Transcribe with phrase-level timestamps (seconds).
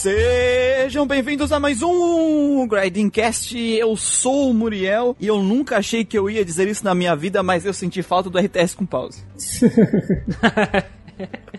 [0.00, 3.54] Sejam bem-vindos a mais um Grindingcast.
[3.54, 7.14] Eu sou o Muriel e eu nunca achei que eu ia dizer isso na minha
[7.14, 9.22] vida, mas eu senti falta do RTS com pause.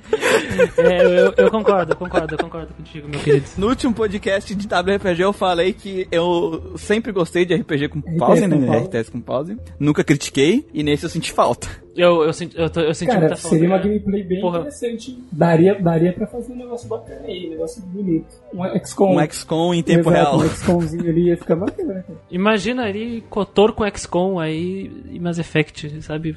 [0.78, 3.46] É, eu, eu concordo, eu concordo, eu concordo contigo, meu querido.
[3.58, 8.46] No último podcast de WRPG eu falei que eu sempre gostei de RPG com pause,
[8.48, 8.56] né?
[8.58, 8.86] com pause.
[8.86, 9.58] RTS com pause.
[9.80, 11.68] Nunca critiquei e nesse eu senti falta.
[11.96, 13.50] Eu, eu, senti, eu, tô- eu senti Cara, muita falta.
[13.56, 14.60] seria uma gameplay bem Porra.
[14.60, 15.18] interessante.
[15.32, 18.28] Daria, daria pra fazer um negócio bacana aí, um negócio bonito.
[18.54, 19.18] Um XCOM.
[19.18, 20.40] Um XCOM em tempo Exato, real.
[20.40, 22.20] Um XCOMzinho ali ia ficar bacana, cara.
[22.30, 26.36] Imagina ali Kotor com XCOM aí e Mass Effect, sabe?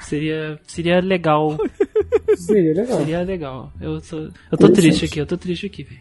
[0.00, 1.56] Seria, seria legal.
[2.36, 2.98] Seria legal.
[2.98, 3.72] Seria legal.
[3.80, 6.00] Eu tô, eu tô triste aqui, eu tô triste aqui, velho.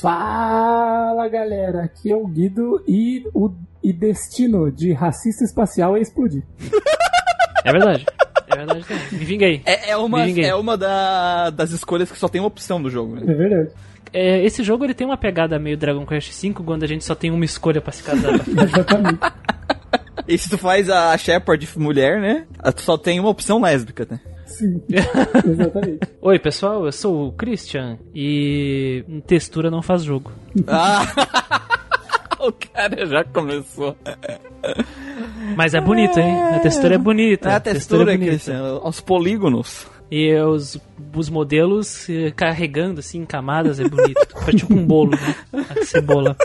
[0.00, 3.50] Fala galera, aqui é o Guido e o
[3.82, 6.42] e destino de racista espacial é explodir.
[7.64, 8.06] É verdade.
[8.46, 9.02] É verdade também.
[9.12, 9.62] Me vinguei.
[9.66, 10.44] É, é uma, Ninguém.
[10.46, 13.16] é uma da- das escolhas que só tem uma opção do jogo.
[13.16, 13.22] né?
[13.32, 13.70] É verdade.
[14.12, 17.14] É, esse jogo ele tem uma pegada meio Dragon Quest V, quando a gente só
[17.14, 18.34] tem uma escolha pra se casar.
[18.46, 19.20] Exatamente.
[20.28, 22.46] E se tu faz a Shepard mulher, né?
[22.74, 24.20] Tu só tem uma opção lésbica, né?
[24.54, 24.80] Sim.
[25.50, 26.00] Exatamente.
[26.22, 30.30] Oi, pessoal, eu sou o Christian e textura não faz jogo.
[30.68, 31.02] Ah!
[32.38, 33.96] o cara já começou.
[35.56, 36.40] Mas é bonito, hein?
[36.54, 37.50] A textura é bonita.
[37.50, 38.30] É a textura, é bonita.
[38.30, 39.88] Cristian, aos polígonos.
[40.08, 40.78] E os,
[41.16, 44.28] os modelos eh, carregando assim em camadas é bonito.
[44.46, 45.64] É tipo um bolo, né?
[45.70, 46.36] A cebola.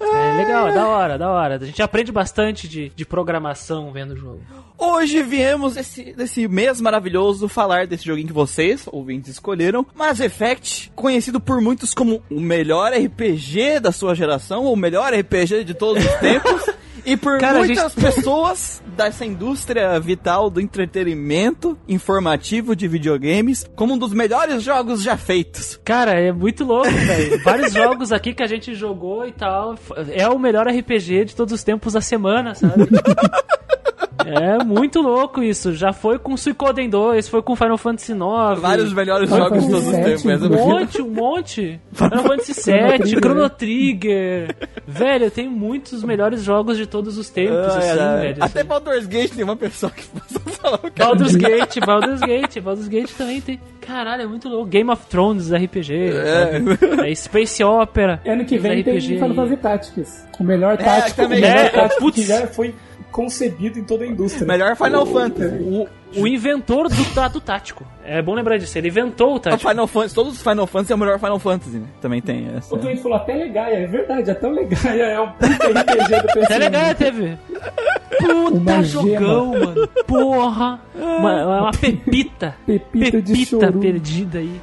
[0.00, 1.56] É legal, é da hora, da hora.
[1.56, 4.40] A gente aprende bastante de, de programação vendo o jogo.
[4.80, 9.84] Hoje viemos esse, desse mês maravilhoso falar desse joguinho que vocês, ouvintes, escolheram.
[9.92, 15.12] Mass Effect, conhecido por muitos como o melhor RPG da sua geração, ou o melhor
[15.12, 16.64] RPG de todos os tempos.
[17.04, 23.98] E por Cara, muitas pessoas dessa indústria vital do entretenimento informativo de videogames como um
[23.98, 25.80] dos melhores jogos já feitos.
[25.84, 27.42] Cara, é muito louco, velho.
[27.42, 29.76] Vários jogos aqui que a gente jogou e tal.
[30.12, 32.86] É o melhor RPG de todos os tempos da semana, sabe?
[34.26, 35.72] É muito louco isso.
[35.74, 38.60] Já foi com Suicoden 2, foi com Final Fantasy IX.
[38.60, 40.24] Vários melhores Final jogos de todos os tempos.
[40.42, 41.80] Um monte, um monte.
[41.92, 43.08] Final Fantasy VII.
[43.20, 44.56] Chrono Trigger.
[44.86, 48.20] Velho, tem muitos melhores jogos de todos os tempos, Ai, assim, ai.
[48.20, 48.44] velho.
[48.44, 48.68] Até assim.
[48.68, 50.02] Baldur's Gate tem uma pessoa que
[50.50, 53.60] falou que Baldur's Gate, Baldur's Gate, Baldur's Gate também tem.
[53.80, 54.66] Caralho, é muito louco.
[54.66, 55.94] Game of Thrones, RPG.
[55.94, 56.60] É.
[57.10, 58.20] É Space Opera.
[58.26, 59.34] Ano que vem tem RPG Final aí.
[59.36, 60.26] Fantasy Tactics.
[60.38, 61.40] O melhor tático, o também.
[61.40, 62.14] melhor É, tático putz.
[62.16, 62.74] que já foi
[63.10, 64.46] concebido em toda a indústria.
[64.46, 65.54] Melhor Final Fantasy.
[65.62, 65.88] O,
[66.22, 67.86] o inventor do tato tático.
[68.04, 68.76] É bom lembrar disso.
[68.78, 69.68] Ele inventou o O tático.
[69.68, 71.86] Final Fantasy, todos os Final Fantasy é o melhor Final Fantasy, né?
[72.00, 72.74] Também tem essa.
[72.74, 76.26] O Twin falou até Legaia, é verdade, até o Legaia é um puta RPG do
[76.32, 76.40] PC.
[76.44, 77.38] Até legal, teve.
[78.18, 79.88] Puta Uma jogão, mano.
[80.06, 80.80] Porra.
[80.94, 82.54] Uma, uma pepita.
[82.66, 83.80] Pepita de Pepita chorume.
[83.80, 84.60] perdida aí.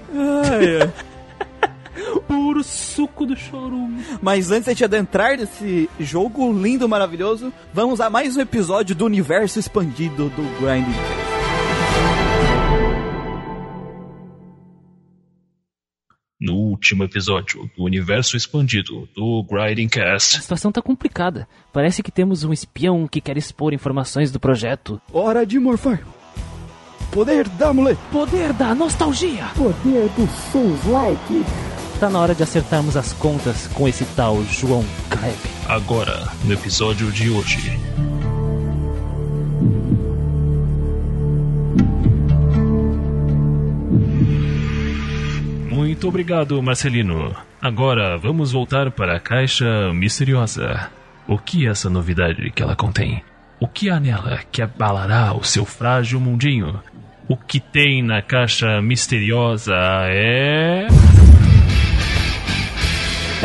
[2.28, 4.04] Puro suco do chorume.
[4.22, 8.96] Mas antes de a gente adentrar nesse jogo lindo, maravilhoso, vamos a mais um episódio
[8.96, 10.94] do universo expandido do Grinding.
[16.40, 20.42] No último episódio do Universo Expandido do Grinding A Cast.
[20.42, 21.48] situação tá complicada.
[21.72, 25.02] Parece que temos um espião que quer expor informações do projeto.
[25.14, 26.02] Hora de morfar.
[27.12, 27.96] Poder da mulher.
[28.12, 29.46] Poder da nostalgia!
[29.56, 31.46] Poder do Souls Like.
[32.00, 35.38] Tá na hora de acertarmos as contas com esse tal João Kleber.
[35.68, 37.80] Agora, no episódio de hoje.
[45.72, 47.34] Muito obrigado, Marcelino.
[47.62, 50.92] Agora vamos voltar para a caixa misteriosa.
[51.26, 53.24] O que é essa novidade que ela contém?
[53.60, 56.80] O que há nela que abalará o seu frágil mundinho?
[57.28, 59.74] O que tem na caixa misteriosa
[60.10, 60.88] é.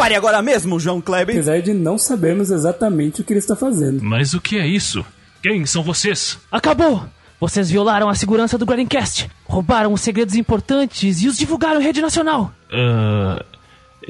[0.01, 1.37] Pare agora mesmo, João Kleber.
[1.37, 4.03] Apesar de não sabermos exatamente o que ele está fazendo.
[4.03, 5.05] Mas o que é isso?
[5.43, 6.39] Quem são vocês?
[6.51, 7.05] Acabou!
[7.39, 12.01] Vocês violaram a segurança do Grindcast, roubaram os segredos importantes e os divulgaram em rede
[12.01, 12.51] nacional.
[12.73, 13.45] Ah,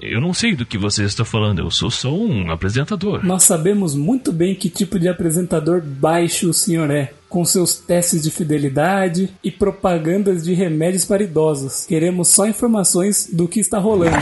[0.01, 3.25] eu não sei do que você está falando, eu sou só um apresentador.
[3.25, 8.23] Nós sabemos muito bem que tipo de apresentador baixo o senhor é, com seus testes
[8.23, 11.87] de fidelidade e propagandas de remédios para idosos.
[11.87, 14.17] Queremos só informações do que está rolando.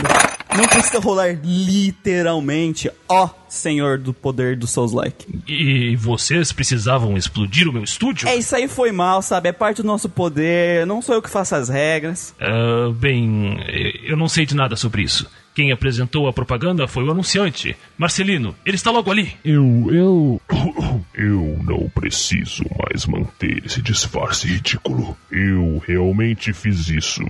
[0.55, 5.25] Não precisa rolar literalmente, ó senhor do poder do Souls-like.
[5.47, 8.27] E vocês precisavam explodir o meu estúdio?
[8.27, 9.49] É, isso aí foi mal, sabe?
[9.49, 12.33] É parte do nosso poder, não sou eu que faço as regras.
[12.39, 13.57] Ah, bem,
[14.03, 15.29] eu não sei de nada sobre isso.
[15.59, 18.55] Quem apresentou a propaganda foi o anunciante, Marcelino.
[18.65, 19.33] Ele está logo ali.
[19.43, 20.41] Eu, eu.
[21.13, 25.17] Eu não preciso mais manter esse disfarce ridículo.
[25.29, 27.25] Eu realmente fiz isso.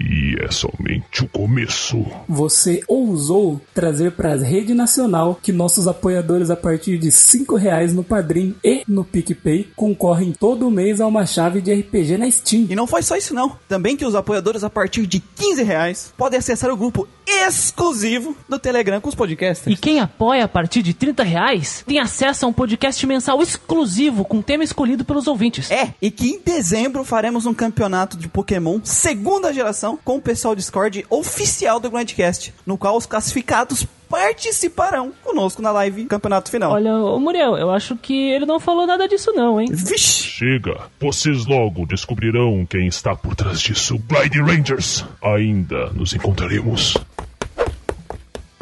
[0.00, 2.04] E é somente o começo.
[2.28, 7.92] Você ousou trazer para a rede nacional que nossos apoiadores a partir de 5 reais
[7.92, 12.66] no Padrim e no PicPay concorrem todo mês a uma chave de RPG na Steam.
[12.70, 13.56] E não foi só isso não.
[13.68, 18.58] Também que os apoiadores a partir de 15 reais podem acessar o grupo exclusivo do
[18.58, 19.76] Telegram com os podcasters.
[19.76, 24.24] E quem apoia a partir de 30 reais tem acesso a um podcast mensal exclusivo
[24.24, 25.70] com tema escolhido pelos ouvintes.
[25.70, 30.54] É, e que em dezembro faremos um campeonato de Pokémon segunda geração com o pessoal
[30.54, 36.72] Discord oficial do Grandcast, no qual os classificados participarão conosco na live campeonato final.
[36.72, 39.68] Olha, ô Muriel, eu acho que ele não falou nada disso não, hein?
[39.72, 40.22] Vixe!
[40.24, 43.98] Chega, vocês logo descobrirão quem está por trás disso.
[44.06, 46.98] Glide Rangers, ainda nos encontraremos.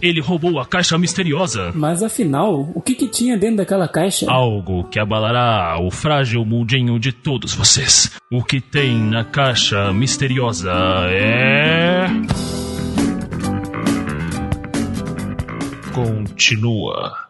[0.02, 1.73] Ele roubou a caixa misteriosa.
[1.75, 4.31] Mas afinal, o que, que tinha dentro daquela caixa?
[4.31, 8.11] Algo que abalará o frágil mundinho de todos vocês.
[8.31, 10.73] O que tem na caixa misteriosa
[11.11, 12.06] é.
[15.93, 17.30] Continua.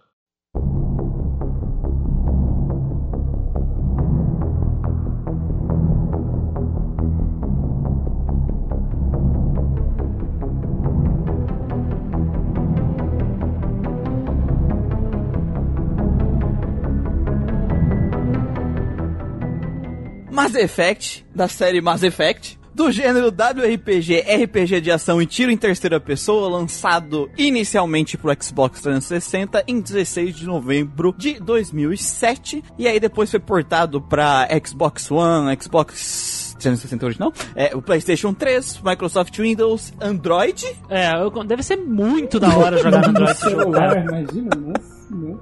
[20.41, 25.57] Mass Effect, da série Mass Effect, do gênero WRPG, RPG de ação e tiro em
[25.57, 32.99] terceira pessoa, lançado inicialmente pro Xbox 360 em 16 de novembro de 2007, e aí
[32.99, 39.93] depois foi portado pra Xbox One, Xbox 360 original, é, o PlayStation 3, Microsoft Windows,
[40.01, 45.39] Android, É, eu- deve ser muito da hora jogar no Android celular, imagina, nossa, não.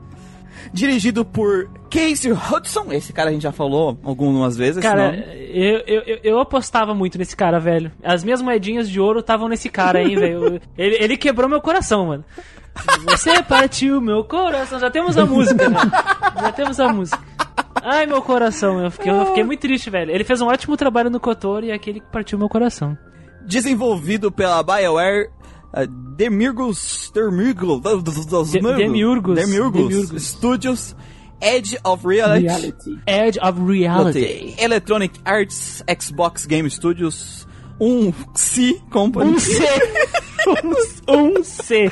[0.72, 6.18] Dirigido por Casey Hudson, esse cara a gente já falou algumas vezes, Cara, eu, eu,
[6.22, 7.90] eu- apostava muito nesse cara, velho.
[8.02, 10.60] As minhas moedinhas de ouro estavam nesse cara, hein, velho.
[10.76, 12.24] Ele, ele quebrou meu coração, mano.
[13.06, 14.78] Você partiu meu coração.
[14.78, 15.90] Já temos a música, velho.
[16.40, 17.18] Já temos a música.
[17.82, 18.80] Ai, meu coração.
[18.84, 20.12] Eu fiquei, eu fiquei muito triste, velho.
[20.12, 22.96] Ele fez um ótimo trabalho no Kotor e aquele que partiu meu coração.
[23.44, 25.28] desenvolvido pela BioWare
[25.74, 25.86] uh,
[26.16, 27.80] Demirgus, Demirgus,
[28.52, 29.36] De- Demiurgos.
[29.36, 30.22] Demiurgos Demiurgos.
[30.22, 30.96] Studios,
[31.40, 32.98] Edge of Reality, Reality.
[33.06, 34.54] Edge of Reality.
[34.58, 37.46] Electronic Arts, Xbox Game Studios,
[37.80, 39.62] um C Company Um C.
[41.08, 41.90] Um, um C.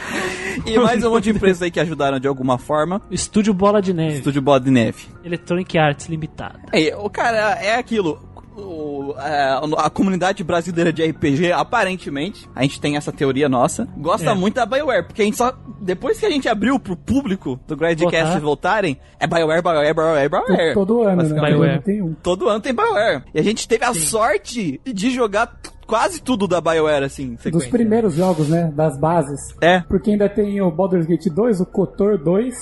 [0.65, 3.01] e mais um monte de empresas aí que ajudaram de alguma forma.
[3.11, 4.19] Estúdio Bola de Neve.
[4.19, 5.05] Estúdio Bola de Neve.
[5.23, 6.61] Electronic Arts Limitada.
[6.73, 8.19] É, o cara é aquilo.
[8.57, 14.31] O- é, a comunidade brasileira de RPG, aparentemente, a gente tem essa teoria nossa, gosta
[14.31, 14.35] É.
[14.35, 15.53] muito da BioWare, porque a gente só.
[15.81, 18.41] Depois que a gente abriu pro público do Gradcast Voltar.
[18.41, 20.75] voltarem, é BioWare, BioWare, BioWare, BioWare.
[20.75, 21.29] Todo ano, né?
[21.29, 21.53] BioWare.
[21.53, 22.15] Todo ano tem um.
[22.23, 23.23] Todo ano tem BioWare.
[23.35, 25.55] E a gente teve a sorte de jogar
[25.87, 27.71] quase tudo da BioWare, assim, em Dos sequência.
[27.71, 28.73] primeiros jogos, né?
[28.75, 29.41] Das bases.
[29.61, 29.81] É.
[29.81, 32.55] Porque ainda tem o Baldur's Gate 2, o KOTOR 2,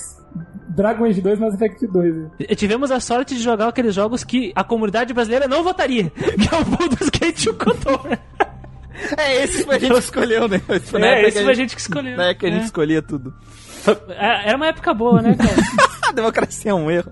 [0.67, 2.15] Dragon Age 2 Mass Effect 2.
[2.15, 2.29] né?
[2.39, 6.11] E Tivemos a sorte de jogar aqueles jogos que a comunidade brasileira não votaria.
[6.15, 8.01] Que é o Baldur's Gate e o Kotor.
[9.17, 10.61] É, esse foi a gente que escolheu, né?
[10.69, 12.15] Esse É, esse que foi a gente que escolheu.
[12.17, 12.65] Na época que a gente É.
[12.65, 13.33] escolhia tudo.
[14.09, 15.51] É, Era uma época boa, né, cara?
[16.09, 17.11] A democracia é um erro.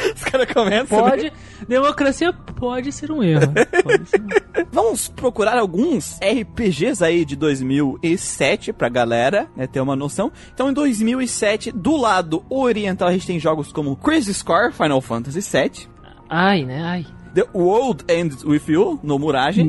[0.14, 0.98] Os caras começam.
[0.98, 1.10] né?
[1.10, 1.32] Pode.
[1.68, 3.52] Democracia pode ser um erro.
[3.82, 4.28] Pode ser um.
[4.72, 10.32] Vamos procurar alguns RPGs aí de 2007 pra galera né, ter uma noção.
[10.52, 15.40] Então, em 2007, do lado oriental, a gente tem jogos como Crazy Score, Final Fantasy
[15.40, 15.88] VII,
[16.28, 16.82] Ai, né?
[16.84, 17.06] Ai.
[17.34, 19.62] The World Ends With You, no Murage,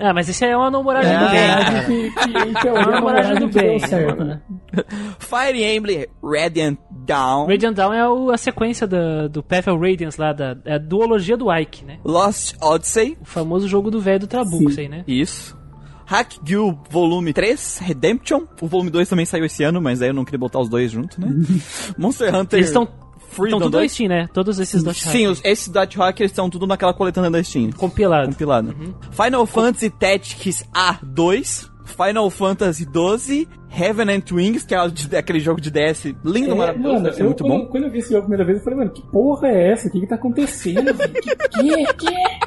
[0.00, 1.40] Ah, mas esse aí é uma namorada É, do bem.
[1.40, 1.84] é.
[1.84, 3.78] Que, que, teoria, É uma a namorada do bem.
[3.80, 4.40] certo, né?
[5.18, 10.18] Fire Emblem Radiant Dawn, Radiant Dawn é o- a sequência da- do Path of Radiance
[10.20, 11.98] lá, da, é a duologia do Ike, né?
[12.04, 15.04] Lost Odyssey, O famoso jogo do velho do Trabuco, isso aí, né?
[15.06, 15.60] isso.
[16.06, 18.42] Hack Guild Volume 3, Redemption.
[18.60, 20.90] O volume 2 também saiu esse ano, mas aí eu não queria botar os dois
[20.90, 21.28] juntos, né?
[21.96, 22.86] Monster Hunter Eles estão
[23.32, 23.92] Freedom tudo na 2.
[23.92, 24.28] Steam, né?
[24.32, 27.70] Todos esses Dot Sim, os, esses Dot Rock eles estão tudo naquela coletânea da Steam.
[27.72, 28.28] compilado.
[28.28, 28.74] Compilado.
[29.10, 35.60] Final Fantasy Tactics A2, Final Fantasy 12, Heaven and Wings, que é de- aquele jogo
[35.60, 37.66] de DS lindo, É, maravilhoso, mano, eu, muito quando, bom.
[37.68, 39.88] quando eu vi esse jogo a primeira vez, eu falei, mano, que porra é essa?
[39.88, 40.94] O que que tá acontecendo?
[40.94, 42.38] que, que, que é?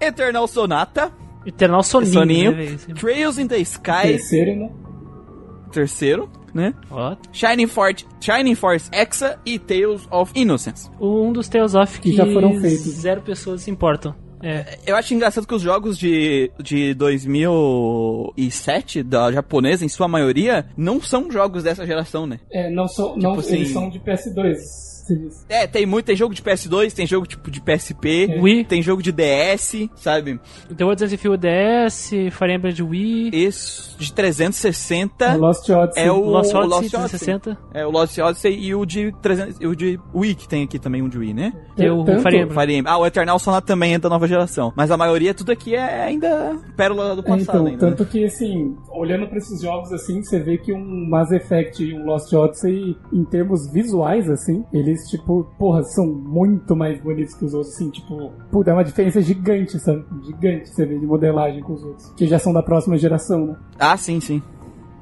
[0.06, 1.12] Eternal Sonata,
[1.44, 2.76] Eternal Soninho, Soninho, né?
[2.98, 4.70] Trails in the Sky, Terceiro, né?
[5.72, 6.74] terceiro, né?
[6.90, 10.90] Ó, Shining Force, Shining Force Exa e Tales of Innocence.
[11.00, 12.82] um dos Tales of que, Que já foram feitos.
[12.86, 14.14] zero pessoas se importam.
[14.42, 14.78] É.
[14.86, 21.00] Eu acho engraçado que os jogos de, de 2007, da japonesa, em sua maioria, não
[21.00, 22.38] são jogos dessa geração, né?
[22.52, 24.56] É, não são, não, assim- eles são de PS2.
[25.48, 28.64] É, tem muito, tem jogo de PS2, tem jogo tipo de PSP, Wii.
[28.64, 30.40] tem jogo de DS, sabe?
[30.76, 36.02] The World Desafio DS, Fire Emblem de Wii, Esse de 360 O Lost Odyssey.
[36.04, 37.58] é o Lost Odyssey Lost 360.
[37.74, 40.78] É o Lost Odyssey e o de 300, e o de Wii que tem aqui
[40.78, 41.52] também um de Wii, né?
[41.76, 42.58] Tem o Tanto- Fire Emblem.
[42.58, 42.92] Fire Emblem.
[42.92, 46.02] Ah, o Eternal Sonata também é da nova geração, mas a maioria tudo aqui é
[46.04, 47.70] ainda pérola do É, passado então, ainda.
[47.72, 47.78] né?
[47.96, 51.94] tanto que, assim, olhando pra esses jogos, assim, você vê que um Mass Effect e
[51.94, 57.44] um Lost Odyssey, em termos visuais, assim, eles, tipo, porra, são muito mais bonitos que
[57.44, 60.04] os outros, assim, tipo, pô, dá uma diferença gigante, sabe?
[60.24, 63.56] Gigante, você vê, de modelagem com os outros, que já são da próxima geração, né?
[63.78, 64.42] Ah, sim, sim.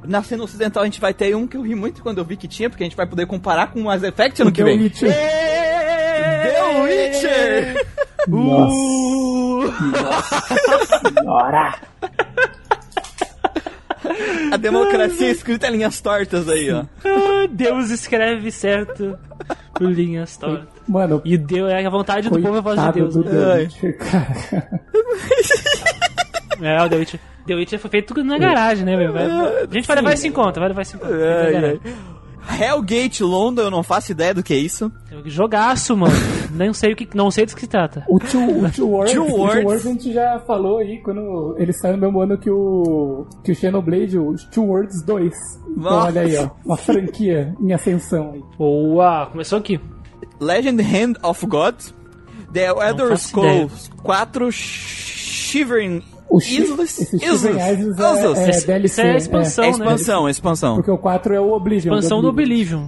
[0.07, 2.37] Na cena ocidental a gente vai ter um que eu ri muito quando eu vi
[2.37, 4.65] que tinha, porque a gente vai poder comparar com o Mass Effect ano que The
[4.65, 4.83] vem.
[4.83, 5.09] Witcher.
[5.11, 7.87] The Witcher!
[8.29, 8.75] Nossa.
[11.17, 11.75] Senhora!
[14.53, 16.85] A democracia escrita em linhas tortas aí, ó.
[17.05, 19.19] Ah, Deus escreve certo
[19.75, 20.69] por linhas tortas.
[20.87, 23.15] Mano, E Deus é a vontade do povo é a voz de Deus.
[23.15, 23.69] do né?
[26.63, 27.21] É, o The Witcher.
[27.47, 29.13] The Witcher foi feito tudo na garagem, né, meu?
[29.13, 31.81] Vai- A gente vai levar isso em conta, vai levar isso em conta.
[32.61, 34.93] Hellgate London, eu não faço ideia do que é isso.
[35.25, 36.15] Jogaço, mano.
[36.55, 38.05] Não sei o que, não sei do que se trata.
[38.09, 39.65] O Two, o Two Worlds, Two o Two Worlds.
[39.65, 43.53] Worlds a gente já falou aí quando ele saiu no mesmo ano que o que
[43.53, 45.33] o Xenoblade, o Two Worlds 2.
[45.71, 46.07] Então Nossa.
[46.07, 48.43] olha aí, ó, uma franquia em ascensão aí.
[48.57, 49.81] Boa, começou aqui.
[50.41, 51.75] Legend Hand of God.
[52.53, 56.51] The Elder Scrolls 4 Shivering O esse
[57.19, 58.63] Shivering Isles é, Isles.
[58.63, 58.85] é DLC.
[58.85, 59.73] isso é expansão, É né?
[59.73, 60.75] expansão, é expansão.
[60.77, 61.95] Porque o 4 é o Oblivion.
[61.95, 62.87] Expansão do Oblivion.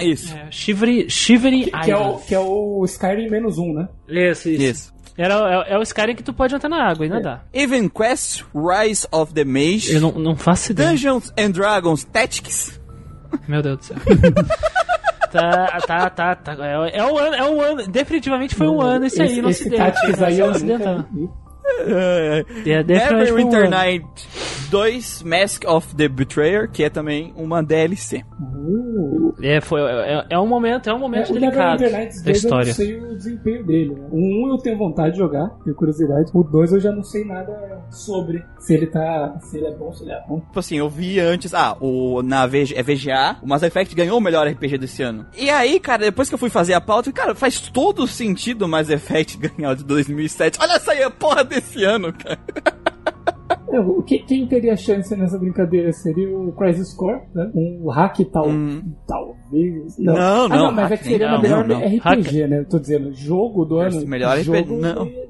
[0.00, 0.34] Isso.
[0.34, 3.88] É, Shivery, Shivery Que, que é o, que é o Skyrim menos um, né?
[4.08, 4.62] Isso, isso.
[4.62, 4.96] Isso.
[5.18, 7.46] Era, é, é o Skyrim que tu pode entrar na água e nadar.
[7.52, 9.94] Even Quest Rise of the Mage.
[9.94, 10.90] Eu não, não faço ideia.
[10.90, 12.78] Dungeons and Dragons Tactics.
[13.48, 13.96] Meu Deus do céu.
[15.32, 16.56] tá, tá, tá, tá.
[16.60, 17.86] É, é um ano, é um ano.
[17.86, 19.82] Definitivamente foi um ano esse, aí esse, no esse ocidente.
[19.82, 20.72] Tactics aí eu vi.
[21.78, 22.44] É,
[22.82, 23.70] definitivamente foi um Neverwinter ano.
[23.70, 24.28] Night
[24.70, 28.24] 2 Mask of the Betrayer, que é também uma DLC.
[28.66, 32.44] Uh, É, foi, é, é um momento, é um momento o delicado Nights da 2
[32.44, 32.74] eu não história.
[32.74, 33.94] sei o desempenho dele.
[33.94, 34.08] Né?
[34.10, 36.30] O 1 eu tenho vontade de jogar, tenho curiosidade.
[36.34, 38.44] O 2 eu já não sei nada sobre.
[38.58, 39.36] Se ele tá.
[39.40, 40.40] Se ele é bom, se ele é ruim.
[40.40, 44.18] Tipo assim, eu vi antes, ah, o, na VG, é VGA, o Mass Effect ganhou
[44.18, 45.26] o melhor RPG desse ano.
[45.36, 48.68] E aí, cara, depois que eu fui fazer a pauta, cara, faz todo sentido o
[48.68, 50.58] Mass Effect ganhar o de 2007.
[50.60, 52.38] Olha essa aí, a porra desse ano, cara.
[53.70, 57.50] É, o que- quem teria chance nessa brincadeira seria o Crisis Core, né?
[57.54, 58.46] Um hack tal.
[59.06, 59.98] Talvez.
[59.98, 61.86] Não, Ah, não, não, mas é que seria não, o melhor não, não.
[61.86, 62.58] RPG, né?
[62.60, 64.06] Eu tô dizendo, jogo do ano.
[64.06, 65.02] Melhor jogo RPG, não.
[65.06, 65.26] é.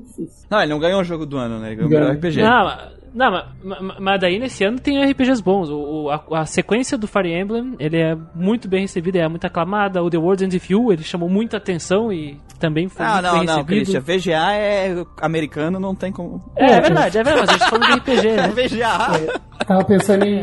[0.51, 1.69] Não, ele não ganhou o jogo do ano, né?
[1.69, 2.41] Ele ganhou o melhor RPG.
[2.43, 2.69] Não,
[3.17, 5.69] não mas, mas- daí nesse ano tem RPGs bons.
[5.71, 9.47] O, o- a, a sequência do Fire Emblem ele é muito bem recebida, é muito
[9.47, 10.03] aclamada.
[10.03, 13.25] O The World Ends With You ele chamou muita atenção e também foi Não, muito
[13.25, 14.03] não, bem não, recebido.
[14.03, 14.35] Christian.
[14.35, 16.45] VGA é americano, não tem como.
[16.57, 18.49] É, é verdade, é verdade, mas a gente falando de RPG, É né?
[18.49, 19.41] VGA.
[19.67, 20.43] Tava pensando em.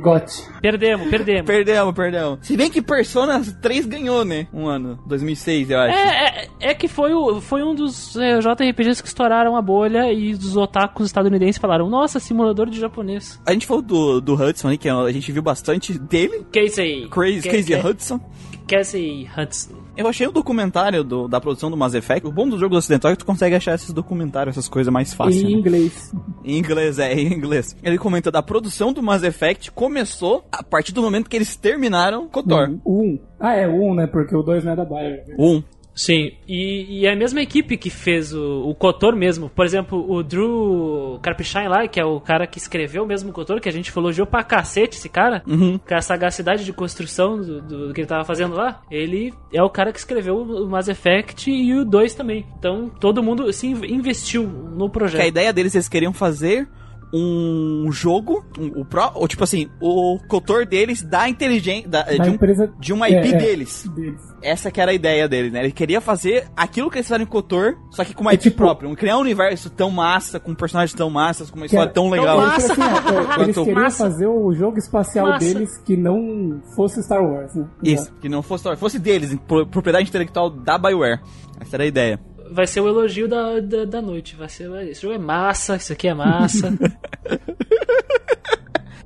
[0.00, 0.24] GOT.
[0.60, 1.46] Perdemos, perdemos.
[1.46, 2.38] Perdemos, perdemos.
[2.42, 4.46] Se bem que Persona 3 ganhou, né?
[4.52, 4.98] Um ano.
[5.06, 5.96] 2006, eu acho.
[5.96, 6.26] É,
[6.60, 10.32] é, é que foi, o, foi um dos é, JRPGs que estouraram a bolha e
[10.32, 13.40] os otakus estadunidenses falaram: Nossa, simulador de japonês.
[13.46, 16.46] A gente falou do, do Hudson aí, que a gente viu bastante dele.
[16.52, 17.08] Casey.
[17.08, 18.20] Crazy, Ca- Casey Ca- Hudson.
[18.68, 19.81] Casey Hudson.
[19.96, 22.26] Eu achei o documentário do- da produção do Mass Effect.
[22.26, 25.12] O bom dos jogos ocidentais é que tu consegue achar esses documentários, essas coisas mais
[25.12, 25.42] fácil.
[25.46, 25.58] Em né?
[25.58, 26.12] inglês.
[26.44, 27.76] Em inglês, é, em inglês.
[27.82, 32.26] Ele comenta da produção do Mass Effect começou a partir do momento que eles terminaram
[32.28, 32.78] KOTOR.
[32.84, 33.18] O 1.
[33.38, 34.06] Ah, é o 1, né?
[34.06, 35.24] Porque o 2 não é da Bayer.
[35.38, 35.62] Um.
[35.94, 39.50] Sim, e, e é a mesma equipe que fez o, o Kotor mesmo.
[39.50, 43.60] Por exemplo, o Drew Karpyshine lá, que é o cara que escreveu mesmo o Kotor,
[43.60, 47.92] que a gente elogiou pra cacete esse cara, com a sagacidade de construção do, do-
[47.94, 51.74] que ele tava fazendo lá, ele é o cara que escreveu o Mass Effect e
[51.74, 52.46] o 2 também.
[52.58, 55.26] Então todo mundo se in- investiu no Que a projeto.
[55.28, 56.66] ideia deles, eles queriam fazer
[57.14, 62.12] um jogo, um- o pro, ou tipo assim, o KOTOR deles da inteligência, da- Da
[62.16, 62.72] de, um- empresa.
[62.78, 63.36] de uma IP É, é.
[63.36, 63.88] deles.
[63.94, 64.20] deles.
[64.42, 65.60] Essa que era a ideia dele, né?
[65.60, 68.42] Ele queria fazer aquilo que eles fizeram em KOTOR, só que com uma É IP
[68.44, 68.88] tipo- própria.
[68.88, 72.08] Um, criar um universo tão massa, com personagens tão massas, com uma história é- tão
[72.10, 72.38] legal.
[72.38, 72.72] Tão Eles, Massa.
[72.72, 74.04] assim, ó, eles queriam massa.
[74.04, 75.38] fazer o jogo espacial Massa.
[75.44, 77.66] deles que não fosse Star Wars, né?
[77.82, 81.20] Isso, que não fosse, fosse deles, pro- propriedade intelectual da BioWare.
[81.60, 82.18] Essa era a ideia.
[82.52, 84.36] Vai ser o elogio da, da, da noite.
[84.36, 86.72] Vai ser, esse jogo é massa, isso aqui é massa.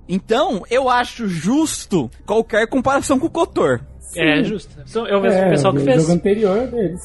[0.08, 3.80] Então, eu acho justo qualquer comparação com o KOTOR.
[4.14, 4.72] é justo.
[4.86, 6.00] São- Eu vejo o É, pessoal que o fez.
[6.02, 7.02] jogo anterior deles.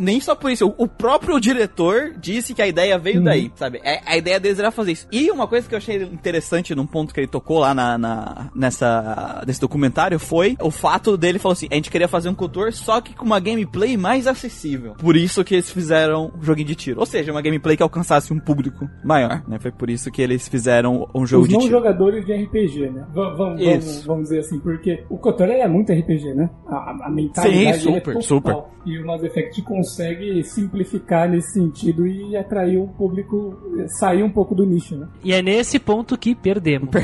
[0.00, 3.24] Nem só por isso, o, o próprio diretor disse que a ideia veio Uhum.
[3.24, 3.80] daí, sabe?
[3.84, 5.06] É, a ideia deles era fazer isso.
[5.12, 8.50] E uma coisa que eu achei interessante num ponto que ele tocou lá na, na-
[8.54, 12.72] nessa, nesse documentário foi o fato dele falou assim: a gente queria fazer um Cotor
[12.72, 14.94] só que com uma gameplay mais acessível.
[14.98, 17.00] Por isso que eles fizeram um joguinho de tiro.
[17.00, 19.58] Ou seja, uma gameplay que alcançasse um público maior, né?
[19.60, 21.72] Foi por isso que eles fizeram um jogo Os de não tiro.
[21.72, 23.06] jogadores de RPG, né?
[23.12, 26.50] V- vamos, vamos, vamos dizer assim, porque o Kotor é muito RPG, né?
[26.66, 28.22] A, a- a mentalidade Sim, dele super, é total.
[28.22, 28.56] super.
[28.84, 33.58] E o Mass Effect consegue simplificar nesse sentido e atrair o público,
[33.98, 35.08] sair um pouco do nicho, né?
[35.24, 36.90] E é nesse ponto que perdemos.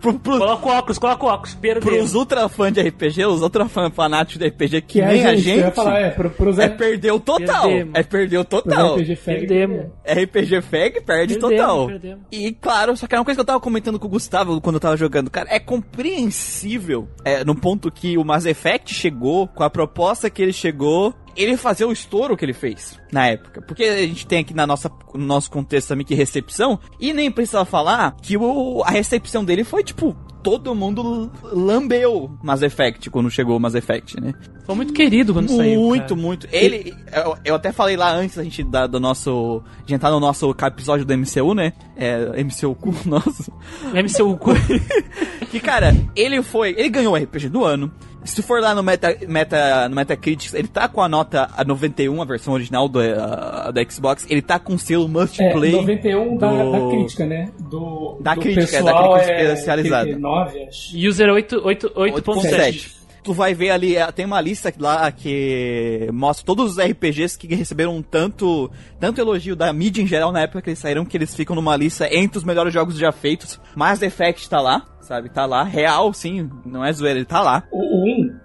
[0.00, 1.96] Pro, pro, Coloca o óculos, coloca o óculos, perdemos.
[1.96, 5.24] pros ultra fãs de RPG, os ultra fãs fanáticos de RPG que, Que é nem
[5.24, 7.62] a gente, eu ia falar, é, pro, pros é perdeu total.
[7.62, 7.94] Perdemos.
[7.94, 8.96] É perdeu total.
[8.96, 9.86] RPG fag, Perdemos.
[10.06, 11.86] RPG Fag perde Perdemos, total.
[11.86, 12.24] perdemos.
[12.30, 14.76] E claro, só que era uma coisa que eu tava comentando com o Gustavo quando
[14.76, 15.30] eu tava jogando.
[15.30, 20.42] Cara, é compreensível é, no ponto que o Mass Effect chegou, com a proposta que
[20.42, 23.62] ele chegou, ele fazer o estouro que ele fez na época.
[23.62, 27.30] Porque a gente tem aqui na nossa, no nosso contexto também que recepção, e nem
[27.30, 30.16] precisa falar que o, a recepção dele foi tipo.
[30.44, 34.34] Todo mundo lambeu Mass Effect quando chegou o Mass Effect, né?
[34.66, 35.80] Foi muito querido quando saiu.
[35.80, 36.46] Muito, muito.
[36.52, 36.94] Ele.
[37.10, 39.62] Eu, eu até falei lá antes da gente da, do nosso.
[39.86, 41.72] De entrar no nosso episódio do MCU, né?
[41.96, 43.50] É, MCU cu nosso.
[43.94, 44.38] MCU.
[45.54, 46.74] Que, cara, ele foi.
[46.76, 47.88] Ele ganhou o RPG do ano.
[48.24, 52.22] Se for lá no, Meta, Meta, no Metacritic, ele tá com a nota a 91,
[52.22, 54.26] a versão original do, uh, do Xbox.
[54.30, 55.72] Ele tá com o selo Must É, Play.
[55.72, 57.48] 91 da, do- da crítica, né?
[57.58, 60.18] Do, Da do crítica, é, da pessoal crítica é especializada.
[60.18, 60.96] 9, acho.
[61.08, 63.03] User 8.7.
[63.24, 63.26] 8.7.
[63.26, 67.54] Tu vai ver ali, é, tem uma lista lá que mostra todos os RPGs que
[67.54, 71.34] receberam tanto, tanto elogio da mídia em geral na época que eles saíram, que eles
[71.34, 73.58] ficam numa lista entre os melhores jogos já feitos.
[73.74, 75.28] Mass Effect tá lá, sabe?
[75.30, 77.64] Tá lá, real, sim, não é zoeira, ele tá lá.
[77.72, 78.38] O, o 1,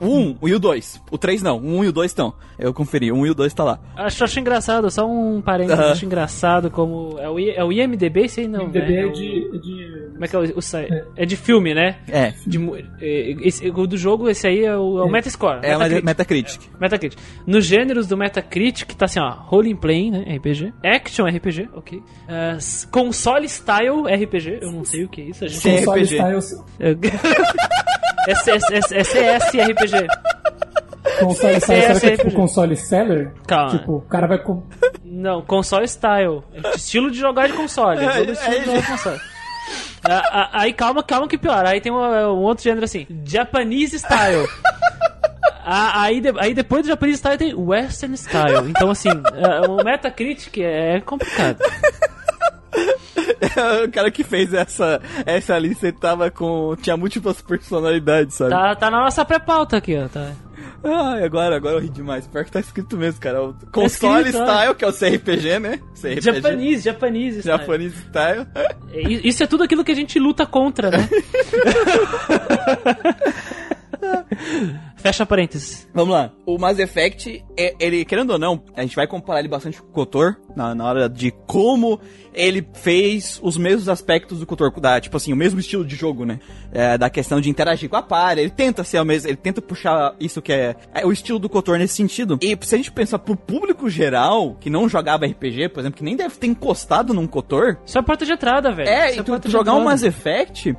[0.00, 0.06] O
[0.42, 1.02] 1 e o 2.
[1.10, 2.34] O 3 não, o 1 e o 2 estão.
[2.58, 3.78] Eu conferi, o 1 e o 2 tá lá.
[3.96, 5.92] Acho, acho engraçado, só um parênteses, Aham.
[5.92, 7.18] acho engraçado como.
[7.18, 8.64] É o, I- é o IMDB, aí não.
[8.66, 9.00] MDB né?
[9.02, 9.93] é o- de, de...
[10.14, 10.92] Como é que é o, o site?
[11.16, 11.96] É de filme, né?
[12.08, 12.32] É.
[12.46, 12.58] De,
[13.00, 15.58] é, esse, o do jogo, esse aí é o, é o Metascore.
[15.62, 16.04] É Metacritic.
[16.04, 16.60] Metacritic.
[16.80, 17.18] Metacritic.
[17.46, 22.00] Nos gêneros do Metacritic tá assim, ó, role playing, né, RPG, action RPG, ok,
[22.56, 25.62] s- console style RPG, eu não sei o que é isso, a gente...
[25.78, 26.14] Console RPG.
[26.14, 26.40] style,
[29.04, 30.06] SS RPG.
[31.20, 33.32] console style, será que é tipo console seller?
[33.46, 33.78] Calma.
[33.78, 34.38] Tipo, o cara vai...
[34.38, 34.62] Com...
[35.04, 36.42] Não, console style.
[36.54, 38.00] É Estilo de jogar de console.
[38.00, 38.34] É, é, de
[38.66, 39.20] jogar de console.
[40.06, 41.64] Ah, ah, Aí calma, calma que pior.
[41.64, 44.46] Aí tem um, um outro gênero assim, Japanese style.
[45.66, 48.68] Ah, aí, de- aí depois do Japanese style tem Western style.
[48.68, 51.58] Então assim, ah, o Metacritic é complicado.
[53.84, 56.76] o cara que fez essa, essa lista ele tava com.
[56.80, 58.50] tinha múltiplas personalidades, sabe?
[58.50, 60.08] Tá, tá na nossa pré-pauta aqui, ó.
[60.08, 60.32] Tá.
[60.84, 62.26] Ai, agora, agora eu ri demais.
[62.26, 63.42] Pior que tá escrito mesmo, cara.
[63.42, 65.80] O console escrito, style, que é o CRPG, né?
[65.94, 66.20] CRPG.
[66.20, 67.58] Japanese, Japanese style.
[67.58, 68.46] Japanese style.
[68.54, 68.76] É,
[69.26, 71.08] Isso é tudo aquilo que a gente luta contra, né?
[74.96, 75.86] Fecha parênteses.
[75.92, 76.32] Vamos lá.
[76.46, 79.88] O Mass Effect, é- ele, querendo ou não, a gente vai comparar ele bastante com
[79.88, 82.00] o KOTOR, na, na hora de como
[82.32, 86.24] ele fez os mesmos aspectos do KOTOR, da, tipo assim, o mesmo estilo de jogo,
[86.24, 86.40] né?
[86.72, 89.60] É, da questão de interagir com a par, ele tenta ser o mesmo, ele tenta
[89.60, 92.38] puxar isso que é, é o estilo do KOTOR nesse sentido.
[92.40, 96.04] E se a gente pensar pro público geral, que não jogava RPG, por exemplo, que
[96.04, 98.88] nem deve ter encostado num KOTOR, Isso é a porta de entrada, velho.
[98.88, 99.90] é, Isso e tu, tu jogar um entrada.
[99.90, 100.74] Mass Effect,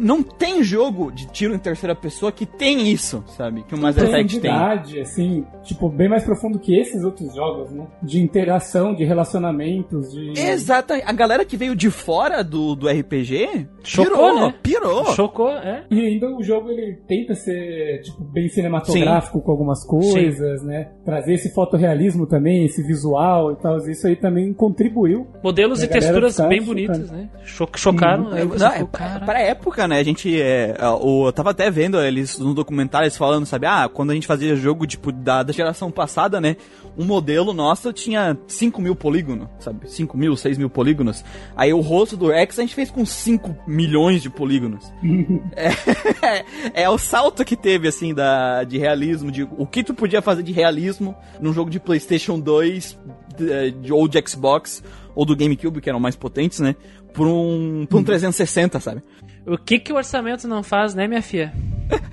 [0.00, 3.62] não tem jogo de tiro em terceira pessoa que tem isso, sabe?
[3.62, 4.50] Que o Mass Effect tem.
[4.50, 7.86] profundidade, assim, tipo, bem mais profundo que esses outros jogos, né?
[8.02, 10.32] De interação, de relacionamentos, de...
[10.38, 14.54] Exato, a galera que veio de fora do, do RPG Chocou, pirou, né?
[14.62, 15.04] pirou.
[15.14, 15.84] Chocou, é.
[15.90, 20.90] E ainda o jogo ele tenta ser tipo, bem cinematográfico com algumas coisas, né?
[21.04, 23.78] Trazer esse fotorrealismo também, esse visual e tal.
[23.88, 25.26] Isso aí também contribuiu.
[25.42, 27.28] Modelos A e texturas bem bonitas, né?
[27.44, 28.24] Cho- chocaram.
[28.26, 28.36] Uhum.
[28.36, 28.84] É, você não, é,
[29.24, 29.98] pra época, né?
[29.98, 30.40] A gente.
[30.40, 33.66] É, o, eu tava até vendo eles no documentário eles falando, sabe?
[33.66, 36.56] Ah, quando a gente fazia jogo, tipo, da, da geração passada, né?
[36.96, 39.90] Um modelo nosso tinha 5 mil polígonos, sabe?
[39.90, 41.24] 5 mil, 6 mil polígonos.
[41.56, 44.92] Aí o rosto do Rex a gente fez com 5 milhões de polígonos.
[45.56, 46.44] é,
[46.84, 50.42] é o salto que teve, assim, da, de realismo, de o que tu podia fazer
[50.42, 52.98] de realismo num jogo de PlayStation 2
[53.36, 54.82] de- de- ou de Xbox
[55.14, 56.74] ou do GameCube, que eram mais potentes, né?
[57.12, 59.02] Por um, por um 360, sabe?
[59.48, 61.52] O que que o orçamento não faz, né, minha filha?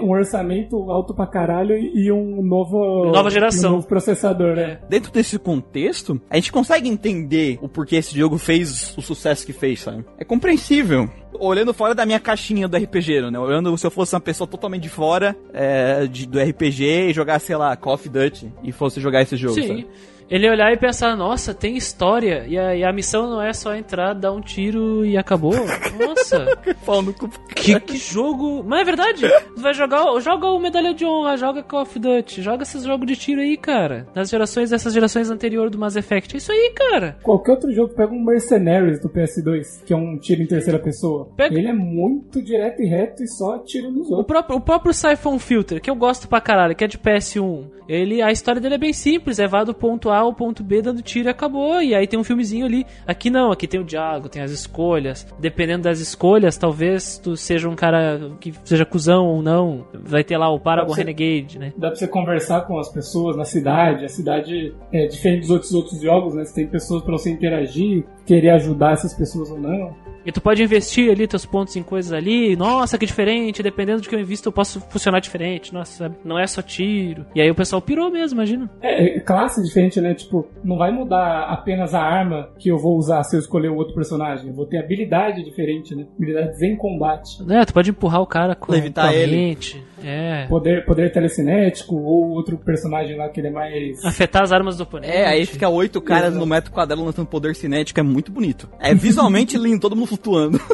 [0.00, 3.06] um orçamento alto pra caralho e um novo.
[3.10, 3.70] Nova geração.
[3.70, 4.78] Um novo processador, né?
[4.88, 9.52] Dentro desse contexto, a gente consegue entender o porquê esse jogo fez o sucesso que
[9.52, 10.04] fez, sabe?
[10.18, 11.08] É compreensível.
[11.40, 13.38] Olhando fora da minha caixinha do RPG, né?
[13.38, 17.38] Olhando se eu fosse uma pessoa totalmente de fora é, de- do RPG e jogar,
[17.38, 19.68] sei lá, Call of Duty e fosse jogar esse jogo, Sim.
[19.68, 19.86] sabe?
[20.30, 22.44] Ele olhar e pensar, nossa, tem história.
[22.46, 25.54] E a, e a missão não é só entrar, dar um tiro e acabou.
[25.98, 26.46] Nossa,
[26.84, 27.28] Pau no cu.
[27.54, 28.62] que, que jogo.
[28.66, 29.22] Mas é verdade.
[29.54, 30.04] Tu vai jogar.
[30.20, 33.56] Joga o Medalha de Honra, joga Call of Duty, joga esses jogos de tiro aí,
[33.56, 34.06] cara.
[34.14, 36.34] Nas gerações, dessas gerações anteriores do Mass Effect.
[36.34, 37.16] É isso aí, cara.
[37.22, 41.28] Qualquer outro jogo, pega um Mercenaries do PS2, que é um tiro em terceira pessoa.
[41.36, 44.26] Pega- Ele é muito direto e reto e só tira nos O outros.
[44.26, 48.20] próprio, o próprio Siphon Filter, que eu gosto pra caralho, que é de PS1, ele,
[48.20, 51.02] a história dele é bem simples, é vá do ponto A ao ponto B dando
[51.02, 51.80] tiro e acabou.
[51.82, 52.86] E aí tem um filmezinho ali.
[53.06, 55.26] Aqui não, aqui tem o diálogo, tem as escolhas.
[55.38, 59.86] Dependendo das escolhas, talvez tu seja um cara que seja cuzão ou não.
[59.94, 61.72] Vai ter lá o Paragon Você- Renegade, né?
[61.76, 64.04] Dá pra você conversar com as pessoas na cidade.
[64.04, 66.44] A cidade é diferente dos outros, outros jogos, né?
[66.44, 69.94] Você tem pessoas pra você interagir, querer ajudar essas pessoas ou não.
[70.28, 72.54] E tu pode investir ali teus pontos em coisas ali.
[72.54, 73.62] Nossa, que diferente.
[73.62, 75.72] Dependendo do que eu invisto, eu posso funcionar diferente.
[75.72, 76.16] Nossa, sabe?
[76.22, 77.24] Não é só tiro.
[77.34, 78.68] E aí o pessoal pirou mesmo, imagina.
[78.82, 80.12] É, é classe diferente, né?
[80.12, 83.76] Tipo, não vai mudar apenas a arma que eu vou usar se eu escolher um
[83.76, 84.48] outro personagem.
[84.48, 86.04] Eu vou ter habilidade diferente, né?
[86.14, 87.38] Habilidades em combate.
[87.50, 89.34] É, tu pode empurrar o cara com, Levitar com a ele.
[89.34, 89.82] mente.
[90.04, 90.46] É.
[90.46, 94.04] Poder, poder telecinético ou outro personagem lá que ele é mais.
[94.04, 95.12] Afetar as armas do oponente.
[95.12, 96.38] É, aí fica oito caras Exato.
[96.38, 98.68] no metro quadrado lançando poder cinético, é muito bonito.
[98.78, 100.60] É visualmente lindo, todo mundo flutuando.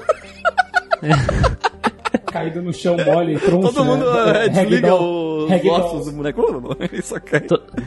[2.35, 3.73] caído no chão mole, troncho.
[3.73, 4.47] Todo mundo né?
[4.47, 5.45] é, desliga Ragdoll.
[5.45, 5.73] os Ragdoll.
[5.75, 6.41] ossos do moleque.
[6.41, 7.47] Uh, Isso cai.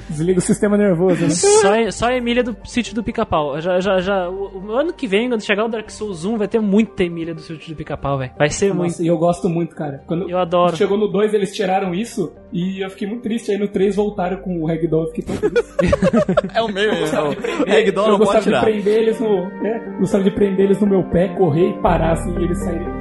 [0.09, 1.29] Desliga o sistema nervoso, né?
[1.31, 3.59] Só, só a Emília do sítio do pica-pau.
[3.59, 6.47] Já, já, já, o, o ano que vem, quando chegar o Dark Souls 1, vai
[6.47, 8.31] ter muita Emília do sítio do pica-pau, velho.
[8.37, 8.91] Vai ser muito.
[8.91, 10.01] Nossa, e eu gosto muito, cara.
[10.07, 10.77] Quando Eu adoro.
[10.77, 13.51] chegou no 2, eles tiraram isso e eu fiquei muito triste.
[13.51, 15.75] Aí no 3 voltaram com o Ragdoll, eu fiquei tão feliz.
[16.53, 18.59] É o meio, é o eu Ragdoll não gostava pode tirar.
[18.59, 19.27] de prender eles no.
[19.65, 22.96] É, gostava de prender eles no meu pé, correr e parar assim e eles saírem.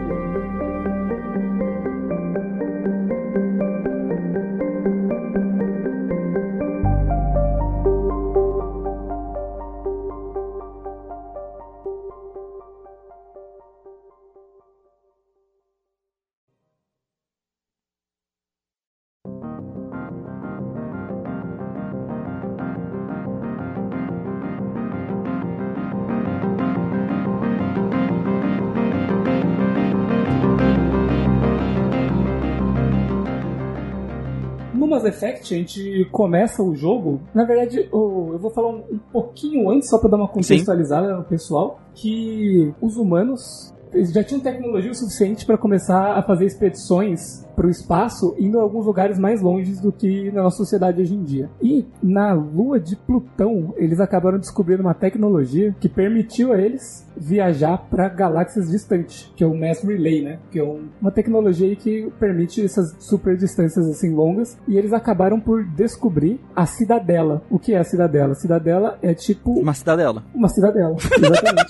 [35.55, 37.21] A gente começa o jogo.
[37.35, 41.25] Na verdade, eu vou falar um, um pouquinho antes, só pra dar uma contextualizada no
[41.25, 47.45] pessoal, que os humanos eles já tinham tecnologia o suficiente para começar a fazer expedições
[47.57, 51.15] para o espaço, indo a alguns lugares mais longes do que na nossa sociedade hoje
[51.15, 51.49] em dia.
[51.63, 57.79] E na lua de Plutão, eles acabaram descobrindo uma tecnologia que permitiu a eles viajar
[57.89, 60.39] para galáxias distantes, que é o Mass Relay, né?
[60.51, 64.59] Que é um- uma tecnologia que permite essas super distâncias assim longas.
[64.69, 67.41] E eles acabaram por descobrir a cidadela.
[67.51, 68.33] O que é a cidadela?
[68.33, 70.23] A cidadela é tipo Uma cidadela.
[70.35, 71.67] uma cidadela, exatamente.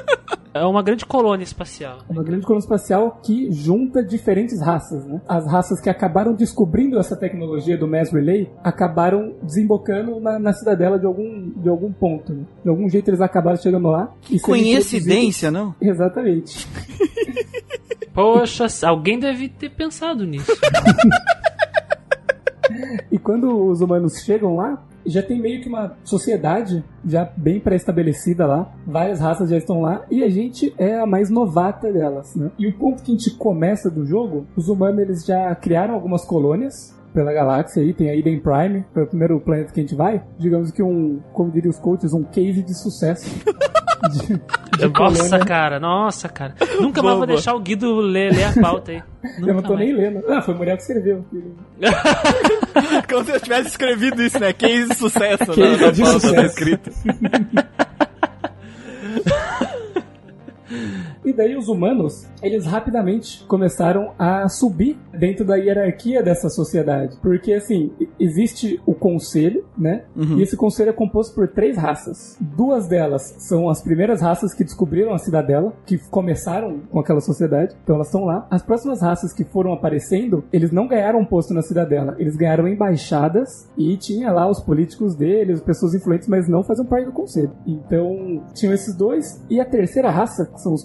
[0.52, 2.00] É uma grande colônia espacial.
[2.08, 5.20] uma grande colônia espacial que junta diferentes raças, né?
[5.28, 10.98] As raças que acabaram descobrindo essa tecnologia do Mass Relay acabaram desembocando na, na cidadela
[10.98, 12.44] de algum, de algum ponto, né?
[12.62, 14.12] De algum jeito eles acabaram chegando lá.
[14.24, 15.74] e sendo Coincidência, não?
[15.80, 16.66] Exatamente.
[18.12, 20.50] Poxa, alguém deve ter pensado nisso.
[23.10, 28.46] E quando os humanos chegam lá, já tem meio que uma sociedade já bem pré-estabelecida
[28.46, 28.72] lá.
[28.86, 32.50] Várias raças já estão lá e a gente é a mais novata delas, né?
[32.58, 36.24] E o ponto que a gente começa do jogo, os humanos eles já criaram algumas
[36.24, 39.96] colônias pela galáxia aí, tem a Eden Prime, foi o primeiro planeta que a gente
[39.96, 40.22] vai.
[40.38, 43.28] Digamos que um, como diriam os coaches, um case de sucesso.
[44.08, 45.44] de, de nossa, colônia.
[45.44, 46.54] cara, nossa, cara.
[46.80, 47.26] Nunca mais vou Boa.
[47.26, 49.02] deixar o Guido ler, ler a pauta aí.
[49.38, 49.86] Eu não Nunca tô mais.
[49.86, 50.24] nem lendo.
[50.28, 51.24] Ah, foi o Muriel que escreveu.
[53.08, 54.52] Como se eu tivesse escrevido isso, né?
[54.52, 55.46] Case de sucesso.
[55.46, 56.46] Case na, na de pauta sucesso.
[56.46, 56.90] escrito.
[61.24, 67.16] E daí os humanos, eles rapidamente começaram a subir dentro da hierarquia dessa sociedade.
[67.22, 70.04] Porque, assim, existe o conselho, né?
[70.38, 72.36] E esse conselho é composto por três raças.
[72.40, 77.74] Duas delas são as primeiras raças que descobriram a cidadela, que começaram com aquela sociedade.
[77.82, 78.46] Então elas estão lá.
[78.50, 82.16] As próximas raças que foram aparecendo, eles não ganharam um posto na cidadela.
[82.18, 87.06] Eles ganharam embaixadas e tinha lá os políticos deles, pessoas influentes, mas não faziam parte
[87.06, 87.52] do conselho.
[87.66, 89.44] Então, tinham esses dois.
[89.50, 90.84] E a terceira raça, que são os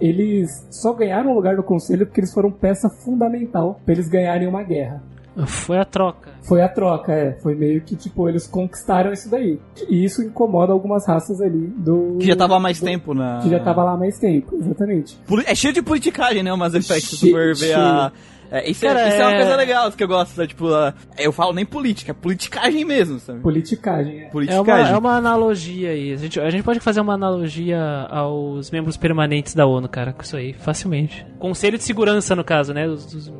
[0.00, 4.08] Eles só ganharam o lugar no conselho porque eles foram peça fundamental tal, pra eles
[4.08, 5.02] ganharem uma guerra.
[5.46, 6.30] Foi a troca.
[6.42, 7.32] Foi a troca, é.
[7.40, 9.58] Foi meio que, tipo, eles conquistaram isso daí.
[9.88, 12.16] E isso incomoda algumas raças ali do.
[12.18, 13.38] Que já tava há mais do- tempo na.
[13.40, 15.16] Que já tava lá há mais tempo, exatamente.
[15.46, 16.52] É cheio de politicagem, né?
[16.52, 18.12] O Mass Effect, se Cheio- tu for ver a.
[18.50, 19.22] É, isso, é- Cara, isso é...
[19.22, 20.46] uma é- coisa legal que eu gosto, né?
[20.46, 23.40] Tipo, a- eu falo nem política, é politicagem mesmo, sabe?
[23.40, 24.22] Politicagem, é.
[24.22, 24.92] É uma, Politicagem.
[24.94, 26.12] é uma analogia aí.
[26.12, 27.80] A gente, a gente pode fazer uma analogia
[28.10, 31.26] aos membros permanentes da ONU, cara, com isso aí, facilmente.
[31.38, 32.86] Conselho de Segurança, no caso, né?
[32.86, 33.32] Os, os-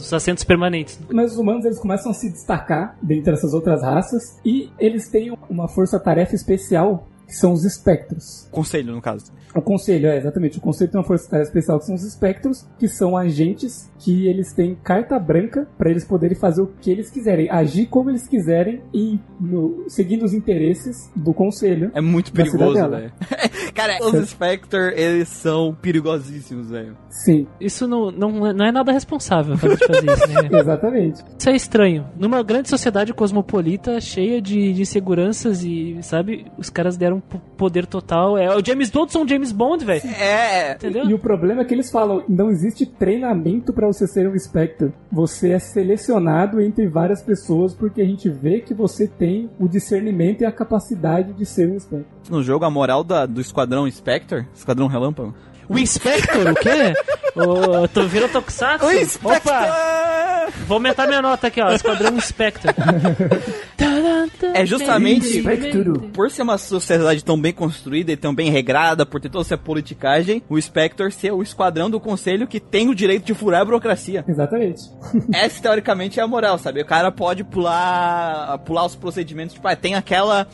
[0.00, 0.98] os assentos permanentes.
[1.12, 5.36] Mas os humanos eles começam a se destacar dentre essas outras raças e eles têm
[5.50, 8.48] uma força-tarefa especial que são os espectros.
[8.52, 9.32] Conselho, no caso.
[9.56, 10.58] O conselho, é exatamente.
[10.58, 14.52] O conselho tem uma força-tarefa especial que são os espectros, que são agentes que eles
[14.52, 18.82] têm carta branca para eles poderem fazer o que eles quiserem, agir como eles quiserem
[18.92, 21.90] e no- seguindo os interesses do conselho.
[21.94, 23.12] É muito perigoso, velho.
[23.74, 26.96] Cara, os Spectre, eles são perigosíssimos, velho.
[27.10, 30.48] Sim, Isso não, não, não é nada responsável fazer, fazer isso, né?
[30.60, 31.24] exatamente.
[31.38, 32.06] Isso é estranho.
[32.18, 37.20] Numa grande sociedade cosmopolita, cheia de, de inseguranças e, sabe, os caras deram
[37.56, 38.36] poder total.
[38.36, 40.02] É o James Bond são James Bond, velho.
[40.06, 40.72] É.
[40.74, 41.08] Entendeu?
[41.08, 44.92] E o problema é que eles falam, não existe treinamento para você ser um Spectre.
[45.12, 50.42] Você é selecionado entre várias pessoas porque a gente vê que você tem o discernimento
[50.42, 52.06] e a capacidade de ser um Spectre.
[52.30, 55.34] No jogo, a moral da- do Esquadrão Spectre, Esquadrão Relâmpago.
[55.68, 56.94] O Inspector, o quê?
[57.36, 58.86] O, tu virou Tokusatsu?
[59.22, 60.48] Opa!
[60.66, 61.70] Vou aumentar minha nota aqui, ó.
[61.70, 62.72] Esquadrão Spectre.
[64.54, 65.42] É justamente
[66.12, 69.58] por ser uma sociedade tão bem construída e tão bem regrada, por ter toda essa
[69.58, 73.64] politicagem, o Spectre ser o esquadrão do conselho que tem o direito de furar a
[73.64, 74.24] burocracia.
[74.26, 74.82] Exatamente.
[75.32, 76.80] Essa, teoricamente, é a moral, sabe?
[76.80, 80.46] O cara pode pular pular os procedimentos, tipo, ah, tem aquela...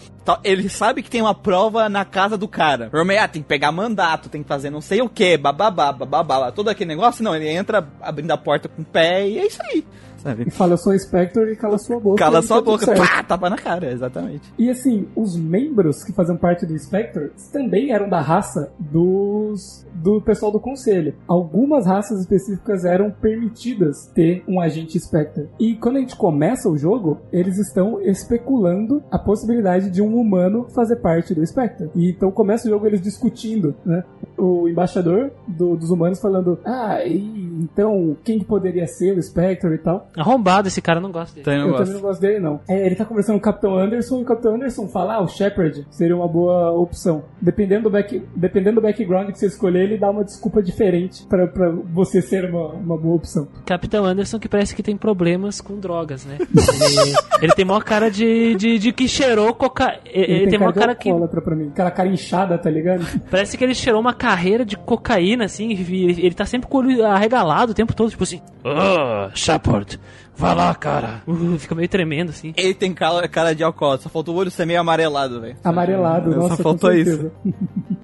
[0.45, 2.85] Ele sabe que tem uma prova na casa do cara.
[2.85, 6.53] Normalmente, ah, tem que pegar mandato, tem que fazer não sei o que, bababá, bababá,
[6.53, 7.25] todo aquele negócio.
[7.25, 9.85] Não, ele entra abrindo a porta com o pé e é isso aí,
[10.23, 10.45] sabe?
[10.47, 12.17] E fala, eu sou Spectre e cala sua boca.
[12.19, 14.53] Cala sua tá boca, pá, tapa na cara, exatamente.
[14.59, 20.21] E assim, os membros que faziam parte do Spectre também eram da raça dos do
[20.21, 21.15] pessoal do conselho.
[21.29, 25.49] Algumas raças específicas eram permitidas ter um agente Spectre.
[25.61, 30.67] E quando a gente começa o jogo, eles estão especulando a possibilidade de um humano
[30.75, 31.91] fazer parte do Spectre.
[31.95, 34.03] E então começa o jogo eles discutindo, né?
[34.37, 37.21] O embaixador do- dos humanos falando: "Ah, e
[37.61, 41.43] então quem que poderia ser o Spectre e tal?" Arrombado esse cara, não gosta dele.
[41.43, 41.85] Então, eu Eu gosto.
[41.85, 42.61] também não gosto dele, não.
[42.69, 45.29] É, ele tá conversando com o Capitão Anderson e o Capitão Anderson fala, ah, o
[45.29, 47.25] Shepard seria uma boa opção.
[47.41, 51.47] Dependendo do, back, dependendo do background que você escolher, ele dá uma desculpa diferente pra,
[51.47, 53.49] pra você ser uma, uma boa opção.
[53.65, 56.39] Capitão Anderson que parece que tem problemas com drogas, né?
[56.41, 59.99] Ele, ele tem maior cara de, de, de que cheirou coca...
[60.05, 61.41] Ele, tem maior cara de que...
[61.41, 61.69] pra mim.
[61.69, 63.05] Aquela cara inchada, tá ligado?
[63.31, 66.79] Parece que ele cheirou uma carreira de cocaína, assim, e ele, ele tá sempre com
[66.79, 68.41] o olho arregalado o tempo todo, tipo assim...
[68.65, 69.99] Ah, Shepard,
[70.37, 71.23] vai lá, cara.
[71.33, 72.53] Uh, fica meio tremendo, assim.
[72.57, 75.57] Ele tem cara, cara de alcoólatra, só faltou o olho ser meio amarelado, velho.
[75.65, 77.31] Amarelado, Só nossa, faltou com isso.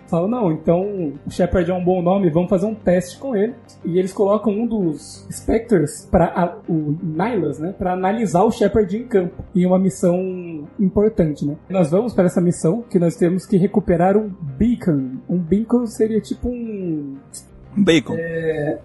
[0.09, 0.81] Fala, não, então
[1.27, 3.55] o Shepard é um bom nome, vamos fazer um teste com ele.
[3.85, 8.97] E eles colocam um dos Spectres, pra, a- o Nylas, né, pra analisar o Shepard
[8.97, 9.45] em campo.
[9.55, 11.57] Em uma missão importante, né.
[11.69, 15.19] Nós vamos para essa missão que nós temos que recuperar um beacon.
[15.29, 17.17] Um beacon seria tipo um...
[17.77, 18.17] Um bacon.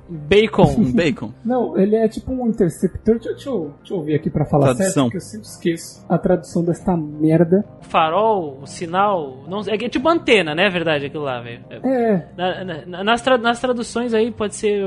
[0.10, 0.64] Bacon.
[0.78, 1.34] Um bacon.
[1.44, 3.16] Não, ele é tipo um interceptor.
[3.16, 4.86] Deixa, deixa eu, deixa eu ouvir aqui pra falar Tradução.
[4.94, 7.66] certo, porque eu sempre esqueço a tradução desta merda.
[7.82, 9.44] Farol, sinal...
[9.48, 10.68] Não, é que é tipo antena, né?
[10.68, 11.64] É verdade, aquilo lá, velho.
[11.70, 11.80] É-
[12.14, 14.84] É, Na- na- nas, tra- nas traduções aí pode ser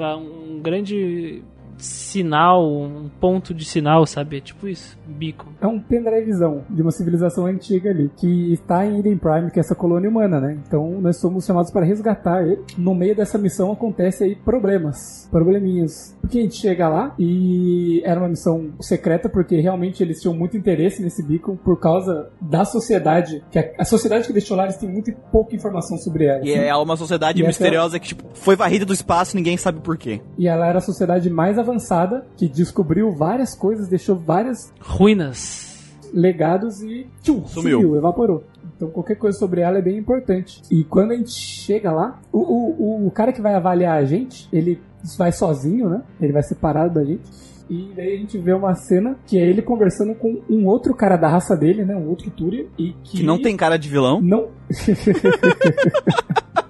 [0.00, 1.42] um grande
[1.78, 4.38] sinal, um ponto de sinal, sabe?
[4.38, 5.48] É tipo isso, beacon.
[5.60, 9.60] É um pendrivezão de uma civilização antiga ali, que está em Eden Prime, que é
[9.60, 10.58] essa colônia humana, né?
[10.66, 12.60] Então nós somos chamados para resgatar ele.
[12.76, 16.16] No meio dessa missão acontece aí problemas, probleminhas.
[16.20, 20.56] Porque a gente chega lá e era uma missão secreta, porque realmente eles tinham muito
[20.56, 24.76] interesse nesse beacon por causa da sociedade, que a, a sociedade que deixou lá, eles
[24.76, 26.44] têm muito pouca informação sobre ela.
[26.44, 29.56] E é uma sociedade E essa- misteriosa que, tipo, foi varrida do espaço e ninguém
[29.56, 30.20] sabe por quê.
[30.38, 35.82] E ela era a sociedade mais avançada, que descobriu várias coisas, deixou vários Ruínas.
[36.12, 37.80] legados e tchum, Sumiu.
[37.80, 37.96] sumiu.
[37.96, 38.44] evaporou.
[38.76, 40.62] Então qualquer coisa sobre ela é bem importante.
[40.70, 44.48] E quando a gente chega lá, o, o, o cara que vai avaliar a gente,
[44.52, 44.80] ele
[45.18, 46.02] vai sozinho, né?
[46.20, 47.22] Ele vai separado da gente.
[47.70, 51.16] E daí a gente vê uma cena que é ele conversando com um outro cara
[51.16, 51.96] da raça dele, né?
[51.96, 52.66] Um outro Túria.
[52.78, 54.20] E que, Que não tem cara de vilão.
[54.20, 54.48] Não.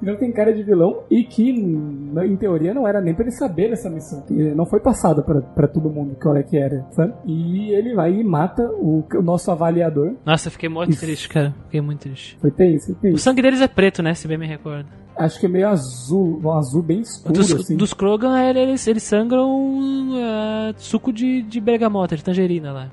[0.00, 3.70] não tem cara de vilão e que, em teoria, não era nem pra ele saber
[3.70, 4.22] dessa missão.
[4.22, 7.12] Que Não foi passada pra, pra todo mundo qual é que era, sabe?
[7.26, 10.14] E ele vai e mata o, o nosso avaliador.
[10.24, 11.00] Nossa, eu fiquei muito Isso.
[11.00, 11.54] triste, cara.
[11.64, 12.38] Fiquei muito triste.
[12.40, 13.18] Foi tenso, foi O tenso.
[13.18, 14.14] sangue deles é preto, né?
[14.14, 14.86] Se bem me recordo.
[15.16, 17.76] Acho que é meio azul, um azul bem escuro, Dos, assim.
[17.76, 22.88] dos Krogan, eles, eles sangram ah, suco de, de bergamota, de tangerina lá.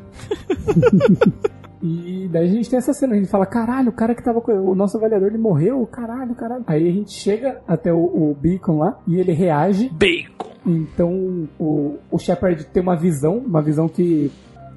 [1.87, 4.41] E daí a gente tem essa cena, a gente fala, caralho, o cara que tava
[4.41, 6.63] com o nosso avaliador, ele morreu, caralho, caralho.
[6.65, 9.89] Aí a gente chega até o, o Beacon lá e ele reage.
[9.93, 10.49] Bacon!
[10.65, 14.31] Então o, o Shepard tem uma visão, uma visão que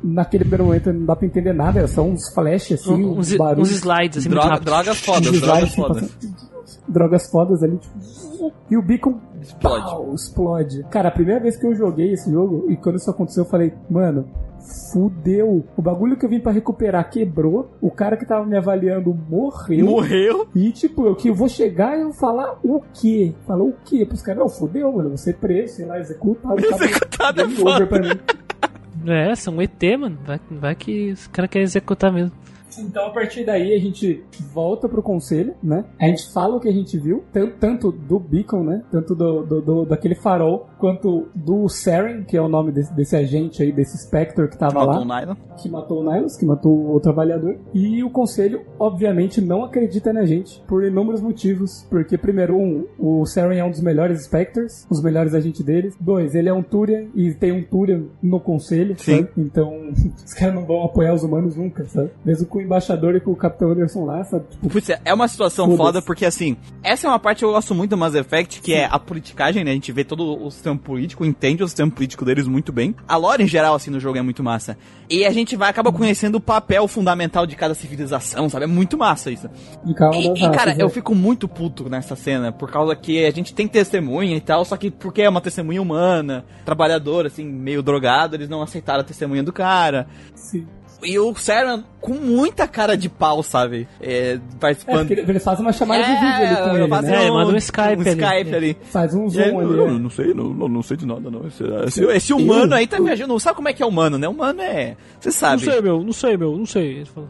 [0.04, 3.32] naquele primeiro momento não dá pra entender nada, é só uns flashes assim, Um- uns,
[3.32, 3.70] uns barulhos.
[3.70, 4.64] uns slides, assim, Droga, rápido.
[4.66, 6.10] drogas fodas, uns drogas slides, fodas.
[6.12, 6.47] passando-
[6.88, 9.84] drogas fodas ali, tipo, e o Beacon Explode.
[9.84, 10.84] pau, explode.
[10.90, 13.72] Cara, a primeira vez que eu joguei esse jogo, e quando isso aconteceu, eu falei,
[13.90, 14.28] mano,
[14.92, 15.64] fudeu.
[15.76, 19.86] O bagulho que eu vim pra recuperar quebrou, o cara que tava me avaliando morreu.
[19.86, 20.48] Morreu.
[20.54, 23.34] E tipo, eu que eu vou chegar e eu falar o quê?
[23.46, 24.40] Falar o quê pros caras?
[24.40, 25.16] Não, fudeu, mano.
[25.16, 26.58] Você é preso, sei lá, executado.
[26.64, 27.86] Executado é foda.
[27.86, 28.20] pra mim.
[29.06, 30.18] É, são ET, mano.
[30.26, 32.32] Vai, vai que os caras querem executar mesmo.
[32.80, 35.84] Então, a partir daí, a gente volta pro conselho, né?
[36.00, 38.82] A gente fala o que a gente viu, tan- tanto do Beacon, né?
[38.90, 43.16] Tanto do, do- do- daquele farol, quanto do Saren, que é o nome desse, desse
[43.16, 45.00] agente aí, desse Spectre que tava Matou lá.
[45.00, 45.34] o Nylon.
[45.60, 47.56] que matou o Nihilus, que matou o outro avaliador.
[47.74, 51.86] E o conselho, obviamente, não acredita na gente por inúmeros motivos.
[51.90, 55.94] Porque, primeiro, um, o Saren é um dos melhores Spectres, os melhores agentes deles.
[56.00, 59.16] Dois, ele é um Turian e tem um Turian no conselho, Sim.
[59.18, 59.28] sabe?
[59.36, 59.72] Então,
[60.24, 62.10] os caras não vão apoiar os humanos nunca, sabe?
[62.24, 64.44] Mesmo com embaixador e com o Capitão Anderson lá, sabe?
[64.50, 67.74] Tipo, Putz, é uma situação foda porque assim, essa é uma parte que eu gosto
[67.74, 69.70] muito do Mass Effect, que é a politicagem, né?
[69.70, 72.94] A gente vê todo o sistema político, entende o sistema político deles muito bem.
[73.06, 74.76] A lore em geral, assim, no jogo é muito massa.
[75.08, 78.64] E a gente vai acaba conhecendo o papel fundamental de cada civilização, sabe?
[78.64, 79.48] É muito massa isso.
[79.86, 80.92] E, e, cara, eu né?
[80.92, 84.76] fico muito puto nessa cena, por causa que a gente tem testemunha e tal, só
[84.76, 89.42] que porque é uma testemunha humana, trabalhadora, assim, meio drogado, eles não aceitaram a testemunha
[89.42, 90.06] do cara.
[90.34, 90.66] Sim.
[91.02, 93.86] E o Saren, com muita cara de pau, sabe?
[94.00, 95.06] É, É, participando.
[95.06, 97.26] porque eles fazem uma chamada de vídeo ali com ele, faz né?
[97.26, 98.10] É, manda um Skype um ali.
[98.10, 98.76] Skype ali.
[98.90, 99.76] Faz um zoom aí, ali.
[99.76, 101.46] não, não sei, não, não, não sei de nada, não.
[101.46, 103.32] Esse, esse, esse humano aí tá viajando.
[103.32, 104.28] Não sabe como é que é humano, né?
[104.28, 104.96] Humano é.
[105.20, 105.64] Você sabe.
[105.64, 106.86] Não sei, meu, não sei, meu, não sei.
[106.96, 107.28] Ele falou.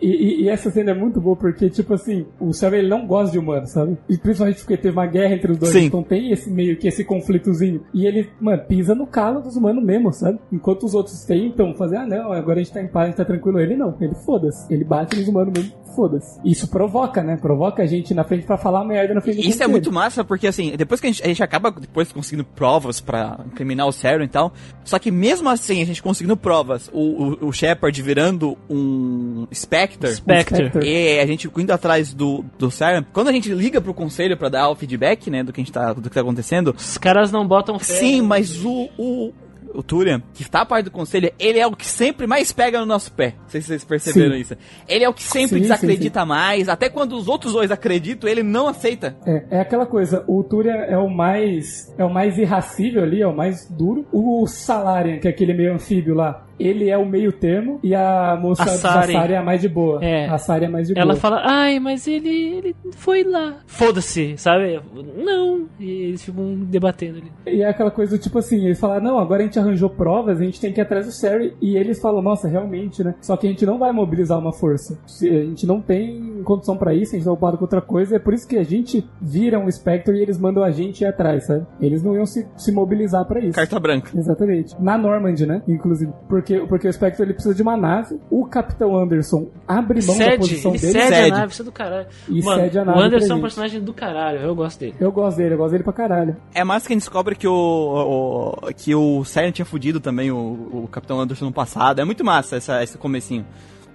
[0.00, 3.06] E, e- e essa cena é muito boa porque, tipo assim, o Sam ele não
[3.06, 3.96] gosta de humanos, sabe?
[4.08, 5.86] E principalmente porque teve uma guerra entre os dois, Sim.
[5.86, 7.82] então tem esse meio que esse conflitozinho.
[7.92, 10.38] E ele, mano, pisa no calo dos humanos mesmo, sabe?
[10.52, 13.16] Enquanto os outros tentam fazer, ah não, agora a gente tá em paz, a gente
[13.16, 13.58] tá tranquilo.
[13.60, 14.72] Ele não, ele foda-se.
[14.72, 16.38] Ele bate nos humanos mesmo, foda-se.
[16.44, 17.36] Isso provoca, né?
[17.36, 20.22] Provoca a gente na frente pra falar merda na frente do Isso é muito massa
[20.22, 23.90] porque, assim, depois que a gente, a gente acaba depois conseguindo provas pra incriminar o
[23.90, 24.52] Saren e tal,
[24.84, 30.12] só que mesmo assim, a gente conseguindo provas, o, o, o Shepard virando um Spectre,
[30.12, 30.70] Spectre.
[30.84, 34.48] e a gente indo atrás do, do Saren, quando a gente liga pro conselho pra
[34.48, 37.32] dar o feedback, né, do que a gente tá, do que tá acontecendo, Os caras
[37.32, 37.84] não botam fé.
[37.84, 39.32] Sim, mas o, o,
[39.74, 42.80] o Turian, que está a parte do conselho, ele é o que sempre mais pega
[42.80, 43.34] no nosso pé.
[43.42, 44.40] Não sei se vocês perceberam Sim.
[44.40, 44.56] isso.
[44.88, 46.68] Ele é o que sempre Sim, desacredita mais.
[46.68, 49.16] Até quando os outros dois acreditam, ele não aceita.
[49.26, 53.26] É, é aquela coisa, o Túria é o mais é o mais irracível ali, é
[53.26, 54.06] o mais duro.
[54.12, 58.38] O Salarian, que é aquele meio anfíbio lá, ele é o meio termo e a
[58.40, 59.12] moça A da Sari.
[59.12, 60.02] Sari é a mais de boa.
[60.04, 60.26] É.
[60.28, 61.16] A Sari é mais de Ela boa.
[61.16, 63.56] fala, ai, mas ele, ele foi lá.
[63.66, 64.80] Foda-se, sabe?
[65.16, 65.66] Não.
[65.78, 67.32] E eles ficam debatendo ali.
[67.46, 70.40] E é aquela coisa do tipo assim, eles falam, não, agora a gente arranjou provas,
[70.40, 71.54] a gente tem que ir atrás do Sari.
[71.60, 73.14] E eles falam, nossa, realmente, né?
[73.20, 74.98] Só que a gente não vai mobilizar uma força.
[75.22, 78.16] A gente não tem condição pra isso, a gente tá ocupado com outra coisa.
[78.16, 81.06] É por isso que a gente vira um Spectre e eles mandam a gente ir
[81.06, 81.66] atrás, sabe?
[81.80, 83.52] Eles não iam se, se mobilizar pra isso.
[83.54, 84.10] Carta branca.
[84.16, 84.74] Exatamente.
[84.80, 85.62] Na Normandy, né?
[85.68, 86.12] Inclusive.
[86.28, 88.18] Porque, porque o Spectre ele precisa de uma nave.
[88.30, 90.92] O Capitão Anderson abre mão da Cede, posição ele dele.
[90.92, 91.30] cede, Cede.
[91.32, 92.06] a nave, isso é do caralho.
[92.28, 94.94] E Mano, cede a nave o Anderson é um personagem do caralho, eu gosto dele.
[95.00, 96.36] Eu gosto dele, eu gosto dele pra caralho.
[96.54, 100.30] É mais que a gente descobre que o, o- que o Saren tinha fudido também
[100.30, 100.36] o,
[100.84, 102.00] o Capitão Anderson no passado.
[102.00, 103.44] É muito massa essa, esse comecinho.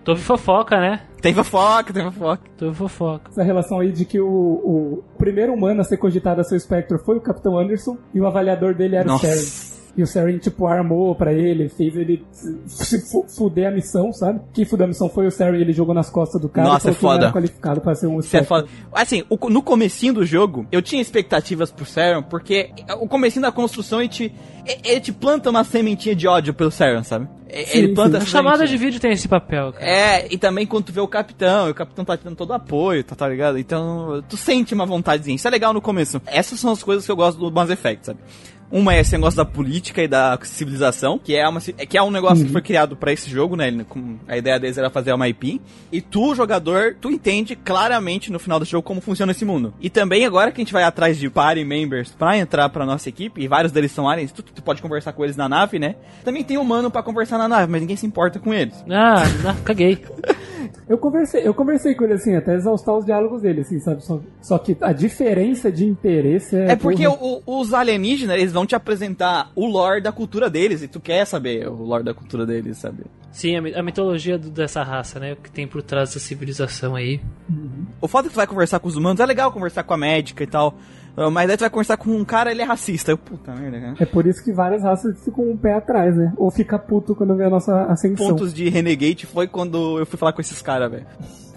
[0.06, 1.02] Teve fofoca, né?
[1.22, 2.42] Tem fofoca, tem fofoca.
[2.58, 3.32] Teve fofoca.
[3.32, 6.60] Essa relação aí de que o, o primeiro humano a ser cogitado a ser o
[6.60, 9.72] Spectre foi o Capitão Anderson e o avaliador dele era o Saren.
[9.95, 12.25] E o Saren, tipo, armou pra ele, fez ele
[12.65, 14.41] se fu- fuder a missão, sabe?
[14.51, 16.68] Quem fudeu a missão foi o Saren, ele jogou nas costas do cara.
[16.68, 17.32] Nossa, é foda.
[17.32, 18.68] qualificado pra ser um Isso é foda.
[18.91, 23.51] Assim, o- no comecinho do jogo, eu tinha expectativas pro Saren, porque o comecinho da
[23.51, 24.34] construção ele te,
[24.84, 27.28] ele te planta uma sementinha de ódio pelo Saren, sabe?
[27.53, 28.24] Sim, ele planta sim.
[28.24, 29.86] A chamada de vídeo tem esse papel, cara.
[29.86, 32.49] É, e também quando tu vê o capitão, e o capitão tá te dando todo
[32.49, 33.59] o apoio, tá, tá ligado?
[33.59, 35.36] Então, tu sente uma vontadezinha.
[35.36, 36.20] Isso é legal no começo.
[36.26, 38.20] Essas são as coisas que eu gosto do Mass Effect, sabe?
[38.74, 42.01] Uma é esse negócio da política e da civilização, que é, uma, ci- que é
[42.01, 43.67] um negócio que foi criado pra esse jogo, né?
[43.67, 45.61] Ele- com- A ideia deles era fazer uma IP.
[45.91, 49.74] E tu, jogador, tu entende claramente no final do jogo como funciona esse mundo.
[49.80, 53.07] E também agora que a gente vai atrás de party members pra entrar pra nossa
[53.09, 55.95] equipe, e vários deles são aliens, tu, tu pode conversar com eles na nave, né?
[56.26, 58.74] Também tem humano pra conversar na nave, mas ninguém se importa com eles.
[58.89, 59.99] Ah, não, caguei.
[60.89, 64.03] Eu conversei, eu conversei com ele assim, até exaustar os diálogos dele, assim, sabe?
[64.03, 66.71] Só, só que a diferença de interesse é.
[66.71, 70.88] É porque o- os alienígenas, eles vão te apresentar o lore da cultura deles, e
[70.88, 73.03] tu quer saber o lore da cultura deles, sabe?
[73.32, 75.34] Sim, a, mi- a mitologia do- dessa raça, né?
[75.34, 77.20] O que tem por trás dessa civilização aí.
[78.01, 79.97] O fato é que tu vai conversar com os humanos, é legal conversar com a
[79.97, 80.76] médica e tal,
[81.32, 83.11] mas aí tu vai conversar com um cara, ele é racista.
[83.11, 83.95] Eu, puta merda, cara.
[83.99, 86.34] É por isso que várias raças ficam um pé atrás, né?
[86.38, 88.28] Ou fica puto quando vê a nossa ascensão.
[88.28, 91.05] Pontos de Renegade foi quando eu fui falar com esses caras, velho.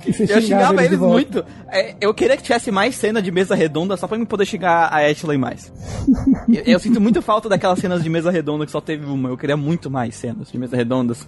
[0.07, 1.45] Eu xingava eles muito.
[1.69, 4.89] É, eu queria que tivesse mais cena de mesa redonda só pra eu poder xingar
[4.93, 5.73] a Ashley mais.
[6.49, 9.31] eu, eu sinto muito falta daquelas cenas de mesa redonda que só teve uma.
[9.31, 11.27] Eu queria muito mais cenas de mesa redondas.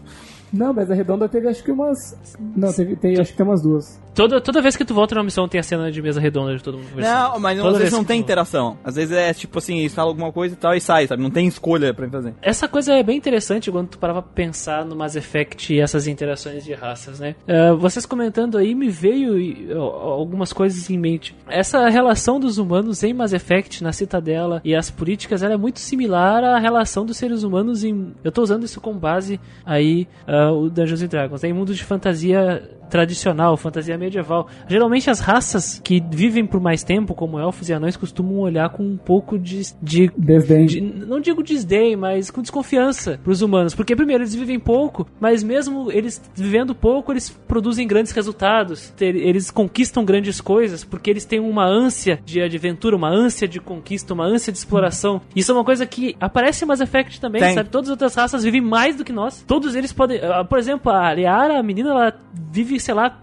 [0.53, 2.17] Não, mas a redonda teve acho que umas.
[2.57, 3.99] Não, teve, tem, acho que tem umas duas.
[4.19, 6.61] Toda, toda vez que tu volta numa missão tem a cena de mesa redonda de
[6.63, 7.15] todo mundo conversando.
[7.35, 8.77] Não, mas Toda às vez vezes não tem tu- interação.
[8.83, 11.23] Às vezes é tipo assim, falam alguma coisa e tal e sai, sabe?
[11.23, 12.35] Não tem escolha pra fazer.
[12.43, 16.09] Essa coisa é bem interessante quando tu parava pra pensar no Mass Effect e essas
[16.09, 17.37] interações de raças, né?
[17.47, 19.37] Eh, vocês comentando aí, me veio
[19.81, 21.37] algumas coisas em mente.
[21.49, 25.79] Essa relação dos humanos em Mass Effect, na Citadela e as políticas, ela é muito
[25.79, 28.13] similar à relação dos seres humanos em...
[28.25, 31.49] Eu tô usando isso como base aí, ah, o Dungeons Dragons, né?
[31.51, 34.49] em mundos de fantasia tradicional, fantasia medieval.
[34.67, 38.83] Geralmente as raças que vivem por mais tempo, como elfos e anões, costumam olhar com
[38.83, 40.67] um pouco de, de Desdém.
[40.67, 43.75] de- não digo desdém, mas com desconfiança pros humanos.
[43.75, 48.93] Porque, primeiro, eles vivem pouco, mas mesmo eles vivendo pouco, eles produzem grandes resultados.
[49.01, 54.15] Eles conquistam grandes coisas, porque eles têm uma ânsia de aventura, uma ânsia de conquista,
[54.15, 55.21] uma ânsia de exploração.
[55.35, 57.55] Isso é uma coisa que aparece em Mass Effect também, Tem.
[57.55, 57.69] sabe?
[57.71, 59.45] Todas as outras raças vivem mais do que nós.
[59.47, 60.21] Todos eles podem.
[60.23, 62.15] ah, Por exemplo, a Liara, a menina, ela
[62.51, 63.17] vive, sei lá,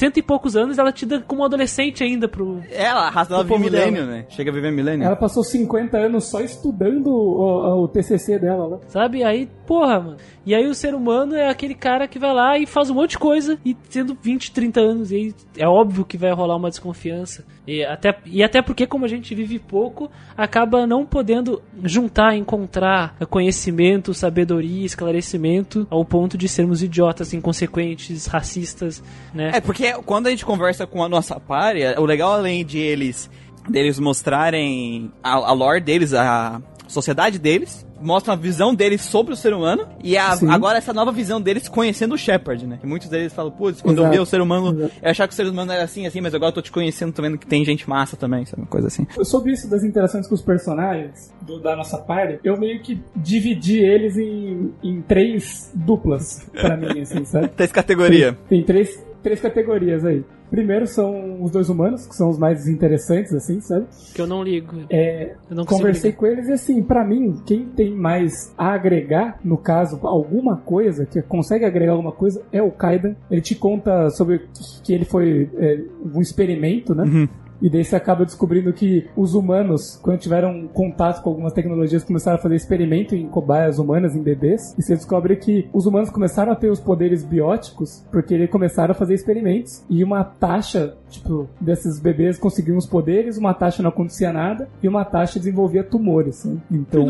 [0.00, 2.62] cento e poucos anos, ela te dá como adolescente ainda pro.
[2.70, 4.24] Ela, a raça dela O vive povo milênio, né?
[4.30, 5.04] Chega a viver milênio.
[5.04, 8.78] Ela passou 50 anos só estudando o, o TCC dela lá.
[8.88, 9.22] Sabe?
[9.22, 10.16] Aí, porra, mano.
[10.44, 13.10] E aí o ser humano é aquele cara que vai lá e faz um monte
[13.10, 15.12] de coisa e tendo 20, 30 anos.
[15.12, 17.44] E aí é óbvio que vai rolar uma desconfiança.
[17.66, 23.14] E até, e até porque, como a gente vive pouco, acaba não podendo juntar, encontrar
[23.28, 29.02] conhecimento, sabedoria, esclarecimento ao ponto de sermos idiotas, inconsequentes, racistas,
[29.34, 29.52] né?
[29.54, 33.30] É, porque quando a gente conversa com a nossa party, o legal além de eles
[33.68, 39.36] deles mostrarem a, a lore deles, a sociedade deles, mostra a visão deles sobre o
[39.36, 42.78] ser humano e a- agora essa nova visão deles conhecendo o Shepard, né?
[42.82, 44.16] E muitos deles falam, putz, quando eu Exato.
[44.16, 44.94] vi o ser humano, Exato.
[45.02, 47.12] eu achava que o ser humano era assim, assim, mas agora eu tô te conhecendo,
[47.12, 48.62] tô vendo que tem gente massa também, sabe?
[48.62, 49.06] Uma coisa assim.
[49.22, 53.78] Sobre isso das interações com os personagens do- da nossa party, eu meio que dividi
[53.78, 57.48] eles em, em três duplas, pra mim, assim, sabe?
[57.54, 58.36] Três categoria.
[58.48, 60.24] Tem três, três categorias aí.
[60.50, 63.86] Primeiro são os dois humanos, que são os mais interessantes, assim, sabe?
[64.14, 64.74] Que eu não ligo.
[64.90, 66.18] É, Eu não conversei ligar.
[66.18, 71.06] com eles e assim, pra mim, quem tem mais a agregar, no caso, alguma coisa,
[71.06, 73.14] que consegue agregar alguma coisa, é o Kaidan.
[73.30, 74.48] Ele te conta sobre
[74.82, 77.04] que ele foi é, um experimento, né?
[77.04, 77.28] Uhum.
[77.60, 82.38] E daí você acaba descobrindo que os humanos, quando tiveram contato com algumas tecnologias, começaram
[82.38, 84.74] a fazer experimento em cobaias humanas, em bebês.
[84.78, 88.92] E você descobre que os humanos começaram a ter os poderes bióticos porque eles começaram
[88.92, 89.84] a fazer experimentos.
[89.88, 94.88] E uma taxa, tipo, desses bebês conseguiam os poderes, uma taxa não acontecia nada, e
[94.88, 96.44] uma taxa desenvolvia tumores.
[96.44, 96.56] Né?
[96.70, 97.04] Então,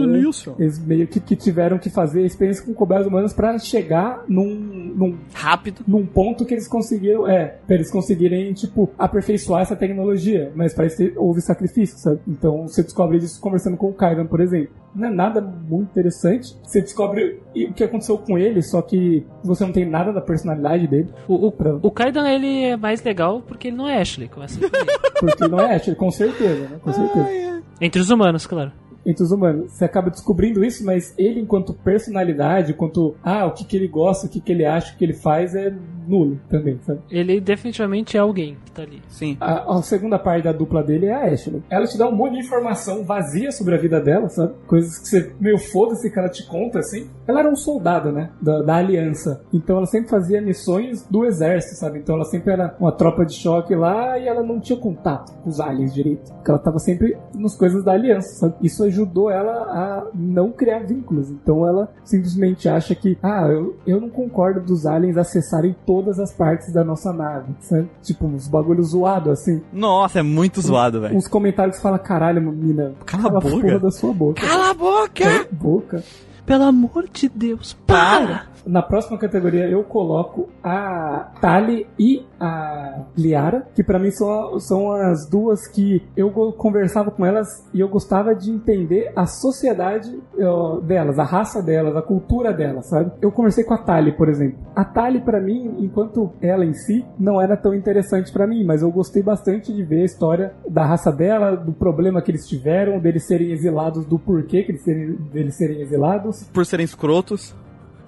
[0.59, 5.19] eles meio que, que tiveram que fazer experiência com cobaias humanas para chegar num, num
[5.33, 5.83] Rápido.
[5.87, 10.40] num ponto que eles conseguiram, é, pra eles conseguirem, tipo, aperfeiçoar essa tecnologia.
[10.55, 12.21] Mas parece que houve sacrifício, sabe?
[12.27, 14.71] Então você descobre isso conversando com o Kaidan, por exemplo.
[14.95, 16.57] Não é nada muito interessante.
[16.65, 20.87] Você descobre o que aconteceu com ele, só que você não tem nada da personalidade
[20.89, 21.09] dele.
[21.29, 24.59] O, o, Pra- o Kaidan, ele é mais legal porque ele não é Ashley, começa
[24.59, 24.87] por aí.
[25.21, 26.81] Porque não é Ashley, com certeza, né?
[26.83, 27.63] Com certeza.
[27.81, 28.73] Entre os humanos, claro.
[29.05, 29.73] Entre os humanos.
[29.73, 34.27] Você acaba descobrindo isso, mas ele, enquanto personalidade, enquanto ah, o que, que ele gosta,
[34.27, 35.73] o que, que ele acha, o que ele faz, é
[36.07, 37.01] nulo também, sabe?
[37.11, 39.01] Ele definitivamente é alguém que tá ali.
[39.09, 39.37] Sim.
[39.41, 41.63] A, a segunda parte da dupla dele é a Ashley.
[41.71, 44.55] Ela te dá um monte de informação vazia sobre a vida dela, sabe?
[44.67, 47.09] Coisas que você, meio foda-se que ela te conta, assim.
[47.27, 48.31] Ela era um soldado, né?
[48.41, 49.45] Da, da aliança.
[49.53, 52.01] Então ela sempre fazia missões do exército, sabe?
[52.01, 55.49] Então ela sempre era uma tropa de choque lá e ela não tinha contato com
[55.49, 56.33] os aliens direito.
[56.35, 58.55] Porque ela tava sempre nas coisas da aliança, sabe?
[58.63, 61.31] Isso ajudou ela a não criar vínculos.
[61.31, 66.33] Então ela simplesmente acha que, ah, eu, eu não concordo dos aliens acessarem todas as
[66.33, 67.89] partes da nossa nave, sabe?
[68.03, 69.63] Tipo, uns bagulhos zoados, assim.
[69.73, 71.17] Nossa, é muito zoado, velho.
[71.17, 74.41] Uns comentários que fala, caralho, menina, Cala a boca." porra da sua boca.
[74.47, 75.25] Cala a boca!
[75.25, 76.03] Cala a boca.
[76.45, 78.50] pelo amor de Deus, para!
[78.67, 84.93] Na próxima categoria eu coloco a Tali e a Liara, que pra mim são, são
[84.93, 90.81] as duas que eu conversava com elas e eu gostava de entender a sociedade ó,
[90.81, 93.13] delas, a raça delas, a cultura delas, sabe?
[93.21, 94.59] Eu conversei com a Tali, por exemplo.
[94.75, 98.83] A Tali pra mim, enquanto ela em si não era tão interessante pra mim, mas
[98.83, 102.99] eu gostei bastante de ver a história da raça dela, do problema que eles tiveram,
[102.99, 106.45] deles serem exilados, do porquê que eles serem, deles serem exilados.
[106.53, 107.55] Por serem escrotos.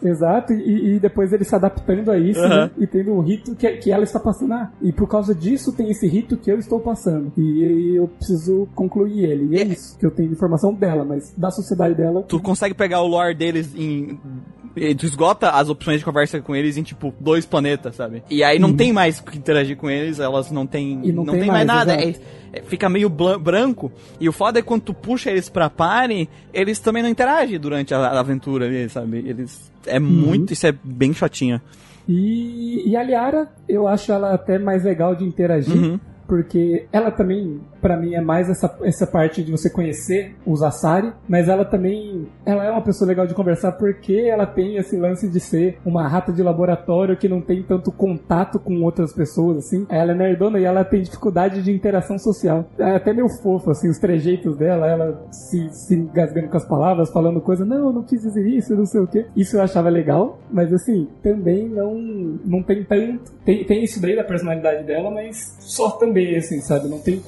[0.03, 2.65] Exato, e, e depois ele se adaptando a isso, Aham.
[2.67, 2.71] né?
[2.79, 4.53] E tendo um rito que, que ela está passando.
[4.53, 7.33] Ah, e por causa disso tem esse rito que eu estou passando.
[7.37, 9.57] E, eu preciso concluir ele.
[9.57, 12.23] E é isso que eu tenho de informação dela, mas da sociedade dela.
[12.23, 14.19] Tu consegue pegar o lore deles em.
[14.77, 18.23] E Tu esgota as opções de conversa com eles em, tipo, dois planetas, sabe?
[18.31, 21.01] E aí não tem mais o que interagir com eles, elas não tem.
[21.03, 21.95] E não tem tem mais, mais, nada.
[21.95, 22.15] É-
[22.53, 23.91] é- fica meio branco.
[24.21, 27.95] E o foda é quando tu puxa eles pra party, eles também não interagem durante
[27.95, 29.19] a, a aventura ali, sabe?
[29.27, 29.71] Eles.
[29.87, 30.53] É muito.
[30.53, 31.61] Isso é bem chatinho.
[32.09, 35.75] E, e a Liara, eu acho ela até mais legal de interagir.
[35.75, 36.01] Uhum.
[36.27, 41.13] Porque ela também, pra mim, é mais essa, essa parte de você conhecer os Asari,
[41.29, 45.29] mas ela também, ela é uma pessoa legal de conversar porque ela tem esse lance
[45.29, 49.85] de ser uma rata de laboratório que não tem tanto contato com outras pessoas, assim.
[49.91, 52.65] Ela é nerdona e ela tem dificuldade de interação social.
[52.79, 57.11] É até meio fofo, assim, os trejeitos dela, ela se, se engasgando com as palavras,
[57.11, 59.27] falando coisa, não, não quis dizer isso, não sei o quê.
[59.37, 61.95] Isso eu achava legal, mas assim, também não,
[62.45, 63.33] não tem tanto.
[63.45, 66.89] Tem, tem isso daí da personalidade dela, mas só também, assim, sabe?
[66.89, 67.19] Não tem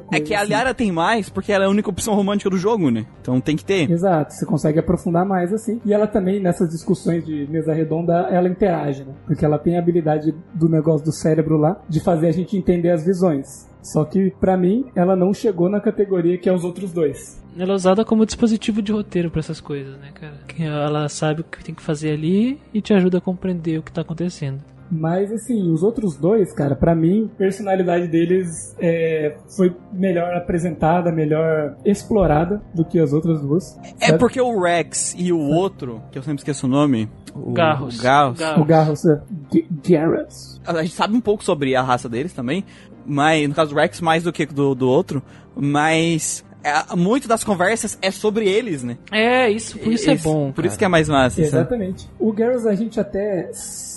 [0.00, 0.22] tanta coisa.
[0.22, 0.48] É que a assim.
[0.48, 3.06] Liara tem mais porque ela é a única opção romântica do jogo, né?
[3.20, 3.90] Então tem que ter.
[3.90, 5.80] Exato, você consegue aprofundar mais assim.
[5.84, 9.14] E ela também, nessas discussões de mesa redonda, ela interage, né?
[9.26, 12.90] Porque ela tem a habilidade do negócio do cérebro lá de fazer a gente entender
[12.90, 13.66] as visões.
[13.82, 17.40] Só que, pra mim, ela não chegou na categoria que é os outros dois.
[17.56, 20.40] Ela é usada como dispositivo de roteiro pra essas coisas, né, cara?
[20.48, 23.82] Que Ela sabe o que tem que fazer ali e te ajuda a compreender o
[23.82, 24.60] que tá acontecendo.
[24.90, 31.10] Mas, assim, os outros dois, cara, pra mim, a personalidade deles é, foi melhor apresentada,
[31.10, 33.76] melhor explorada do que as outras duas.
[34.00, 34.18] É sabe?
[34.18, 37.08] porque o Rex e o outro, que eu sempre esqueço o nome.
[37.34, 37.98] O Garros.
[37.98, 38.38] o Garros.
[38.38, 38.62] Garros.
[38.62, 39.20] O Garros, é,
[39.52, 40.60] G- Garrus.
[40.66, 42.64] A gente sabe um pouco sobre a raça deles também,
[43.04, 45.22] mas no caso do Rex mais do que do, do outro,
[45.54, 48.96] mas é, muito das conversas é sobre eles, né?
[49.12, 50.50] É, isso, por isso é bom.
[50.52, 51.36] Por isso que é mais massa.
[51.36, 51.46] sabe?
[51.48, 52.08] Exatamente.
[52.18, 53.50] O Garrus a gente até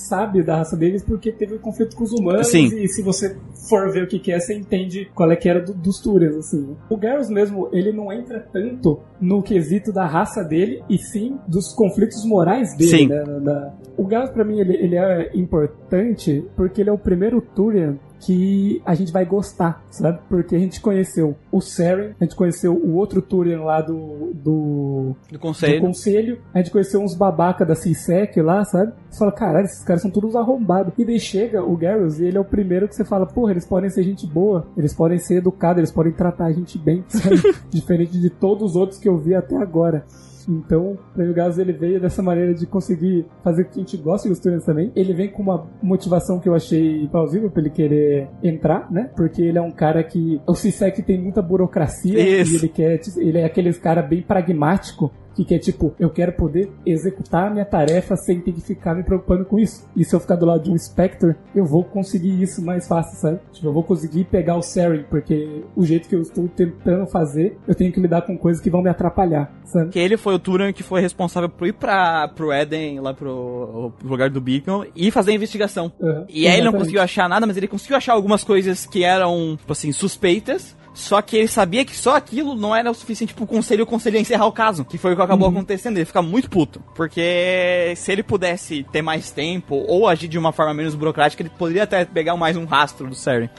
[0.09, 2.65] sabe da raça deles porque teve um conflito com os humanos Sim.
[2.77, 3.35] e se você
[3.69, 6.35] for ver o que, que é, você entende qual é que era do- dos Turians,
[6.37, 6.61] assim.
[6.67, 6.75] né?
[6.89, 11.73] O Garrus mesmo, ele não entra tanto no quesito da raça dele e sim dos
[11.73, 13.07] conflitos morais dele, Sim.
[13.07, 13.23] né?
[13.23, 17.41] Da- da- O Garrus, pra mim, ele, ele é importante porque ele é o primeiro
[17.41, 20.19] Turian que a gente vai gostar, sabe?
[20.27, 25.15] Porque a gente conheceu o Seren, a gente conheceu o outro Turian lá do, do
[25.27, 25.81] Do do conselho.
[25.81, 28.91] conselho, a gente conheceu uns babaca da CISEC lá, sabe?
[29.09, 30.93] Você fala, caralho, esses caras são todos arrombados.
[30.97, 33.65] E daí chega o Garrus e ele é o primeiro que você fala, porra, eles
[33.65, 37.35] podem ser gente boa, eles podem ser educados, eles podem tratar a gente bem, sabe?
[37.71, 40.03] Diferente de todos os outros que eu vi até agora.
[40.47, 44.29] Então, o Garrus ele veio dessa maneira de conseguir fazer com que a gente goste
[44.29, 44.91] dos Turians também.
[44.95, 49.09] Ele vem com uma motivação que eu achei plausível pra ele querer entrar, né?
[49.15, 50.39] Porque ele é um cara que.
[50.47, 52.53] O CISEC tem muita burocracia Isso.
[52.53, 52.99] e ele quer.
[53.17, 57.65] Ele é aqueles cara bem pragmático que quer, tipo, eu quero poder executar a minha
[57.65, 59.87] tarefa sem ter que ficar me preocupando com isso.
[59.95, 63.17] E se eu ficar do lado de um Spectre, eu vou conseguir isso mais fácil,
[63.17, 63.39] sabe?
[63.53, 67.57] Tipo, eu vou conseguir pegar o Seren, porque o jeito que eu estou tentando fazer,
[67.65, 69.91] eu tenho que lidar com coisas que vão me atrapalhar, sabe?
[69.91, 73.93] Que ele foi o Turan que foi responsável por ir pra, pro Eden, lá pro,
[73.97, 75.91] pro lugar do Beacon, e fazer a investigação.
[75.99, 76.25] Uhum.
[76.27, 79.55] E aí ele não conseguiu achar nada, mas ele conseguiu achar algumas coisas que eram,
[79.57, 80.77] tipo assim, suspeitas.
[80.99, 83.85] Só que ele sabia que só aquilo não era o suficiente pro conselho e o
[83.85, 84.83] conselho ia encerrar o caso.
[84.83, 85.55] Que foi o que acabou Uhum.
[85.55, 85.95] acontecendo.
[85.95, 86.83] Ele fica muito puto.
[86.93, 91.49] Porque se ele pudesse ter mais tempo ou agir de uma forma menos burocrática, ele
[91.57, 93.49] poderia até pegar mais um rastro do Seren.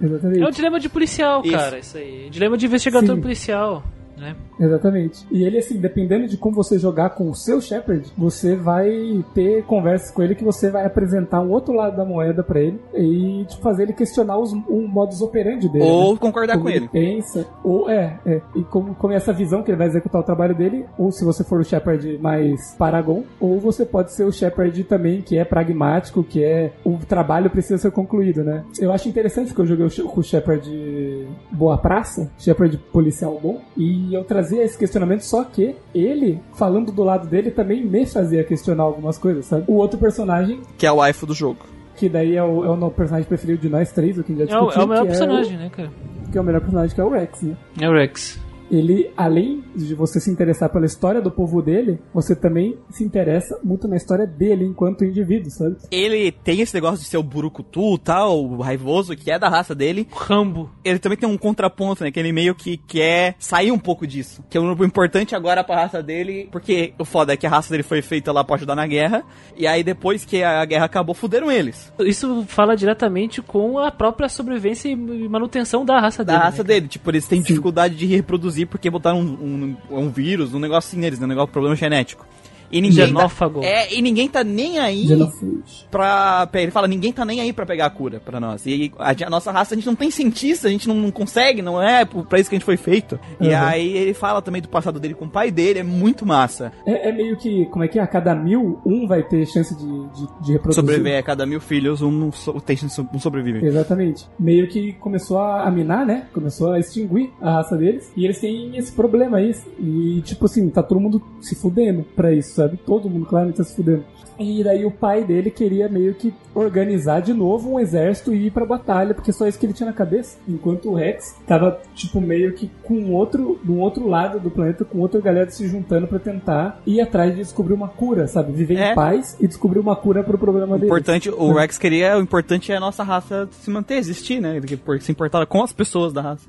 [0.00, 0.42] Exatamente.
[0.42, 1.52] É um dilema de policial, Isso.
[1.56, 2.28] cara, isso aí.
[2.30, 3.20] Dilema de investigador Sim.
[3.22, 3.84] policial,
[4.16, 4.36] né?
[4.58, 5.26] Exatamente.
[5.30, 9.64] E ele, assim, dependendo de como você jogar com o seu Shepard, você vai ter
[9.64, 13.44] conversas com ele que você vai apresentar um outro lado da moeda pra ele e
[13.48, 15.84] tipo, fazer ele questionar os, o modus operandi dele.
[15.84, 16.18] Ou né?
[16.20, 16.88] concordar como com ele.
[16.88, 18.40] pensa, ou é, é.
[18.54, 21.24] E como, como é essa visão que ele vai executar o trabalho dele, ou se
[21.24, 25.44] você for o Shepard mais Paragon, ou você pode ser o Shepard também, que é
[25.44, 28.64] pragmático, que é o trabalho precisa ser concluído, né?
[28.78, 34.03] Eu acho interessante que eu joguei com o Shepard Boa Praça, Shepard policial bom, e
[34.12, 38.82] eu trazia esse questionamento, só que ele, falando do lado dele, também me fazia questionar
[38.82, 39.64] algumas coisas, sabe?
[39.68, 41.60] O outro personagem, Que é o waifu do jogo.
[41.96, 44.44] que daí é o, é o personagem preferido de nós três, o que já É
[44.58, 45.88] o, discutiu, é o melhor que personagem, né, cara?
[45.88, 47.56] É o, que é o melhor personagem, que é o Rex, né?
[47.80, 48.43] É o Rex.
[48.70, 53.58] Ele, além de você se interessar pela história do povo dele, você também se interessa
[53.62, 55.76] muito na história dele enquanto indivíduo, sabe?
[55.90, 59.74] Ele tem esse negócio de ser o burucutu, tal, o raivoso, que é da raça
[59.74, 60.06] dele.
[60.12, 60.70] Rambo.
[60.84, 62.10] Ele também tem um contraponto, né?
[62.10, 64.42] Que ele meio que quer sair um pouco disso.
[64.48, 67.70] Que é o importante agora pra raça dele, porque o foda é que a raça
[67.70, 69.24] dele foi feita lá pra ajudar na guerra,
[69.56, 71.92] e aí depois que a guerra acabou, fuderam eles.
[72.00, 74.96] Isso fala diretamente com a própria sobrevivência e
[75.28, 76.44] manutenção da raça Da dele.
[76.44, 76.68] raça né?
[76.68, 76.88] dele.
[76.88, 80.98] Tipo, eles têm dificuldade de reproduzir porque botaram um, um, um vírus, um negócio assim
[80.98, 81.26] neles, né?
[81.26, 82.26] Um negócio, problema genético.
[82.74, 83.60] E ninguém Genófago.
[83.60, 85.86] Tá, é, e ninguém tá nem aí Genofuge.
[85.90, 86.48] pra.
[86.54, 88.66] Ele fala, ninguém tá nem aí pra pegar a cura pra nós.
[88.66, 91.62] E a, a nossa raça, a gente não tem cientista, a gente não, não consegue,
[91.62, 93.18] não é pra isso que a gente foi feito.
[93.40, 93.54] E Uhum.
[93.56, 96.72] aí ele fala também do passado dele com o pai dele, é muito massa.
[96.86, 98.02] É, é meio que, como é que é?
[98.02, 100.74] A cada mil, um vai ter chance de, de, de reproduzir.
[100.74, 103.64] Sobreviver a cada mil filhos, um, não so, tem chance- um sobrevive.
[103.64, 104.26] Exatamente.
[104.38, 106.26] Meio que começou a minar, né?
[106.32, 108.10] Começou a extinguir a raça deles.
[108.16, 109.54] E eles têm esse problema aí.
[109.78, 112.76] E, tipo assim, tá todo mundo se fudendo pra isso, sabe?
[112.78, 114.04] Todo mundo claramente tá se fudendo.
[114.36, 118.50] E daí o pai dele queria meio que organizar de novo um exército e ir
[118.50, 120.36] pra batalha, porque só isso que ele tinha na cabeça.
[120.48, 124.98] Enquanto o Rex tava, tipo, meio que com outro, do outro lado do planeta, com
[124.98, 128.50] outra galera se juntando pra tentar ir atrás de descobrir uma cura, sabe?
[128.52, 128.90] Viver É.
[128.90, 130.86] em paz e descobrir uma cura pro problema O dele.
[130.86, 134.60] importante, o Rex queria, o importante é a nossa raça se manter, existir, né?
[135.00, 136.48] Se importava com as pessoas da raça.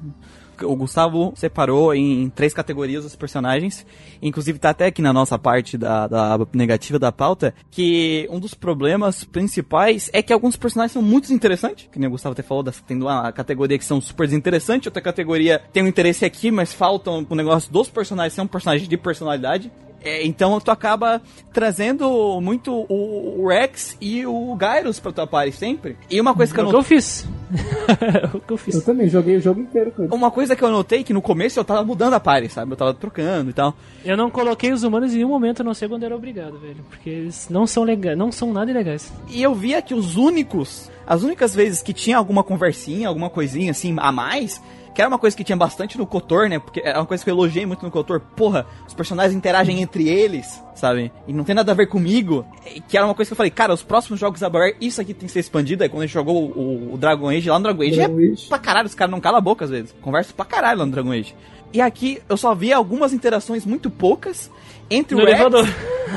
[0.63, 3.85] O Gustavo separou em três categorias os personagens.
[4.21, 8.53] Inclusive tá até aqui na nossa parte da, da negativa da pauta, que um dos
[8.53, 11.87] problemas principais é que alguns personagens são muito interessantes.
[11.91, 15.61] Que nem o Gustavo até falou, tem uma categoria que são super desinteressantes, outra categoria
[15.73, 19.71] tem um interesse aqui, mas faltam o negócio dos personagens ser um personagem de personalidade.
[20.03, 21.19] É, então tu acaba
[21.51, 25.97] trazendo muito o, Rex e o Gyros pra tua party sempre.
[26.09, 27.27] E uma coisa que É eu o que eu fiz.
[28.33, 28.83] O que eu Eu fiz.
[28.83, 30.13] também joguei o jogo inteiro com ele.
[30.13, 32.71] uma coisa que eu notei que no começo eu tava mudando a party, sabe?
[32.71, 33.73] Eu tava trocando e tal.
[34.03, 36.83] Eu não coloquei os humanos em nenhum momento, a não sei quando era obrigado, velho.
[36.89, 39.11] Porque eles não são legais, não são nada ilegais.
[39.29, 43.71] E eu via que os únicos, as únicas vezes que tinha alguma conversinha, alguma coisinha
[43.71, 44.61] assim a mais,
[44.95, 46.57] que era uma coisa que tinha bastante no Kotor, né?
[46.57, 48.19] Porque era uma coisa que eu elogiei muito no Kotor.
[48.19, 51.11] Porra, os personagens interagem entre eles, sabe?
[51.27, 52.45] E não tem nada a ver comigo.
[52.73, 55.01] E Que era uma coisa que eu falei, cara, os próximos jogos da BioWare, isso
[55.01, 55.83] aqui tem que ser expandido.
[55.83, 56.59] Aí quando a gente jogou o,
[56.91, 58.47] o- o Dragon Age lá no Dragon Age, Dragon é Age.
[58.47, 59.93] pra caralho, os caras não calam a boca às vezes.
[60.01, 61.35] Conversa pra caralho lá no Dragon Age.
[61.73, 64.49] E aqui eu só via algumas interações muito poucas
[64.89, 65.39] entre No o Rex.
[65.39, 65.67] elevador.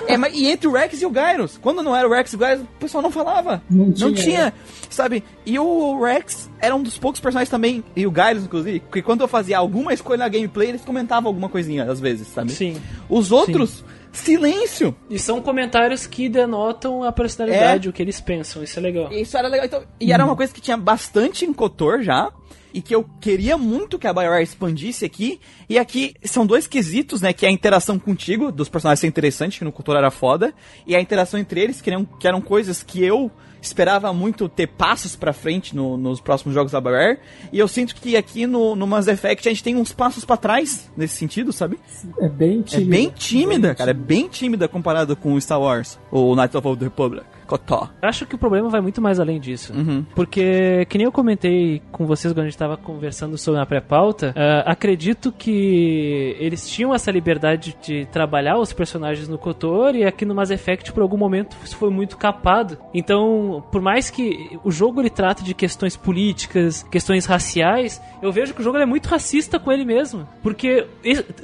[0.06, 1.58] É, mas e entre o Rex e o Gyros?
[1.60, 3.62] Quando não era o Rex e o Gyros, o pessoal não falava.
[3.70, 4.52] Não tinha, né?
[4.90, 5.24] sabe?
[5.46, 9.22] E o Rex era um dos poucos personagens também, e o Gyros, inclusive, que quando
[9.22, 12.52] eu fazia alguma escolha na gameplay, eles comentavam alguma coisinha, às vezes, sabe?
[12.52, 12.76] Sim.
[13.08, 13.82] Os outros,
[14.12, 14.94] silêncio.
[15.08, 18.62] E são comentários que denotam a personalidade, o que eles pensam.
[18.62, 19.12] Isso é legal.
[19.12, 19.66] E Isso era legal.
[19.66, 22.30] Então, e era uma coisa que tinha bastante em Kotor já.
[22.72, 25.40] E que eu queria muito que a BioWare expandisse aqui.
[25.68, 27.32] E aqui são dois quesitos, né?
[27.32, 30.52] Que é a interação contigo, dos personagens ser interessante, que no Kotor era foda.
[30.86, 34.68] E a interação entre eles, que eram, que eram coisas que eu esperava muito ter
[34.68, 37.18] passos pra frente no- nos próximos jogos da BioWare.
[37.52, 40.36] E eu sinto que aqui no, no Mass Effect a gente tem uns passos pra
[40.36, 41.76] trás, nesse sentido, sabe?
[42.20, 42.90] É bem É tímido.
[42.90, 43.90] bem tímida, cara.
[43.90, 47.26] É bem tímida comparado com o Star Wars, ou Knights of the Republic.
[47.48, 47.88] Kotor.
[48.02, 49.72] Acho que o problema vai muito mais além disso.
[49.72, 50.04] Uhum.
[50.14, 54.34] Porque, que nem eu comentei com vocês quando a gente tava conversando sobre a pré-pauta,
[54.36, 60.24] ah, acredito que eles tinham essa liberdade de trabalhar os personagens no Kotor e aqui
[60.24, 62.76] no Mass Effect, por algum momento, isso foi muito capado.
[62.92, 68.52] Então, por mais que o jogo ele trate de questões políticas, questões raciais, eu vejo
[68.54, 70.28] que o jogo é muito racista com ele mesmo.
[70.42, 70.86] Porque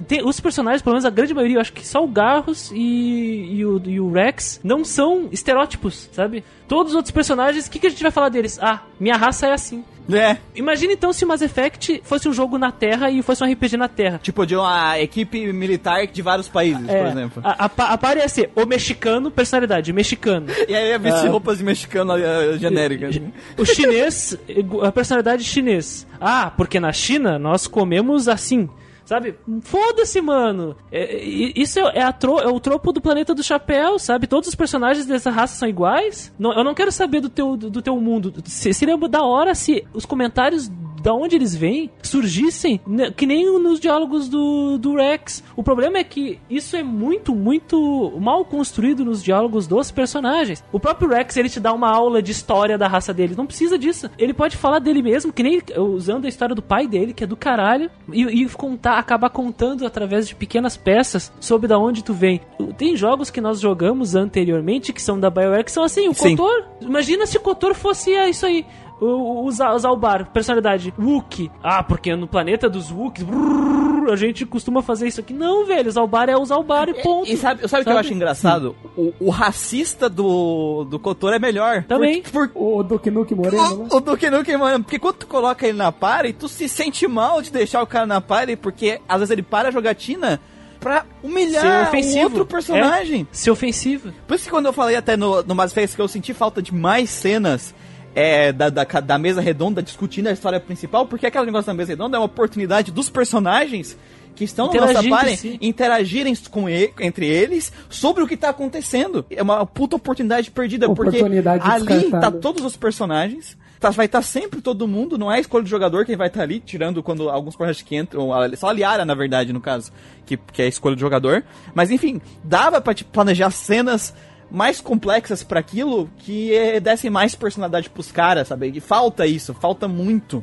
[0.06, 3.56] tem- os personagens, pelo menos a grande maioria, eu acho que só o Garros e,
[3.56, 6.44] e o, e o Rex não são estereótipos, sabe?
[6.68, 8.58] Todos os outros personagens, o que, que a gente vai falar deles?
[8.60, 9.84] Ah, minha raça é assim.
[10.12, 13.50] É, Imagina então se o Mass Effect fosse um jogo na Terra e fosse um
[13.50, 14.20] RPG na Terra.
[14.22, 17.42] Tipo, de uma equipe militar de vários países, por É, exemplo.
[17.42, 20.46] A, a, a par ia ser o mexicano, personalidade, mexicano.
[20.68, 21.30] E aí ia vestir Ah.
[21.30, 23.16] roupas de mexicano eh, genéricas.
[23.16, 23.32] né?
[23.56, 24.36] O chinês,
[24.82, 26.06] a personalidade chinês.
[26.20, 28.68] Ah, porque na China nós comemos assim.
[29.04, 29.34] Sabe?
[29.60, 30.74] Foda-se, mano.
[30.90, 34.26] É, é, isso é, tro- é o tropo do planeta do chapéu, sabe?
[34.26, 36.32] Todos os personagens dessa raça são iguais.
[36.38, 38.32] Não- eu não quero saber do teu, do, do teu mundo.
[38.46, 40.70] Se- Seria da hora se os comentários
[41.04, 45.44] da onde eles vêm surgissem né, que nem nos diálogos do, do Rex.
[45.54, 50.64] O problema é que isso é muito, muito mal construído nos diálogos dos personagens.
[50.72, 53.34] O próprio Rex, ele te dá uma aula de história da raça dele.
[53.36, 54.10] Não precisa disso.
[54.16, 57.26] Ele pode falar dele mesmo, que nem usando a história do pai dele, que é
[57.26, 62.14] do caralho, e, e contar, acabar contando através de pequenas peças sobre da onde tu
[62.14, 62.40] vem.
[62.78, 66.34] Tem jogos que nós jogamos anteriormente que são da BioWare que são assim, o Sim.
[66.34, 66.64] Kotor.
[66.80, 68.64] Imagina se o Kotor fosse isso aí.
[69.00, 71.50] O, o, o o Zalbar, personalidade, Wookie.
[71.62, 73.26] Ah, porque no planeta dos Wookiees.
[73.26, 75.32] brrr, a gente costuma fazer isso aqui.
[75.32, 77.30] Não, velho, usar o bar é usar o bar e ponto.
[77.30, 78.76] E sabe, sabe o que eu acho engraçado?
[78.96, 81.84] O, o racista do, do Kotor é melhor.
[81.84, 82.22] Também.
[82.22, 83.88] Por, por, O Duke Nukem Moreno, né?
[83.90, 87.06] o, o Duke Nukem, mano, porque quando tu coloca ele na party, tu se sente
[87.06, 90.40] mal de deixar o cara na party, porque às vezes ele para a jogatina
[90.80, 93.22] pra humilhar um outro personagem.
[93.22, 94.12] É, ser ofensivo.
[94.26, 96.60] Por isso que quando eu falei até no, no Mass Effect que eu senti falta
[96.60, 97.74] de mais cenas
[98.14, 101.92] é, da, da, da mesa redonda discutindo a história principal, porque aquele negócio da mesa
[101.92, 103.96] redonda é uma oportunidade dos personagens
[104.36, 108.48] que estão na nossa Interagir party interagirem com e- entre eles sobre o que tá
[108.48, 109.24] acontecendo.
[109.30, 113.56] É uma puta oportunidade perdida, Oportunidade porque ali tá todos os personagens.
[113.78, 116.42] tá- vai estar sempre todo mundo, não é a escolha do jogador quem vai estar
[116.42, 119.92] ali, tirando quando alguns personagens que entram, a- só a Liara, na verdade, no caso,
[120.26, 121.44] que, que é a escolha do jogador.
[121.74, 124.12] Mas enfim, dava pra tipo, planejar cenas
[124.54, 128.70] mais complexas pra aquilo que dessem mais personalidade pros caras, sabe?
[128.74, 130.42] E falta isso, falta muito.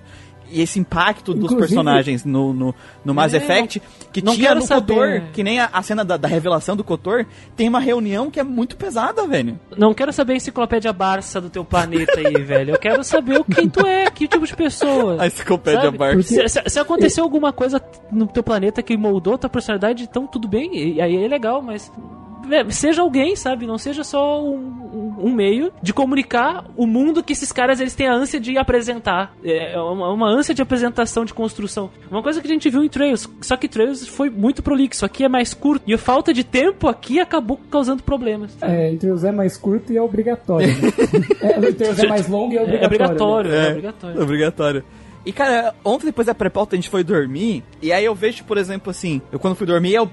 [0.54, 3.82] E esse impacto dos Inclusive- personagens no, no, no Mass É, Effect,
[4.12, 4.94] que não tinha no saber.
[5.22, 8.38] Kotor, que nem a, a cena da, da revelação do Kotor, tem uma reunião que
[8.38, 9.58] é muito pesada, velho.
[9.78, 12.74] Não quero saber a enciclopédia Barça do teu planeta aí, velho.
[12.76, 15.22] Eu quero saber o quem tu é, que tipo de pessoa.
[15.24, 15.98] A enciclopédia Sabe?
[15.98, 16.22] Barça.
[16.24, 17.82] Se, se- se aconteceu alguma coisa
[18.12, 21.90] no teu planeta que moldou tua personalidade, então tudo bem, e aí é legal, mas
[22.70, 23.66] seja alguém, sabe?
[23.66, 27.94] Não seja só um, um- um meio de comunicar o mundo que esses caras eles
[27.96, 29.34] têm a ânsia de apresentar.
[29.44, 31.90] É uma, uma ânsia de apresentação, de construção.
[32.10, 35.24] Uma coisa que a gente viu em Trails, só que Trails foi muito prolixo, aqui
[35.24, 38.58] é mais curto, e a falta de tempo aqui acabou causando problemas.
[38.62, 40.68] É, entre os é mais curto e é obrigatório.
[40.68, 40.92] Né?
[41.42, 42.86] é, os é mais longo e é É obrigatório.
[42.86, 44.22] obrigatório, é, É, obrigatório.
[44.24, 44.84] obrigatório.
[45.26, 48.58] E, cara, ontem depois da pré-pauta a gente foi dormir, e aí eu vejo, por
[48.58, 50.10] exemplo, assim, eu quando fui dormir, eu,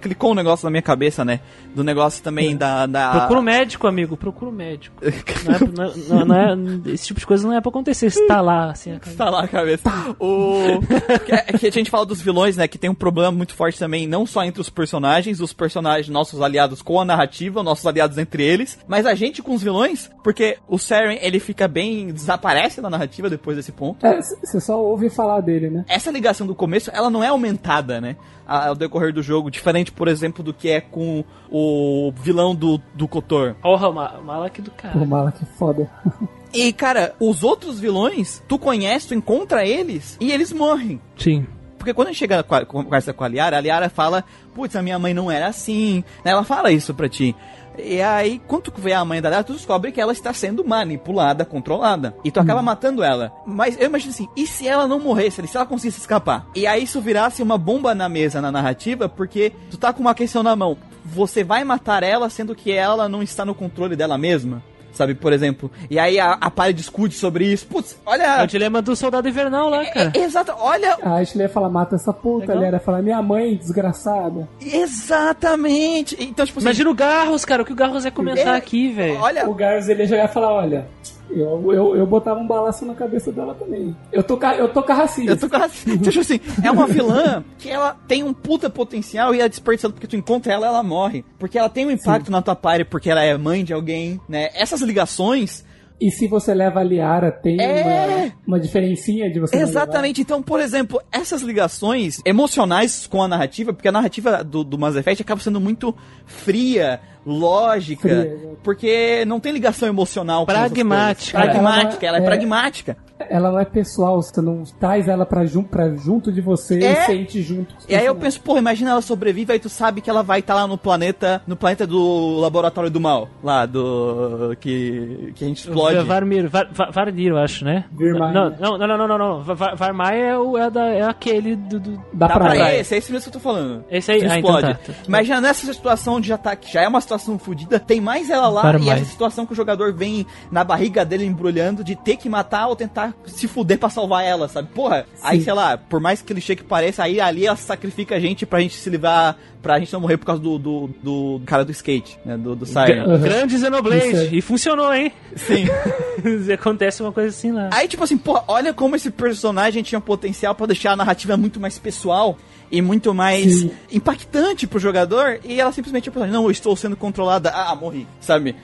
[0.00, 1.40] clicou um negócio na minha cabeça, né?
[1.74, 2.86] Do negócio também da...
[2.86, 3.10] da...
[3.12, 4.96] Procura um médico, amigo, procura um médico.
[5.40, 8.26] Não é, não é- não é- esse tipo de coisa não é pra acontecer se
[8.26, 8.92] tá lá, assim.
[8.92, 9.16] a cara.
[9.16, 9.88] Tá lá a cabeça.
[10.18, 10.80] O...
[11.24, 12.68] que, é- que a gente fala dos vilões, né?
[12.68, 16.40] Que tem um problema muito forte também, não só entre os personagens, os personagens, nossos
[16.42, 20.58] aliados com a narrativa, nossos aliados entre eles, mas a gente com os vilões, porque
[20.68, 22.08] o Saren, ele fica bem.
[22.12, 24.04] desaparece na narrativa depois desse ponto.
[24.06, 25.84] É, você só ouve falar dele, né?
[25.88, 28.16] Essa ligação do começo, ela não é aumentada, né?
[28.46, 33.06] Ao decorrer do jogo, diferente, por exemplo, do que é com o vilão do, do
[33.06, 33.54] Kotor.
[33.62, 35.04] Porra, ma Malak do Pô, cara.
[35.04, 35.90] mala, que foda.
[36.52, 41.00] E, cara, os outros vilões, tu conhece, tu encontra eles e eles morrem.
[41.16, 41.46] Sim.
[41.78, 44.24] Porque quando a gente chega com a, conversa com a Liara, a Liara fala,
[44.54, 46.04] putz, a minha mãe não era assim.
[46.24, 46.32] Né?
[46.32, 47.34] Ela fala isso pra ti.
[47.78, 50.64] E aí, quando tu vê a mãe da Liara, tu descobre que ela está sendo
[50.64, 52.14] manipulada, controlada.
[52.24, 53.32] E tu acaba matando ela.
[53.46, 56.46] Mas eu imagino assim, e se ela não morresse, se ela conseguisse escapar?
[56.54, 60.14] E aí isso virasse uma bomba na mesa, na narrativa, porque tu tá com uma
[60.14, 60.76] questão na mão.
[61.04, 64.62] Você vai matar ela, sendo que ela não está no controle dela mesma?
[65.00, 65.70] Sabe, por exemplo.
[65.88, 67.66] E aí a, a Pari discute sobre isso.
[67.66, 68.42] Putz, É olha...
[68.44, 70.12] o dilema do soldado invernal lá, cara.
[70.14, 72.56] É, exato, olha A Ashley ia falar, mata essa puta, Legal.
[72.58, 74.46] ele era falar, minha mãe, desgraçada.
[74.60, 76.16] Exatamente.
[76.22, 78.92] Então, tipo assim, Imagina o Garros, cara, o que o Garros ia comentar É, aqui,
[78.92, 79.18] velho.
[79.20, 80.86] olha, O Garros ele ia e falar, olha,
[81.32, 83.94] eu, eu, eu botava um balaço na cabeça dela também.
[84.12, 85.32] Eu tô, eu tô carracista.
[85.32, 85.98] eu tô quase.
[85.98, 90.06] Tipo assim, é uma vilã que ela tem um puta potencial e é desperdiçada porque
[90.06, 91.24] tu encontra ela, ela morre.
[91.38, 94.48] Porque ela tem um impacto na tua party, porque ela é mãe de alguém, né?
[94.54, 95.64] Essas ligações.
[96.00, 98.32] E se você leva a Liara, tem É.
[98.46, 100.22] uma, uma diferencinha de você Exatamente.
[100.22, 104.96] Então, por exemplo, essas ligações emocionais com a narrativa, porque a narrativa do, do Mass
[104.96, 111.38] Effect acaba sendo muito fria, lógica, Fria, porque não tem ligação emocional Pragmática.
[111.38, 111.52] coisas.
[111.54, 112.96] Pragmática, ela Ela é, é- é- pragmática.
[113.28, 116.92] Ela não é pessoal, você não traz ela pra, jun, pra junto de você É.
[116.92, 117.74] e sente junto.
[117.86, 120.54] E aí eu penso, porra, imagina ela sobrevive, aí tu sabe que ela vai estar
[120.54, 125.58] lá no planeta, no planeta do laboratório do mal, lá do que que a gente
[125.68, 125.98] explode.
[126.06, 127.84] Varmir, Var, Var- eu acho, né?
[127.92, 129.42] Não, não, não, não, não, não.
[129.42, 131.78] Var- Varmai é, o, é, da, é aquele do.
[131.78, 132.80] do- pra praia.
[132.80, 133.84] esse, é esse mesmo que eu tô falando.
[133.90, 134.20] Esse aí?
[134.20, 134.78] Que Ah, então explode.
[134.78, 134.98] tá, tá.
[135.06, 138.48] Imagina nessa situação onde já tá, que já é uma situação fodida, tem mais ela
[138.48, 139.02] lá Para e mais.
[139.02, 142.76] essa situação que o jogador vem na barriga dele embrulhando de ter que matar ou
[142.76, 144.68] tentar se fuder pra salvar ela, sabe?
[144.74, 148.46] Porra, aí sei lá, por mais clichê que pareça, aí ali ela sacrifica a gente
[148.46, 151.72] pra gente se livrar, pra gente não morrer por causa do, do, do cara do
[151.72, 152.36] skate, né?
[152.36, 153.04] Do, do Siren.
[153.04, 154.28] Gra- Grande Xenoblade.
[154.36, 155.12] E funcionou, hein?
[155.36, 155.64] Sim.
[156.54, 157.68] Acontece uma coisa assim lá.
[157.72, 161.58] Aí, tipo assim, pô, olha como esse personagem tinha potencial pra deixar a narrativa muito
[161.60, 162.36] mais pessoal
[162.70, 163.70] e muito mais Sim.
[163.90, 165.40] impactante pro jogador.
[165.44, 167.50] E ela simplesmente, tipo, não, eu estou sendo controlada.
[167.50, 168.54] Ah, morri, sabe?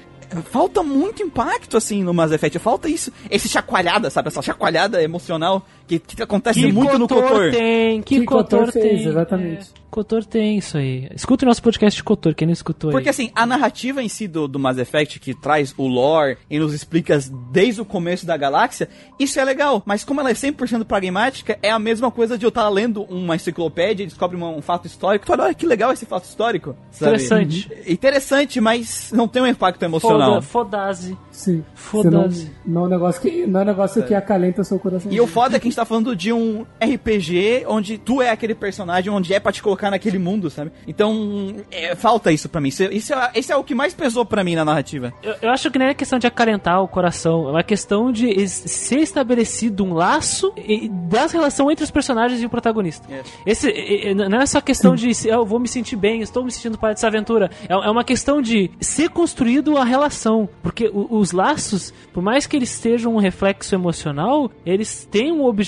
[0.50, 2.58] Falta muito impacto, assim, no Mass Effect.
[2.58, 4.28] Falta isso, esse chacoalhada, sabe?
[4.28, 7.50] Essa chacoalhada emocional Que, que acontece Que muito no Kotor.
[7.52, 9.08] tem, que, Que Kotor, Kotor fez, tem.
[9.08, 9.70] exatamente.
[9.82, 11.08] É, Kotor tem isso aí.
[11.14, 13.10] Escuta o nosso podcast de Kotor, quem não escutou Porque aí.
[13.10, 16.74] assim, a narrativa em si do, do Mass Effect, que traz o lore e nos
[16.74, 17.18] explica
[17.50, 19.82] desde o começo da galáxia, isso é legal.
[19.86, 23.36] Mas como ela é 100% pragmática, é a mesma coisa de eu estar lendo uma
[23.36, 25.24] enciclopédia e descobre uma- um fato histórico.
[25.24, 26.76] Tu fala, olha que legal esse fato histórico.
[26.90, 27.12] sabe?
[27.12, 27.70] Interessante.
[27.86, 30.42] Interessante, mas não tem um impacto emocional.
[30.42, 31.16] Foda, foda-se.
[31.30, 31.64] Sim.
[31.74, 32.50] Foda-se.
[32.66, 35.10] Não, não é um negócio que, não é um negócio que acalenta seu coração.
[35.12, 38.30] E o foda é que a gente tá falando de um RPG onde tu é
[38.30, 40.72] aquele personagem, onde é pra te colocar naquele mundo, sabe?
[40.88, 42.68] Então, é, falta isso pra mim.
[42.68, 45.12] Isso, isso é, esse é o que mais pesou pra mim na narrativa.
[45.22, 48.48] Eu, eu acho que não é questão de acalentar o coração, é uma questão de
[48.48, 53.06] ser estabelecido um laço e- das relação entre os personagens e o protagonista.
[53.12, 53.22] É.
[53.44, 56.50] Esse e- não é só questão de se eu vou me sentir bem, estou me
[56.50, 57.50] sentindo parte dessa aventura.
[57.68, 62.56] É, é uma questão de ser construído a relação, porque os laços, por mais que
[62.56, 65.65] eles sejam um reflexo emocional, eles têm um objetivo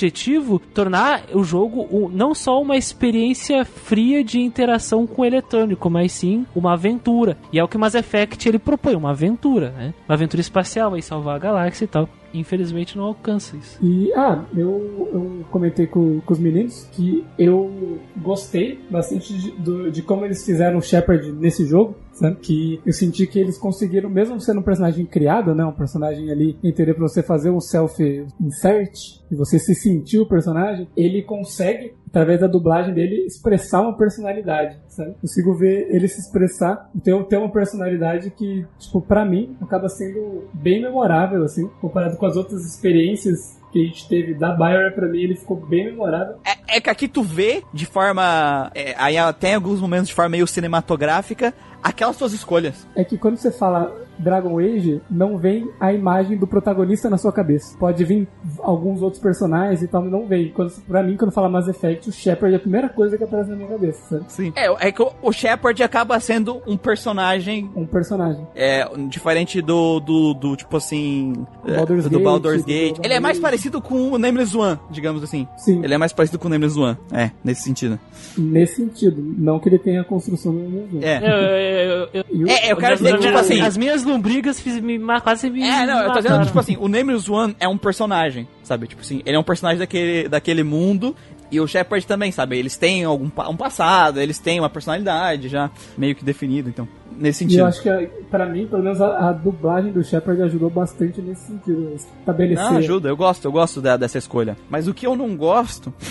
[0.74, 6.44] tornar o jogo não só uma experiência fria de interação com o eletrônico, mas sim
[6.54, 7.36] uma aventura.
[7.52, 9.94] E é o que Mass Effect ele propõe, uma aventura, né?
[10.08, 12.08] Uma aventura espacial, aí salvar a galáxia e tal.
[12.34, 13.78] Infelizmente não alcança isso.
[13.82, 19.90] E, ah, eu, eu comentei com, com os meninos que eu gostei bastante de, do-
[19.90, 22.36] de como eles fizeram o Shepard nesse jogo, sabe?
[22.36, 25.64] Que eu senti que eles conseguiram, mesmo sendo um personagem criado, né?
[25.64, 30.26] Um personagem ali, em teoria, pra você fazer um self-insert, e você se sentir o
[30.26, 35.14] personagem, ele consegue, através da dublagem dele, expressar uma personalidade, sabe?
[35.20, 40.48] Consigo ver ele se expressar, ter, ter uma personalidade que, tipo, pra mim, acaba sendo
[40.52, 45.06] bem memorável, assim, comparado com as outras experiências que a gente teve da Bioware, pra
[45.06, 46.36] mim ele ficou bem memorável.
[46.44, 48.70] É, é que aqui tu vê de forma.
[48.74, 51.52] é, aí até em alguns momentos de forma meio cinematográfica,
[51.82, 52.86] aquelas suas escolhas.
[52.94, 57.32] É que quando você fala Dragon Age, não vem a imagem do protagonista na sua
[57.32, 57.76] cabeça.
[57.78, 58.28] Pode vir
[58.60, 60.50] alguns outros personagens e tal, mas não vem.
[60.50, 63.50] Quando, pra mim, quando fala Mass Effect, o Shepard é a primeira coisa que aparece
[63.50, 64.24] na minha cabeça, sabe?
[64.32, 64.52] Sim.
[64.56, 67.70] É, é que o, o Shepard acaba sendo um personagem.
[67.74, 68.46] Um personagem.
[68.54, 71.32] É, diferente do, do, do, tipo assim.
[71.66, 72.82] é, Baldur's do Gate, Baldur's do Gate.
[72.88, 75.46] Baldur's Ele é mais parecido com o Nameless One, digamos assim.
[75.56, 76.96] Sim, Ele é mais parecido com o Nameless One.
[77.12, 77.98] É, nesse sentido.
[78.36, 79.22] nesse sentido.
[79.38, 81.00] Não que ele tenha a construção do mesmo.
[81.02, 81.18] É.
[81.18, 83.60] Eu, eu, eu, É, eu quero dizer que, tipo as, assim.
[83.60, 85.62] as minhas lombrigas fiz, me, quase me.
[85.62, 88.86] É, não, eu tô dizendo, tipo assim, o Nameless One é um personagem, sabe?
[88.88, 91.14] Tipo assim, ele é um personagem daquele, daquele mundo.
[91.50, 92.58] E o Shepard também, sabe?
[92.58, 96.86] Eles têm algum um passado, eles têm uma personalidade já meio que definida, então.
[97.16, 97.66] Nesse E eu sentido.
[97.66, 101.94] acho que, pra mim, pelo menos a, a dublagem do Shepard ajudou bastante nesse sentido.
[101.94, 102.62] Estabelecer.
[102.64, 104.58] Não, ajuda, eu gosto, eu gosto da- dessa escolha.
[104.68, 105.92] Mas o que eu não gosto.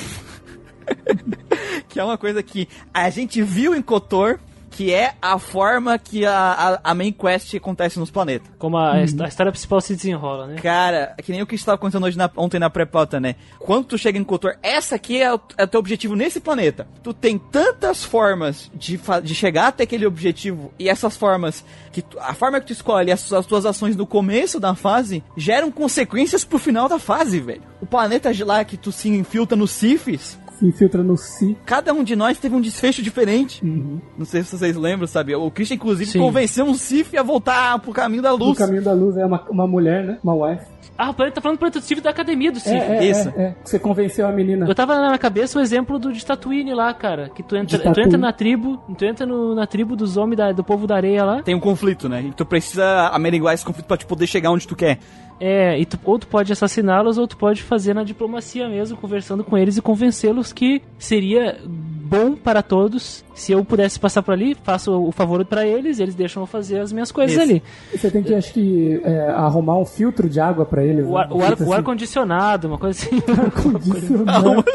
[1.88, 4.40] que é uma coisa que a gente viu em Kotor,
[4.78, 8.48] que é a forma que a, a, a main quest acontece nos planetas.
[8.60, 10.58] Como a, a história principal se desenrola, né?
[10.62, 13.34] Cara, é que nem o que estava acontecendo hoje na- ontem na pré-pauta, né?
[13.58, 16.88] Quando tu chega em Kotor, essa aqui é o, é o teu objetivo nesse planeta.
[17.02, 22.20] Tu tem tantas formas de, de chegar até aquele objetivo, e essas formas, que tu-
[22.20, 26.46] a forma que tu escolhe, as, as tuas ações no começo da fase, geram consequências
[26.46, 27.64] pro final da fase, velho.
[27.82, 31.56] O planeta de lá que tu se infiltra nos Sifis, Se infiltra no Si.
[31.66, 33.64] cada um de nós teve um desfecho diferente.
[33.64, 34.00] Uhum.
[34.18, 35.36] Não sei se vocês lembram, sabe?
[35.36, 36.20] O Christian, inclusive, Sim.
[36.20, 38.58] convenceu um Sif a voltar pro caminho da O luz.
[38.58, 40.18] caminho da luz é uma, uma mulher, né?
[40.24, 40.66] Uma wife.
[40.98, 42.74] Ah, o planeta tá falando do prototipo da academia do Sif.
[42.76, 43.30] É, é, isso.
[43.36, 43.56] é, é.
[43.64, 44.68] Você convenceu a menina.
[44.68, 47.30] Eu tava na minha cabeça o exemplo do de Tatooine lá, cara.
[47.30, 50.52] Que tu entra, tu entra na tribo, tu entra no- na tribo dos homens da-
[50.52, 51.42] do povo da areia lá.
[51.44, 52.22] Tem um conflito, né?
[52.28, 55.00] E tu precisa averiguar esse conflito pra te poder chegar onde tu quer.
[55.40, 59.44] É, e tu, ou tu pode assassiná-los, ou tu pode fazer na diplomacia mesmo, conversando
[59.44, 61.60] com eles e convencê-los que seria
[62.08, 66.16] bom para todos se eu pudesse passar por ali, faço o favor pra eles, eles
[66.16, 67.44] deixam eu fazer as minhas coisas Isso.
[67.44, 67.64] ali.
[67.96, 71.06] Você tem que, acho que, é, arrumar um filtro de água pra eles.
[71.06, 71.20] O né?
[71.20, 73.20] ar, o ar, o ar assim, condicionado, uma coisa assim.
[73.62, 74.64] condicionado.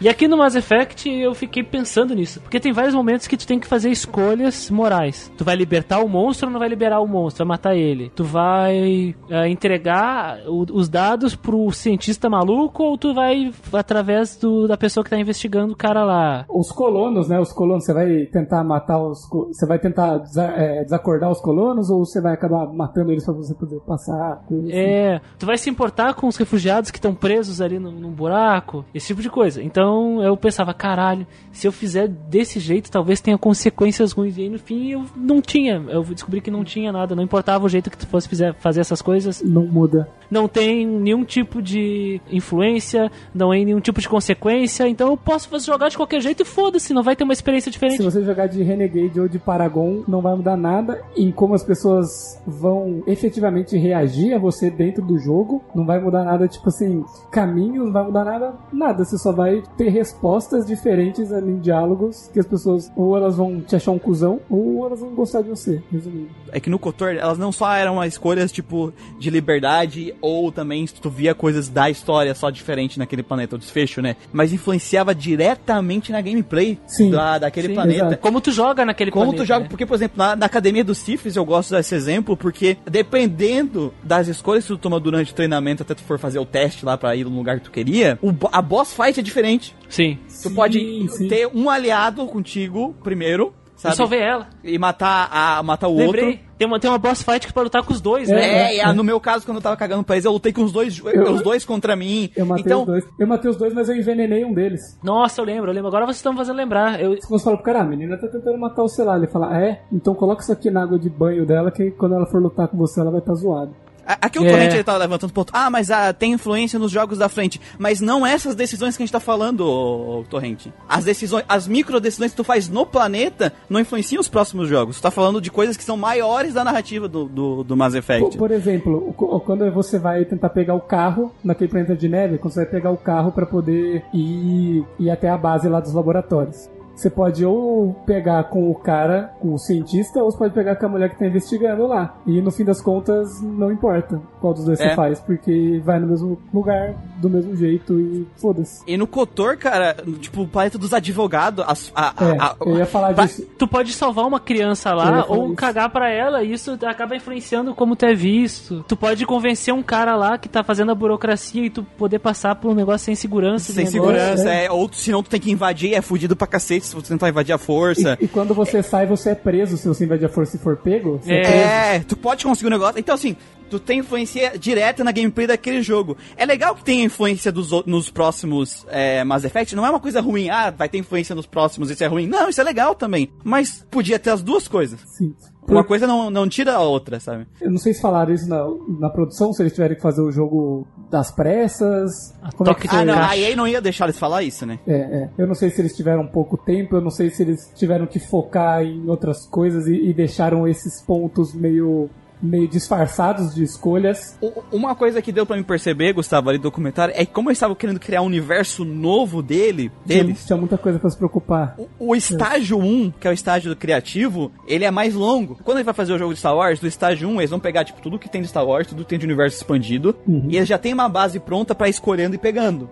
[0.00, 2.40] E aqui no Mass Effect eu fiquei pensando nisso.
[2.40, 5.30] Porque tem vários momentos que tu tem que fazer escolhas morais.
[5.36, 7.44] Tu vai libertar o monstro ou não vai liberar o monstro?
[7.44, 8.10] Vai matar ele?
[8.14, 14.66] Tu vai eh, entregar o- os dados pro cientista maluco ou tu vai através do-
[14.66, 16.44] da pessoa que tá investigando o cara lá?
[16.48, 17.38] Os colonos, né?
[17.40, 19.28] Os colonos, você vai tentar matar os.
[19.48, 23.34] Você vai tentar desa- é, desacordar os colonos ou você vai acabar matando eles pra
[23.34, 24.40] você poder passar?
[24.44, 24.68] assim?
[24.72, 28.84] É, tu vai se importar com os refugiados que estão presos ali num, num buraco,
[28.94, 29.62] esse tipo de coisa.
[29.62, 34.36] Então eu pensava, caralho, se eu fizer desse jeito, talvez tenha consequências ruins.
[34.38, 35.82] E aí no fim eu não tinha.
[35.88, 38.80] Eu descobri que não tinha nada, não importava o jeito que tu fosse fizer, fazer
[38.80, 39.42] essas coisas.
[39.42, 40.08] Não muda.
[40.30, 44.86] Não tem nenhum tipo de influência, não tem nenhum tipo de consequência.
[44.88, 47.98] Então eu posso jogar de qualquer jeito e foda-se, não vai ter uma experiência diferente.
[47.98, 51.62] Se você jogar de Renegade ou de Paragon, não vai mudar nada em como as
[51.62, 55.62] pessoas vão efetivamente reagir a você dentro do jogo.
[55.74, 59.04] Não vai mudar nada, tipo assim, caminhos, não vai mudar nada, nada.
[59.04, 63.60] Você só vai ter respostas diferentes ali em diálogos que as pessoas ou elas vão
[63.60, 66.30] te achar um cuzão ou elas vão gostar de você, resumindo.
[66.52, 71.08] É que no Kotor, elas não só eram escolhas, tipo, de liberdade, ou também tu
[71.08, 74.16] via coisas da história só diferente naquele planeta, o desfecho, né?
[74.32, 75.69] Mas influenciava diretamente
[76.10, 77.10] na gameplay Sim.
[77.10, 78.06] da, daquele Sim, planeta.
[78.06, 78.18] exato.
[78.18, 79.66] Como tu joga naquele Como planeta, tu joga, né?
[79.68, 84.28] porque, por exemplo, na, na academia dos Sifis eu gosto desse exemplo, porque dependendo das
[84.28, 87.14] escolhas que tu toma durante o treinamento, até tu for fazer o teste lá pra
[87.14, 89.74] ir no lugar que tu queria, o a boss fight é diferente.
[89.88, 90.18] Sim.
[90.26, 91.28] Tu Sim, pode sim.
[91.28, 93.92] ter um aliado contigo primeiro, sabe?
[93.92, 94.46] Eu só ver ela.
[94.62, 96.24] E matar, a, matar o Lembrei.
[96.26, 96.50] outro.
[96.58, 98.42] Tem uma, tem uma boss fight que pode lutar com os dois, É, né?
[98.42, 100.62] É, e, ah, no meu caso, quando eu tava cagando pra eles, eu lutei com
[100.62, 102.30] os dois, os dois contra mim.
[102.36, 103.04] Eu matei então, os dois.
[103.18, 104.98] Eu matei os dois, mas eu envenenei um deles.
[105.02, 105.88] Nossa, eu lembro, eu lembro.
[105.88, 107.00] Agora vocês estão me fazendo lembrar.
[107.00, 109.16] Eu, Você fala pro cara, ah, a menina tá tentando matar o celular.
[109.16, 109.82] Ele fala, é?
[109.90, 112.76] Então coloca isso aqui na água de banho dela, que quando ela for lutar com
[112.76, 113.72] você, ela vai estar zoada.
[114.20, 114.50] Aqui o É.
[114.50, 115.52] Torrente ele tava levantando ponto.
[115.54, 117.60] Ah, mas ah, tem influência nos jogos da frente.
[117.78, 120.72] Mas não essas decisões que a gente tá falando, ô, ô, Torrente.
[120.88, 124.96] As decisões, as micro decisões que tu faz no planeta não influenciam os próximos jogos.
[124.98, 127.98] Tu tá falando de coisas que são maiores da narrativa do, do, do Mass Por,
[127.98, 128.38] Effect.
[128.38, 132.38] por exemplo, o- o- quando você vai tentar pegar o carro naquele planeta de neve,
[132.38, 135.92] quando você vai pegar o carro pra poder ir, ir até a base lá dos
[135.92, 136.68] laboratórios.
[137.00, 140.84] Você pode ou pegar com o cara, com o cientista, ou você pode pegar com
[140.84, 142.14] a mulher que tá investigando lá.
[142.26, 144.90] E no fim das contas, não importa qual dos dois É.
[144.90, 148.82] você faz, porque vai no mesmo lugar, do mesmo jeito e foda-se.
[148.86, 152.76] E no Cotor, cara, tipo, o planeta dos advogados, as- a, a- É, a- eu
[152.78, 153.46] ia falar disso.
[153.58, 155.54] tu pode salvar uma criança lá ou isso.
[155.54, 158.84] cagar pra ela e isso acaba influenciando como tu é visto.
[158.86, 162.56] Tu pode convencer um cara lá que tá fazendo a burocracia e tu poder passar
[162.56, 163.72] por um negócio sem segurança.
[163.72, 164.00] sem negócio.
[164.00, 164.66] segurança, é.
[164.66, 164.70] é.
[164.70, 167.58] ou senão tu tem que invadir, é fudido pra cacete se você tentar invadir a
[167.58, 168.18] força.
[168.20, 169.76] E, e quando você sai, você é preso.
[169.76, 171.98] Se você invadir a força e for pego, você é, É.
[172.00, 172.98] tu pode conseguir um negócio.
[172.98, 173.36] Então, assim,
[173.70, 176.16] tu tem influência direta na gameplay daquele jogo.
[176.36, 179.74] É legal que tenha influência dos, nos próximos é, Mass Effect.
[179.76, 182.26] Não é uma coisa ruim, ah, vai ter influência nos próximos, isso é ruim.
[182.26, 183.30] Não, isso é legal também.
[183.44, 185.00] Mas podia ter as duas coisas.
[185.06, 185.34] Sim.
[185.68, 187.46] Uma coisa não, não tira a outra, sabe?
[187.60, 188.64] Eu não sei se falaram isso na,
[188.98, 192.34] na produção, se eles tiverem que fazer o jogo das pressas.
[192.56, 192.88] Como é que?
[192.90, 194.78] Ah, não, a EA não ia deixar eles falar isso, né?
[194.86, 195.30] É, é.
[195.38, 198.18] Eu não sei se eles tiveram pouco tempo, eu não sei se eles tiveram que
[198.18, 202.08] focar em outras coisas e, e deixaram esses pontos meio,
[202.42, 204.38] meio disfarçados de escolhas.
[204.72, 207.56] Uma coisa que deu pra me perceber, Gustavo, ali do documentário, é que como eles
[207.56, 211.74] estavam querendo criar um universo novo dele, deles, tinha muita coisa pra se preocupar.
[211.78, 215.58] O, o estágio 1, que é o estágio do criativo, ele é mais longo.
[215.64, 217.84] Quando ele vai fazer o jogo de Star Wars, do estágio 1, eles vão pegar,
[217.84, 220.16] tipo, tudo que tem de Star Wars, tudo que tem de universo expandido,
[220.48, 222.88] e eles já tem uma base pronta pra ir escolhendo e pegando.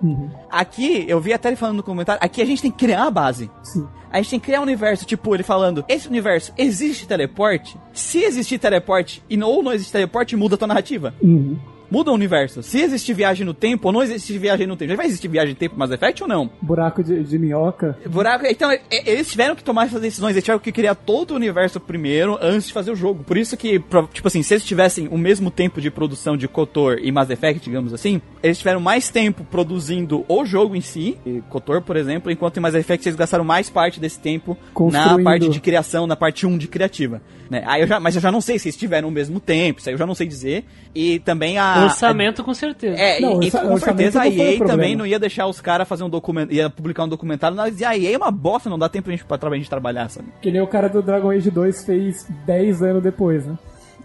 [0.50, 3.10] Aqui, eu vi até ele falando no comentário, aqui a gente tem que criar a
[3.10, 3.50] base.
[3.62, 3.86] Sim.
[4.10, 7.78] A gente tem que criar um universo, tipo, ele falando, esse universo, existe teleporte?
[7.92, 11.14] Se existir teleporte e ou não existe teleporte, muda a tua narrativa.
[11.22, 11.56] Uhum.
[11.90, 12.62] Muda o universo.
[12.62, 15.54] Se existir viagem no tempo ou não existir viagem no tempo, já vai existir viagem
[15.54, 16.50] no tempo Mass Effect ou não?
[16.60, 17.96] Buraco de, de minhoca.
[18.06, 18.44] Buraco.
[18.46, 21.80] Então, e- eles tiveram que tomar essas decisões, eles tiveram que criar todo o universo
[21.80, 23.24] primeiro antes de fazer o jogo.
[23.24, 23.82] Por isso que,
[24.12, 27.64] tipo assim, se eles tivessem o mesmo tempo de produção de KOTOR e Mass Effect,
[27.64, 32.30] digamos assim, eles tiveram mais tempo produzindo o jogo em si, e KOTOR, por exemplo,
[32.30, 34.56] enquanto em Mass Effect eles gastaram mais parte desse tempo
[34.92, 37.20] na parte de criação, na parte 1 de criativa.
[37.50, 37.62] Né?
[37.66, 39.88] Aí eu já, mas eu já não sei se eles tiveram o mesmo tempo, isso
[39.88, 40.64] aí eu já não sei dizer.
[40.94, 41.77] E também a.
[41.84, 42.96] Orçamento, com certeza.
[43.00, 46.04] É, Não, e, orça- com certeza a EA também não ia deixar os caras fazer
[46.04, 49.04] um documento, ia publicar um documentário, mas a EA é uma bosta, não dá tempo
[49.04, 50.28] pra gente, pra, pra gente trabalhar, sabe?
[50.40, 53.56] Que nem o cara do Dragon Age 2 fez 10 anos depois, né?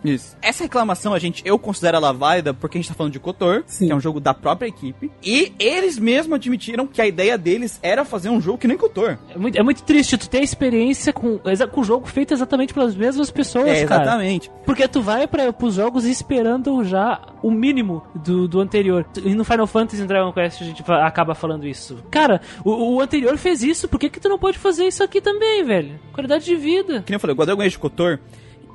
[0.03, 0.35] Isso.
[0.41, 3.63] Essa reclamação, a gente, eu considero ela válida porque a gente tá falando de KOTOR,
[3.65, 3.87] Sim.
[3.87, 7.79] que é um jogo da própria equipe, e eles mesmos admitiram que a ideia deles
[7.81, 9.17] era fazer um jogo que nem KOTOR.
[9.33, 12.73] É muito, é muito triste tu ter experiência com, exa- com o jogo feito exatamente
[12.73, 14.03] pelas mesmas pessoas, É, cara.
[14.03, 14.51] exatamente.
[14.65, 19.05] Porque tu vai para pros jogos esperando já o mínimo do, do anterior.
[19.23, 21.97] E no Final Fantasy e Dragon Quest a gente acaba falando isso.
[22.11, 25.19] Cara, o, o anterior fez isso, por que, que tu não pode fazer isso aqui
[25.21, 25.99] também, velho?
[26.13, 27.01] Qualidade de vida.
[27.03, 28.19] Que nem eu falei, o Dragon Age KOTOR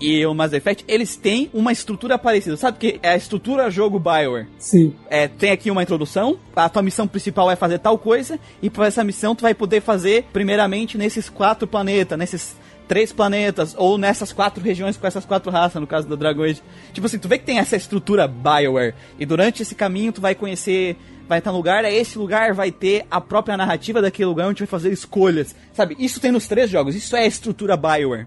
[0.00, 2.56] e o Mass Effect, eles têm uma estrutura parecida.
[2.56, 4.46] Sabe que é a estrutura jogo Bioware.
[4.58, 4.94] Sim.
[5.08, 8.86] É, tem aqui uma introdução, a tua missão principal é fazer tal coisa, e para
[8.86, 14.32] essa missão tu vai poder fazer primeiramente nesses quatro planetas, nesses três planetas, ou nessas
[14.32, 16.62] quatro regiões com essas quatro raças, no caso da Dragon Age.
[16.92, 20.34] Tipo assim, tu vê que tem essa estrutura Bioware, e durante esse caminho tu vai
[20.34, 20.96] conhecer
[21.28, 24.48] vai estar no lugar, aí esse lugar vai ter a própria narrativa daquele lugar onde
[24.48, 25.54] a gente vai fazer escolhas.
[25.74, 25.94] Sabe?
[25.98, 26.94] Isso tem nos três jogos.
[26.94, 28.26] Isso é a estrutura Bioware.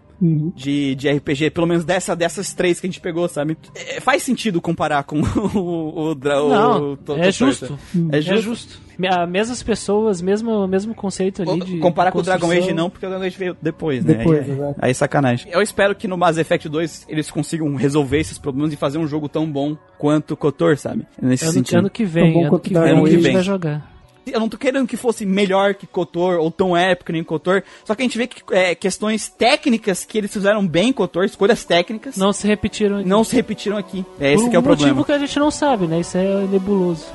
[0.55, 3.57] De, de RPG, pelo menos dessa, dessas três que a gente pegou, sabe?
[3.73, 5.19] É, faz sentido comparar com
[5.55, 7.79] o, o, o, Não, o to- é to- justo.
[8.11, 8.79] É É justo.
[9.01, 9.15] Justo.
[9.17, 11.77] Me- a- Mesmas pessoas, mesmo, mesmo conceito ali de.
[11.79, 12.21] Comparar com o.
[12.21, 14.13] Dragon Age não, porque o Dragon Age veio depois, né?
[14.15, 14.75] Depois, aí, exato.
[14.79, 15.51] aí sacanagem.
[15.51, 19.07] Eu espero que no Mass Effect 2 eles consigam resolver esses problemas e fazer um
[19.07, 21.05] jogo tão bom quanto o Kotor, sabe?
[21.21, 21.77] Nesse Ano, sentido.
[21.79, 23.11] ano que vem, ano que vem a Age.
[23.21, 23.91] gente vai jogar.
[24.23, 27.63] Eu não tô querendo que fosse melhor que Kotor ou tão épico que nem Kotor,
[27.83, 31.25] só que a gente vê que é, questões técnicas que eles fizeram bem em Kotor,
[31.25, 33.25] escolhas técnicas, não, Não se repetiram aqui.
[33.25, 34.05] se repetiram aqui.
[34.19, 35.05] É esse Por que é o um motivo problema.
[35.05, 35.99] que a gente não sabe, né?
[36.01, 37.05] Isso é nebuloso.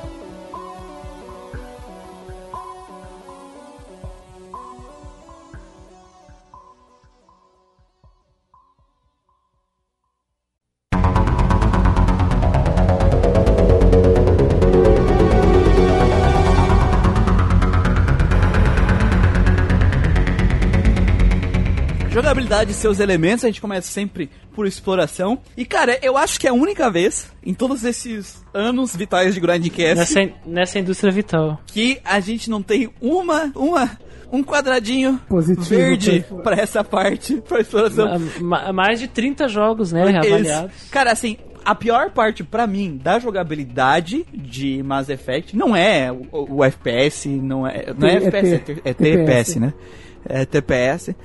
[22.47, 25.37] Jogabilidade e seus elementos, a gente começa sempre por exploração.
[25.57, 29.41] E cara, eu acho que é a única vez em todos esses anos vitais de
[29.41, 31.59] Grindcast Nessa, nessa indústria vital.
[31.67, 33.91] que a gente não tem uma, uma,
[34.31, 38.17] um quadradinho Positivo verde pra- pra essa parte, pra exploração.
[38.39, 40.03] Ma- ma- mais de 30 jogos, né?
[40.03, 40.71] Esse- Reavaliados.
[40.89, 41.35] Cara, assim,
[41.65, 47.27] a pior parte pra mim da jogabilidade de Mass Effect não é o, o FPS,
[47.27, 48.95] não é, não é, É FPS, é, é TPS.
[48.95, 49.73] TPS, né?
[50.29, 51.15] É TPS.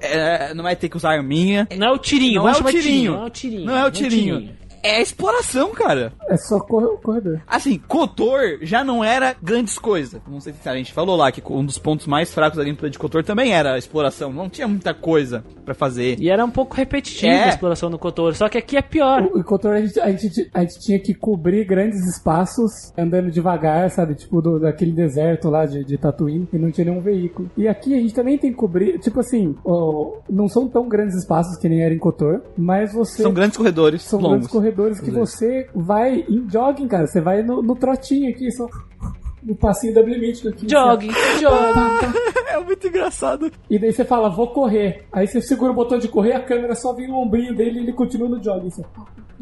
[0.00, 1.68] É, não vai ter que usar arminha.
[1.76, 3.12] Não é o tirinho, Não é o de tirinho.
[3.12, 3.64] Não é o tirinho.
[3.66, 4.59] Não é o tirinho.
[4.82, 6.12] É a exploração, cara.
[6.28, 7.40] É só cor- corredor.
[7.46, 10.20] Assim, Kotor já não era grandes coisas.
[10.28, 12.90] Não sei se a gente falou lá que um dos pontos mais fracos da gameplay
[12.90, 14.32] de Kotor também era a exploração.
[14.32, 16.18] Não tinha muita coisa pra fazer.
[16.20, 17.44] E era um pouco repetitivo É.
[17.44, 19.22] a exploração no Kotor, só que aqui é pior.
[19.22, 23.30] O, o Kotor, a gente, a, gente, a gente tinha que cobrir grandes espaços andando
[23.30, 24.14] devagar, sabe?
[24.14, 27.50] Tipo, do, daquele deserto lá de, de Tatooine e não tinha nenhum veículo.
[27.56, 31.16] E aqui a gente também tem que cobrir, tipo assim, ó, não são tão grandes
[31.16, 33.22] espaços que nem era em Kotor, mas você.
[33.22, 34.30] São grandes corredores são longos.
[34.32, 34.69] grandes corredores
[35.00, 37.06] que você vai em jogging, cara.
[37.06, 38.66] Você vai no, no trotinho aqui, só.
[39.42, 40.68] No passinho da limite aqui.
[40.68, 41.10] Jogue,
[41.40, 42.30] jogue.
[42.50, 43.50] É muito engraçado.
[43.70, 45.04] E daí você fala, vou correr.
[45.12, 47.82] Aí você segura o botão de correr, a câmera só vem no ombrinho dele e
[47.84, 48.70] ele continua no jogging.
[48.70, 48.82] Você,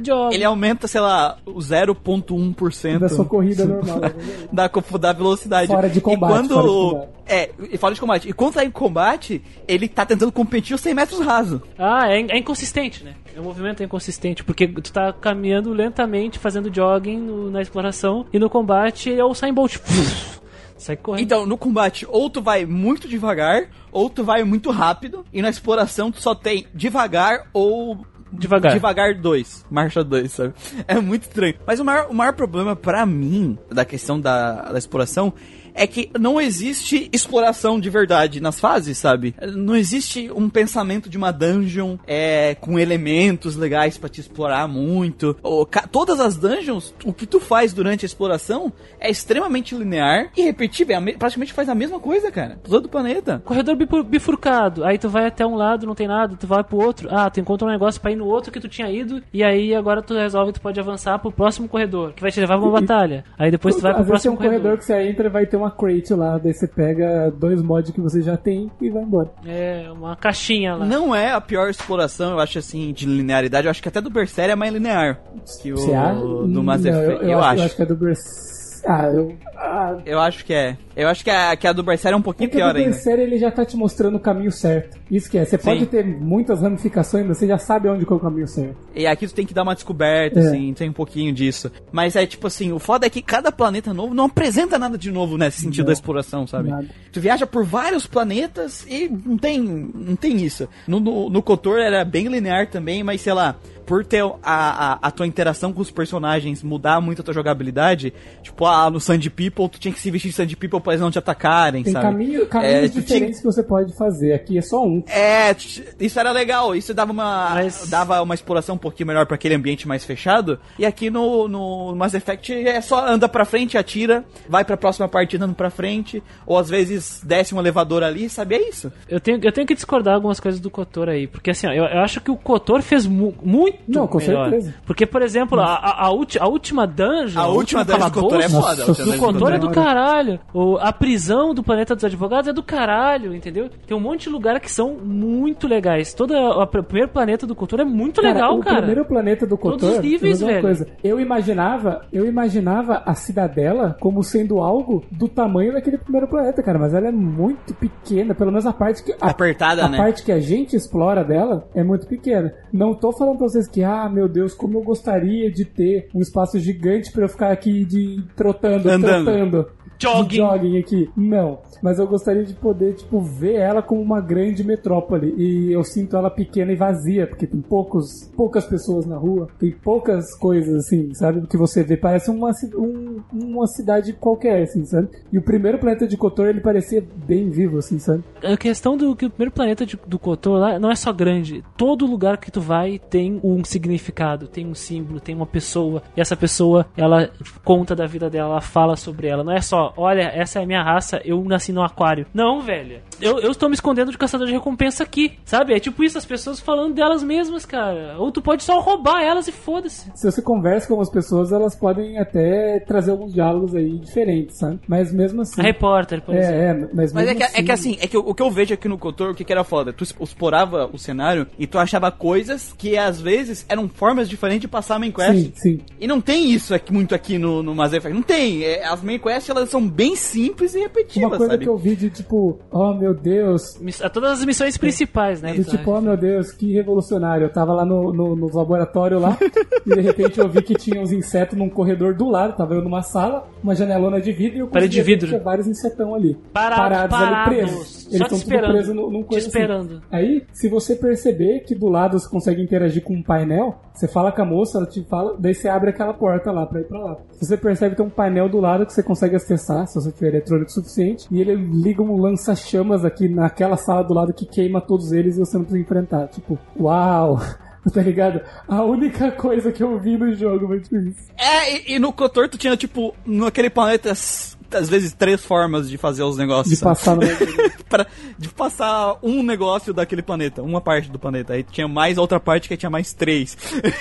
[0.04, 0.34] jogue.
[0.34, 4.00] Ele aumenta, sei lá, o 0.1% da sua corrida normal.
[4.52, 4.68] da,
[4.98, 5.68] da velocidade.
[5.68, 6.54] Fora de combate, E quando.
[6.54, 7.08] fora de combate.
[7.26, 8.28] É, e fora de combate.
[8.28, 11.62] E quando tá em combate, ele tá tentando competir os 100 metros raso.
[11.78, 13.14] Ah, é, é inconsistente, né?
[13.36, 18.38] O movimento é inconsistente, porque tu tá caminhando lentamente, fazendo jogging no- na exploração, e
[18.38, 19.76] no combate é o Usain Bolt.
[20.78, 21.24] Sai correndo.
[21.24, 25.24] Então, no combate, ou tu vai muito devagar, ou tu vai muito rápido.
[25.32, 27.98] E na exploração, tu só tem devagar ou.
[28.32, 28.72] Devagar.
[28.72, 29.66] Devagar 2.
[29.70, 30.54] Marcha 2, sabe?
[30.86, 31.54] É muito estranho.
[31.66, 35.32] Mas o maior, o maior problema pra mim, da questão da, da exploração,
[35.74, 39.34] é que não existe exploração de verdade nas fases, sabe?
[39.54, 45.36] Não existe um pensamento de uma dungeon é, com elementos legais pra te explorar muito.
[45.42, 50.30] O ca- todas as dungeons, o que tu faz durante a exploração é extremamente linear
[50.36, 50.96] e repetível.
[50.98, 52.58] É praticamente faz a mesma coisa, cara.
[52.62, 53.40] Todo o planeta.
[53.44, 54.84] Corredor bifu- bifurcado.
[54.84, 57.08] Aí tu vai até um lado, não tem nada, tu vai pro outro.
[57.10, 59.22] Ah, tu encontra um negócio pra ir no outro que tu tinha ido.
[59.32, 62.58] E aí agora tu resolve, tu pode avançar pro próximo corredor, que vai te levar
[62.58, 63.24] pra uma batalha.
[63.38, 64.58] Aí depois tu vai pro Às próximo um corredor.
[64.60, 64.78] corredor.
[64.78, 68.22] que você entra vai ter uma crate lá, daí você pega dois mods que você
[68.22, 69.30] já tem e vai embora.
[69.46, 70.86] É, uma caixinha lá.
[70.86, 73.66] Não é a pior exploração, eu acho assim, de linearidade.
[73.66, 75.20] Eu acho que até do Berseria é mais linear
[75.62, 77.24] que o do Mass Effect.
[77.24, 77.60] eu, Eu, acho.
[77.60, 78.57] Eu acho que é do Bers...
[78.90, 79.36] Ah, eu...
[79.54, 80.78] Ah, Eu acho que é.
[80.96, 82.90] Eu acho que a, que a do Berseria é um pouquinho porque pior o ainda.
[82.90, 84.96] Berserker ele já tá te mostrando o caminho certo.
[85.10, 88.18] Isso que é, você pode ter muitas ramificações, mas você já sabe onde é o
[88.18, 88.76] caminho certo.
[88.94, 90.42] E aqui tu tem que dar uma descoberta, É.
[90.42, 91.70] assim, tem um pouquinho disso.
[91.92, 95.10] Mas é tipo assim, o foda é que cada planeta novo não apresenta nada de
[95.12, 95.86] novo nesse sentido Não.
[95.88, 96.70] da exploração, sabe?
[96.70, 96.86] Nada.
[97.12, 100.66] Tu viaja por vários planetas e não tem, não tem isso.
[100.86, 103.56] No, no, no Kotor era bem linear também, mas sei lá,
[103.88, 108.12] por ter a, a, a tua interação com os personagens mudar muito a tua jogabilidade,
[108.42, 111.00] tipo, ah, no Sand People, tu tinha que se vestir de Sand People pra eles
[111.00, 112.04] não te atacarem, Tem sabe?
[112.04, 114.34] caminho, caminhos É, tu tinha- diferentes que você pode fazer.
[114.34, 115.02] Aqui é só um.
[115.08, 115.56] É,
[115.98, 119.54] isso era legal, isso dava uma Mas- dava uma exploração um pouquinho melhor pra aquele
[119.54, 120.58] ambiente mais fechado.
[120.78, 125.08] E aqui no, no Mass Effect é só anda pra frente, atira, vai pra próxima
[125.08, 128.56] partida andando pra frente, ou às vezes desce um elevador ali, sabe?
[128.56, 128.92] É isso.
[129.08, 131.84] Eu tenho, eu tenho que discordar algumas coisas do Kotor aí, porque assim, ó, eu,
[131.84, 134.50] eu acho que o Kotor fez mu- muito Não, com melhor.
[134.50, 134.74] certeza.
[134.86, 137.40] Porque, por exemplo, a, a, a ulti- a última dungeon.
[137.40, 138.82] A última dungeon do Kotor é foda.
[138.82, 140.40] a Nossa, última do Kotor é Kotor do caralho.
[140.52, 143.68] O, a prisão do planeta dos advogados é do caralho, entendeu?
[143.86, 146.12] Tem um monte de lugares que são muito legais.
[146.14, 148.78] Todo a- o primeiro planeta do Kotor é muito legal, o cara.
[148.78, 150.62] primeiro planeta do Todos Kotor, os níveis, velho.
[150.62, 156.62] coisa, eu imaginava, eu imaginava a cidadela como sendo algo do tamanho daquele primeiro planeta,
[156.62, 159.96] cara, mas ela é muito pequena, pelo menos a parte que a, Apertada, a né?
[159.96, 162.52] parte que a gente explora dela é muito pequena.
[162.72, 166.20] Não tô falando pra vocês que, ah, meu Deus, como eu gostaria de ter um
[166.20, 169.24] espaço gigante pra eu ficar aqui de trotando, Andando.
[169.24, 169.66] trotando.
[169.98, 170.36] Jogging.
[170.36, 171.10] Jogging aqui.
[171.16, 171.58] Não.
[171.82, 175.34] Mas eu gostaria de poder, tipo, ver ela como uma grande metrópole.
[175.36, 179.70] E eu sinto ela pequena e vazia, porque tem poucos, poucas pessoas na rua, tem
[179.72, 181.46] poucas coisas, assim, sabe?
[181.46, 181.96] Que você vê.
[181.96, 185.08] Parece uma, um- uma cidade qualquer, assim, sabe?
[185.32, 188.22] E o primeiro planeta de Kotor, ele parecia bem vivo, assim, sabe?
[188.42, 191.62] A questão do que o primeiro planeta de- do Kotor lá não é só grande.
[191.76, 196.02] Todo lugar que tu vai tem um significado, tem um símbolo, tem uma pessoa.
[196.16, 197.30] E essa pessoa, ela
[197.64, 199.44] conta da vida dela, ela fala sobre ela.
[199.44, 202.26] Não é só, olha, essa é a minha raça, eu nasci no aquário.
[202.32, 203.00] Não, velho.
[203.20, 205.74] Eu, eu estou me escondendo de caçador de recompensa aqui, sabe?
[205.74, 208.16] É tipo isso, as pessoas falando delas mesmas, cara.
[208.18, 210.10] Ou tu pode só roubar elas e foda-se.
[210.14, 214.78] Se você conversa com as pessoas, elas podem até trazer alguns diálogos aí diferentes, sabe?
[214.86, 215.60] Mas mesmo assim.
[215.60, 216.54] A repórter, por exemplo.
[216.54, 218.42] É, é, mas, Mas é mesmo que, é que assim, é que o, o que
[218.42, 219.92] eu vejo aqui no Kotor, o que, que era foda?
[219.92, 224.68] Tu explorava o cenário e tu achava coisas que às vezes eram formas diferentes de
[224.68, 225.32] passar a main quest.
[225.32, 225.80] Sim, sim.
[226.00, 228.14] E não tem isso aqui, muito aqui no, no Mass Effect.
[228.14, 228.64] Não tem.
[228.64, 231.64] É, as main quests elas são bem simples e repetitivas, Uma coisa sabe?
[231.64, 233.78] que eu vi de tipo, oh meu Deus,
[234.12, 235.54] Todas as missões principais, né?
[235.54, 237.44] Do tipo, oh meu Deus, que revolucionário.
[237.46, 239.36] Eu tava lá no, no, no laboratório lá,
[239.86, 242.82] e de repente eu vi que tinha uns insetos num corredor do lado, tava eu
[242.82, 245.26] numa sala, uma janelona de vidro e eu Parede de vidro.
[245.26, 246.36] que tinha vários insetão ali.
[246.52, 247.54] Parados, ali parados.
[247.54, 247.88] presos.
[247.88, 249.46] Só Eles estão tudo presos num, num Te assim.
[249.48, 250.02] esperando.
[250.10, 254.30] Aí, se você perceber que do lado você consegue interagir com um painel, você fala
[254.32, 256.98] com a moça, ela te fala, daí você abre aquela porta lá pra ir pra
[257.00, 257.16] lá.
[257.40, 260.28] Você percebe que tem um painel do lado que você consegue acessar, se você tiver
[260.28, 265.12] eletrônico suficiente, e ele liga um lança-chamas aqui naquela sala do lado que queima todos
[265.12, 266.28] eles e você não precisa enfrentar.
[266.28, 267.40] Tipo, uau!
[267.94, 268.42] Tá ligado?
[268.66, 271.30] A única coisa que eu vi no jogo foi tipo isso.
[271.38, 275.96] É, e, e no Kotor tu tinha, tipo, naquele planeta, às vezes, três formas de
[275.96, 276.70] fazer os negócios.
[276.70, 276.96] De sabe?
[276.96, 277.22] passar no.
[277.88, 278.06] pra,
[278.36, 281.54] de passar um negócio daquele planeta, uma parte do planeta.
[281.54, 283.56] Aí tinha mais outra parte que tinha mais três.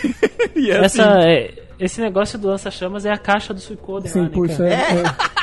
[0.53, 4.13] e é Essa, assim, é, esse negócio do lança-chamas é a caixa do Suicoden lá,
[4.13, 4.63] Sim, né, puxa.
[4.67, 5.37] É, é.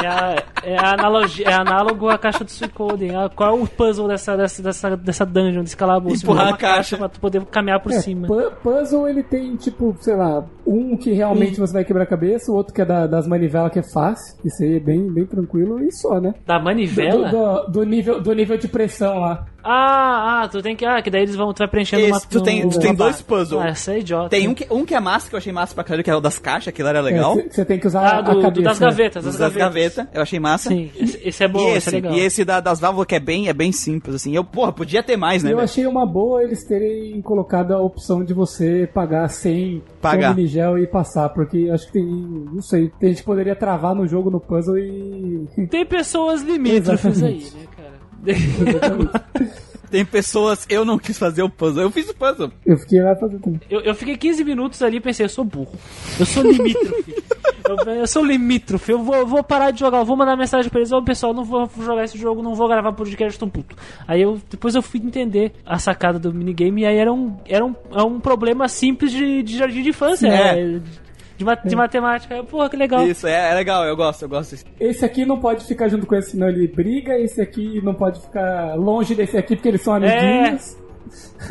[0.00, 3.16] É, a- é a analogia, é análogo à caixa do Suicoden.
[3.16, 6.22] Ah, Qual é o puzzle dessa, dessa, dessa, dessa dungeon, desse calabouço?
[6.24, 6.96] Empurrar a caixa.
[6.96, 8.28] pra tu poder caminhar por É, cima.
[8.28, 12.52] pu- puzzle ele tem, tipo, sei lá, um que realmente você vai quebrar a cabeça,
[12.52, 14.36] o outro que é da- das manivelas que é fácil.
[14.44, 16.32] Isso aí é bem, bem tranquilo e só, né?
[16.46, 17.28] Da Do, manivela?
[17.30, 19.46] do- do nível, do nível de pressão lá.
[19.62, 20.84] Ah, ah, tu tem que.
[20.84, 21.52] Ah, que daí eles vão.
[21.52, 22.20] Tu vai preenchendo Esse, uma.
[22.20, 23.60] tu tem, um- tu tem dois puzzles.
[23.60, 24.28] Ah, essa é idiota.
[24.30, 26.14] Tem um que, um que é massa, que eu achei massa pra caralho, que é
[26.14, 27.36] o das caixas, aquilo era legal.
[27.50, 28.62] Você tem que usar Ah, a do, do- cabeça.
[28.62, 28.86] das né?
[28.86, 29.24] gavetas.
[29.24, 30.68] Dos Das das gavetas, eu achei massa.
[30.70, 32.12] Sim, esse, esse é bom, e esse, esse, é legal.
[32.14, 34.34] e esse da- das válvulas que é bem, é bem simples, assim.
[34.34, 35.50] Eu, porra, podia ter mais, né?
[35.50, 35.64] Eu velho?
[35.64, 40.30] achei uma boa eles terem colocado a opção de você pagar sem Pagar.
[40.30, 43.94] com minigel e passar, porque acho que tem, não sei, tem gente que poderia travar
[43.94, 47.56] no jogo no puzzle e Tem pessoas limítrofes aí, Exatamente.
[47.56, 47.97] né, cara?
[49.90, 51.82] Tem pessoas, eu não quis fazer o puzzle.
[51.82, 52.52] Eu fiz o puzzle.
[52.66, 53.60] eu fiquei lá fazendo também.
[53.70, 55.72] Eu, eu fiquei 15 minutos ali e pensei, eu sou burro.
[56.20, 57.14] Eu sou limítrofe.
[57.66, 58.92] eu, eu sou limítrofe.
[58.92, 59.98] Eu vou, eu vou parar de jogar.
[59.98, 60.92] Eu vou mandar mensagem pra eles.
[60.92, 63.76] Ô, pessoal, não vou jogar esse jogo, não vou gravar podcast, tô puto.
[64.06, 67.64] Aí eu, depois eu fui entender a sacada do minigame e aí era um, era
[67.64, 70.28] um, é um problema simples de, de jardim de infância.
[70.28, 70.60] É.
[70.60, 70.80] é,
[71.38, 72.34] De, ma- de matemática.
[72.34, 73.06] Aí, Porra, que legal.
[73.06, 74.64] Isso, é, é legal, eu gosto, eu gosto disso.
[74.80, 77.16] Esse aqui não pode ficar junto com esse, senão ele briga.
[77.18, 80.76] Esse aqui não pode ficar longe desse aqui porque eles são amiguinhos.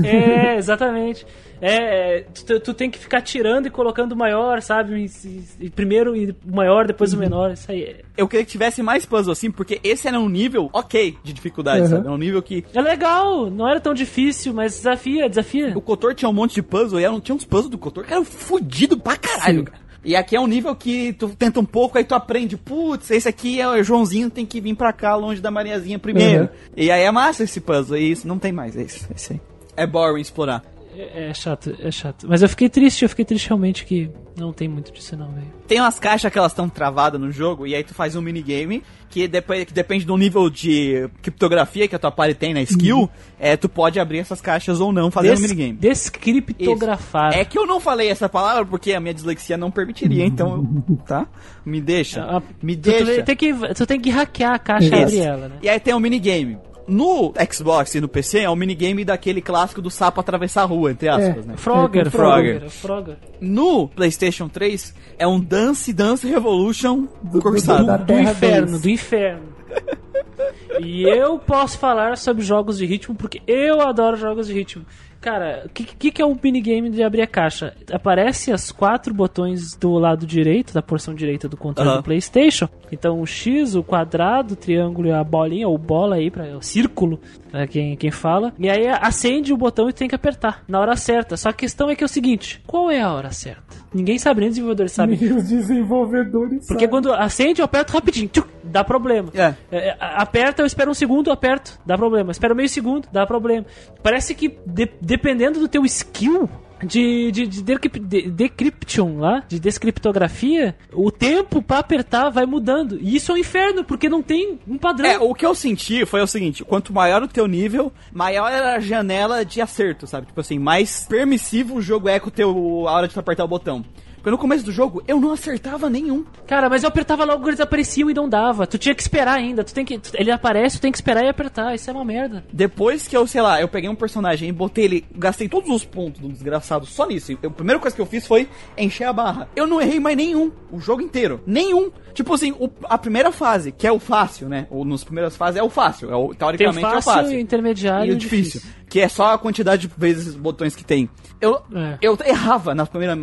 [0.03, 1.25] É, exatamente.
[1.61, 4.93] É, tu, tu tem que ficar tirando e colocando o maior, sabe?
[4.95, 7.51] E, e- e primeiro e o maior, depois o menor.
[7.51, 8.01] Isso aí é.
[8.15, 11.81] Eu queria que tivesse mais puzzle assim, porque esse era um nível ok de dificuldade,
[11.81, 11.87] Uhum.
[11.87, 12.01] sabe?
[12.01, 15.75] Era um nível que É legal, não era tão difícil, mas desafia, desafia.
[15.75, 18.13] o Kotor tinha um monte de puzzle e era, tinha uns puzzles do Kotor que
[18.13, 19.65] eram fudido pra caralho, Sim.
[19.65, 19.87] cara.
[20.05, 23.27] E aqui é um nível que tu tenta um pouco, aí tu aprende, putz, esse
[23.27, 26.43] aqui é o Joãozinho, tem que vir pra cá, longe da Mariazinha primeiro.
[26.43, 26.49] Uhum.
[26.77, 29.41] E aí é massa esse puzzle, e isso não tem mais, é isso, esse aí.
[29.75, 30.63] É boring explorar.
[30.99, 32.25] É, é chato, é chato.
[32.27, 35.45] Mas eu fiquei triste, eu fiquei triste realmente que não tem muito disso não, velho.
[35.67, 38.81] Tem umas caixas que elas estão travadas no jogo, e aí tu faz um minigame
[39.09, 43.07] que, depois, que depende do nível de criptografia que a tua party tem na skill,
[43.39, 45.73] é, tu pode abrir essas caixas ou não fazendo Des- minigame.
[45.77, 47.33] Descriptografar.
[47.37, 51.27] É que eu não falei essa palavra porque a minha dislexia não permitiria, então, tá?
[51.65, 52.23] Me deixa.
[52.23, 53.23] Ah, Me tu, tu deixa.
[53.23, 55.03] tem que, tu tem que hackear a caixa e Isso.
[55.03, 55.55] abrir ela, né?
[55.61, 56.57] E aí tem um minigame.
[56.87, 60.91] No Xbox e no PC é um minigame daquele clássico do sapo atravessar a rua,
[60.91, 61.47] entre aspas, É.
[61.49, 61.57] né?
[61.57, 62.69] Frogger, Frogger.
[62.69, 63.17] Frogger, Frogger.
[63.41, 67.85] No PlayStation 3 é um Dance Dance Revolution do- cursado.
[67.87, 69.43] da Do Terra inferno, do inferno.
[70.81, 74.85] E eu posso falar sobre jogos de ritmo porque eu adoro jogos de ritmo.
[75.19, 77.73] Cara, o que, que, que é o minigame de abrir a caixa?
[77.91, 81.97] Aparece as quatro botões do lado direito, da porção direita do controle Aham.
[81.97, 82.69] do PlayStation.
[82.91, 86.61] Então o X, o quadrado, o triângulo e a bolinha, ou bola aí, pra, o
[86.61, 87.19] círculo,
[87.49, 88.53] pra quem, quem fala.
[88.59, 91.35] E aí acende o botão e tem que apertar na hora certa.
[91.35, 93.75] Só que a questão é que é o seguinte: qual é a hora certa?
[93.91, 95.17] Ninguém sabe, nem os desenvolvedores sabem.
[95.19, 96.89] Nem os desenvolvedores Porque sabem.
[96.89, 99.29] quando acende, eu aperto rapidinho, tchuc, dá problema.
[99.33, 99.55] É.
[99.71, 99.97] É, é,
[100.37, 102.31] aperta, eu espero um segundo, aperto, dá problema.
[102.31, 103.65] Espero meio segundo, dá problema.
[104.03, 106.49] Parece que de- dependendo do teu skill
[106.83, 112.99] de, de, de, de- decryption lá, de descriptografia, o tempo pra apertar vai mudando.
[113.01, 115.09] E isso é um inferno, porque não tem um padrão.
[115.09, 118.75] É, o que eu senti foi o seguinte: quanto maior o teu nível, maior era
[118.75, 120.27] a janela de acerto, sabe?
[120.27, 123.43] Tipo assim, mais permissivo o jogo é com o teu, a hora de tu apertar
[123.43, 123.83] o botão.
[124.31, 126.25] No começo do jogo eu não acertava nenhum.
[126.45, 128.65] Cara, mas eu apertava logo, eles apareciam e não dava.
[128.67, 129.63] Tu tinha que esperar ainda.
[129.63, 131.73] Tu tem que, ele aparece, tu tem que esperar e apertar.
[131.75, 132.43] Isso é uma merda.
[132.51, 135.83] Depois que eu, sei lá, eu peguei um personagem e botei ele, gastei todos os
[135.85, 137.31] pontos do desgraçado só nisso.
[137.41, 138.47] Eu- a primeira coisa que eu fiz foi
[138.77, 139.47] encher a barra.
[139.55, 141.41] Eu não errei mais nenhum, o jogo inteiro.
[141.45, 141.91] Nenhum.
[142.13, 144.65] Tipo assim, o- a primeira fase, que é o fácil, né?
[144.71, 146.11] Ou nas primeiras fases é o fácil.
[146.11, 147.37] É o, teoricamente é o fácil, fácil.
[147.37, 148.61] o intermediário e o difícil.
[148.97, 151.07] Que é só a quantidade de vezes botões que tem.
[151.39, 151.99] Eu, É.
[152.01, 153.15] eu errava na primeira,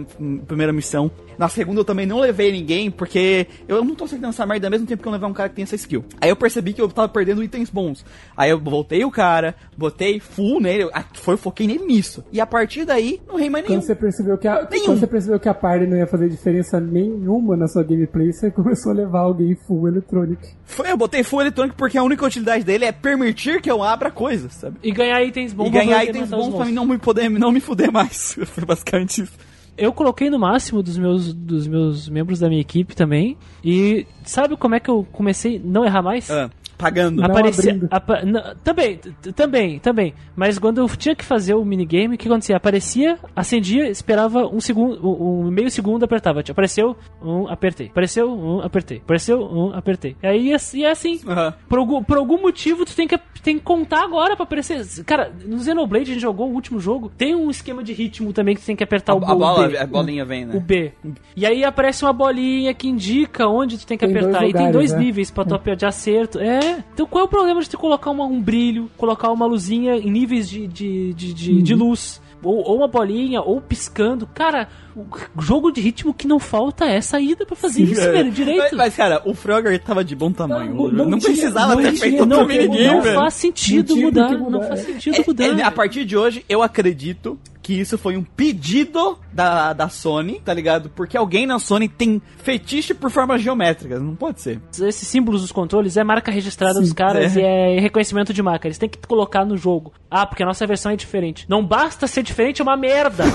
[0.46, 1.10] primeira missão.
[1.36, 4.70] Na segunda eu também não levei ninguém, porque eu não tô acertando essa merda ao
[4.70, 6.04] mesmo tempo que eu levar um cara que tem essa skill.
[6.20, 8.06] Aí eu percebi que eu tava perdendo itens bons.
[8.36, 12.22] Aí eu voltei o cara, botei full nele, ah, foi, foquei nele nisso.
[12.30, 13.80] E a partir daí, não rei mais nenhum.
[13.80, 14.84] Quando você percebeu que a, Nenhum.
[14.84, 18.48] quando você percebeu que a party não ia fazer diferença nenhuma na sua gameplay, você
[18.52, 20.40] começou a levar alguém full electronic.
[20.64, 24.08] Foi, eu botei full eletrônico porque a única utilidade dele é permitir que eu abra
[24.12, 24.76] coisas, sabe?
[24.84, 27.60] E ganhar itens bons E ganhar itens bons pra mim não me, poder, não me
[27.60, 28.38] fuder mais.
[28.46, 29.32] Foi basicamente isso.
[29.76, 33.36] Eu coloquei no máximo dos meus, dos meus membros da minha equipe também.
[33.64, 36.30] E sabe como é que eu comecei a não errar mais?
[36.30, 37.20] Ah, pagando.
[37.20, 37.88] Não Aparecia, abrindo.
[37.90, 39.00] apa- não, também,
[39.34, 40.14] também, também.
[40.36, 42.56] Mas quando eu tinha que fazer o minigame, o que acontecia?
[42.56, 46.42] Aparecia, acendia, esperava um segundo, um, um meio segundo, apertava.
[46.42, 47.88] Tipo, Apareceu, um, apertei.
[47.88, 48.98] Apareceu, um, apertei.
[48.98, 50.16] Apareceu, um, apertei.
[50.22, 51.20] Aí é- e é assim.
[51.26, 51.54] Aham.
[51.68, 54.82] Por, algum, por algum motivo, tu tem que, tem que contar agora pra aparecer.
[55.04, 57.10] Cara, no Xenoblade a gente jogou o último jogo.
[57.16, 59.38] Tem um esquema de ritmo também que tu tem que apertar A, o, a o
[59.38, 59.76] bola, B.
[59.78, 60.60] a bolinha vem, O né?
[60.60, 60.92] B.
[61.36, 64.38] E aí aparece uma bolinha que indica onde tu tem que Tem apertar.
[64.40, 64.98] dois e tem dois né?
[64.98, 66.38] níveis pra tu apertar de acerto.
[66.38, 66.60] É.
[66.92, 70.10] Então qual é o problema de tu colocar uma- um brilho, colocar uma luzinha em
[70.10, 71.62] níveis de, de, de, de, Uhum.
[71.62, 72.22] de luz?
[72.42, 74.26] Ou, ou uma bolinha, ou piscando.
[74.34, 78.12] Cara, o jogo de ritmo que não falta é saída pra fazer isso, É.
[78.12, 78.60] velho, direito.
[78.60, 80.74] Mas, mas, cara, o Frogger tava de bom tamanho.
[80.74, 84.02] Não, Não, não tinha- precisava não ter feito não, outro minigame, não faz sentido Não
[84.02, 84.82] mudar, mudar, não faz é.
[84.92, 85.44] sentido mudar.
[85.44, 89.88] É, é, a partir de hoje, eu acredito que isso foi um pedido da, da
[89.88, 90.90] Sony, tá ligado?
[90.90, 94.02] Porque alguém na Sony tem fetiche por formas geométricas.
[94.02, 94.60] Não pode ser.
[94.70, 97.40] Esses símbolos dos controles é marca registrada dos caras é.
[97.40, 98.68] e é reconhecimento de marca.
[98.68, 99.94] Eles têm que colocar no jogo.
[100.10, 101.46] Ah, porque a nossa versão é diferente.
[101.48, 103.24] Não basta ser diferente, é uma merda.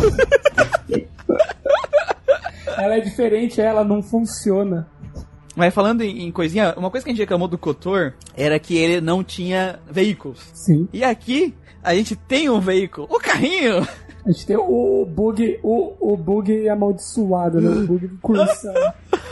[2.77, 4.87] Ela é diferente, ela não funciona.
[5.53, 8.77] Mas falando em, em coisinha, uma coisa que a gente reclamou do Kotor era que
[8.77, 10.39] ele não tinha veículos.
[10.53, 10.87] Sim.
[10.93, 11.53] E aqui,
[11.83, 13.05] a gente tem um veículo.
[13.09, 13.85] O carrinho!
[14.25, 17.69] A gente tem o bug, o, o bug amaldiçoado, né?
[17.69, 18.73] O bug de cursão.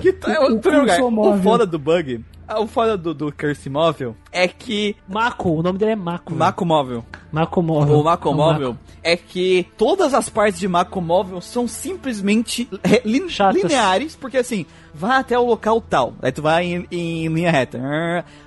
[0.00, 3.12] Que tá, O- em o primeiro lugar, o foda do bug, ah, o foda do,
[3.12, 4.96] do Curse Móvel é que.
[5.06, 6.34] Mako, o nome dele é Mako.
[6.34, 7.04] Mako Móvel.
[7.30, 7.98] Mako Móvel.
[8.00, 12.66] O Mako É Móvel é que todas as partes de Mako Móvel são simplesmente
[13.04, 13.62] lin- Chatas.
[13.62, 14.64] lineares, porque assim,
[14.96, 17.78] vai até o local tal, aí tu vai em, em linha reta,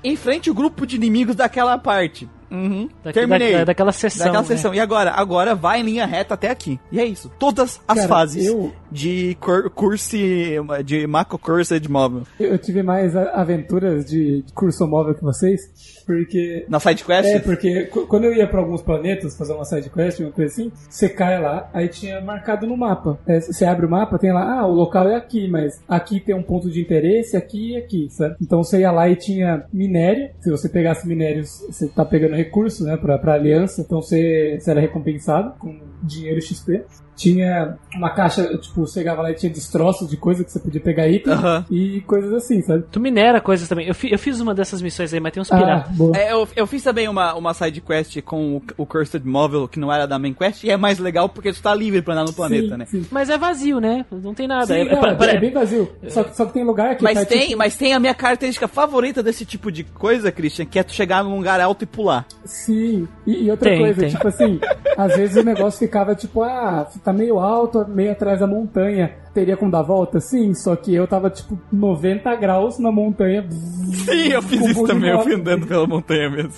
[0.03, 2.27] enfrente o grupo de inimigos daquela parte.
[2.51, 2.89] Uhum.
[3.03, 3.53] Daqui- Terminei.
[3.53, 4.47] da- daquela sessão, Daquela né?
[4.47, 4.73] sessão.
[4.73, 5.11] E agora?
[5.11, 6.79] Agora vai em linha reta até aqui.
[6.91, 7.31] E é isso.
[7.37, 12.23] Todas as Cara, fases eu- de cur curse, de Mako Cursed Móvel.
[12.39, 15.61] Eu, eu tive mais aventuras de, curso móvel que vocês,
[16.07, 17.29] porque Na side quest?
[17.29, 20.51] É, porque qu- quando eu ia pra alguns planetas fazer uma side quest, uma coisa
[20.51, 23.19] assim, você cai lá, aí tinha marcado no mapa.
[23.27, 26.33] É, Você abre o mapa, tem lá, ah, o local é aqui, mas aqui tem
[26.33, 28.35] um ponto de interesse, aqui e aqui, sabe?
[28.41, 30.29] Então você ia lá e tinha minério.
[30.39, 34.71] Se você pegasse minérios, você tá pegando recurso, né, pra, pra aliança, então você, você
[34.71, 36.83] era recompensado com dinheiro XP.
[37.19, 40.79] Tinha uma caixa, tipo, você chegava lá e tinha destroços de coisa que você podia
[40.79, 41.33] pegar item
[41.69, 42.85] e coisas assim, sabe?
[42.89, 43.87] Tu minera coisas também.
[43.87, 45.95] Eu, fi- eu fiz uma dessas missões aí, mas tem uns Ah, piratas.
[45.97, 46.15] boa.
[46.17, 49.79] É, eu, eu fiz também uma, uma side quest com o, o Cursed Móvel, que
[49.79, 52.23] não era da main quest, e é mais legal porque tu tá livre pra andar
[52.25, 52.85] no planeta, Sim, né?
[52.85, 53.05] sim.
[53.11, 54.05] Mas é vazio, né?
[54.09, 54.67] Não tem nada.
[54.67, 55.91] Sim, é, é é, é bem vazio.
[56.07, 58.13] Só, que- só que tem lugar que Mas tá, tem, tipo, mas tem a minha
[58.15, 61.85] característica favorita desse tipo de coisa, Christian, que é tu chegar num lugar alto e
[61.87, 62.25] pular.
[62.45, 64.09] Sim, e, e outra Tem, coisa, tem.
[64.09, 64.59] tipo assim,
[64.97, 69.13] às vezes o negócio ficava tipo, ah, tá meio alto, meio atrás da montanha.
[69.33, 70.19] Teria como dar volta?
[70.19, 73.47] Sim, só que eu tava tipo 90 graus na montanha.
[73.49, 76.53] Sim, eu fiz isso também, eu fui andando pela montanha mesmo.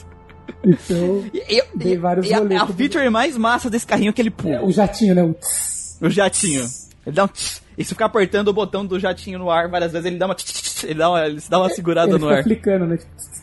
[0.63, 2.75] Então, E, e- Dei vários e a, rolês a também.
[2.89, 4.63] feature mais massa desse carrinho é que ele pula.
[4.63, 5.23] o jatinho, né?
[5.23, 5.97] O tss.
[6.01, 6.63] O jatinho.
[7.05, 9.91] Ele dá um tss, e se ficar apertando o botão do jatinho no ar várias
[9.91, 12.27] vezes, ele dá uma tss, tss, ele dá uma, ele dá uma segurada ele no
[12.27, 12.43] fica ar.
[12.43, 12.97] flicando, né?
[12.97, 13.40] Tss.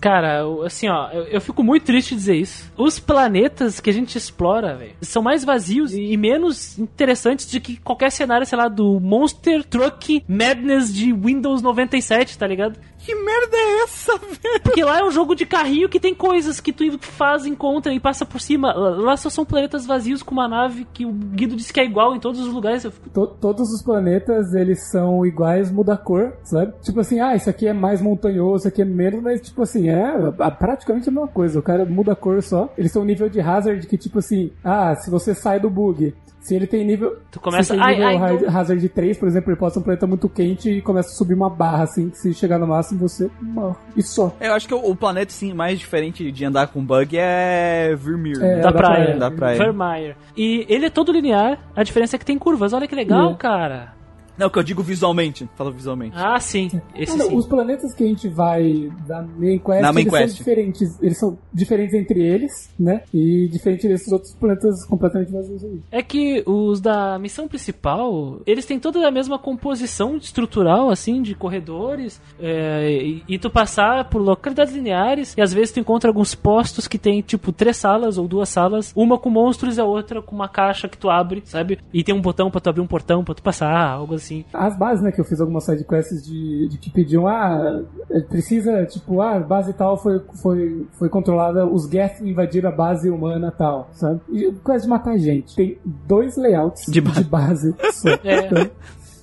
[0.00, 2.72] Cara, assim, ó, eu, eu fico muito triste de dizer isso.
[2.76, 7.76] Os planetas que a gente explora, velho, são mais vazios e menos interessantes do que
[7.76, 12.78] qualquer cenário, sei lá, do Monster Truck Madness de Windows 97, tá ligado?
[13.04, 14.60] Que merda é essa, velho?
[14.62, 17.98] Porque lá é um jogo de carrinho que tem coisas que tu faz, encontra e
[17.98, 18.72] passa por cima.
[18.74, 22.14] Lá só são planetas vazios com uma nave que o Guido disse que é igual
[22.14, 22.84] em todos os lugares.
[22.84, 26.72] Eu fico, To- todos os planetas, eles são iguais, muda a cor, sabe?
[26.82, 29.88] Tipo assim, ah, isso aqui é mais montanhoso, isso aqui é menos, mas tipo assim,
[29.88, 30.12] é
[30.58, 31.58] praticamente a mesma coisa.
[31.58, 32.72] O cara muda a cor só.
[32.76, 36.14] Eles são um nível de hazard que tipo assim, ah, se você sai do bug,
[36.40, 37.18] se ele tem nível...
[37.30, 39.74] Tu começa- Se tem ai, nível ai, hard- então- hazard 3, por exemplo, ele pode
[39.74, 42.58] ser um planeta muito quente e começa a subir uma barra, assim, que se chegar
[42.58, 43.76] no máximo você morre.
[43.96, 44.34] E só.
[44.40, 48.36] Eu acho que o, o planeta, sim, mais diferente de andar com bug é Vermeer.
[48.38, 48.62] É, né?
[48.62, 49.04] da, da praia.
[49.04, 49.16] praia.
[49.18, 49.58] Da praia.
[49.58, 50.16] Vermeer.
[50.36, 52.72] E ele é todo linear, a diferença é que tem curvas.
[52.72, 53.34] Olha que legal, É.
[53.34, 53.99] cara.
[54.40, 55.46] Não, que eu digo visualmente.
[55.54, 56.16] Falo visualmente.
[56.16, 56.70] Ah, sim.
[56.94, 57.36] Esse sim.
[57.36, 60.28] os planetas que a gente vai da main quest, Na main eles quest.
[60.28, 60.98] são diferentes.
[61.02, 63.02] Eles são diferentes entre eles, né?
[63.12, 65.80] E diferente desses outros planetas completamente vazios aí.
[65.90, 71.34] É que os da missão principal, eles têm toda a mesma composição estrutural, assim, de
[71.34, 76.34] corredores, é, e, e tu passar por localidades lineares, e às vezes tu encontra alguns
[76.34, 80.22] postos que tem, tipo, três salas ou duas salas, uma com monstros e a outra
[80.22, 81.78] com uma caixa que tu abre, sabe?
[81.92, 84.29] E tem um botão pra tu abrir um portão pra tu passar, algo assim.
[84.52, 88.84] As bases, né, que eu fiz algumas sidequests de, de que pediam, ah, é, precisa,
[88.86, 93.88] tipo, ah, base tal foi, foi, foi controlada, os Geth invadiram a base humana tal,
[93.92, 94.20] sabe?
[94.30, 95.54] E quase de matar gente.
[95.54, 98.08] Tem dois layouts De de, ba- base só.
[98.24, 98.46] É.
[98.46, 98.70] Então,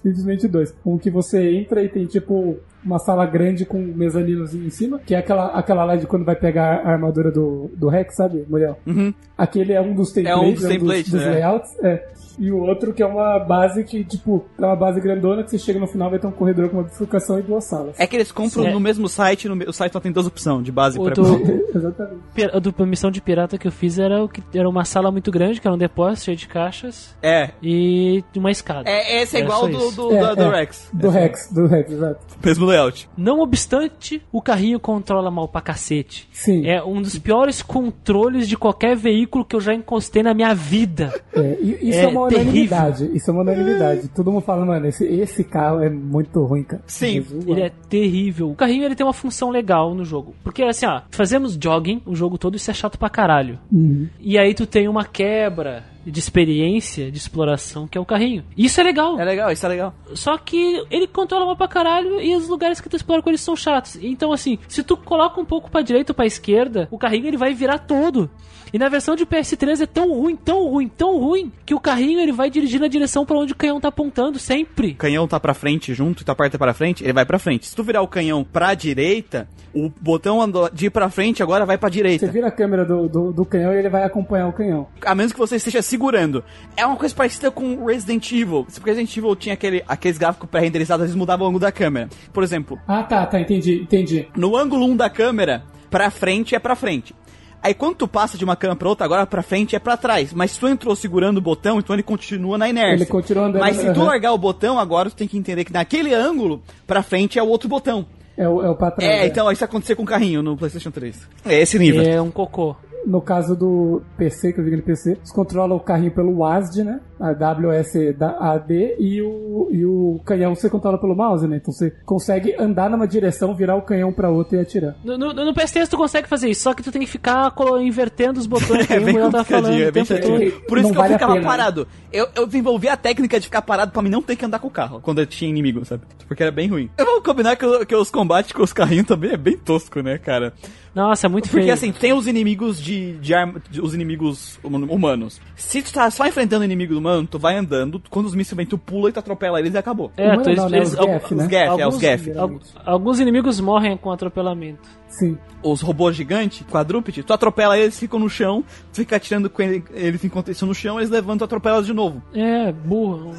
[0.02, 0.74] simplesmente dois.
[0.86, 5.00] Um que você entra e tem, tipo, uma sala grande com um mezaninozinho em cima,
[5.00, 8.46] que é aquela, aquela lá de quando vai pegar a armadura do, do Rex, sabe,
[8.50, 8.78] Muriel?
[8.86, 9.14] Uhum.
[9.38, 11.30] Aquele é um dos templates, É um dos templates, dos, né?
[11.32, 11.70] layouts.
[11.84, 12.04] É.
[12.40, 15.58] E o outro que é uma base que, tipo, é uma base grandona que você
[15.58, 18.00] chega no final vai ter um corredor com uma bifurcação e duas salas.
[18.00, 18.72] É que eles compram É.
[18.72, 21.24] no mesmo site, no, o site só tem duas opções, de base O pra do-
[21.76, 22.22] Exatamente.
[22.54, 25.32] A do missão de pirata que eu fiz era, o que, era uma sala muito
[25.32, 27.50] grande, que era um depósito cheio de caixas, É.
[27.62, 28.88] e uma escada.
[28.88, 29.96] É, esse é Era igual só do, isso.
[29.96, 30.60] do, É, do é.
[30.60, 30.90] Rex.
[30.94, 32.20] Do é Rex, do Rex, exato.
[32.46, 33.10] Mesmo layout.
[33.18, 36.28] Não obstante, o carrinho controla mal pra cacete.
[36.32, 36.66] Sim.
[36.68, 41.14] É um dos piores controles de qualquer veículo que eu já encostei na minha vida.
[41.34, 42.48] É, isso é, É uma terrível.
[42.52, 43.12] unanimidade.
[43.14, 44.08] Isso é uma unanimidade.
[44.10, 46.82] Todo mundo fala, mano, esse, esse carro é muito ruim, cara.
[46.88, 48.50] Sim, Jesus, Ele é terrível.
[48.52, 50.36] O carrinho ele tem uma função legal no jogo.
[50.44, 53.60] Porque assim, ó, fazemos jogging o jogo todo, isso é chato pra caralho.
[53.72, 54.08] Uhum.
[54.20, 58.44] E aí tu tem uma quebra de experiência, de exploração, que é o carrinho.
[58.58, 59.20] Isso é legal.
[59.20, 59.94] É legal, isso é legal.
[60.14, 63.42] Só que ele controla mal pra caralho e os lugares que tu explora com eles
[63.42, 63.98] são chatos.
[64.02, 67.38] Então, assim, se tu coloca um pouco pra direita ou pra esquerda, o carrinho ele
[67.38, 68.30] vai virar todo.
[68.74, 72.20] E na versão de PS3 é tão ruim, tão ruim, tão ruim, que o carrinho
[72.20, 74.92] ele vai dirigir na direção pra onde o canhão tá apontando, sempre.
[74.92, 77.68] O canhão tá pra frente junto e tu aperta pra frente, ele vai pra frente.
[77.68, 80.40] Se tu virar o canhão pra direita, o botão
[80.74, 82.28] de ir pra frente agora vai pra Você direita.
[82.28, 84.88] vira a câmera do, do, do canhão e ele vai acompanhar o canhão.
[85.06, 86.44] A menos que você esteja segurando.
[86.76, 88.66] É uma coisa parecida com Resident Evil.
[88.66, 92.10] Porque Resident Evil tinha aquele, aqueles gráficos pré-renderizados, eles mudavam o ângulo da câmera.
[92.34, 94.28] Por exemplo, Ah, tá, tá, entendi, entendi.
[94.36, 97.16] no ângulo 1 da câmera, pra frente é pra frente.
[97.62, 100.34] Aí quando tu passa de uma câmera pra outra, agora pra frente é pra trás.
[100.34, 103.04] Mas se tu entrou segurando o botão, então ele continua na inércia.
[103.04, 104.06] Ele continua andando, Mas se tu aham.
[104.10, 107.48] largar o botão, agora tu tem que entender que naquele ângulo, pra frente é o
[107.48, 108.06] outro botão.
[108.38, 109.12] É o, é o pra trás.
[109.12, 109.28] É, né?
[109.28, 111.28] então isso aconteceu com o carrinho no PlayStation 3.
[111.46, 112.04] É esse nível.
[112.04, 112.76] É um cocô.
[113.06, 116.84] No caso do PC, que eu digo no PC, você controla o carrinho pelo WASD,
[116.84, 117.00] né?
[117.20, 121.58] A WSAD e o, e o canhão você controla pelo mouse, né?
[121.58, 124.96] Então você consegue andar numa direção, virar o canhão pra outra e atirar.
[125.04, 128.40] No, no, no PS3 tu consegue fazer isso, só que tu tem que ficar invertendo
[128.40, 130.52] os botões que É aí o bem Muriel tava falando é bem tempo chatinho.
[130.62, 131.48] Por isso Não que eu vale a ficava pena, né?
[131.52, 131.88] parado.
[132.12, 134.68] Eu, eu desenvolvi a técnica de ficar parado pra mim não ter que andar com
[134.68, 136.04] o carro quando eu tinha inimigo, sabe?
[136.28, 136.90] Porque era bem ruim.
[136.98, 140.18] Eu vou combinar que, que os combates com os carrinhos também é bem tosco, né,
[140.18, 140.54] cara?
[140.94, 141.74] Nossa, é muito Porque feio.
[141.74, 145.40] assim, tem os inimigos de, de arma, de- os inimigos hum- humanos.
[145.56, 148.66] Se tu tá só enfrentando o inimigo humano, tu vai andando, quando os mísseis vêm,
[148.66, 150.12] tu pula e tu atropela eles e acabou.
[150.18, 151.44] É, tu, não, eles, Os al- Geth, né?
[151.44, 152.38] Os Geth, é, os alguns- Geth.
[152.38, 154.88] al- alguns inimigos morrem com atropelamento.
[155.10, 155.38] Sim.
[155.64, 159.84] Os robôs gigantes, quadrúpede, tu atropela eles, ficam no chão, tu fica atirando com ele-
[159.94, 162.22] eles enquanto eles estão no chão, eles levantam e tu atropela eles de novo.
[162.34, 163.32] É, burro.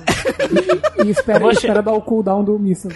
[1.04, 2.90] E espera, vou che- espera dar o cooldown do míssil.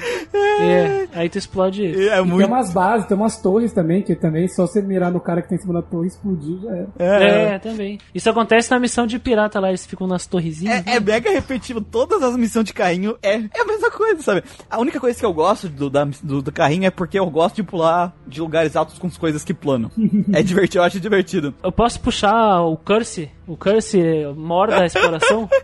[0.61, 2.09] É, aí tu explode ele.
[2.09, 2.47] É Tem muito.
[2.47, 5.57] umas bases, tem umas torres também, que também só você mirar no cara que tem
[5.59, 6.89] em cima da torre e explodir já era.
[6.99, 7.99] É, também.
[8.15, 10.62] Isso acontece na missão de pirata lá, eles ficam nas torrezinhas.
[10.69, 11.81] É, é mega repetitivo.
[11.81, 14.43] Todas as missões de carrinho é, é a mesma coisa, sabe?
[14.71, 17.57] A única coisa que eu gosto do, da- do, do carrinho é porque eu gosto
[17.57, 19.91] de pular de lugares altos com as coisas que planam.
[20.33, 21.55] é divertido, eu acho divertido.
[21.63, 23.31] Eu posso puxar o Curse?
[23.47, 24.01] O Curse
[24.37, 25.49] mor da exploração?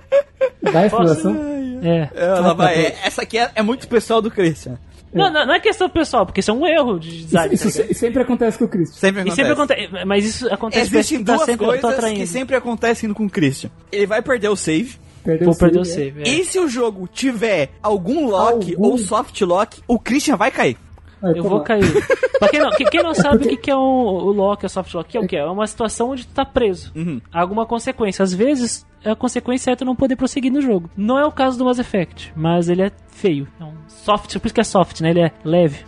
[0.60, 1.36] Da exploração?
[1.82, 2.10] É.
[2.14, 2.80] Ela Ah, vai, tá.
[2.80, 4.78] é- essa aqui é, é muito pessoal do Christian.
[5.12, 7.54] Não, não, não é questão pessoal, porque isso é um erro de design.
[7.54, 7.96] Isso, tá isso ligado?
[7.96, 8.98] sempre acontece com o Christian.
[9.00, 9.36] Sempre E acontece.
[9.36, 10.04] sempre acontece.
[10.06, 12.20] Mas isso acontece Existem tá duas sempre, tô coisas atraindo.
[12.20, 13.70] que sempre acontecem com o Christian.
[13.90, 14.96] Ele vai perder o save.
[15.24, 16.22] Perdeu Vou perder o save, save.
[16.22, 16.28] é.
[16.40, 18.86] E se o jogo tiver algum lock Algum?
[18.86, 20.76] ou soft lock, o Christian vai cair.
[21.20, 21.48] Vai Eu tomar.
[21.48, 21.84] vou cair.
[22.38, 24.92] pra quem não, quem- não sabe o que, que é um, o lock, o soft
[24.94, 25.36] lock, que é o que?
[25.36, 26.92] É uma situação onde tu tá preso.
[26.94, 27.20] Uhum.
[27.32, 28.22] Há alguma consequência.
[28.22, 30.88] Às vezes, a consequência é tu não poder prosseguir no jogo.
[30.96, 33.48] Não é o caso do Mass Effect, mas ele é feio.
[33.60, 35.10] É um soft, por isso que é soft, né?
[35.10, 35.84] Ele é leve.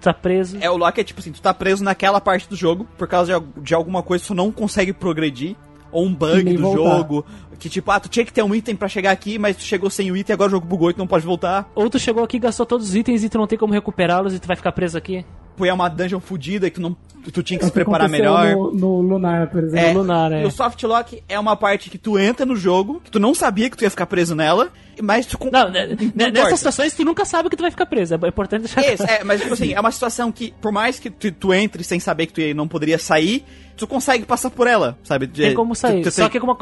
[0.00, 0.58] Tá preso.
[0.60, 3.40] É, o lock é tipo assim, tu tá preso naquela parte do jogo, por causa
[3.40, 5.56] de, de alguma coisa tu não consegue progredir,
[5.92, 6.96] ou um bug do voltar.
[6.96, 7.24] jogo,
[7.58, 9.88] que tipo, ah, tu tinha que ter um item pra chegar aqui, mas tu chegou
[9.88, 11.70] sem o item, agora o jogo bugou e tu não pode voltar.
[11.76, 14.40] Ou tu chegou aqui, gastou todos os itens e tu não tem como recuperá-los e
[14.40, 15.24] tu vai ficar preso aqui.
[15.56, 16.96] Foi é uma dungeon fodida que tu, não,
[17.30, 18.50] tu tinha que É se que preparar melhor.
[18.56, 19.86] No, no Lunar, por exemplo.
[19.86, 20.42] É, Lunar, é.
[20.42, 23.34] E o soft lock é uma parte que tu entra no jogo, que tu não
[23.34, 24.70] sabia que tu ia ficar preso nela,
[25.02, 25.38] mas tu...
[25.52, 26.30] Não, né, não né, importa.
[26.32, 28.14] nessas situações tu nunca sabe que tu vai ficar preso.
[28.14, 31.10] É importante deixar Esse, é, mas tipo assim, é uma situação que, por mais que
[31.10, 33.44] tu, tu entre sem saber que tu não poderia sair,
[33.76, 35.26] tu consegue passar por ela, sabe?
[35.26, 36.02] De- Tem como sair.
[36.02, 36.56] tu- tu Só tem- que uma,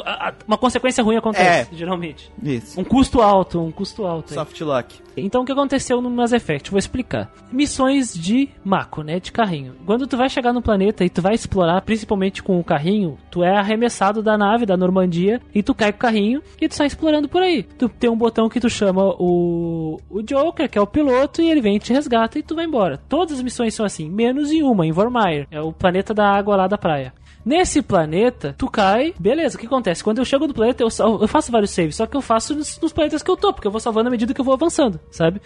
[0.47, 1.77] uma consequência ruim acontece, É.
[1.77, 2.31] geralmente.
[2.43, 2.81] Isso.
[2.81, 4.31] Um custo alto, um custo alto.
[4.31, 4.35] aí.
[4.35, 4.95] Soft lock.
[5.17, 6.71] Então o que aconteceu no Mass Effect?
[6.71, 7.31] Vou explicar.
[7.53, 9.19] Missões de Mako, né?
[9.21, 9.75] De carrinho.
[9.85, 13.43] Quando tu vai chegar no planeta e tu vai explorar, principalmente com o carrinho, tu
[13.43, 16.87] é arremessado da nave, da Normandia, e tu cai com o carrinho e tu sai
[16.87, 17.63] explorando por aí.
[17.63, 21.51] Tu tem um botão que tu chama o, o Joker, que é o piloto, e
[21.51, 23.01] ele vem te resgata e tu vai embora.
[23.09, 25.47] Todas as missões são assim, menos em uma, em Vormir.
[25.51, 27.13] É o planeta da água lá da praia.
[27.45, 30.05] Nesse planeta, tu cai, beleza, o que acontece?
[30.05, 30.89] Quando eu chego no planeta, eu,
[31.21, 33.67] eu faço vários saves, só que eu faço nos, nos planetas que eu tô, porque
[33.67, 35.41] eu vou salvando à medida que eu vou avançando, sabe?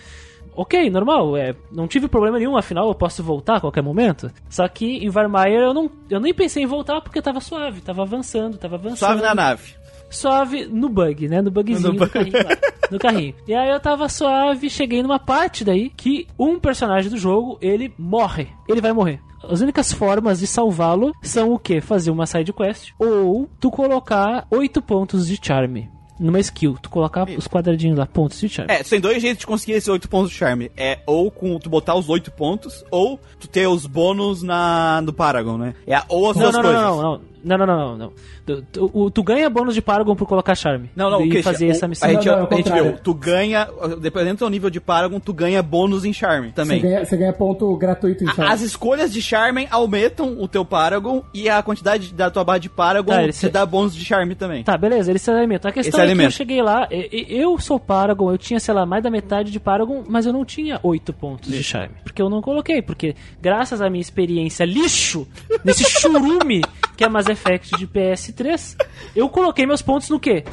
[0.57, 4.31] Ok, normal, é, não tive problema nenhum, afinal eu posso voltar a qualquer momento.
[4.49, 8.03] Só que em Varmire eu não, eu nem pensei em voltar porque tava suave, tava
[8.03, 8.99] avançando, tava avançando.
[8.99, 9.75] Suave na nave.
[10.11, 11.43] Suave no bug, né?
[11.43, 12.11] No bugzinho No do bug.
[12.13, 12.57] carrinho lá.
[12.91, 13.35] No carrinho.
[13.49, 17.93] E aí eu tava suave, cheguei numa parte daí que um personagem do jogo, ele
[17.99, 18.49] morre.
[18.69, 19.21] Ele vai morrer.
[19.43, 21.81] As únicas formas de salvá-lo são o que?
[21.81, 26.77] Fazer uma side quest ou tu colocar oito pontos de charme numa skill.
[26.81, 28.73] Tu colocar os quadradinhos lá, pontos de charme.
[28.73, 30.71] É, tu tem dois jeitos de conseguir esses oito pontos de charme.
[30.77, 35.13] É ou com tu botar os oito pontos, ou tu ter os bônus na, no
[35.13, 35.75] Paragon, né?
[35.87, 36.81] É, ou as Não, duas não, coisas.
[36.83, 37.34] não, não, não.
[37.45, 38.13] Não, não, não, não, não.
[38.47, 40.91] Tu, tu- tu ganha bônus de Paragon por colocar charme.
[40.97, 42.09] Não, não, E Christian, fazer o- essa missão.
[42.09, 43.69] A gente, Não, não, a gente viu, tu ganha,
[44.01, 46.81] dependendo do teu nível de Paragon, tu ganha bônus em charme Você também.
[46.81, 48.51] ganha, você ganha ponto gratuito em charme.
[48.53, 52.69] As escolhas de Charme aumentam o teu Paragon e a quantidade da tua barra de
[52.71, 54.65] Paragon Tá, te se- dá bônus de Charme também.
[54.65, 55.69] Tá, beleza, ele se alimenta.
[55.69, 58.87] A questão Esse é que eu cheguei lá, eu sou Paragon, eu tinha, sei lá,
[58.87, 61.95] mais da metade de Paragon, mas eu não tinha 8 pontos de charme.
[62.03, 65.27] Porque eu não coloquei, porque graças à minha experiência lixo,
[65.65, 66.63] nesse churume
[66.97, 68.77] que é Mass Effect de PS3,
[69.15, 70.45] eu coloquei meus pontos no quê?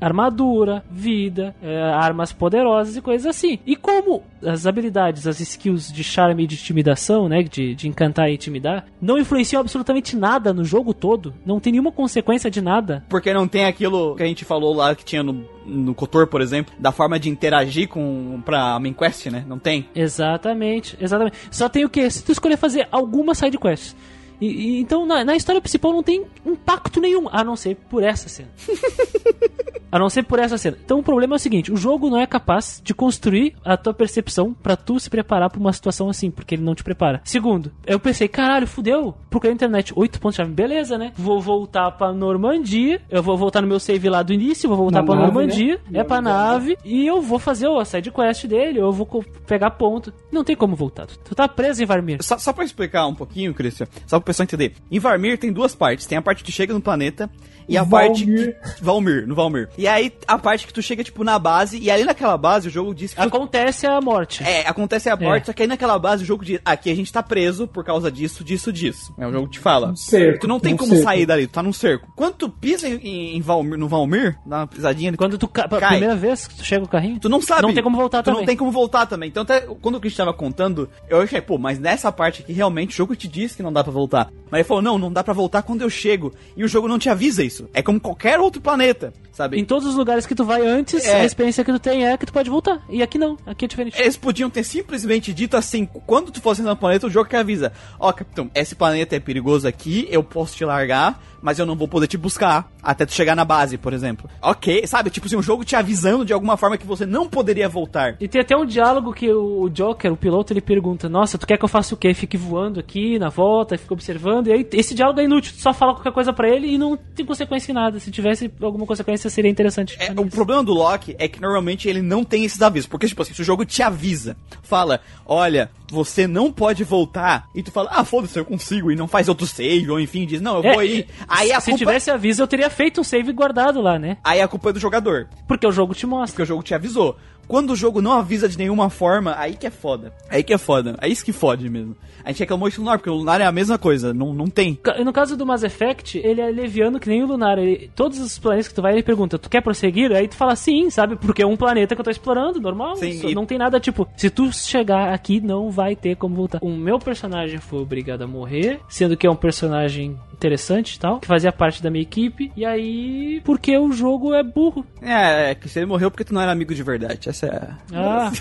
[0.00, 3.58] Armadura, vida, é, armas poderosas e coisas assim.
[3.66, 7.42] E como as habilidades, as skills de charme e de intimidação, né?
[7.42, 11.92] De, de encantar e intimidar, não influenciam absolutamente nada no jogo todo, não tem nenhuma
[11.92, 15.44] consequência de nada, Porque não tem aquilo que a gente falou lá que tinha no,
[15.66, 19.44] no Cotor, por exemplo, da forma de interagir com pra main quest, né?
[19.46, 19.86] Não tem.
[19.94, 21.36] Exatamente, exatamente.
[21.50, 22.08] Só tem o que?
[22.10, 23.94] Se tu escolher fazer alguma side quest.
[24.40, 28.02] E, e- então na, na história principal não tem impacto nenhum, a não ser por
[28.02, 28.48] essa cena.
[29.90, 30.76] A não ser por essa cena.
[30.84, 33.92] Então o problema é o seguinte: o jogo não é capaz de construir a tua
[33.94, 37.20] percepção pra tu se preparar pra uma situação assim, porque ele não te prepara.
[37.24, 39.14] Segundo, eu pensei, caralho, fudeu.
[39.28, 41.12] Procurei na internet, 8 pontos chave, beleza, né?
[41.16, 45.00] Vou voltar pra Normandia, eu vou voltar no meu save lá do início, vou voltar
[45.00, 46.00] Na pra nave, Normandia, né?
[46.00, 50.12] é pra nave, e eu vou fazer a side quest dele, eu vou pegar ponto.
[50.32, 51.06] Não tem como voltar.
[51.06, 52.22] Tu tá preso em Varmir.
[52.22, 54.74] Só, só pra explicar um pouquinho, Christian, só pro pessoal entender.
[54.90, 56.06] Em Varmir tem duas partes.
[56.06, 57.30] Tem a parte que chega no planeta
[57.68, 58.56] e a parte Valmir.
[58.76, 58.82] que...
[58.84, 59.68] Valmir, no Valmir.
[59.80, 62.70] E aí a parte que tu chega, tipo, na base, e ali naquela base o
[62.70, 63.16] jogo diz que...
[63.20, 64.42] tu- Acontece a morte.
[64.44, 65.16] É, acontece a É.
[65.16, 67.84] morte, só que aí naquela base o jogo diz, aqui a gente tá preso por
[67.84, 69.14] causa disso, disso, disso.
[69.18, 69.88] É o jogo que te fala.
[69.92, 71.04] Um cerco, Tu não tem um como cerco.
[71.04, 72.12] sair dali, tu tá num cerco.
[72.14, 75.12] Quando tu pisa em, em Valmir, no Valmir, dá uma pisadinha...
[75.16, 75.66] Quando tu ca...
[75.66, 75.90] pela Cai.
[75.92, 77.62] primeira vez que tu chega o carrinho, Tu não sabe.
[77.62, 78.40] Não tem como voltar tu também.
[78.40, 79.28] não tem como voltar também.
[79.30, 82.90] Então, até quando o Christian tava contando, eu achei, pô, mas nessa parte aqui, realmente,
[82.92, 84.30] o jogo te diz que não dá pra voltar.
[84.50, 86.34] Mas ele falou, não, não dá pra voltar quando eu chego.
[86.56, 87.68] E o jogo não te avisa isso.
[87.72, 89.58] É como qualquer outro planeta, sabe?
[89.70, 91.20] Todos os lugares que tu vai antes, É.
[91.20, 92.82] a experiência que tu tem é que tu pode voltar.
[92.88, 93.96] E aqui não, aqui é diferente.
[94.02, 97.72] Eles podiam ter simplesmente dito assim, quando tu fosse no planeta, o jogo que avisa.
[97.96, 101.88] Ó, capitão, esse planeta é perigoso aqui, eu posso te largar, mas eu não vou
[101.88, 104.28] poder te buscar até tu chegar na base, por exemplo.
[104.42, 105.10] Ok, sabe?
[105.10, 108.16] Tipo assim, um jogo te avisando de alguma forma que você não poderia voltar.
[108.20, 111.56] E tem até um diálogo que o Joker, o piloto, ele pergunta: Nossa, tu quer
[111.56, 112.14] que eu faça o quê?
[112.14, 114.48] Fique voando aqui na volta, fique observando.
[114.48, 116.96] E aí, esse diálogo é inútil, tu só fala qualquer coisa pra ele e não
[116.96, 118.00] tem consequência em nada.
[118.00, 119.96] Se tivesse alguma consequência, seria interessante.
[119.98, 122.88] É, o problema do Loki é que normalmente ele não tem esses avisos.
[122.88, 127.62] Porque, tipo assim, se o jogo te avisa, fala, olha, você não pode voltar, e
[127.62, 130.56] tu fala, ah, foda-se, eu consigo, e não faz outro save, ou enfim, diz, não,
[130.58, 131.06] eu É, vou aí.
[131.28, 134.16] Aí a, se culpa, tivesse aviso, eu teria feito um save guardado lá, né?
[134.24, 135.28] aí a culpa é do jogador.
[135.46, 136.32] Porque o jogo te mostra.
[136.32, 137.16] Porque o jogo te avisou.
[137.50, 140.12] Quando o jogo não avisa de nenhuma forma, aí que é foda.
[140.28, 140.96] Aí que é foda.
[141.00, 141.96] É isso que fode mesmo.
[142.24, 144.14] A gente reclamou isso no Lunar, porque o Lunar é a mesma coisa.
[144.14, 144.78] Não, não tem.
[145.04, 147.58] No caso do Mass Effect, ele é leviano que nem o Lunar.
[147.58, 150.12] Ele- todos os planetas que tu vai, ele pergunta: Tu quer prosseguir?
[150.12, 151.16] Aí tu fala sim, sabe?
[151.16, 152.94] Porque é um planeta que eu tô explorando, normal.
[152.96, 156.36] Sim, Só- e- Não tem nada tipo: Se tu chegar aqui, não vai ter como
[156.36, 156.58] voltar.
[156.62, 161.18] O meu personagem foi obrigado a morrer, sendo que é um personagem interessante e tal,
[161.20, 162.52] que fazia parte da minha equipe.
[162.56, 164.84] E aí, porque o jogo é burro.
[165.02, 167.28] É, é que você morreu porque tu não era amigo de verdade.
[167.28, 167.68] Essa é.
[167.94, 168.32] a- Ah.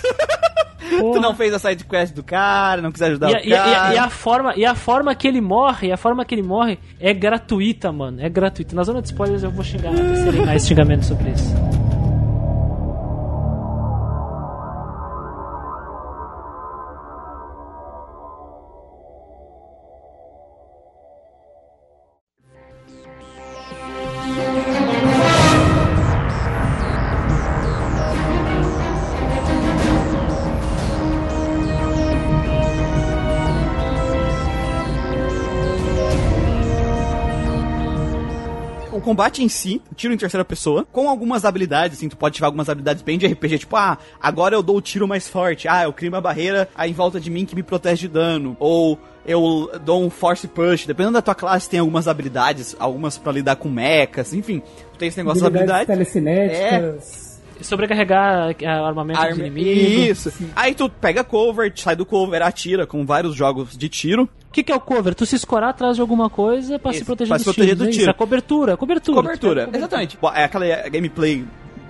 [0.89, 3.49] Tu não fez a side quest do cara, não quis ajudar E a, o e
[3.51, 3.93] cara.
[3.93, 7.13] e a forma, e a forma que ele morre, a forma que ele morre é
[7.13, 8.19] gratuita, mano.
[8.19, 8.75] É gratuita.
[8.75, 9.91] Na zona de spoilers eu vou xingar,
[10.45, 11.53] mais xingamentos sobre isso.
[39.09, 42.69] Combate em si, tiro em terceira pessoa, com algumas habilidades, assim, tu pode ativar algumas
[42.69, 45.91] habilidades bem de RPG, tipo, ah, agora eu dou o tiro mais forte, ah, eu
[45.91, 49.71] crio uma barreira aí em volta de mim que me protege de dano, ou eu
[49.83, 53.67] dou um force push, dependendo da tua classe tem algumas habilidades, algumas pra lidar com
[53.67, 54.61] mechas, enfim,
[54.93, 57.28] tu tem esse negócio de Habilidades telecinéticas.
[57.61, 60.25] Sobrecarregar a- armamento dos Arma- inimigos.
[60.25, 60.33] Isso.
[60.55, 64.23] Aí tu pega cover, sai do cover, atira, com vários jogos de tiro.
[64.23, 65.13] O que, que é o cover?
[65.13, 67.79] Tu se escorar atrás de alguma coisa pra Isso, se proteger pra se proteger tiros,
[67.79, 67.99] do é isso?
[67.99, 68.11] tiro.
[68.11, 69.21] A cobertura, cobertura.
[69.21, 70.17] Cobertura, exatamente.
[70.21, 71.45] Bom, É aquela gameplay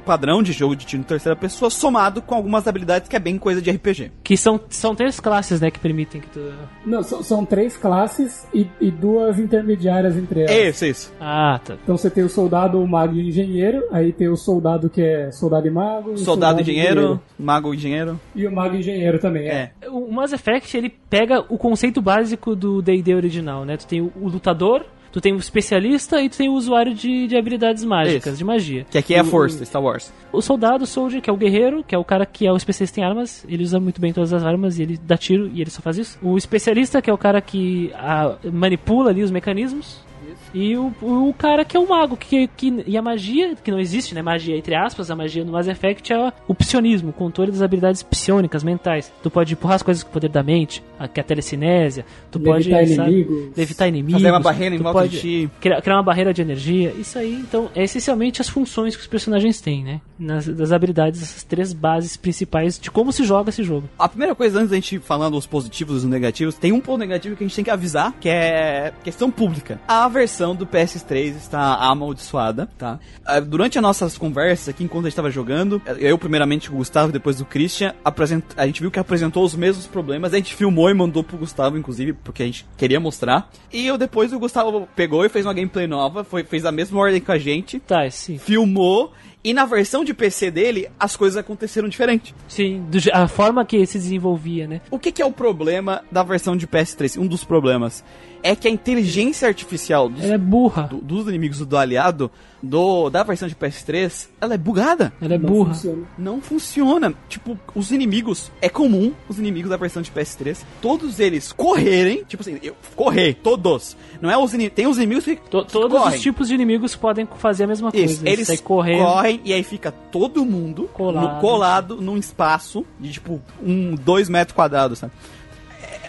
[0.09, 3.37] padrão de jogo de tiro em terceira pessoa, somado com algumas habilidades que é bem
[3.37, 4.11] coisa de RPG.
[4.23, 6.51] Que são, são três classes, né, que permitem que tu...
[6.83, 10.51] Não, são, são três classes e, e duas intermediárias entre elas.
[10.51, 11.13] Isso, isso.
[11.21, 11.75] Ah, tá.
[11.83, 14.99] Então você tem o soldado, o mago e o engenheiro, aí tem o soldado que
[14.99, 18.19] é soldado e mago, e o Soldado, e engenheiro, mago engenheiro.
[18.33, 19.73] E o mago e engenheiro também, é.
[19.79, 19.89] É.
[19.89, 23.77] O Mass Effect, ele pega o conceito básico do D&D original, né?
[23.77, 27.27] Tu tem o, o lutador, tu tem o especialista e tu tem o usuário de,
[27.27, 28.37] de habilidades mágicas, Isso.
[28.37, 28.85] de magia.
[28.89, 30.11] Que aqui é a força, Star Wars.
[30.31, 32.57] O soldado, o soldier, que é o guerreiro, que é o cara que é o
[32.57, 35.61] especialista em armas, ele usa muito bem todas as armas e ele dá tiro e
[35.61, 36.19] ele só faz isso.
[36.21, 40.08] O especialista, que é o cara que ah, manipula ali os mecanismos.
[40.53, 43.79] E o, o cara que é o mago, que, que, e a magia, que não
[43.79, 44.21] existe, né?
[44.21, 48.03] Magia, entre aspas, a magia no Mass Effect é o psionismo, o controle das habilidades
[48.03, 49.11] psionicas, mentais.
[49.21, 52.03] Tu pode empurrar as coisas com o poder da mente, a, que é a telecinese,
[52.31, 53.57] tu Levitar pode sabe, inimigos.
[53.57, 54.21] levitar inimigos.
[54.21, 55.49] Fazer uma barreira em volta de ti.
[55.59, 56.93] Criar, criar uma barreira de energia.
[56.97, 60.01] Isso aí, então, é essencialmente as funções que os personagens têm, né?
[60.19, 63.89] Nas, das habilidades, essas três bases principais de como se joga esse jogo.
[63.97, 66.99] A primeira coisa, antes da gente falando os positivos e os negativos, tem um ponto
[66.99, 69.79] negativo que a gente tem que avisar, que é questão pública.
[69.87, 72.99] A versão do PS3 está amaldiçoada, tá?
[73.25, 76.79] Ah, Durante as nossas conversas aqui, enquanto a gente estava jogando, eu primeiramente com o
[76.79, 78.43] Gustavo, depois do Christian, apresent...
[78.57, 81.77] a gente viu que apresentou os mesmos problemas, a gente filmou e mandou pro Gustavo,
[81.77, 83.49] inclusive, porque a gente queria mostrar.
[83.71, 86.99] E eu depois o Gustavo pegou e fez uma gameplay nova, foi, fez a mesma
[86.99, 88.37] ordem com a gente, Tá, sim.
[88.37, 92.35] filmou E na versão de PC dele, as coisas aconteceram diferente.
[92.47, 94.81] Sim, do a forma que se desenvolvia, né?
[94.91, 97.17] O que, que é o problema da versão de PS3?
[97.17, 98.03] Um dos problemas
[98.43, 100.83] é que a inteligência artificial dos, Ela é burra.
[100.83, 102.29] do- dos inimigos do aliado
[102.61, 105.13] do, da versão de PS3, ela é bugada.
[105.21, 105.73] Ela é Não burra.
[105.73, 106.03] funciona.
[106.17, 107.13] Não funciona.
[107.29, 108.51] Tipo, os inimigos.
[108.61, 110.65] É comum os inimigos da versão de PS3.
[110.81, 112.23] Todos eles correrem.
[112.25, 113.35] Tipo assim, eu, correr.
[113.41, 113.95] Todos.
[114.21, 114.75] Não é os inimigos.
[114.75, 115.37] Tem os inimigos que.
[115.37, 116.15] To- todos correm.
[116.17, 118.05] os tipos de inimigos podem fazer a mesma coisa.
[118.13, 119.05] Isso, eles correndo.
[119.05, 121.35] correm e aí fica todo mundo Colado.
[121.35, 125.13] no- colado num espaço de tipo um, dois metros quadrados, sabe?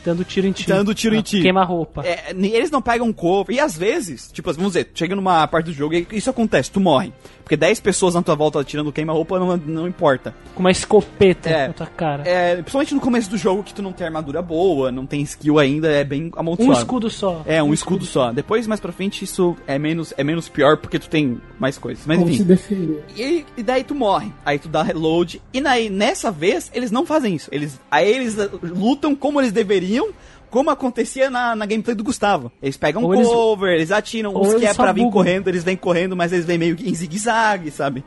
[0.04, 0.66] Dando tiro em ti.
[0.66, 1.42] Dando tiro em Ah, ti.
[1.42, 2.02] Queima roupa.
[2.06, 3.54] É, eles não pegam cover.
[3.54, 6.80] E às vezes, tipo, vamos dizer, chega numa parte do jogo e isso acontece, tu
[6.80, 7.12] morre.
[7.50, 10.32] Porque 10 pessoas na tua volta atirando queima-roupa não, não importa.
[10.54, 11.66] Com uma escopeta É.
[11.66, 12.22] na tua cara.
[12.24, 15.58] É, principalmente no começo do jogo que tu não tem armadura boa, não tem skill
[15.58, 16.78] ainda, é bem um amaldiçoado.
[16.78, 17.42] escudo só.
[17.44, 18.30] É, um escudo só.
[18.32, 22.06] Depois, mais pra frente, isso é menos, é menos pior porque tu tem mais coisas.
[22.06, 22.44] Mas Como se enfim.
[22.44, 23.04] defender.
[23.16, 24.32] E, e daí tu morre.
[24.46, 25.42] Aí tu dá reload.
[25.52, 27.48] E daí, nessa vez, eles não fazem isso.
[27.50, 30.10] Eles, aí eles lutam como eles deveriam.
[30.50, 32.50] Como acontecia na, na gameplay do Gustavo.
[32.60, 34.34] Eles pegam Ou eles- cover, eles atiram.
[34.34, 35.12] ou Os que eles é pra vir bugam.
[35.12, 38.02] correndo, eles vêm correndo, mas eles vêm meio que em zigue-zague, sabe?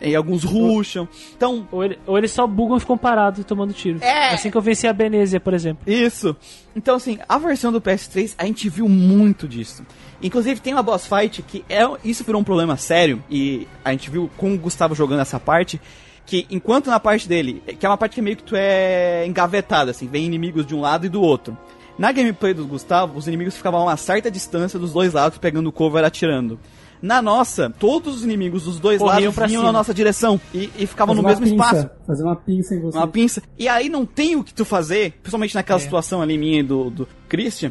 [0.00, 1.06] E alguns rusham.
[1.36, 3.98] Então, Ou, ele- ou eles só bugam e ficam parados tomando tiro.
[4.02, 4.28] É.
[4.32, 5.82] Assim que eu venci a Benezia, por exemplo.
[5.92, 6.34] Isso.
[6.76, 9.84] Então, assim, a versão do PS3, a gente viu muito disso.
[10.22, 14.08] Inclusive, tem uma boss fight que é, isso virou um problema sério, e a gente
[14.10, 15.80] viu com o Gustavo jogando essa parte,
[16.24, 19.90] que enquanto na parte dele, que é uma parte que meio que tu é engavetado,
[19.90, 21.56] assim, vem inimigos de um lado e do outro.
[22.00, 25.70] Na gameplay do Gustavo, os inimigos ficavam a uma certa distância dos dois lados, pegando
[25.70, 26.58] cover atirando.
[27.02, 29.64] Na nossa, todos os inimigos dos dois Corriam lados vinham cima.
[29.64, 32.96] na nossa direção e, e ficavam no mesmo pinça, espaço Fazer uma pinça em você.
[32.98, 33.42] uma pinça.
[33.58, 35.82] E aí não tem o que tu fazer, principalmente naquela É.
[35.82, 37.70] situação ali minha e do, do Christian.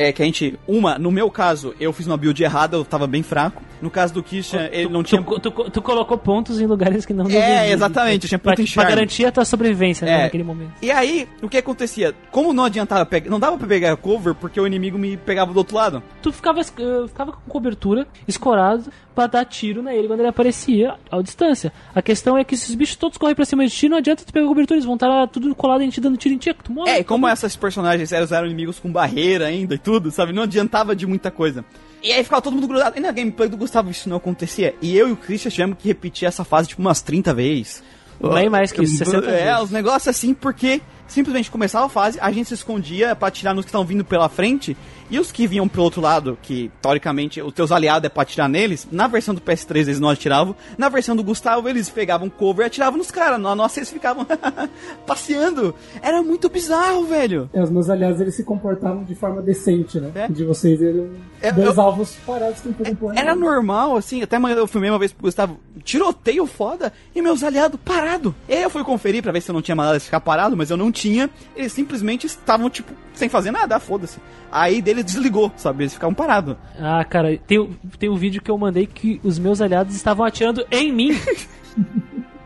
[0.00, 3.04] É que a gente, uma, no meu caso, eu fiz uma build errada, eu tava
[3.08, 3.60] bem fraco.
[3.82, 5.22] No caso do Christian, ele não tu, tinha.
[5.22, 8.72] tu, tu- tu colocou pontos em lugares que não É, exatamente, tinha pra, ponto em
[8.72, 10.22] pra garantir a tua sobrevivência né, É.
[10.24, 10.72] naquele momento.
[10.80, 12.14] E aí, o que acontecia?
[12.30, 13.28] Como não adiantava pegar.
[13.30, 16.02] Não dava pra pegar cover porque o inimigo me pegava do outro lado.
[16.22, 16.64] Tu ficava, eh,
[17.08, 18.84] ficava com cobertura, escorado,
[19.18, 21.72] pra dar tiro nele quando ele aparecia à distância.
[21.92, 24.22] A questão é que se os bichos todos correm pra cima de ti, não adianta
[24.24, 26.62] tu pegar cobertura, eles vão estar tudo colado em ti, dando tiro em ti, que
[26.62, 26.88] tu morre.
[26.92, 30.32] É, e como essas personagens eram, eram inimigos com barreira ainda e tudo, sabe?
[30.32, 31.64] Não adiantava de muita coisa.
[32.00, 32.96] E aí ficava todo mundo grudado.
[32.96, 34.72] E na gameplay do Gustavo isso não acontecia.
[34.80, 37.82] E eu e o Christian tivemos que repetir essa fase tipo umas 30 vezes.
[38.20, 39.62] Bem mais que isso, 60 É, vezes.
[39.64, 43.64] os negócios assim, porque simplesmente começava a fase, a gente se escondia pra atirar nos
[43.64, 44.76] que estavam vindo pela frente,
[45.10, 48.48] e os que vinham pelo outro lado, que teoricamente os teus aliados é pra atirar
[48.48, 52.64] neles, na versão do PS3 eles não atiravam, na versão do Gustavo eles pegavam cover
[52.64, 54.26] e atiravam nos caras, na nossa eles ficavam
[55.06, 55.74] passeando.
[56.02, 57.48] Era muito bizarro, velho.
[57.52, 60.10] É, os meus aliados eles se comportavam de forma decente, né?
[60.14, 60.28] É.
[60.28, 61.08] De vocês eram
[61.40, 63.18] É, dois eu- alvos parados tentando empurrar.
[63.18, 67.78] Era normal, assim, até eu filmei uma vez pro Gustavo, tiroteio foda, e meus aliados
[67.84, 68.34] parado.
[68.48, 70.56] E aí eu fui conferir pra ver se eu não tinha mandado eles ficar parado,
[70.56, 71.30] mas eu não tinha.
[71.56, 74.18] Eles simplesmente estavam, tipo, sem fazer nada, foda-se.
[74.50, 75.84] Aí dele desligou, sabe?
[75.84, 76.56] Eles ficavam parados.
[76.78, 80.24] Ah, cara, tem, um- tem um vídeo que eu mandei que os meus aliados estavam
[80.24, 81.10] atirando em mim.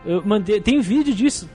[0.05, 1.49] Eu mandei, tem vídeo disso.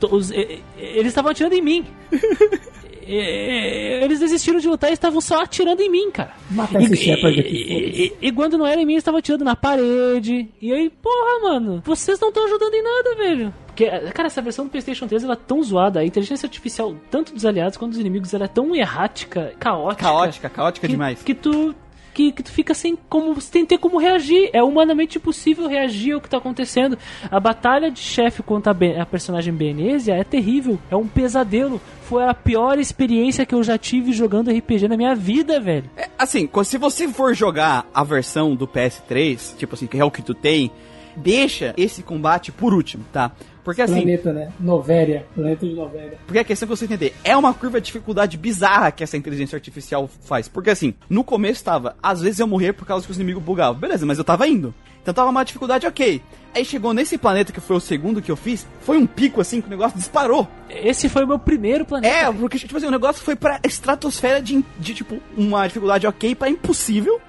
[0.79, 1.85] eles estavam atirando em mim.
[3.09, 6.33] E- e- Eles desistiram de lutar e estavam só atirando em mim, cara.
[6.51, 9.45] Mata esse Shepard aqui, E, e- e quando não era em mim, eles estavam atirando
[9.45, 10.49] na parede.
[10.61, 13.55] E aí, porra, mano, vocês não estão ajudando em nada, velho.
[13.67, 16.01] Porque, cara, essa versão do PlayStation 3 ela é tão zoada.
[16.01, 20.03] A inteligência artificial, tanto dos aliados quanto dos inimigos, ela é tão errática, caótica.
[20.03, 21.23] Caótica, caótica que, demais.
[21.23, 21.75] Que tu.
[22.19, 23.41] Que, que tu fica sem como.
[23.41, 24.51] Sem ter como reagir.
[24.53, 26.99] É humanamente impossível reagir ao que tá acontecendo.
[27.31, 30.81] A batalha de chefe contra a, Ben- a personagem Benezia é terrível.
[30.91, 31.81] É um pesadelo.
[32.03, 35.89] Foi a pior experiência que eu já tive jogando RPG na minha vida, velho.
[35.97, 40.11] É, assim, se você for jogar a versão do PS3, tipo assim, que é o
[40.11, 40.73] que tu tem,
[41.15, 43.31] deixa esse combate por último, tá?
[43.69, 44.51] Porque assim, Planeta, né?
[44.59, 45.27] Novéria.
[45.35, 46.19] Planeta de Novéria.
[46.25, 49.57] Porque a questão que você entender, é uma curva de dificuldade bizarra que essa inteligência
[49.57, 50.49] artificial faz.
[50.49, 53.79] Porque assim, no começo tava, às vezes eu morria por causa que os inimigos bugavam.
[53.79, 54.75] Beleza, mas eu tava indo.
[55.03, 56.23] Então tava uma dificuldade ok.
[56.55, 59.61] Aí chegou nesse planeta que foi o segundo que eu fiz, foi um pico assim
[59.61, 60.49] que o negócio disparou.
[60.71, 62.15] Esse foi o meu primeiro planeta.
[62.15, 66.35] É, porque tipo assim, o negócio foi pra estratosfera de, de tipo, uma dificuldade ok
[66.35, 67.21] pra impossível.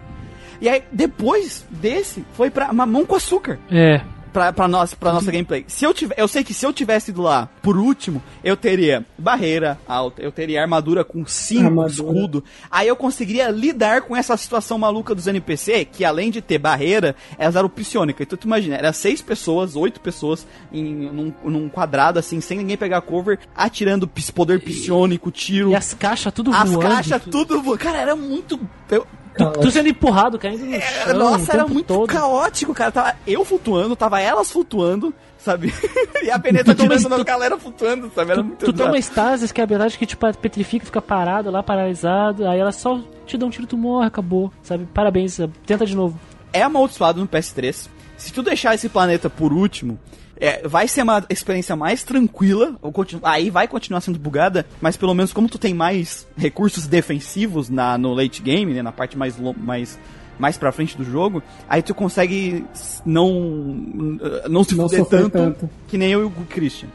[0.62, 4.02] E aí, depois desse, foi pra mamão com açúcar É.
[4.32, 5.66] pra, pra, nós, pra nossa gameplay.
[5.68, 9.06] Se eu tiver, eu sei que se eu tivesse ido lá por último, eu teria
[9.18, 11.92] barreira alta, eu teria armadura com 5 Armadura.
[11.92, 12.44] escudo.
[12.72, 17.16] Aí eu conseguiria lidar com essa situação maluca dos NPC, que além de ter barreira,
[17.38, 18.26] elas eram psionicas.
[18.26, 22.78] Então tu imagina, era seis pessoas, oito pessoas em, num, num quadrado assim, sem ninguém
[22.78, 25.72] pegar cover, atirando poder psionico, tiro.
[25.72, 26.90] E as caixas tudo As voando.
[26.94, 27.46] caixas, tudo.
[27.46, 27.62] tudo.
[27.62, 28.60] vo- Cara, era muito.
[28.92, 29.06] eu-
[29.62, 31.16] Tu sendo empurrado, caindo no É, chão.
[31.16, 32.08] o Nossa, era muito todo.
[32.12, 32.92] caótico, cara.
[32.92, 35.74] Tava eu flutuando, tava elas flutuando, sabe?
[36.24, 38.32] e a Peneta tirando na galera flutuando, sabe?
[38.32, 41.50] Era Tu, muito tu toma estasis, que é a habilidade que tipo, petrifica, fica parado
[41.52, 42.48] lá, paralisado.
[42.48, 44.52] Aí ela só te dá um tiro, tu morre, acabou.
[44.62, 44.86] Sabe?
[44.94, 46.20] Parabéns, tenta de novo.
[46.52, 47.88] é amaldiçoado no PS3.
[48.18, 49.98] Se tu deixar esse planeta por último,
[50.40, 52.76] é, vai ser uma experiência mais tranquila.
[53.24, 57.98] Aí vai continuar sendo bugada, mas pelo menos como tu tem mais recursos defensivos na,
[57.98, 60.00] no late game, né, na parte mais, mais,
[60.40, 62.66] mais pra frente do jogo, aí tu consegue
[63.06, 63.30] não,
[64.50, 65.70] não se Não fuder tanto, tanto.
[65.88, 66.90] que nem eu e o Christian.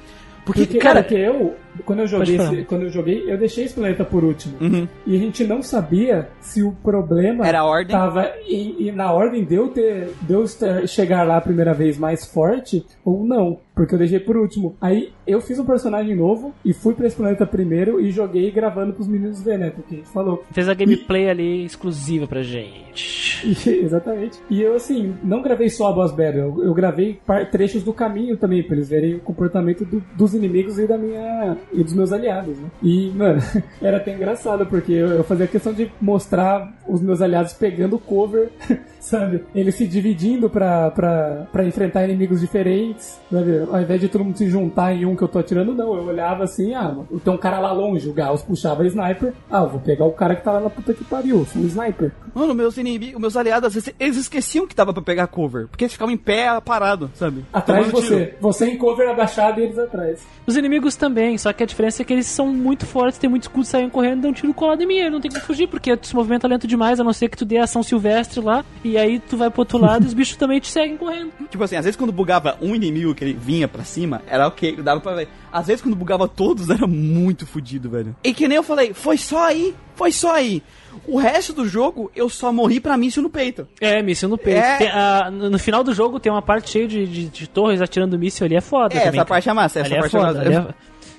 [0.45, 1.55] Porque, Porque, cara, porque eu,
[1.85, 4.55] quando eu joguei, esse- quando eu joguei, eu deixei esse planeta por último.
[4.61, 4.87] Uhum.
[5.07, 7.97] E a gente não sabia se o problema Era a ordem?
[7.97, 11.73] tava em- em- na ordem de eu, ter, de eu estar- chegar lá a primeira
[11.75, 13.59] vez mais forte ou não.
[13.75, 14.77] Porque eu deixei por último.
[14.81, 18.93] Aí eu fiz um personagem novo e fui pra esse planeta primeiro e joguei gravando
[18.93, 19.71] pros meninos ver, né?
[19.71, 20.45] Porque a gente falou.
[20.53, 23.25] Fez a gameplay ali exclusiva pra gente.
[23.45, 24.39] E- exatamente.
[24.49, 27.19] E eu, assim, não gravei só a boss battle, eu, eu gravei
[27.51, 31.57] trechos do caminho também, pra eles verem o comportamento do- dos inimigos e da minha.
[31.73, 32.69] E dos meus aliados, né?
[32.83, 33.41] E, mano,
[33.83, 38.51] era até engraçado, porque eu, eu fazia questão de mostrar os meus aliados pegando cover,
[39.05, 39.45] sabe?
[39.55, 43.61] Eles se dividindo pra, pra, pra enfrentar inimigos diferentes, sabe?
[43.71, 45.95] Ao invés de todo mundo se juntar em um que eu tô atirando, não.
[45.95, 49.69] Eu olhava assim, ah, tem um cara lá longe, o Gauss puxava sniper, ah, eu
[49.69, 52.13] vou pegar o cara que tá lá na puta que pariu, sou um sniper.
[52.35, 55.69] mano, meus inimigos, meus aliados, às vezes, eles esqueciam que tava pra pegar cover.
[55.69, 57.45] Porque eles ficavam em pé, parado, sabe?
[57.53, 58.19] Atrás de Tomando tiro.
[58.19, 58.35] você.
[58.41, 60.27] Você em cover abaixado e eles atrás.
[60.47, 63.43] Os inimigos também, só que a diferença é que eles são muito fortes, tem muito
[63.43, 64.97] escudo, saem correndo e dão um tiro colado em mim.
[64.97, 67.37] Ele não tem como fugir, porque tu se movimenta lento demais, a não ser que
[67.37, 70.37] tu dê ação silvestre lá, e aí tu vai pro outro lado e os bichos
[70.37, 71.33] também te seguem correndo.
[71.51, 74.77] Tipo assim, às vezes quando bugava um inimigo que ele vinha pra cima, era ok,
[74.83, 75.29] dava pra ver.
[75.53, 78.15] Às vezes quando bugava todos, era muito fudido, velho.
[78.25, 80.63] E que nem eu falei, foi só aí, foi só aí.
[81.07, 83.67] O resto do jogo, eu só morri pra míssil no peito.
[83.81, 84.61] É, míssil no peito.
[84.61, 84.77] É.
[84.79, 88.17] Tem, ah, no final do jogo tem uma parte cheia de, de, de torres atirando
[88.19, 88.95] míssil ali, é foda.
[88.95, 90.39] É, também, essa parte é massa, essa Ali é parte é foda.
[90.45, 90.69] massa.
[90.71, 90.75] é-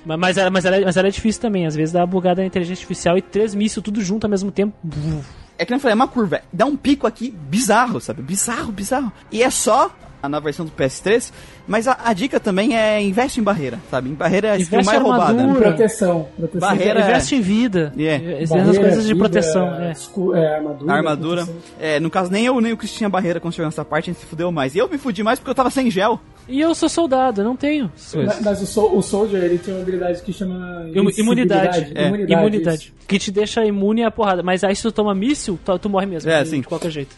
[0.06, 1.66] Mas, mas, ela, mas, ela, é- mas ela é difícil também.
[1.66, 4.50] Às vezes dá uma bugada na inteligência artificial e três mísseis tudo junto ao mesmo
[4.50, 4.74] tempo.
[5.58, 6.42] É que eu falei, é uma curva.
[6.52, 8.22] Dá um pico aqui bizarro, sabe?
[8.22, 9.12] Bizarro, bizarro.
[9.32, 9.90] E é só
[10.28, 11.32] na versão do PS3,
[11.66, 14.10] mas a, a dica também é investe em barreira, sabe?
[14.10, 15.24] Em barreira é Investe mais em roubada.
[15.40, 15.68] armadura.
[15.68, 16.28] Proteção.
[16.36, 16.60] proteção.
[16.68, 17.92] Barreira- Era- Investe em vida.
[17.98, 18.42] É.
[18.42, 19.66] Essas coisas de vida, proteção.
[19.74, 19.92] É.
[20.38, 20.92] é, armadura.
[20.92, 21.48] Armadura.
[21.80, 24.12] É, no caso, nem eu nem o Chris tinha barreira quando chegou nessa parte, a
[24.12, 24.74] gente se fudeu mais.
[24.74, 26.20] E eu me fudi mais porque eu tava sem gel.
[26.48, 27.90] E eu sou soldado, eu não tenho.
[28.14, 30.86] Mas, mas o, Sol- o Soldier, ele tinha uma habilidade que chama...
[30.94, 31.20] Imu- Imunidade.
[31.20, 31.92] invencibilidade.
[31.96, 32.06] É.
[32.06, 32.32] Imunidade.
[32.40, 32.94] Imunidade.
[33.08, 34.44] Que te deixa imune à porrada.
[34.44, 36.30] Mas aí se tu toma míssil, tu, tu morre mesmo.
[36.30, 36.60] É, de, sim.
[36.60, 37.16] De qualquer jeito.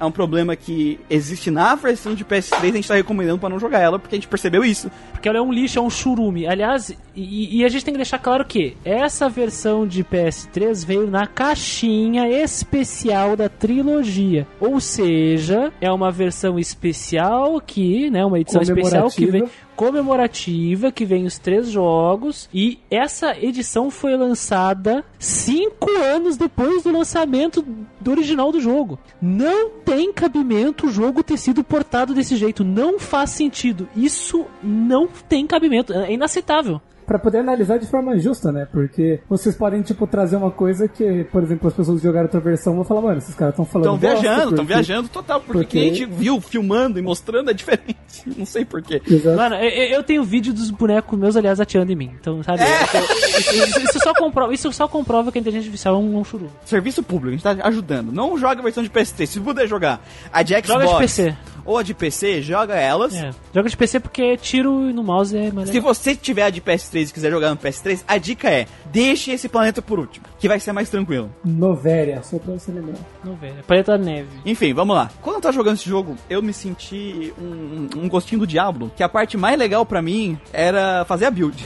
[0.00, 3.60] É um problema que existe na versão de PS3, a gente tá recomendando pra não
[3.60, 4.90] jogar ela, porque a gente percebeu isso.
[5.12, 6.46] Porque ela é um lixo, é um churume.
[6.46, 11.06] Aliás, e, e a gente tem que deixar claro que essa versão de PS3 veio
[11.06, 14.46] na caixinha especial da trilogia.
[14.60, 19.70] Ou seja, é uma versão especial que, né, uma edição especial que vem Comemorativa.
[19.76, 26.92] comemorativa que vem os três jogos e essa edição foi lançada cinco anos depois do
[26.92, 27.64] lançamento
[27.98, 28.98] do original do jogo.
[29.20, 32.62] Não tem cabimento o jogo ter sido portado desse jeito.
[32.62, 33.88] Não faz sentido.
[33.96, 35.92] Isso não tem cabimento.
[35.92, 36.80] É inaceitável.
[37.10, 38.68] Pra poder analisar de forma justa, né?
[38.70, 42.38] Porque vocês podem, tipo, trazer uma coisa que, por exemplo, as pessoas que jogaram outra
[42.38, 45.52] versão vão falar, mano, esses caras estão falando Estão viajando, estão porque- viajando total, porque,
[45.64, 47.96] porque- quem a gente viu filmando e mostrando é diferente.
[48.38, 49.02] Não sei porquê.
[49.36, 52.12] Mano, eu, eu tenho vídeo dos bonecos meus, aliás, atirando em mim.
[52.20, 52.62] Então, sabe?
[52.62, 56.24] Isso, isso- isso só comprova, isso só comprova que a inteligência artificial é um, um
[56.24, 56.50] churume.
[56.64, 58.12] Serviço público, a gente tá ajudando.
[58.12, 59.26] Não joga a versão de PS3.
[59.26, 60.00] Se puder jogar
[60.32, 61.36] a de Xbox Joga de PC.
[61.64, 63.14] Ou a de PC, joga elas.
[63.14, 63.30] É.
[63.54, 67.08] Joga de PC porque tiro no mouse é mais Se você tiver a de PS3
[67.08, 70.60] e quiser jogar no PS3, a dica é: deixe esse planeta por último, que vai
[70.60, 71.30] ser mais tranquilo.
[71.44, 72.98] Novéria, só pra você lembrar.
[73.42, 74.28] É Planeta Neve.
[74.44, 75.10] Enfim, vamos lá.
[75.20, 79.02] Quando eu tava jogando esse jogo, eu me senti um, um gostinho do Diablo, que
[79.02, 81.64] a parte mais legal pra mim era fazer a build.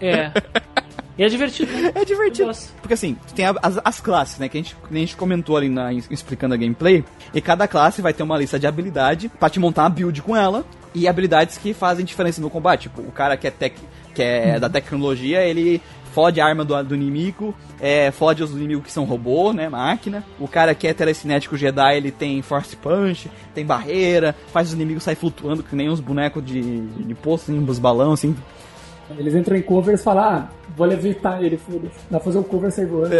[0.00, 0.32] É.
[1.16, 1.72] E é divertido.
[1.72, 1.92] né?
[1.94, 2.50] É divertido.
[2.80, 4.48] Porque assim, tem as, as classes, né?
[4.48, 7.04] Que a gente, que a gente comentou ali na, explicando a gameplay.
[7.32, 10.36] E cada classe vai ter uma lista de habilidade pra te montar uma build com
[10.36, 10.64] ela.
[10.94, 12.82] E habilidades que fazem diferença no combate.
[12.82, 13.76] Tipo, o cara que é, tec,
[14.14, 15.80] que é da tecnologia, ele
[16.14, 19.68] fode a arma do, do inimigo, é, fode os inimigos que são robô, né?
[19.68, 20.24] Máquina.
[20.38, 25.02] O cara que é telecinético Jedi, ele tem Force Punch, tem barreira, faz os inimigos
[25.02, 28.36] sair flutuando, que nem uns bonecos de, de poço, assim, dos balões, assim.
[29.10, 31.94] Eles entram em covers e falam, ah, vou levitar ele, foda-se.
[32.10, 33.10] Dá pra fazer um cover sair voando.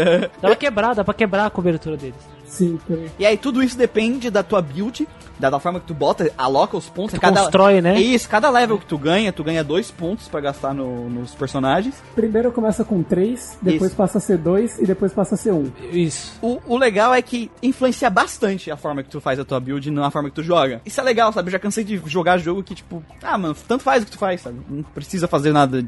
[0.41, 2.34] Dá pra quebrar, dá pra quebrar a cobertura deles.
[2.47, 3.11] Sim, também.
[3.19, 5.09] E aí tudo isso depende da tua build,
[5.39, 7.15] da, da forma que tu bota, aloca os pontos.
[7.15, 8.01] Tu constrói, né?
[8.01, 11.95] Isso, cada level que tu ganha, tu ganha dois pontos pra gastar no- nos personagens.
[12.15, 13.97] Primeiro começa com 3, depois Isso.
[13.97, 15.73] passa a ser 2 e depois passa a ser 1.
[15.93, 16.39] Isso.
[16.41, 19.91] O, o legal é que influencia bastante a forma que tu faz a tua build
[19.91, 20.81] na forma que tu joga.
[20.87, 21.49] Isso é legal, sabe?
[21.49, 24.19] Eu já cansei de jogar jogo que, tipo, ah, mano, tanto faz o que tu
[24.19, 24.59] faz, sabe?
[24.69, 25.85] Não precisa fazer nada.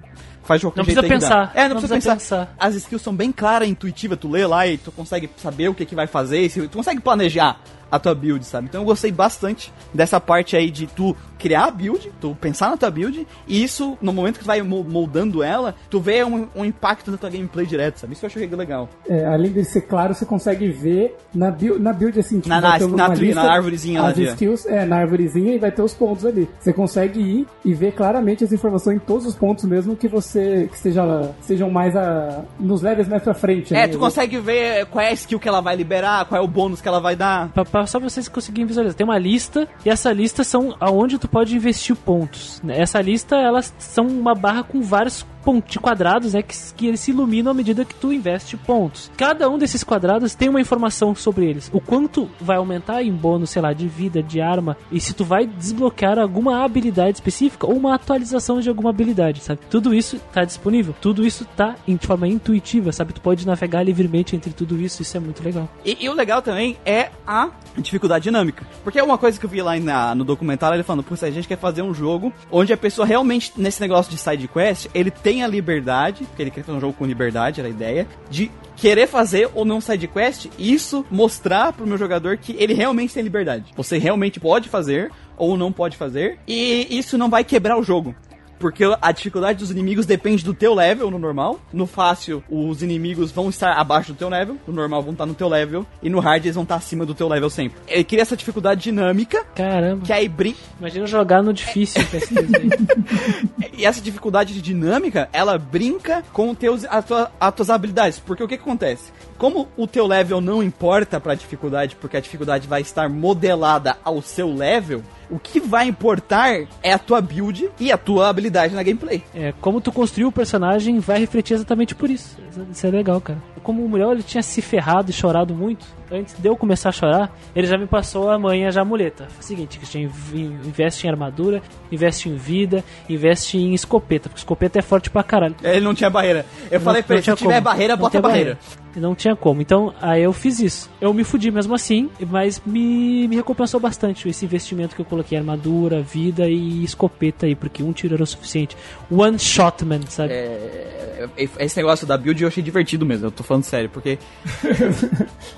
[0.46, 1.46] Faz jogo Não do jeito precisa dá.
[1.46, 1.52] pensar.
[1.54, 2.46] É, não, Não precisa, precisa pensar.
[2.46, 2.56] pensar.
[2.58, 5.84] As skills são bem claras, intuitivas, tu lê lá e tu consegue saber o que,
[5.84, 7.60] que vai fazer, tu consegue planejar
[7.90, 8.66] a tua build, sabe?
[8.68, 12.76] Então eu gostei bastante dessa parte aí de tu criar a build, tu pensar na
[12.76, 16.48] tua build, e isso, no momento que tu vai mo- moldando ela, tu vê um,
[16.56, 18.14] um impacto na tua gameplay direto, sabe?
[18.14, 18.88] Isso eu achei legal.
[19.08, 22.60] É, além de ser claro, você consegue ver na build, na build assim, tipo, Na-
[22.60, 25.58] vai na- ter uma na tri- lista, na arvorezinha lá skills, é, na arvorezinha e
[25.58, 26.48] vai ter os pontos ali.
[26.58, 30.66] Você consegue ir e ver claramente as informações em todos os pontos, mesmo que você
[30.68, 33.74] que esteja sejam mais a, nos levels mais pra frente.
[33.74, 33.88] É, né?
[33.88, 36.80] tu consegue ver qual é a skill que ela vai liberar, qual é o bônus
[36.80, 37.48] que ela vai dar.
[37.50, 38.96] Pra, pra- só vocês conseguirem visualizar.
[38.96, 42.60] Tem uma lista, e essa lista são aonde tu pode investir pontos.
[42.62, 42.78] né?
[42.80, 46.42] Essa lista, elas são uma barra com vários pontos quadrados, né?
[46.42, 49.10] Que, que eles se iluminam à medida que tu investe pontos.
[49.16, 51.70] Cada um desses quadrados tem uma informação sobre eles.
[51.72, 55.24] O quanto vai aumentar em bônus, sei lá, de vida, de arma, e se tu
[55.24, 59.60] vai desbloquear alguma habilidade específica ou uma atualização de alguma habilidade, sabe?
[59.70, 60.94] Tudo isso tá disponível.
[61.00, 63.12] Tudo isso tá de forma intuitiva, sabe?
[63.12, 65.68] Tu pode navegar livremente entre tudo isso, isso é muito legal.
[65.84, 68.66] E, e o legal também é a dificuldade dinâmica.
[68.82, 71.30] Porque é uma coisa que eu vi lá na- no documentário, ele falando, putz, a
[71.30, 75.10] gente quer fazer um jogo onde a pessoa realmente, nesse negócio de side quest, ele
[75.10, 78.50] tem a liberdade, porque ele quer fazer um jogo com liberdade, era a ideia, de
[78.76, 83.22] querer fazer ou não side quest, isso mostrar pro meu jogador que ele realmente tem
[83.22, 83.72] liberdade.
[83.74, 88.14] Você realmente pode fazer ou não pode fazer, e isso não vai quebrar o jogo.
[88.58, 91.60] Porque a dificuldade dos inimigos depende do teu level no normal.
[91.72, 94.56] No fácil, os inimigos vão estar abaixo do teu level.
[94.66, 95.86] No normal, vão estar no teu level.
[96.02, 97.78] E no hard, eles vão estar acima do teu level sempre.
[97.86, 100.04] Ele cria essa dificuldade dinâmica, Caramba.
[100.04, 100.58] que aí brinca.
[100.78, 103.70] Imagina jogar no difícil PS3 aí.
[103.76, 108.18] E essa dificuldade de dinâmica, ela brinca com teus, a tua, as tuas habilidades.
[108.18, 109.12] Porque o que, que acontece?
[109.36, 114.22] Como o teu level não importa pra dificuldade, porque a dificuldade vai estar modelada ao
[114.22, 118.82] seu level, o que vai importar é a tua build e a tua habilidade na
[118.82, 119.22] gameplay.
[119.34, 122.36] É, como tu construiu o personagem vai refletir exatamente por isso.
[122.70, 123.42] Isso- é legal, cara.
[123.62, 126.92] Como o Muriel ele tinha se ferrado e chorado muito, antes de eu começar a
[126.92, 129.28] chorar, ele já me passou a manha já a muleta.
[129.38, 130.34] O seguinte, Christian, inv-
[130.66, 135.54] investe em armadura, investe em vida, investe em escopeta, porque escopeta é forte pra caralho.
[135.62, 136.44] Ele não tinha barreira.
[136.70, 137.60] Eu falei pra ele, se tiver como.
[137.62, 138.58] barreira, Não bota barreira.
[138.94, 139.60] E Não tinha como.
[139.60, 140.90] Então, aí eu fiz isso.
[141.00, 145.36] Eu me fudi mesmo assim, mas me, me recompensou bastante esse investimento que eu coloquei
[145.36, 148.74] em armadura, vida e escopeta aí, porque um tiro era o suficiente.
[149.10, 150.32] One shot, man, sabe?
[150.32, 151.28] É,
[151.58, 154.18] esse negócio da build eu achei divertido mesmo, eu tô falando sério, porque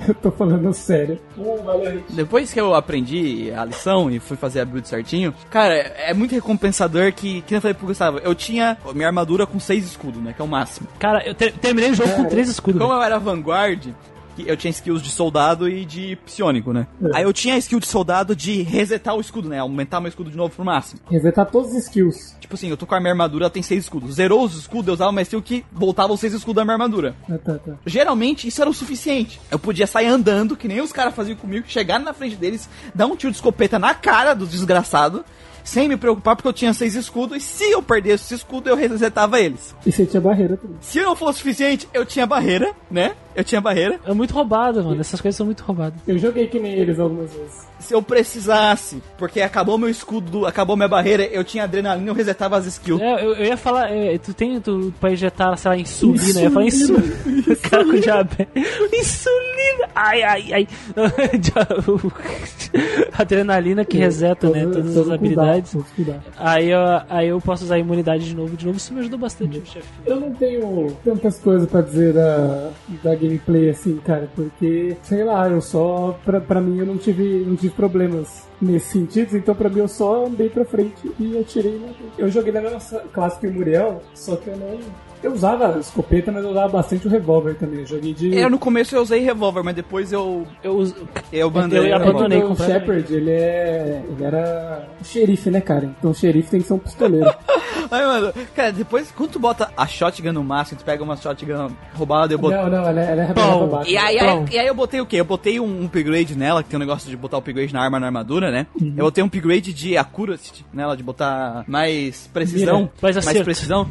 [0.09, 1.19] Eu tô falando sério.
[2.11, 6.35] Depois que eu aprendi a lição e fui fazer a build certinho, cara, é muito
[6.35, 10.33] recompensador que, que eu falei pro Gustavo, eu tinha minha armadura com seis escudos, né,
[10.33, 10.89] que é o máximo.
[10.99, 12.81] Cara, eu ter- terminei o jogo com três escudos.
[12.81, 13.03] Como velho.
[13.03, 13.89] eu era vanguard,
[14.47, 16.87] eu tinha skills de soldado e de psionico, né?
[17.15, 19.59] Aí eu tinha a skill de soldado de resetar o escudo, né?
[19.59, 21.01] Aumentar meu escudo de novo pro máximo.
[21.11, 22.37] Resetar todos os skills.
[22.41, 24.15] Tipo assim, eu tô com a minha armadura, ela tem seis escudos.
[24.15, 27.15] Zerou os escudos, eu usava uma skill que voltava os seis escudos da minha armadura.
[27.31, 27.73] Ah, tá, tá.
[27.87, 29.41] Geralmente isso era o suficiente.
[29.51, 33.07] Eu podia sair andando, que nem os caras faziam comigo, chegar na frente deles, dar
[33.07, 35.25] um tiro de escopeta na cara do desgraçado,
[35.63, 38.77] sem me preocupar, porque eu tinha seis escudos, e se eu perdesse esse escudo, eu
[38.77, 39.75] resetava eles.
[39.85, 40.79] E você tinha barreira também.
[40.81, 43.15] Se não fosse suficiente, eu tinha barreira, né?
[43.39, 44.01] Eu tinha barreira.
[44.05, 45.01] É muito roubado, mano.
[45.01, 46.01] Essas coisas são muito roubadas.
[46.09, 47.69] Eu joguei que nem eles algumas vezes.
[47.79, 52.57] Se eu precisasse, porque acabou meu escudo, acabou minha barreira, eu tinha adrenalina, eu resetava
[52.57, 53.01] as skills.
[53.01, 56.41] É, eu, eu ia falar, é, tu tem tu, pra injetar, sei lá, insulina.
[56.41, 57.15] Eu ia falar insulina.
[57.63, 58.65] Cara com diabetes.
[58.93, 59.89] Insulina!
[59.95, 60.69] Ai, ai, ai.
[63.17, 64.65] Adrenalina que reseta, né?
[64.65, 65.77] Todas as habilidades.
[66.37, 68.57] Aí eu, aí eu posso usar a imunidade de novo.
[68.57, 69.87] De novo, isso me ajudou bastante, chefe.
[70.05, 72.71] Eu não tenho tantas coisas pra dizer da,
[73.05, 77.45] da gameplay assim, cara, porque, sei lá, eu só, pra, pra mim eu não tive,
[77.47, 81.79] não tive problemas nesse sentido, então pra mim eu só andei pra frente e atirei
[81.79, 81.89] na.
[82.17, 84.79] Eu joguei na mesma classe que o Muriel, só que eu não.
[85.23, 87.81] Eu usava escopeta, mas eu usava bastante o revólver também.
[87.81, 88.37] Eu joguei de.
[88.37, 90.85] Eu no começo eu usei revólver, mas depois eu Eu
[91.33, 92.09] eu abandonei Eu o revólver.
[92.11, 92.57] abandonei o.
[92.57, 94.03] Shepard, ele é.
[94.09, 95.91] Ele era xerife, né, cara?
[95.99, 97.29] Então o xerife tem que ser um pistoleiro.
[97.91, 101.71] Aí, mano, cara, depois, quando tu bota a shotgun no máximo, tu pega uma shotgun
[101.95, 102.59] roubada, eu botei.
[102.59, 103.33] não, não, ela, é- ela é
[103.67, 103.91] baixo.
[103.91, 105.17] E aí, aí, e aí eu botei o quê?
[105.17, 108.07] Eu botei um upgrade nela, que tem um negócio de botar upgrade na arma na
[108.07, 108.67] armadura, né?
[108.81, 112.91] Eu botei um upgrade de accuracy nela, de botar mais precisão.
[113.03, 113.89] Mira, mais precisão.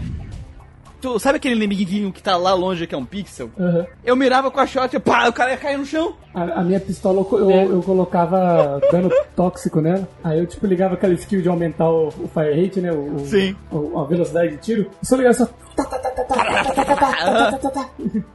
[0.99, 3.49] Tu sabe aquele inimiguinho que tá lá longe, que é um pixel?
[3.57, 3.85] Uhum.
[4.03, 6.13] Eu mirava com a shot e pá, o cara ia cair no chão.
[6.33, 10.07] A, a minha pistola eu, eu, eu colocava dano tóxico nela.
[10.23, 12.91] Aí eu tipo ligava aquela skill de aumentar o, o fire rate, né?
[12.91, 13.55] O, Sim.
[13.71, 14.89] O, a velocidade de tiro.
[15.03, 15.47] Só ligava só.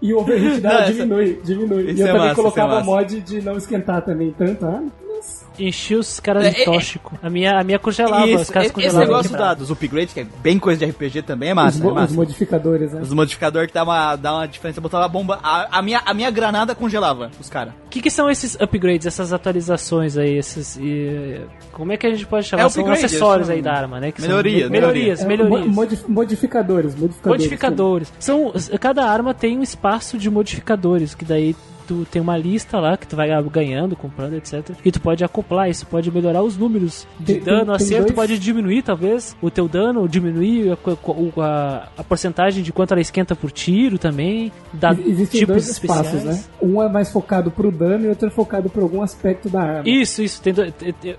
[0.01, 1.93] E o overheat dela diminui, diminui.
[1.93, 4.65] e eu também colocava mod de não esquentar também tanto.
[4.65, 5.42] Ah, nossa.
[5.59, 7.19] Enchi os caras É, de é, tóxico.
[7.23, 9.01] A minha, a minha congelava, os Isso, caras esse congelavam.
[9.01, 9.49] negócio quebrava.
[9.55, 11.83] da, dos upgrades, que é bem coisa de RPG também, é Os, massa.
[11.85, 12.07] mo- é massa.
[12.11, 13.01] os modificadores, né?
[13.03, 15.39] Os modificadores que dá uma, dá uma diferença, botava a bomba.
[15.43, 17.75] A, a minha, a minha granada congelava os caras.
[17.87, 20.77] O que, que são esses upgrades, essas atualizações aí, esses.
[20.81, 21.41] e-
[21.73, 22.65] como é que a gente pode chamar?
[22.65, 24.11] É são upgrade, acessórios aí da arma, né?
[24.13, 25.67] Que são melhorias, me- melhorias, É, melhorias.
[25.67, 27.43] modif- modificadores, modificadores.
[27.43, 28.13] Modificadores.
[28.19, 32.97] São, cada arma tem um espaço de modificadores, que daí tu tem uma lista lá
[32.97, 34.71] que tu vai ganhando, comprando, etc.
[34.85, 38.03] E tu pode acoplar isso, pode melhorar os números de Tem- dano, tem- tem acerto,
[38.05, 43.01] dois- pode diminuir talvez o teu dano, diminuir a, a, a porcentagem de quanto ela
[43.01, 46.07] esquenta por tiro também, dá Ex- Existem tipos dois especiais.
[46.07, 46.45] espaços, né?
[46.63, 49.83] Um é mais focado pro dano e outro é focado por algum aspecto da arma.
[49.89, 50.41] Isso, isso.
[50.43, 50.63] Tem do-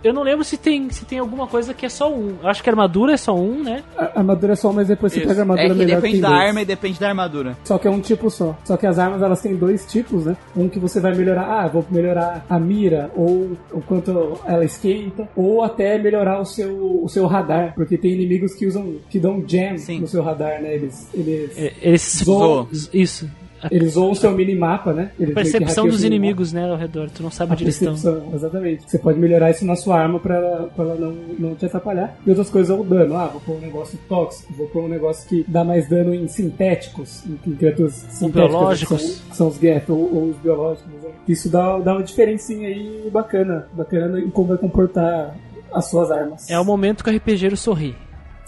[0.04, 2.36] eu não lembro se tem, se tem alguma coisa que é só um.
[2.42, 3.84] Eu acho que a armadura é só um, né?
[3.98, 5.28] A a armadura é só, mas depois você Isso.
[5.28, 6.42] pega a armadura é que melhor depende tem da dois.
[6.42, 7.58] arma e depende da armadura.
[7.64, 8.56] Só que é um tipo só.
[8.64, 10.36] Só que as armas elas têm dois tipos, né?
[10.56, 15.28] Um que você vai melhorar, ah, vou melhorar a mira, ou o quanto ela esquenta,
[15.36, 19.44] ou até melhorar o seu, o seu radar, porque tem inimigos que usam, que dão
[19.48, 20.02] jam Sim.
[20.02, 20.76] no seu radar, né?
[20.76, 22.22] Eles, eles, É, Eles.
[22.24, 22.68] Zoa.
[22.94, 23.30] Isso.
[23.72, 25.12] Eles zoam o seu minimapa, né?
[25.20, 27.10] Eles percepção dos inimigos, né, ao redor.
[27.10, 28.24] Tu não sabe A onde eles estão.
[28.34, 28.84] exatamente.
[28.90, 32.18] Você pode melhorar isso na sua arma pra ela, pra ela não, não te atrapalhar.
[32.26, 33.16] E outras coisas é o dano.
[33.18, 36.28] Ah, vou pôr um negócio tóxico, vou pôr um negócio que dá mais dano em
[36.28, 38.50] sintéticos, em, em criaturas sintéticas.
[38.52, 39.02] biológicos.
[39.02, 40.92] Que são, que são os Geth ou, ou os biológicos.
[41.04, 41.10] né?
[41.28, 43.68] Isso dá, dá uma diferencinha aí bacana.
[43.74, 45.36] Bacana em como vai comportar
[45.74, 46.50] as suas armas.
[46.50, 47.96] É o momento que o RPGero sorri.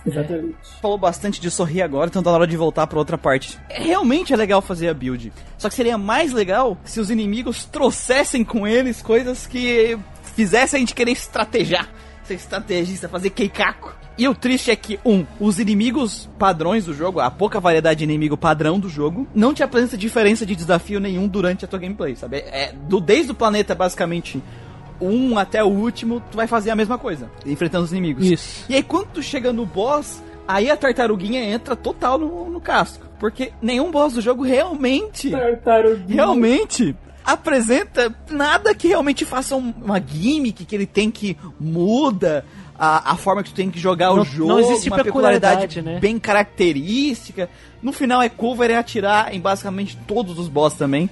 [0.06, 0.56] Exatamente.
[0.82, 3.60] Falou bastante de sorrir agora, então tá na hora de voltar pra outra parte.
[3.70, 5.34] É, Realmente é legal fazer a build.
[5.58, 9.98] Só que seria mais legal se os inimigos trouxessem com eles coisas que
[10.36, 11.90] fizessem a gente querer estratejar.
[12.24, 13.94] Ser estrategista, fazer keikaku.
[14.18, 18.04] E o triste é que, um, os inimigos padrões do jogo, a pouca variedade de
[18.06, 22.16] inimigo padrão do jogo, não te apresenta diferença de desafio nenhum durante a tua gameplay,
[22.16, 22.38] sabe?
[22.38, 24.42] É, do, desde o planeta, basicamente,
[25.02, 28.26] um até o último, tu vai fazer a mesma coisa, enfrentando os inimigos.
[28.26, 28.66] Isso.
[28.70, 33.06] E aí quando tu chega no boss, aí a tartaruguinha entra total no, no casco.
[33.20, 36.16] Porque nenhum boss do jogo realmente, Tartaruguinha.
[36.16, 42.46] realmente apresenta nada que realmente faça um- uma gimmick que ele tem que muda
[42.78, 45.62] a, a forma que tu tem que jogar Não- o jogo, não existe uma peculiaridade,
[45.62, 46.00] peculiaridade né?
[46.00, 47.50] bem característica.
[47.82, 51.10] No final é cover e atirar em basicamente todos os boss também.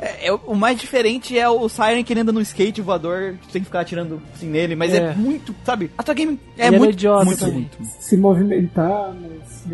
[0.00, 3.46] É, é o- mais diferente é o Siren que ele anda no skate voador, que
[3.48, 5.14] tu tem que ficar atirando assim nele, mas é, É.
[5.14, 5.90] muito, sabe?
[5.96, 7.78] A tua game é Ele era muito, idiota muito, muito.
[8.00, 9.64] Se movimentar, mas...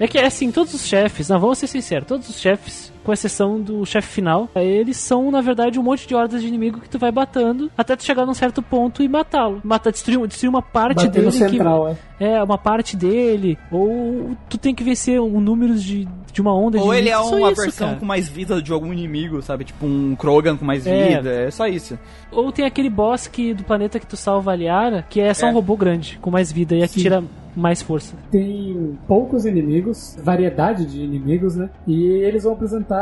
[0.00, 3.60] É que, assim, todos os chefes, não, vamos ser sinceros, todos os chefes, com exceção
[3.60, 6.98] do chefe final, eles são, na verdade, um monte de hordas de inimigo que tu
[6.98, 9.60] vai batendo até tu chegar num certo ponto e matá-lo.
[9.62, 11.84] Matar, destruir, destruir uma parte Bater dele no central,
[12.18, 12.24] que...
[12.24, 12.34] é.
[12.36, 16.78] É, uma parte dele, ou tu tem que vencer um número de, de uma onda
[16.80, 17.98] Ou de ele é uma isso, versão cara.
[18.00, 19.64] com mais vida de algum inimigo, sabe?
[19.64, 21.08] Tipo um Krogan com mais É.
[21.16, 21.98] vida, é só isso.
[22.30, 25.48] Ou tem aquele boss que, do planeta que tu salva a Liara, que é só
[25.48, 25.50] É.
[25.50, 27.00] um robô grande, com mais vida, e Sim.
[27.00, 27.24] atira
[27.56, 28.16] mais força.
[28.32, 31.68] tem poucos inimigos, variedade de inimigos, né?
[31.86, 32.93] E eles vão apresentar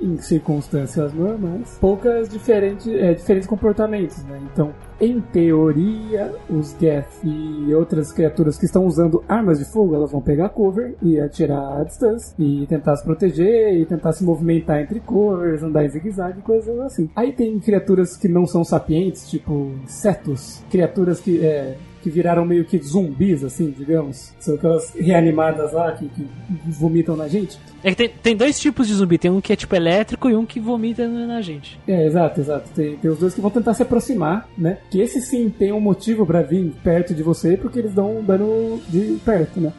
[0.00, 4.40] em circunstâncias normais poucas diferentes, é, diferentes comportamentos, né?
[4.52, 10.10] Então, em teoria, os Geth e outras criaturas que estão usando armas de fogo, elas
[10.10, 14.80] vão pegar cover e atirar à distância e tentar se proteger e tentar se movimentar
[14.80, 17.10] entre covers, andar em zigue-zague, coisas assim.
[17.14, 22.64] Aí tem criaturas que não são sapientes, tipo insetos, criaturas que é, que viraram meio
[22.64, 24.32] que zumbis, assim, digamos.
[24.38, 26.26] São aquelas reanimadas lá que, que
[26.66, 27.58] vomitam na gente.
[27.82, 30.36] É que tem, tem dois tipos de zumbi, tem um que é tipo elétrico e
[30.36, 31.78] um que vomita na gente.
[31.86, 32.70] É, exato, exato.
[32.74, 34.78] Tem, tem os dois que vão tentar se aproximar, né?
[34.90, 38.24] Que esse sim tem um motivo pra vir perto de você, porque eles dão um
[38.24, 39.72] dano de perto, né?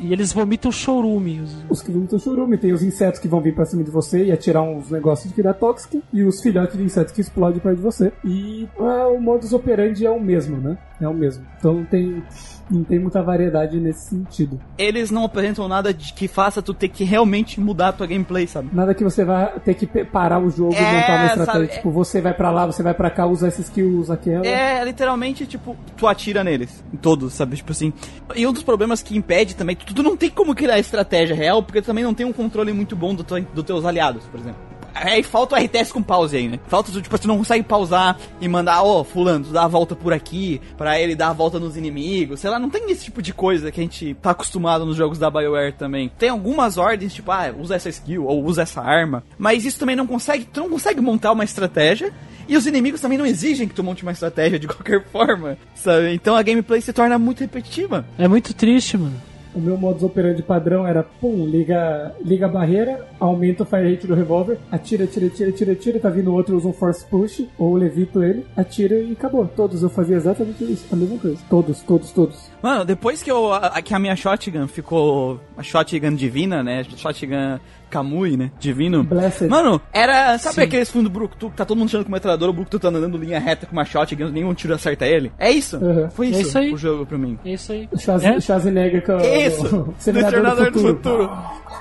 [0.00, 1.40] E eles vomitam chorume.
[1.40, 4.24] os- Os que vomitam churume, tem os insetos que vão vir pra cima de você
[4.24, 7.76] e atirar uns negócios que dá tóxico, e os filhotes de insetos que explodem perto
[7.76, 8.12] de você.
[8.24, 10.76] E ah, o modus operandi é o mesmo, né?
[11.00, 11.44] É o mesmo.
[11.58, 12.22] Então não tem,
[12.70, 14.58] não tem muita variedade nesse sentido.
[14.78, 18.46] Eles não apresentam nada de que faça tu ter que realmente mudar a tua gameplay,
[18.46, 18.70] sabe?
[18.72, 21.52] Nada que você vai ter que parar o jogo e É, montar uma estratégia.
[21.52, 24.46] sabe, Tipo, você vai pra lá, você vai pra cá, usa essa skill, usa aquela.
[24.46, 26.82] É, literalmente, tipo, tu atira neles.
[26.92, 27.56] Em todos, sabe?
[27.56, 27.92] Tipo assim.
[28.34, 31.62] E um dos problemas que impede também, tu, tu não tem como criar estratégia real,
[31.62, 34.76] porque tu também não tem um controle muito bom do dos teus aliados, por exemplo.
[34.98, 36.58] Aí falta o RTS com pause aí, né?
[36.68, 40.12] Falta, tipo, você não consegue pausar e mandar, ó, fulano, tu dá a volta por
[40.12, 42.40] aqui, pra ele dar a volta nos inimigos.
[42.40, 45.18] Sei lá, não tem esse tipo de coisa que a gente tá acostumado nos jogos
[45.18, 46.10] da BioWare também.
[46.18, 49.22] Tem algumas ordens, tipo, ah, usa essa skill ou usa essa arma.
[49.36, 52.10] Mas isso também não consegue, tu não consegue montar uma estratégia.
[52.48, 56.14] E os inimigos também não exigem que tu monte uma estratégia de qualquer forma, sabe?
[56.14, 58.06] Então a gameplay se torna muito repetitiva.
[58.16, 59.20] É muito triste, mano.
[59.56, 64.06] O meu modus operandi padrão era, pum, liga, liga a barreira, aumenta o fire rate
[64.06, 67.74] do revólver, atira, atira, atira, atira, atira, tá vindo outro, usa um force push, ou
[67.74, 69.48] levito ele, atira e acabou.
[69.48, 71.38] Todos eu fazia exatamente isso, a mesma coisa.
[71.48, 72.50] Todos, todos, todos.
[72.62, 76.84] Mano, depois que, eu, a, que a minha shotgun ficou a shotgun divina, né?
[76.84, 77.58] Shotgun
[77.90, 78.50] Kamui, né?
[78.58, 79.04] Divino.
[79.04, 79.48] Blessed.
[79.48, 80.36] Mano, era.
[80.38, 80.60] Sabe Sim.
[80.62, 83.38] aqueles filmes do que tá todo mundo achando com metralhadora, o Brucutu tá andando linha
[83.38, 85.32] reta com uma shotgun, nenhum tiro acerta ele?
[85.38, 85.76] É isso.
[85.78, 86.10] Uhum.
[86.10, 86.72] Foi isso, É isso aí.
[86.72, 87.38] o jogo pra mim.
[87.44, 87.88] É isso aí.
[87.92, 88.40] O Schwarz- É?
[88.40, 89.76] Schwarzenegger com o- Isso!
[89.76, 91.30] o Exterminador do Futuro.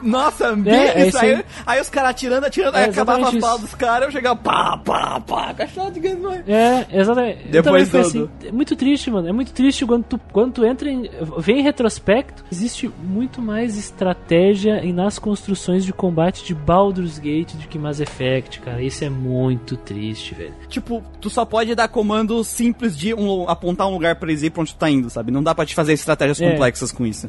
[0.02, 1.34] Nossa, É, é isso isso aí.
[1.36, 1.46] aí.
[1.66, 3.62] Aí os caras atirando, atirando, É aí acabava a bala isso.
[3.62, 6.16] dos caras, eu chegava pá, pá, pá, com a shotgun.
[6.22, 6.44] não é?
[6.48, 7.46] É, exatamente.
[7.46, 8.30] Eu Depois foi assim.
[8.46, 9.28] É muito triste, mano.
[9.28, 11.10] É muito triste quando tu, quando tu entra em.
[11.40, 17.68] Vem em retrospecto, existe muito mais estratégia nas construções de combate de Baldur's Gate do
[17.68, 18.82] que Mass Effect, cara.
[18.82, 20.54] Isso é muito triste, velho.
[20.70, 24.50] Tipo, tu só pode dar comando simples de um- apontar um lugar pra eles ir
[24.52, 25.32] pra onde tu tá indo, sabe?
[25.32, 26.52] Não dá pra te fazer estratégias É.
[26.52, 27.28] complexas com isso.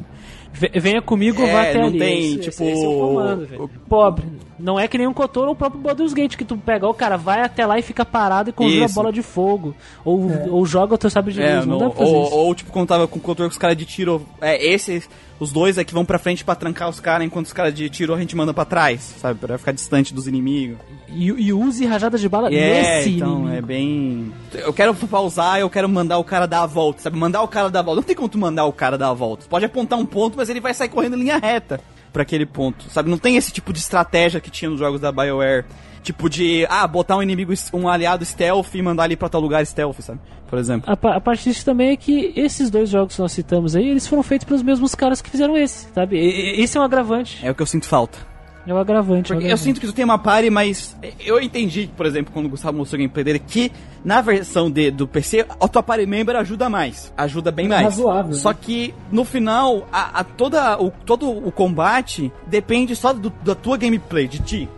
[0.53, 1.99] Ve- Venha comigo, É, vá até não ali.
[1.99, 3.63] tem, Esse- tipo, esse- esse é o comando, velho.
[3.63, 4.25] o- Pobre.
[4.59, 6.93] Não é que nem um Kotor ou o próprio Baldur's Gate, que tu pega, o
[6.93, 8.95] cara vai até lá e fica parado e conjura a Isso.
[8.95, 9.75] bola de fogo.
[10.03, 11.65] Ou, ou joga o teu sabre de É, luz.
[11.65, 12.35] Não, não- dá pra fazer ou, isso.
[12.35, 14.25] ou, tipo, quando tava com o controle com os caras de tiro.
[14.41, 15.07] É, esses,
[15.39, 17.89] os dois é que vão pra frente pra trancar os caras, enquanto os caras de
[17.89, 19.39] tiro a gente manda pra trás, sabe?
[19.39, 20.77] Pra ficar distante dos inimigos.
[21.09, 23.55] E, e use rajada de bala É, nesse então inimigo.
[23.55, 24.33] é bem.
[24.53, 27.17] Eu quero pausar, eu quero mandar o cara dar a volta, sabe?
[27.17, 28.01] Mandar o cara dar a volta.
[28.01, 29.45] Não tem como tu mandar o cara dar a volta.
[29.49, 31.79] Pode apontar um ponto, mas ele vai sair correndo em linha reta
[32.11, 33.09] pra aquele ponto, sabe?
[33.09, 35.65] Não tem esse tipo de estratégia que tinha nos jogos da BioWare.
[36.07, 39.65] Tipo de, ah, botar um inimigo, um aliado stealth e mandar ele pra tal lugar
[39.65, 40.19] stealth, sabe?
[40.49, 40.89] Por exemplo.
[40.89, 44.07] A, a parte disso também é que esses dois jogos que nós citamos aí, eles
[44.07, 46.15] foram feitos pelos mesmos caras que fizeram esse, sabe?
[46.17, 47.45] E- Esse é um agravante.
[47.45, 48.17] É o que eu sinto falta.
[48.65, 49.33] É um agravante.
[49.33, 49.63] é um Porque eu agravante.
[49.63, 52.97] sinto que tu tem uma party, mas eu entendi, por exemplo, quando o Gustavo mostrou
[52.97, 53.69] o gameplay dele, que
[54.05, 57.13] na versão de, do PC, a tua party member ajuda mais.
[57.17, 57.83] Ajuda bem mais.
[57.83, 58.57] razoável, Só né?
[58.61, 63.75] que no final, a, a toda, o, todo o combate depende só do- da tua
[63.77, 64.69] gameplay, de ti.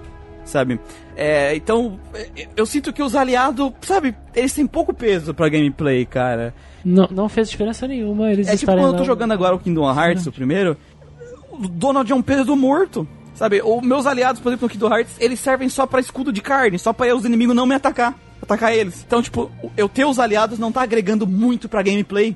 [0.50, 0.80] Sabe?
[1.16, 2.00] É, então,
[2.58, 6.56] eu sinto que os aliados, sabe, eles têm pouco peso pra gameplay, cara.
[6.84, 9.88] Não, não fez diferença nenhuma eles É tipo quando eu tô jogando agora o Kingdom
[9.88, 10.76] Hearts, o primeiro,
[11.52, 13.08] o Donald é um peso morto.
[13.36, 16.42] Sabe, os meus aliados, por exemplo, no Kingdom Hearts, eles servem só pra escudo de
[16.42, 19.04] carne, só pra os inimigos não me atacar, atacar eles.
[19.06, 22.36] Então, tipo, eu ter os aliados não tá agregando muito pra gameplay.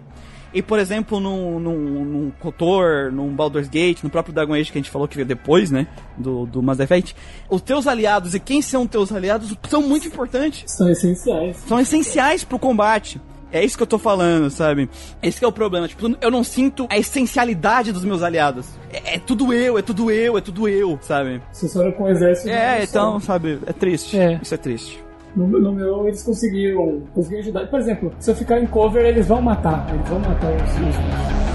[0.53, 4.77] E, por exemplo, num, num, num KOTOR, num Baldur's Gate, no próprio Dragon Age que
[4.77, 7.15] a gente falou que veio depois, né, do, do Mass Effect,
[7.49, 11.57] os teus aliados e quem são teus aliados são muito importantes São essenciais.
[11.67, 13.19] são essenciais pro combate.
[13.51, 14.89] É isso que eu tô falando, sabe?
[15.21, 15.87] Esse que é o problema.
[15.87, 18.65] Tipo, eu não sinto a essencialidade dos meus aliados.
[18.91, 21.39] É, é tudo eu, é tudo eu, é tudo eu, sabe?
[21.51, 22.49] Vocês foram com o exército.
[22.49, 23.27] É, então, só.
[23.27, 23.59] sabe?
[23.67, 24.17] É triste.
[24.17, 24.39] É.
[24.41, 25.03] Isso é triste.
[25.35, 27.67] No, no meu, eles conseguiram, conseguiram ajudar.
[27.67, 29.87] Por exemplo, se eu ficar em cover, eles vão matar.
[29.93, 31.52] Eles vão matar os, os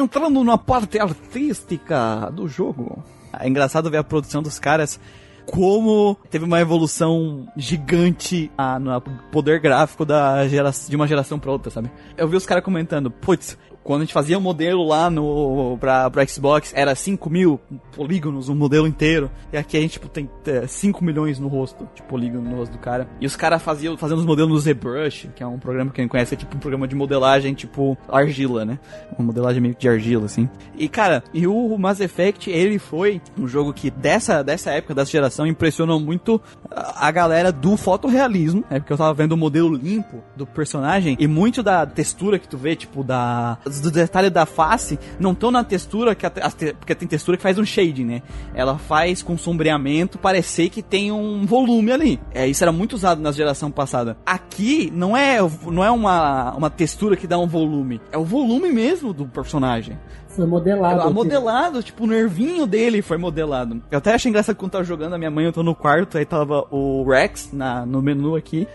[0.00, 3.04] Entrando na parte artística do jogo.
[3.38, 4.98] É engraçado ver a produção dos caras.
[5.44, 8.98] Como teve uma evolução gigante ah, no
[9.30, 11.90] poder gráfico da gera de uma geração pra outra, sabe?
[12.16, 16.10] Eu vi os caras comentando, putz, quando a gente fazia o modelo lá no pra,
[16.10, 17.60] pra Xbox, era 5 mil
[17.92, 19.30] polígonos, um modelo inteiro.
[19.52, 22.72] E aqui a gente tipo, tem é, 5 milhões no rosto, de polígono no rosto
[22.72, 23.08] do cara.
[23.20, 26.08] E os caras faziam fazendo os modelos no ZBrush, que é um programa que quem
[26.08, 28.78] conhece, é tipo um programa de modelagem, tipo argila, né?
[29.18, 30.48] Uma modelagem meio de argila, assim.
[30.76, 35.10] E cara, e o Mass Effect, ele foi um jogo que dessa, dessa época, dessa
[35.10, 36.40] geração, impressionou muito
[36.70, 41.16] a a galera do fotorrealismo, é porque eu tava vendo o modelo limpo do personagem
[41.18, 45.50] e muito da textura que tu vê, tipo, da, do detalhe da face não estão
[45.50, 48.22] na textura, que a, a, porque tem textura que faz um shading, né?
[48.54, 52.20] Ela faz com sombreamento parecer que tem um volume ali.
[52.32, 54.16] É, isso era muito usado na geração passada.
[54.24, 58.70] Aqui não é, não é uma, uma textura que dá um volume, é o volume
[58.70, 59.98] mesmo do personagem.
[60.28, 61.08] Foi modelado.
[61.08, 63.82] É, modelado, tipo, o nervinho dele foi modelado.
[63.90, 66.24] Eu até achei engraçado quando tava jogando a minha mãe, eu tô no quarto, aí
[66.24, 68.66] tava o Rex na, no menu aqui.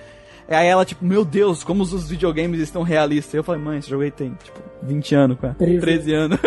[0.48, 3.34] Aí ela, tipo, meu Deus, como os videogames estão realistas.
[3.34, 5.56] Eu falei, mãe, esse jogo aí tem, tipo, 20 anos, cara.
[5.56, 6.40] 13, 13 anos.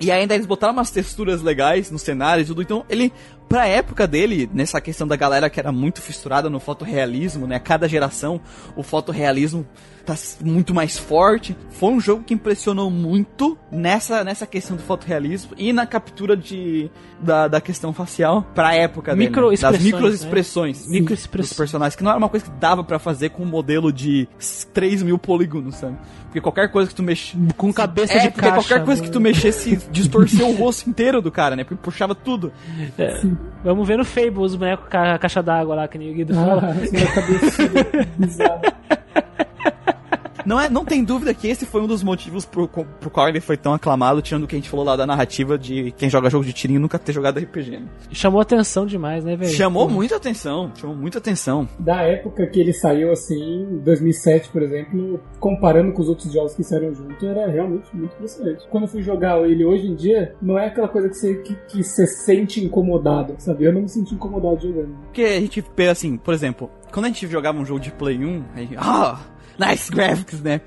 [0.00, 2.62] e ainda eles botaram umas texturas legais no cenário e tudo.
[2.62, 3.12] Então, ele,
[3.48, 7.58] pra época dele, nessa questão da galera que era muito fissurada no fotorrealismo, né?
[7.58, 8.40] Cada geração,
[8.76, 9.66] o fotorrealismo
[10.04, 11.56] tá muito mais forte.
[11.70, 16.90] Foi um jogo que impressionou muito nessa, nessa questão do fotorrealismo e na captura de,
[17.20, 19.70] da, da questão facial pra época micro dele, né?
[19.72, 21.00] Das microexpressões né?
[21.00, 23.92] micro dos personagens, que não era uma coisa que dava para fazer com um modelo
[23.92, 24.28] de
[24.72, 25.96] 3 mil polígonos, sabe?
[26.24, 27.36] Porque qualquer coisa que tu mexe.
[27.56, 31.30] Com cabeça é, de caixa, qualquer coisa que tu mexesse distorceu o rosto inteiro do
[31.30, 31.64] cara, né?
[31.64, 32.52] Porque puxava tudo.
[32.98, 33.20] É,
[33.62, 36.38] vamos ver no Fable os bonecos com a caixa d'água lá, que nem o Guido
[36.38, 36.74] ah, fala.
[40.44, 43.40] Não, é, não tem dúvida que esse foi um dos motivos pro, pro qual ele
[43.40, 46.30] foi tão aclamado, tirando o que a gente falou lá da narrativa de quem joga
[46.30, 47.70] jogo de tirinho nunca ter jogado RPG.
[47.70, 47.86] Né?
[48.12, 49.52] Chamou atenção demais, né, velho?
[49.52, 51.68] Chamou muita atenção, chamou muita atenção.
[51.78, 56.62] Da época que ele saiu, assim, 2007, por exemplo, comparando com os outros jogos que
[56.62, 58.66] saíram junto, era realmente muito impressionante.
[58.70, 61.54] Quando eu fui jogar ele hoje em dia, não é aquela coisa que você, que,
[61.68, 63.64] que você sente incomodado, sabe?
[63.64, 64.94] Eu não me senti incomodado jogando.
[65.04, 68.24] Porque a gente pega assim, por exemplo, quando a gente jogava um jogo de Play
[68.24, 69.18] 1, a gente, ah,
[69.58, 70.60] nice graphics, né?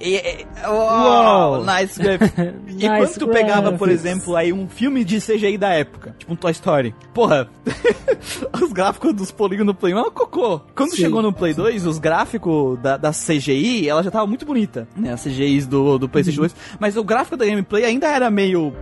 [0.00, 2.32] E, e, oh, nice graphics.
[2.68, 4.04] E Nice quando tu pegava, por graphics.
[4.04, 6.92] exemplo, aí um filme de CGI da época, tipo um Toy Story.
[7.14, 7.48] Porra,
[8.60, 10.60] os gráficos dos polígonos do Play 1 é um cocô.
[10.74, 10.96] Quando Sim.
[11.02, 15.12] chegou no Play 2, os gráficos da, da CGI, ela já tava muito bonita, né?
[15.12, 16.54] As CGIs do, do PlayStation 2.
[16.80, 18.74] Mas o gráfico da gameplay ainda era meio,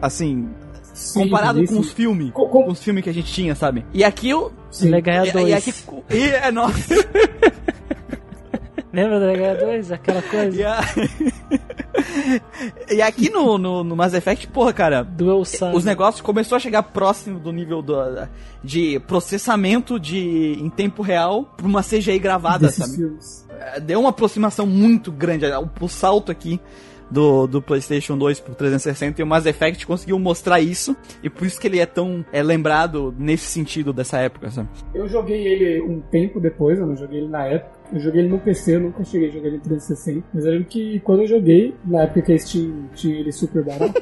[0.00, 0.48] assim...
[1.14, 3.86] Comparado com os filmes, Com- com- com os filmes que a gente tinha, sabe?
[3.94, 4.52] E aqui eu.
[4.70, 4.90] Sim.
[4.90, 5.48] Legaia E, 2.
[5.48, 5.74] e aqui.
[6.10, 6.94] E, é, nossa.
[8.92, 9.92] Lembra da Legaia 2?
[9.92, 10.56] Aquela coisa.
[10.60, 10.80] E, a-
[12.90, 15.72] e aqui no, no, no Mass Effect, porra, cara, Dual Sun.
[15.72, 17.94] os negócios começou a chegar próximo do nível do,
[18.64, 22.96] de processamento de em tempo real pra uma CGI gravada, desses sabe?
[22.96, 23.46] filmes.
[23.50, 25.46] É, Deu uma aproximação muito grande.
[25.46, 26.60] O, o salto aqui
[27.10, 30.96] do, do PlayStation 2 pro 360 e o Mass Effect conseguiu mostrar isso.
[31.22, 34.68] E por isso que ele é tão é, lembrado nesse sentido dessa época, sabe?
[34.94, 37.80] Eu joguei ele um tempo depois, eu não joguei ele na época.
[37.92, 40.26] Eu joguei ele no PC, eu nunca cheguei a jogar ele em 360.
[40.32, 43.64] Mas eu lembro que quando eu joguei, na época que a Steam tinha ele super
[43.64, 44.00] barato,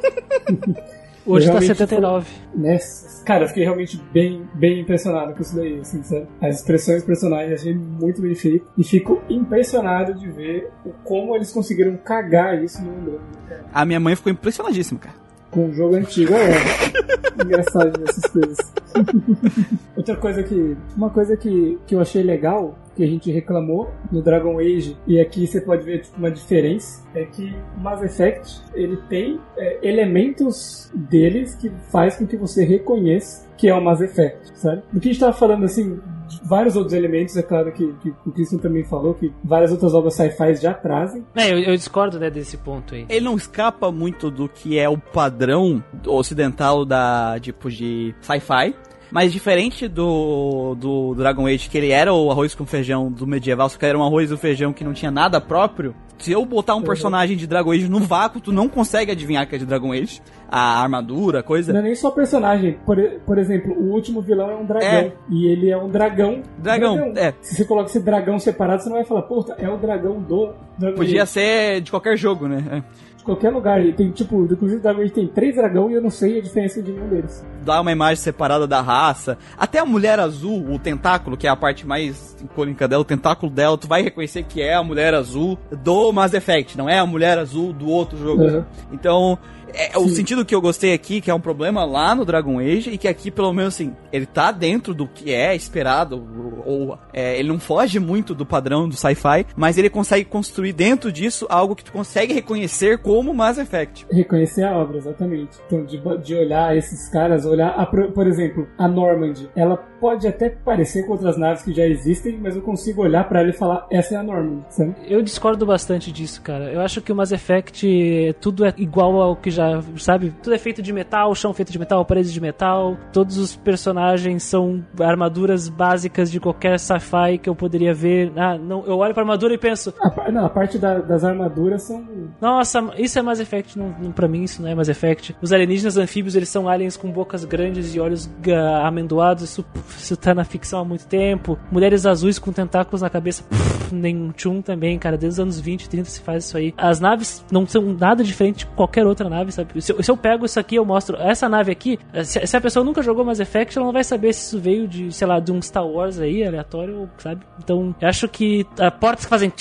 [1.29, 2.31] Hoje Eu tá realmente 79.
[2.55, 2.79] né?
[3.25, 6.27] Cara, eu fiquei realmente bem, bem impressionado com isso daí, assim, sabe?
[6.41, 8.67] As expressões personagens achei muito bem feito.
[8.79, 13.65] E fico impressionado de ver o- como eles conseguiram cagar isso no Android, cara.
[13.73, 15.15] A minha mãe ficou impressionadíssima, cara.
[15.51, 16.51] Com o jogo antigo, é.
[17.43, 18.59] Engraçado essas coisas.
[19.97, 20.77] Outra coisa que.
[20.97, 25.21] Uma coisa que, que eu achei legal, que a gente reclamou no Dragon Age, e
[25.21, 30.91] aqui você pode ver tipo, uma diferença, é que Mass Effect ele tem é, elementos
[30.95, 34.83] deles que faz com que você reconheça que é o Mass Effect, sabe?
[34.93, 36.01] Do que a gente tava falando assim,
[36.45, 40.15] vários outros elementos, é claro que, que o Christian também falou que várias outras obras
[40.15, 41.25] sci-fi já trazem.
[41.35, 43.07] É, eu, eu discordo né, desse ponto aí.
[43.09, 48.75] Ele não escapa muito do que é o padrão ocidental da tipo de sci-fi.
[49.11, 53.69] Mas diferente do, do Dragon Age, que ele era o arroz com feijão do medieval,
[53.69, 55.95] só que era um arroz e feijão que não tinha nada próprio.
[56.19, 59.55] Se eu botar um personagem de Dragon Age no vácuo, tu não consegue adivinhar que
[59.55, 60.21] é de Dragon Age.
[60.51, 61.73] A armadura, a coisa.
[61.73, 62.77] Não é nem só personagem.
[62.85, 64.89] Por, por exemplo, o último vilão é um dragão.
[64.89, 65.13] É.
[65.31, 66.43] E ele é um dragão.
[66.59, 67.35] Dragão, é.
[67.41, 70.53] Se você coloca esse dragão separado, você não vai falar, puta, é o dragão do
[70.77, 71.33] Dragon Podia Age.
[71.33, 72.65] ser de qualquer jogo, né?
[72.73, 72.83] É.
[73.29, 73.85] Qualquer lugar.
[73.85, 76.83] E tem, tipo, inclusive Dragon Age tem três dragões e eu não sei a diferença
[76.83, 77.45] de nenhum deles.
[77.63, 79.37] Dá uma imagem separada da raça.
[79.59, 83.53] Até a mulher azul, o tentáculo, que é a parte mais icônica dela, o tentáculo
[83.53, 87.05] dela, tu vai reconhecer que é a mulher azul do Mass Effect, não é a
[87.05, 88.45] mulher azul do outro jogo.
[88.45, 88.65] Uhum.
[88.93, 89.39] Então,
[89.75, 92.91] é, o sentido que eu gostei aqui, que é um problema lá no Dragon Age,
[92.91, 96.17] e que aqui, pelo menos, assim, ele tá dentro do que é esperado,
[96.65, 100.73] ou, ou, é, ele não foge muito do padrão do sci-fi, mas ele consegue construir
[100.73, 104.07] dentro disso algo que tu consegue reconhecer como Mass Effect.
[104.11, 105.57] Reconhecer a obra, exatamente.
[105.67, 110.27] Então, de, de olhar esses caras, olhar, a, por por exemplo, a Normandy, ela pode
[110.27, 113.53] até parecer com outras naves que já existem, mas eu consigo olhar pra ela e
[113.53, 114.95] falar, essa é a Norman, sabe?
[115.07, 116.65] Eu discordo bastante disso, cara.
[116.73, 120.33] Eu acho que o Mass Effect tudo é igual ao que já, sabe?
[120.43, 122.97] Tudo é feito de metal, chão feito de metal, paredes de metal.
[123.13, 128.33] Todos os personagens são armaduras básicas de qualquer sci-fi que eu poderia ver.
[128.37, 131.83] Ah, não, eu olho pra armadura e penso, A, não, a parte da- das armaduras
[131.83, 132.05] são.
[132.41, 135.37] nossa, isso é Mass Effect, não, não, pra mim isso não é Mass Effect.
[135.43, 139.65] Os alienígenas anfíbios, eles são aliens com bocas grandes e olhos ga- amendoados, isso,
[139.97, 141.59] isso tá na ficção há muito tempo.
[141.71, 145.89] Mulheres azuis com tentáculos na cabeça, pff, nem Chum também, cara, desde os anos 20,
[145.89, 146.75] 30 se faz isso aí.
[146.77, 149.81] As naves não são nada diferente de qualquer outra nave, sabe?
[149.81, 152.61] Se eu, se eu pego isso aqui, eu mostro essa nave aqui, se, se a
[152.61, 155.41] pessoa nunca jogou Mass Effect, ela não vai saber se isso veio de, sei lá,
[155.41, 157.45] de um Star Wars aí, aleatório, sabe?
[157.63, 159.53] Então, eu acho que a portas que fazem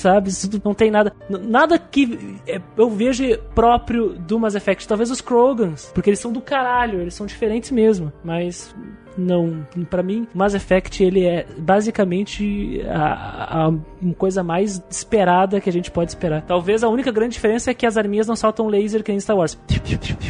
[0.00, 0.30] sabe?
[0.30, 1.12] Isso não tem nada.
[1.28, 3.22] Nada que é, eu vejo
[3.54, 4.88] próprio do Mass Effect.
[4.88, 8.12] Talvez os Krogans, porque eles são do caralho, eles são diferentes mesmo.
[8.24, 8.74] Mas
[9.20, 13.72] não, Pra mim, Mass Effect ele é basicamente a, a-
[14.16, 16.42] coisa mais esperada que a gente pode esperar.
[16.42, 19.36] Talvez a única grande diferença é que as arminhas não soltam laser que nem Star
[19.36, 19.58] Wars.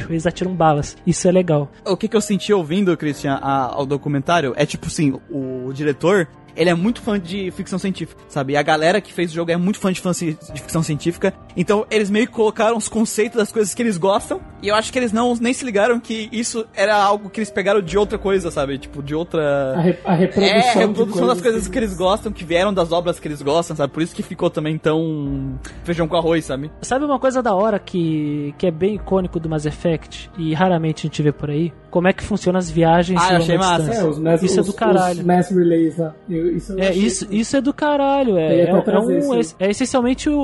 [0.08, 0.96] Eles atiram balas.
[1.06, 1.70] Isso é legal.
[1.86, 6.26] O que, que eu senti ouvindo, Christian, a- ao documentário é tipo assim, o diretor.
[6.56, 8.52] Ele é muito fã de ficção científica, sabe?
[8.52, 11.32] E a galera que fez o jogo é muito fã de, fã de ficção científica.
[11.56, 14.40] Então, eles meio que colocaram os conceitos das coisas que eles gostam.
[14.62, 17.50] E eu acho que eles não nem se ligaram que isso era algo que eles
[17.50, 18.76] pegaram de outra coisa, sabe?
[18.78, 19.74] Tipo, de outra.
[19.74, 22.92] A, re- a reprodução, É, a reprodução das coisas que eles gostam, que vieram das
[22.92, 23.92] obras que eles gostam, sabe?
[23.92, 26.70] Por isso que ficou também tão feijão com arroz, sabe?
[26.82, 31.06] Sabe uma coisa da hora que, que é bem icônico do Mass Effect e raramente
[31.06, 31.72] a gente vê por aí?
[31.90, 33.92] Como é que funcionam as viagens Ah, achei massa.
[33.92, 35.20] É, os mass, Isso é os- do caralho.
[35.20, 36.14] Os mass relays lá.
[36.28, 38.36] Eu- isso É, isso, isso é do caralho.
[38.38, 40.38] É, é, é um, é, é essencialmente o,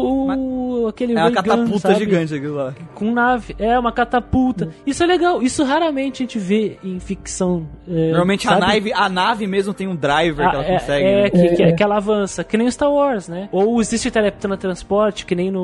[0.82, 1.98] o- aquele É uma catapulta sabe?
[1.98, 2.74] gigante aquilo lá.
[2.94, 3.54] Com nave.
[3.58, 4.66] É, uma catapulta.
[4.66, 4.70] Hum.
[4.86, 5.42] Isso é legal.
[5.42, 7.66] Isso raramente a gente vê em ficção.
[7.88, 11.04] é, Normalmente a nave, a nave mesmo tem um driver Ah, que ela é, consegue.
[11.06, 11.30] é, né?
[11.30, 13.48] que, que, É, que ela avança, que nem o Star Wars, né?
[13.52, 15.60] Ou existe teletransporte, que nem no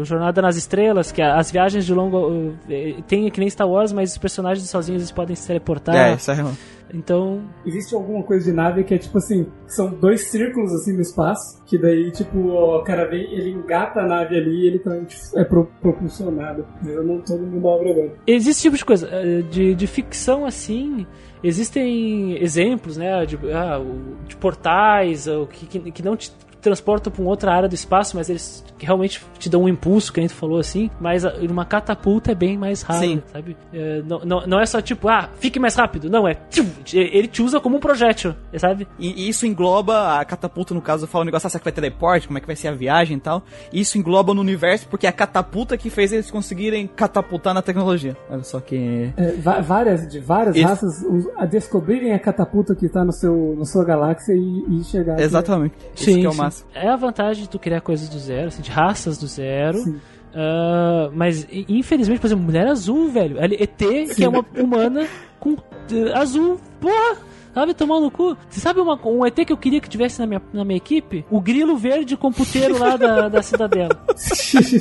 [0.00, 2.54] o Jornada nas Estrelas, que as viagens de longo.
[2.70, 5.94] eh, Tem que nem Star Wars, mas os personagens sozinhos eles podem se teleportar.
[5.96, 6.52] É, isso é real.
[6.94, 11.00] Então, Existe alguma coisa de nave que é tipo assim, são dois círculos assim no
[11.00, 15.04] espaço, que daí tipo, o cara vem, ele engata a nave ali e ele também
[15.04, 16.64] tipo, é pro- propulsionado.
[16.84, 18.12] Eu não tô no manobra agora.
[18.26, 19.08] existe tipo de coisa.
[19.10, 21.06] eh, De, de ficção assim.
[21.42, 23.24] Existem exemplos, né?
[23.26, 27.52] De, ah, o- de portais ou que, que, que não te transportam para uma outra
[27.52, 30.90] área do espaço, mas eles realmente te dão um impulso, que a gente falou assim.
[31.00, 33.22] Mas uma catapulta é bem mais raro, Sim.
[33.32, 33.56] sabe?
[33.72, 36.08] É, não, não, não é só tipo, ah, fique mais rápido.
[36.08, 36.34] Não, é.
[36.50, 38.86] tchum, ele te usa como um projétil, sabe?
[38.98, 41.64] E e isso engloba a catapulta, no caso, eu falo um negócio, ah, será que
[41.64, 42.26] vai teleporte?
[42.26, 43.42] Como é que vai ser a viagem e tal?
[43.72, 48.14] Isso engloba no universo porque é a catapulta que fez eles conseguirem catapultar na tecnologia.
[48.28, 49.10] Olha só que.
[49.16, 50.66] É, várias, de várias Isso.
[50.66, 51.04] raças
[51.36, 55.14] a descobrirem a catapulta que tá no seu, na sua galáxia e, e chegar.
[55.14, 55.22] aqui.
[55.22, 55.74] Exatamente.
[55.94, 56.70] isso que é o máximo.
[56.74, 59.78] É a vantagem de tu criar coisas do zero, assim, de raças do zero.
[59.78, 60.00] Sim.
[60.36, 63.38] Ah, mas infelizmente, por exemplo, mulher azul, velho.
[63.40, 65.08] ET, que é uma humana
[65.40, 65.56] com
[65.90, 67.16] eh, azul, porra!
[67.56, 68.36] Sabe, tomar no cu.
[68.50, 71.24] Você sabe uma- um ET que eu queria que tivesse na minha, na minha equipe?
[71.30, 73.98] O grilo verde computeiro lá da, da cidadela.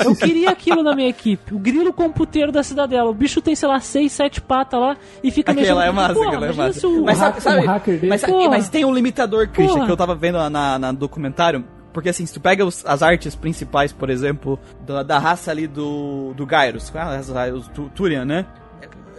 [0.04, 1.54] Eu queria aquilo na minha equipe.
[1.56, 3.10] O grilo computeiro da cidadela.
[3.10, 5.88] O bicho tem, sei lá, seis, sete patas lá e fica Aquela mexendo.
[5.88, 6.88] é massa, Porra, aquela é massa.
[6.88, 8.08] o- Mas sabe, um hacker dele.
[8.10, 8.50] mas, sabe- Porra.
[8.50, 9.86] mas tem um limitador, Christian, Porra.
[9.86, 11.64] que eu tava vendo na, na documentário.
[11.94, 15.66] Porque assim, se tu pega os- as artes principais, por exemplo, da, da raça ali
[15.66, 17.54] do, do Gyros, é?
[17.54, 18.46] Os Tu- Turian, né?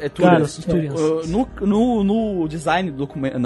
[0.01, 0.59] É, é Turians.
[0.59, 1.01] Turians.
[1.01, 3.37] Uh, No, no, no design do documento,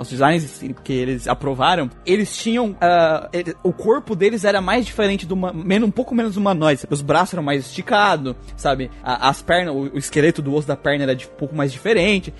[0.00, 5.26] os designs que eles aprovaram, eles tinham, ah, ele- o corpo deles era mais diferente
[5.26, 8.90] do menos, um pouco menos humanoide, os braços eram mais esticados, sabe?
[9.02, 11.72] A- as pernas, o, o esqueleto do osso da perna era de- um pouco mais
[11.72, 12.32] diferente.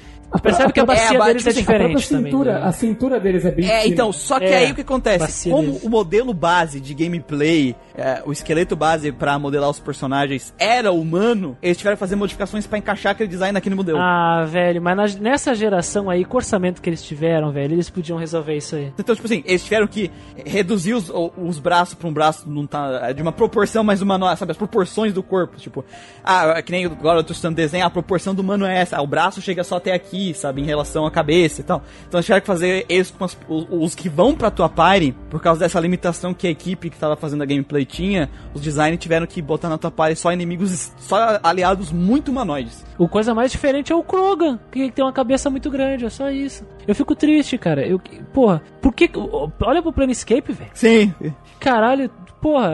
[0.43, 2.31] Percebe que a bacia É, a- deles tipo é assim, A diferente também.
[2.33, 2.67] cintura, né?
[2.67, 3.93] a cintura deles é bem É, fina.
[3.95, 5.51] então, só que É, aí o que acontece?
[5.51, 5.85] Como deles.
[5.85, 11.57] o modelo base de gameplay, é, o esqueleto base pra modelar os personagens era humano,
[11.63, 13.99] eles tiveram que fazer modificações pra encaixar aquele design naquele modelo.
[14.01, 17.91] Ah, velho, mas na- nessa geração aí, com o orçamento que eles tiveram, velho, eles
[17.91, 18.93] podiam resolver isso aí.
[18.99, 20.11] Então, tipo assim, eles tiveram que
[20.47, 24.53] reduzir os, os braços pra um braço não tá, de uma proporção mais humanoide, sabe?
[24.53, 25.57] As proporções do corpo.
[25.57, 25.85] Tipo,
[26.25, 28.97] ah, é que nem agora eu tô estudando desenho, a proporção do humano é essa.
[28.97, 30.61] Ah, o braço chega só até aqui, sabe?
[30.61, 31.83] Em relação à cabeça e tal.
[32.09, 35.15] Então eles tiveram que fazer eles com as- os, os que vão pra tua party,
[35.31, 39.01] por causa dessa limitação que a equipe que tava fazendo a gameplay tinha, os designers
[39.01, 42.85] tiveram que botar na tua party só inimigos, só aliados muito humanoides.
[42.99, 46.31] O coisa mais diferente é o Krogan, que tem uma cabeça muito grande, é só
[46.31, 46.65] isso.
[46.87, 47.87] Eu fico triste, cara.
[47.87, 48.01] Eu,
[48.33, 49.11] porra, por que.
[49.63, 50.71] Olha pro Planescape, velho.
[50.75, 51.15] Sim.
[51.59, 52.11] Caralho,
[52.41, 52.71] porra,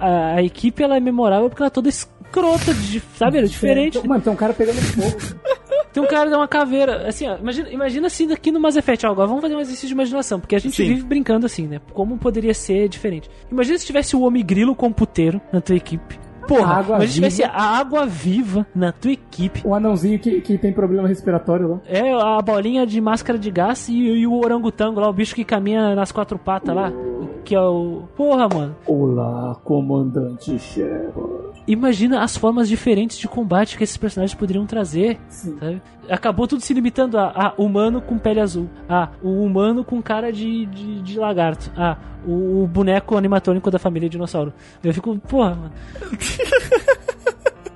[0.00, 3.38] a, a equipe ela é memorável porque ela é toda escrota, de, sabe?
[3.38, 4.06] Ela é diferente.
[4.06, 5.16] Mano, tem um cara pegando fogo.
[5.98, 7.08] Tem um cara dá uma caveira.
[7.08, 9.04] Assim, ó, imagina, imagina assim daqui no Mass Effect.
[9.04, 10.86] Ó, agora vamos fazer um exercício de imaginação, porque a gente Sim.
[10.88, 11.80] vive brincando assim, né?
[11.92, 13.28] Como poderia ser diferente?
[13.50, 16.27] Imagina se tivesse o Homem Grilo com puteiro na tua equipe.
[16.48, 17.52] Porra, A água se tivesse viva.
[17.54, 19.60] a água viva na tua equipe.
[19.64, 21.80] O anãozinho que, que tem problema respiratório lá.
[21.86, 25.44] É, a bolinha de máscara de gás e, e o orangotango lá, o bicho que
[25.44, 26.92] caminha nas quatro patas lá.
[27.44, 28.02] Que é o.
[28.16, 28.76] Porra, mano.
[28.86, 31.48] Olá, comandante Shepard.
[31.66, 35.18] Imagina as formas diferentes de combate que esses personagens poderiam trazer.
[36.08, 38.68] Acabou tudo se limitando a, a humano com pele azul.
[38.88, 41.70] Ah, o humano com cara de, de, de lagarto.
[41.76, 44.52] Ah, o, o boneco animatrônico da família dinossauro.
[44.82, 45.72] Eu fico, porra, mano.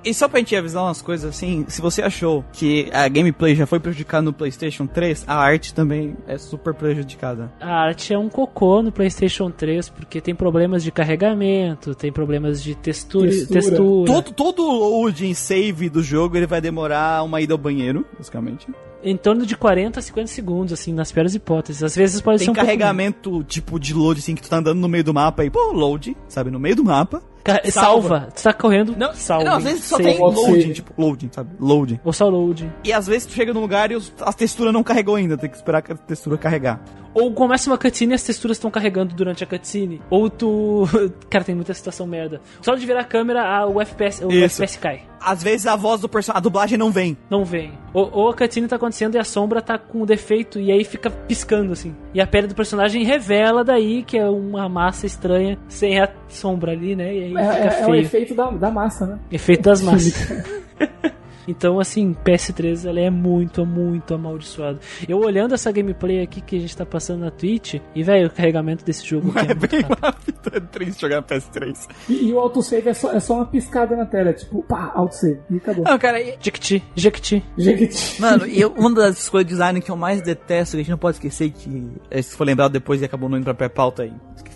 [0.05, 3.65] E só pra gente avisar umas coisas assim, se você achou que a gameplay já
[3.65, 7.49] foi prejudicada no PlayStation 3, a arte também é super prejudicada.
[7.59, 12.61] A arte é um cocô no PlayStation 3 porque tem problemas de carregamento, tem problemas
[12.61, 13.29] de textura.
[13.29, 13.61] Textura.
[13.61, 14.11] textura.
[14.11, 18.67] Todo, todo loading save do jogo ele vai demorar uma ida ao banheiro, basicamente.
[19.01, 21.81] Em torno de 40 a 50 segundos, assim, nas piores hipóteses.
[21.83, 24.57] Às vezes pode ser Tem um pouco carregamento tipo de load, assim, que tu tá
[24.57, 27.21] andando no meio do mapa e, pô, load, sabe, no meio do mapa.
[27.43, 28.29] Ca- salva.
[28.33, 29.43] Tu tá correndo, Não, salva.
[29.43, 30.09] não às vezes só Save.
[30.11, 31.99] tem loading, tipo, loading, sabe, loading.
[32.03, 32.71] Ou só load.
[32.83, 35.57] E às vezes tu chega num lugar e a textura não carregou ainda, tem que
[35.57, 36.79] esperar que a textura carregar.
[37.13, 40.01] Ou começa uma cutscene e as texturas estão carregando durante a cutscene.
[40.09, 40.83] Ou tu.
[41.29, 42.41] Cara, tem muita situação merda.
[42.61, 44.63] Só de virar a câmera, a- o FPS, o Isso.
[44.63, 45.01] FPS cai.
[45.21, 47.15] Às vezes a voz do personagem, a dublagem não vem.
[47.29, 47.71] Não vem.
[47.93, 51.09] Ou, ou a cutscene tá acontecendo e a sombra tá com defeito e aí fica
[51.09, 51.95] piscando assim.
[52.13, 56.71] E a pele do personagem revela daí que é uma massa estranha sem a sombra
[56.73, 57.13] ali, né?
[57.13, 58.01] E aí É, fica é- é o feio.
[58.01, 59.19] efeito da, da massa, né?
[59.31, 60.13] Efeito das massas.
[61.47, 64.79] Então, assim, PS3 ela é muito, muito amaldiçoado.
[65.07, 68.29] Eu olhando essa gameplay aqui que a gente tá passando na Twitch, e velho, o
[68.29, 69.99] carregamento desse jogo aqui é, É muito bem rápido.
[70.01, 71.87] rápido, é triste jogar no PS3.
[72.09, 75.39] E, e o autosave é só, é só uma piscada na tela, tipo, pá, autosave.
[75.49, 75.83] E acabou.
[75.85, 77.43] Não, cara, e- Jequiti, Jequiti.
[77.57, 78.21] Jequiti.
[78.21, 80.91] Mano, e eu- uma das coisas de design que eu mais detesto, que a gente
[80.91, 81.91] não pode esquecer, que
[82.21, 84.13] se for lembrado depois e acabou não indo pra pré-pauta aí,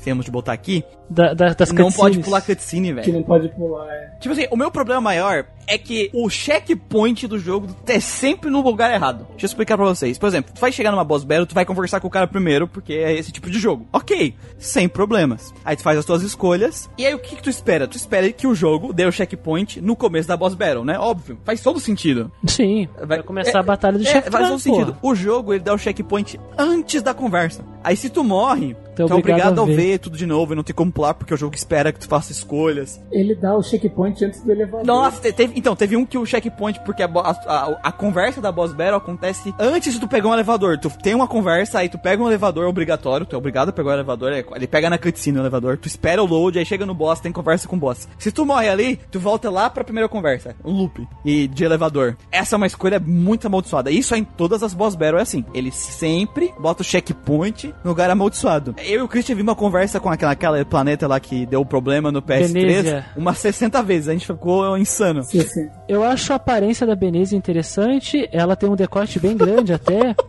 [0.07, 3.13] esquecemos de botar aqui, Da, da, das não pode pular cutscene, Que velho.
[3.13, 4.17] não pode pular, é.
[4.19, 8.61] Tipo assim, o meu problema maior é que o checkpoint do jogo é sempre no
[8.61, 9.25] lugar errado.
[9.31, 10.17] Deixa eu explicar pra vocês.
[10.17, 12.67] Por exemplo, tu vai chegar numa boss battle, tu vai conversar com o cara primeiro,
[12.67, 13.85] porque é esse tipo de jogo.
[13.91, 15.53] Ok, sem problemas.
[15.65, 17.87] Aí tu faz as tuas escolhas, e aí o que, que tu espera?
[17.87, 20.97] Tu espera que o jogo dê o checkpoint no começo da boss battle, né?
[20.97, 22.31] Óbvio, faz todo sentido.
[22.45, 24.31] Sim, vai, começar a batalha do é, chefe.
[24.31, 24.97] Faz todo sentido.
[25.01, 27.63] O jogo, ele dá o checkpoint antes da conversa.
[27.83, 29.96] Aí se tu morre, Tu é é obrigado obrigado a ver.
[29.97, 32.07] Ver tudo de novo e não tem como pular, porque o jogo espera que tu
[32.07, 33.01] faça escolhas.
[33.11, 34.85] Ele dá o checkpoint antes do elevador.
[34.85, 38.51] Nossa, te- teve, então, teve um que o checkpoint, porque a, a, a- conversa da
[38.51, 40.77] boss battle acontece antes de tu pegar um elevador.
[40.77, 43.73] Tu tem uma conversa, aí tu pega um elevador é obrigatório, tu é obrigado a
[43.73, 46.65] pegar o elevador, é- ele pega na cutscene o elevador, tu espera o load, aí
[46.65, 48.07] chega no boss, tem conversa com o boss.
[48.19, 52.15] Se tu morre ali, tu volta lá pra primeira conversa, um loop, e de elevador.
[52.31, 53.89] Essa é uma escolha muito amaldiçoada.
[53.91, 55.43] Isso é em todas as boss battle é assim.
[55.53, 58.75] Ele sempre bota o checkpoint no lugar amaldiçoado.
[58.79, 62.11] Eu e o Christian vimos uma conversa com aquela, aquela planeta lá que deu problema
[62.11, 63.05] no PS3 Venezia.
[63.15, 65.23] umas 60 vezes, a gente ficou insano.
[65.23, 65.69] Sim, sim.
[65.87, 70.15] Eu acho a aparência da Beneze interessante, ela tem um decote bem grande até.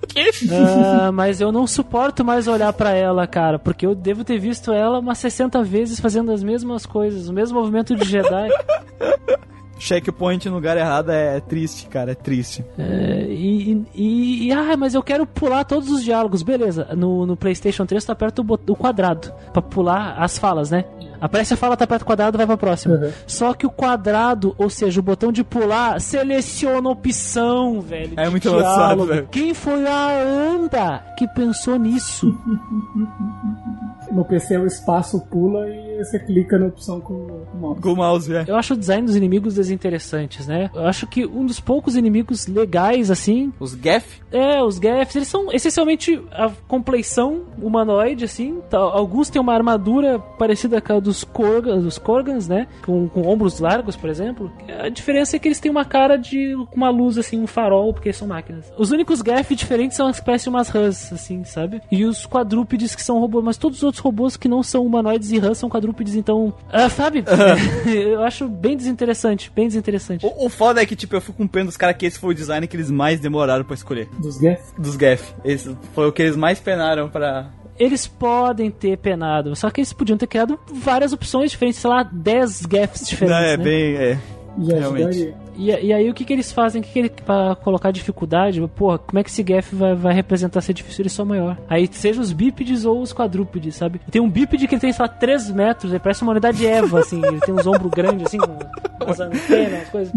[0.51, 4.73] Ah, mas eu não suporto mais olhar pra ela, cara, porque eu devo ter visto
[4.73, 8.49] ela umas 60 vezes fazendo as mesmas coisas, o mesmo movimento de Jedi.
[9.79, 12.65] Checkpoint no lugar errado é triste, cara, é triste.
[12.79, 16.89] É, e, e, e- ah, mas eu quero pular todos os diálogos, beleza.
[16.97, 20.85] No, no PlayStation 3 tu aperta o, bot- o quadrado pra pular as falas, né?
[21.21, 22.95] Aparece a fala, tu aperta o quadrado vai pra próxima.
[22.95, 23.11] Uhum.
[23.27, 28.13] Só que o quadrado, ou seja, o botão de pular, seleciona a opção, velho.
[28.17, 28.67] É muito diálogo.
[28.69, 29.29] avançado, velho.
[29.31, 30.23] Quem foi a
[30.55, 32.37] Anda que pensou nisso?
[34.11, 37.81] No PC o espaço pula e você clica na opção com o mouse.
[37.81, 38.45] Com o mouse, é.
[38.47, 40.71] Eu acho o design dos inimigos desinteressantes, né?
[40.75, 45.29] Eu acho que um dos poucos inimigos legais, assim, Os Gaff, É, os Gaffs, eles
[45.29, 48.61] são essencialmente a compleição humanoide, assim.
[48.73, 52.67] Alguns têm uma armadura parecida com a dos, Korg, dos Korgans, né?
[52.85, 54.51] Com, com ombros largos, por exemplo.
[54.81, 57.93] A diferença é que eles têm uma cara de com uma luz, assim, um farol,
[57.93, 58.73] porque são máquinas.
[58.77, 61.81] Os únicos Gaff diferentes são as que parecem umas Hus, assim, sabe?
[61.91, 65.33] E os quadrúpedes que são robôs, mas todos os outros robôs que não são humanoides
[65.33, 66.55] e Hus são quadrúpedes, então.
[66.71, 67.25] Ah, sabe?
[67.87, 70.25] eu acho bem desinteressante, bem desinteressante.
[70.25, 72.31] O, o foda é que, tipo, eu fico com pena dos caras que esse foi
[72.31, 74.09] o design que eles mais demoraram pra escolher.
[74.19, 74.63] Dos Gaff.
[74.79, 75.35] Dos Gaff.
[75.45, 77.51] Esse foi o que eles mais penaram pra.
[77.79, 82.03] Eles podem ter penado, só que eles podiam ter criado várias opções diferentes, sei lá,
[82.03, 83.41] 10 gaffs diferentes.
[83.41, 83.65] Não, é né?
[83.65, 83.95] bem.
[83.95, 84.19] É.
[84.59, 85.09] Já Realmente.
[85.09, 85.48] ajudaria.
[85.59, 86.81] E, e aí o que, que eles fazem?
[86.81, 88.65] O que, que ele, pra colocar dificuldade?
[88.77, 91.59] Porra, como é que esse Geth vai, vai representar ser difícil ele só maior?
[91.69, 94.01] Aí seja os bípedes ou os quadrúpedes, sabe?
[94.11, 97.01] Tem um bípede que ele tem, sei lá, 3 metros, ele parece uma unidade Eva,
[97.01, 100.15] assim, ele tem uns ombros grandes, assim, com umas antenas, umas coisas.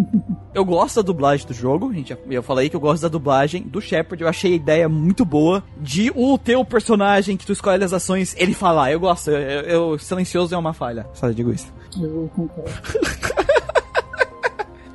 [0.54, 2.16] Eu gosto da dublagem do jogo, gente.
[2.30, 4.22] Eu falei que eu gosto da dublagem do Shepard.
[4.22, 8.36] Eu achei a ideia muito boa de o teu personagem que tu escolhe as ações,
[8.38, 8.92] ele falar.
[8.92, 9.32] Eu gosto.
[9.32, 11.08] Eu, eu- silencioso é uma falha.
[11.14, 11.72] Só digo isso.
[12.00, 12.70] Eu concordo.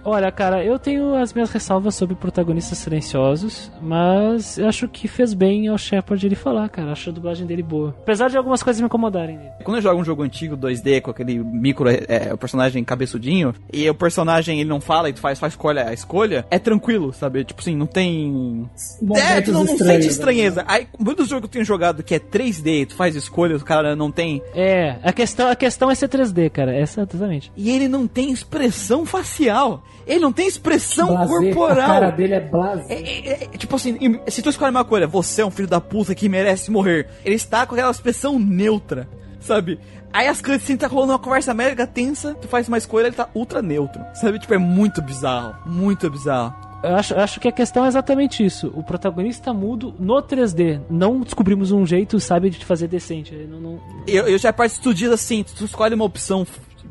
[0.06, 5.34] Olha, cara, eu tenho as minhas ressalvas sobre protagonistas silenciosos, mas eu acho que fez
[5.34, 6.92] bem ao Shepard ele falar, cara.
[6.92, 7.94] Acho a dublagem dele boa.
[8.02, 9.50] Apesar de algumas coisas me incomodarem dele.
[9.64, 13.88] Quando eu jogo um jogo antigo 2D com aquele micro é, o personagem cabeçudinho e
[13.88, 17.44] o personagem ele não fala e tu faz, faz escolha, a escolha, é tranquilo, sabe?
[17.44, 18.68] Tipo assim, não tem.
[19.16, 19.98] É, tu não, não sente né?
[19.98, 20.64] estranheza.
[20.68, 23.64] Aí, muitos jogos que eu tenho jogado que é 3D e tu faz escolha, o
[23.64, 24.42] cara não tem.
[24.54, 26.74] É, a questão, a questão é ser 3D, cara.
[26.74, 27.52] Essa exatamente.
[27.56, 29.82] E ele não tem expressão facial.
[30.06, 31.84] Ele não tem expressão Blazer, corporal.
[31.84, 32.86] A cara dele é blazer.
[32.88, 35.80] É, é, é, tipo assim, se tu escolhe uma coisa, você é um filho da
[35.80, 37.08] puta que merece morrer.
[37.24, 39.08] Ele está com aquela expressão neutra,
[39.40, 39.78] sabe?
[40.12, 43.28] Aí as cutscenes tá rolando uma conversa mega tensa, tu faz uma escolha, ele tá
[43.34, 44.00] ultra neutro.
[44.14, 44.38] Sabe?
[44.38, 45.56] Tipo, é muito bizarro.
[45.66, 46.54] Muito bizarro.
[46.82, 48.70] Eu acho, eu acho que a questão é exatamente isso.
[48.74, 50.80] O protagonista mudo no 3D.
[50.88, 53.34] Não descobrimos um jeito, sabe, de fazer decente.
[53.50, 56.46] Não, não- Eu, eu já participo dias assim, tu escolhe uma opção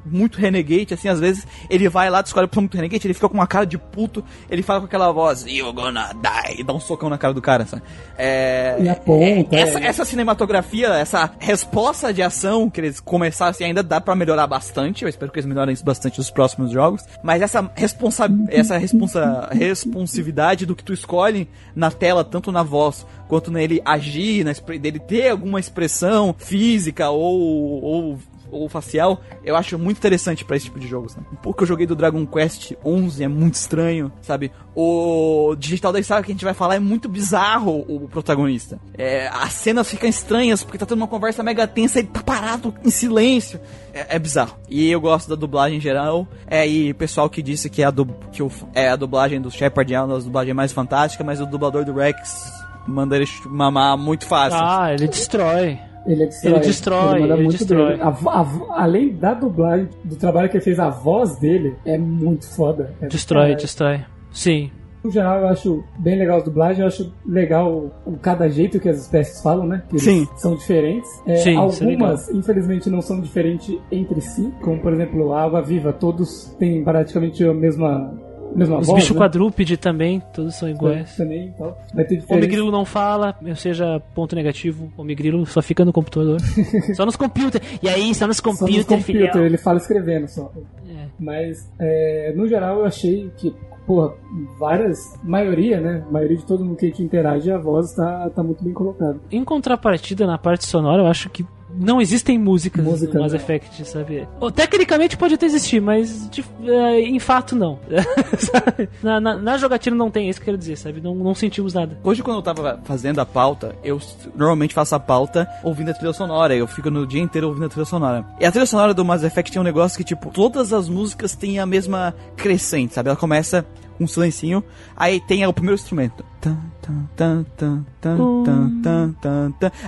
[0.06, 3.27] muito renegade, assim, às vezes ele vai lá, escolhe a opção muito renegade, ele fica
[3.27, 6.73] com uma cara de puto, ele fala com aquela voz, you're gonna die, e dá
[6.73, 7.84] um socão na cara do cara, sabe?
[8.18, 9.88] É, E aponta, é, essa, é.
[9.88, 15.03] essa cinematografia, essa resposta de ação que eles começaram assim, ainda dá pra melhorar bastante,
[15.03, 19.49] eu espero que eles melhorem isso bastante nos próximos jogos, mas essa responsa essa responsa
[19.52, 24.99] responsividade do que tu escolhe na tela, tanto na voz quanto nele agir, na, dele
[24.99, 28.19] ter alguma expressão física ou, ou,
[28.52, 31.10] ou facial, eu acho muito interessante pra esse tipo de jogo.
[31.10, 31.26] Sabe?
[31.32, 34.52] Um pouco que eu joguei do Dragon Quest 11 é muito estranho, sabe?
[34.76, 38.80] O Digital da Saga que a gente vai falar é muito bizarro o protagonista.
[38.98, 42.22] É, as cenas ficam estranhas porque tá tendo uma conversa mega tensa e ele tá
[42.22, 43.60] parado em silêncio.
[43.94, 44.58] É, é bizarro.
[44.70, 46.28] E eu gosto da dublagem em geral.
[46.48, 49.50] É, e o pessoal que disse que, a, du que o, é, a dublagem do
[49.50, 52.52] Shepard é uma das dublagens mais fantásticas, mas o dublador do Rex
[52.88, 54.60] manda ele mamar muito fácil.
[54.62, 55.80] Ah, ele destrói.
[56.06, 56.53] Ele destrói.
[56.53, 57.99] Ele destrói, ele muito destrói.
[57.99, 62.48] A a além da dublagem, do trabalho que ele fez, a voz dele é muito
[62.56, 62.94] foda.
[63.02, 64.06] É Destrói, destrói.
[64.32, 64.72] Sim.
[65.03, 68.90] No geral, eu acho bem legal a dublagem, eu acho legal o cada jeito que
[68.90, 69.84] as espécies falam, né?
[69.88, 70.27] Que Sim.
[70.36, 71.07] São diferentes.
[71.27, 74.52] É, Sim, é algumas, infelizmente, não são diferentes entre si.
[74.64, 78.19] Como, por exemplo, a água viva, todos têm praticamente a mesma,
[78.56, 79.18] mesma Os bichos né?
[79.18, 81.15] quadrúpede também, todos são iguais.
[81.15, 81.76] Também, então.
[81.94, 82.45] Vai ter O diferença.
[82.48, 84.91] Migrilo não fala, ou seja, ponto negativo.
[84.98, 86.40] O Migrilo só fica no computador.
[86.95, 87.65] só nos computers.
[87.82, 89.45] E aí, só nos Só nos computer, filhão.
[89.45, 90.52] ele fala escrevendo só.
[90.90, 91.06] É.
[91.19, 93.53] Mas, é, no geral, eu achei que,
[93.86, 94.14] porra,
[94.60, 96.03] várias, maioria, né?
[96.07, 99.19] A maioria de todo mundo que gente interage, a voz tá, tá muito bem colocada.
[99.32, 101.45] Em contrapartida, na parte sonora, eu acho que
[101.78, 103.40] não existem músicas Música, no Mass não.
[103.40, 104.28] Effect, sabe?
[104.40, 107.80] Ou, tecnicamente pode até existir, mas de- é, em fato não.
[109.02, 111.02] Na, na, na jogatina não tem, é isso que eu quero dizer, sabe?
[111.02, 111.98] Não, não sentimos nada.
[112.04, 114.00] Hoje, quando eu tava fazendo a pauta, eu
[114.36, 116.56] normalmente faço a pauta ouvindo a trilha sonora.
[116.56, 118.26] Eu fico no dia inteiro ouvindo a trilha sonora.
[118.40, 121.36] E a trilha sonora do Mass Effect tem um negócio que, tipo, todas as músicas
[121.36, 123.10] têm a mesma crescente, sabe?
[123.10, 123.66] Ela começa com
[124.00, 124.64] um silencinho.
[124.96, 126.24] Aí tem o primeiro instrumento.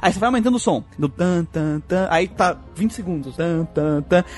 [0.01, 0.83] Aí você vai aumentando o som.
[2.09, 3.35] Aí tá 20 segundos.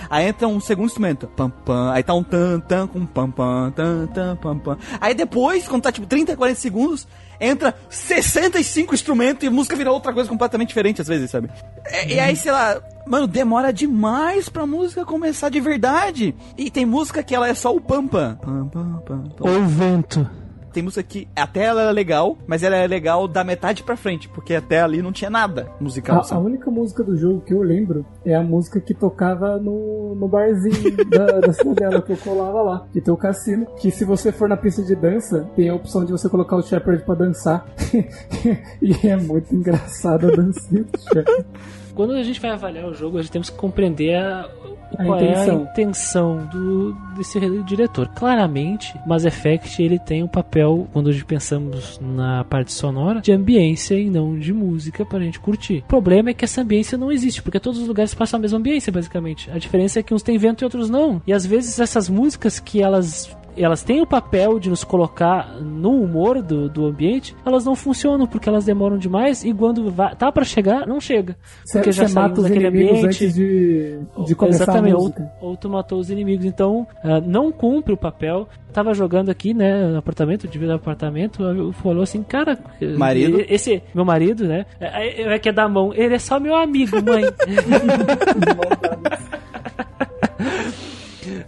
[0.09, 1.27] Aí entra um segundo instrumento.
[1.27, 1.91] Pam, pam.
[1.91, 4.77] Aí tá um tan, tan com pam, pam, tan, tan, pam, pam.
[4.99, 7.07] Aí depois, quando tá tipo 30, 40 segundos,
[7.39, 11.49] entra 65 instrumentos e a música vira outra coisa completamente diferente às vezes, sabe?
[11.85, 16.35] É, E aí, sei lá, mano, demora demais pra música começar de verdade.
[16.57, 18.35] E tem música que ela é só o pam pam.
[18.35, 19.23] Pam.
[19.39, 20.29] Ou vento.
[20.71, 24.29] Tem música que até ela é legal, mas ela é legal da metade pra frente,
[24.29, 26.21] porque até ali não tinha nada musical.
[26.29, 30.15] A, a única música do jogo que eu lembro é a música que tocava no,
[30.15, 33.65] no barzinho da, da cidadela que eu colava lá, que tem o cassino.
[33.77, 36.61] Que se você for na pista de dança, tem a opção de você colocar o
[36.61, 37.65] Shepard pra dançar.
[38.81, 41.45] e é muito engraçada a dancinha do Shepard.
[41.99, 45.03] Quando a gente vai avaliar o jogo, a gente temos que compreender a, o- A
[45.03, 45.61] qual é a intenção.
[45.73, 48.07] intenção do, desse re- diretor.
[48.15, 53.33] Claramente, Mass Effect ele tem um papel, quando a gente pensamos na parte sonora, de
[53.33, 55.79] ambiência e não de música pra gente curtir.
[55.79, 58.57] O problema é que essa ambiência não existe, porque todos os lugares passam a mesma
[58.59, 59.51] ambiência, basicamente.
[59.51, 61.21] A diferença é que uns têm vento e outros não.
[61.27, 65.91] E às vezes essas músicas que elas elas têm o papel de nos colocar no
[66.01, 70.31] humor do, do ambiente, elas não funcionam porque elas demoram demais e quando vai, tá
[70.31, 71.35] para chegar, não chega.
[71.71, 73.05] Porque já mata os daquele inimigos ambiente.
[73.25, 75.31] antes de, de começar Exatamente, a ou, música.
[75.41, 76.45] ou tu matou os inimigos.
[76.45, 78.47] Então, ah, não cumpre o papel.
[78.71, 82.55] Tava jogando aqui, né, no apartamento, dividido apartamento, eu- falou assim, cara,
[82.97, 83.43] Marido?
[83.49, 86.97] esse meu marido, né, é, é que é da mão, ele é só meu amigo,
[87.03, 87.23] mãe.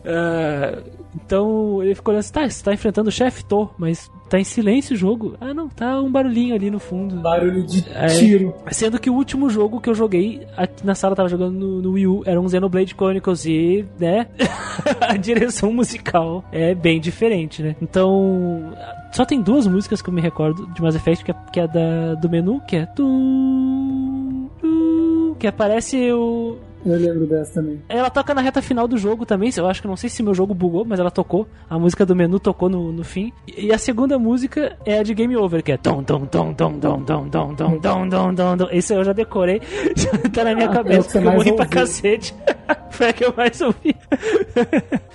[0.05, 0.79] Ah,
[1.23, 3.43] então ele ficou olhando assim, tá, você tá enfrentando o chefe?
[3.45, 5.35] Tô, mas tá em silêncio o jogo.
[5.41, 7.15] Ah, não, tá um barulhinho ali no fundo.
[7.17, 8.07] Barulho de É.
[8.07, 8.53] tiro.
[8.71, 11.91] Sendo que o último jogo que eu joguei aqui na sala, tava jogando no, no
[11.91, 14.27] Wii U, era um Xenoblade Chronicles e, né,
[15.01, 17.75] a direção musical é bem diferente, né?
[17.81, 18.73] Então,
[19.11, 21.67] só tem duas músicas que eu me recordo de Mass Effect, que é, que é
[21.67, 27.81] da, do menu, que é tu, tu, que aparece o, Eu lembro dessa também.
[27.87, 29.51] ela toca na reta final do jogo também.
[29.55, 31.47] Eu acho que não sei se meu jogo bugou, mas ela tocou.
[31.69, 33.31] A música do menu tocou no, no fim.
[33.55, 36.79] E a segunda música é a de Game Over, que é tom tom tom tom
[36.79, 38.67] tom tom tom tom tom tom tom tom.
[38.71, 39.61] Esse eu já decorei,
[39.95, 42.33] já tá na minha Ah, é cabeça, eu morri pra cacete.
[42.91, 43.95] Foi a que eu mais ouvi.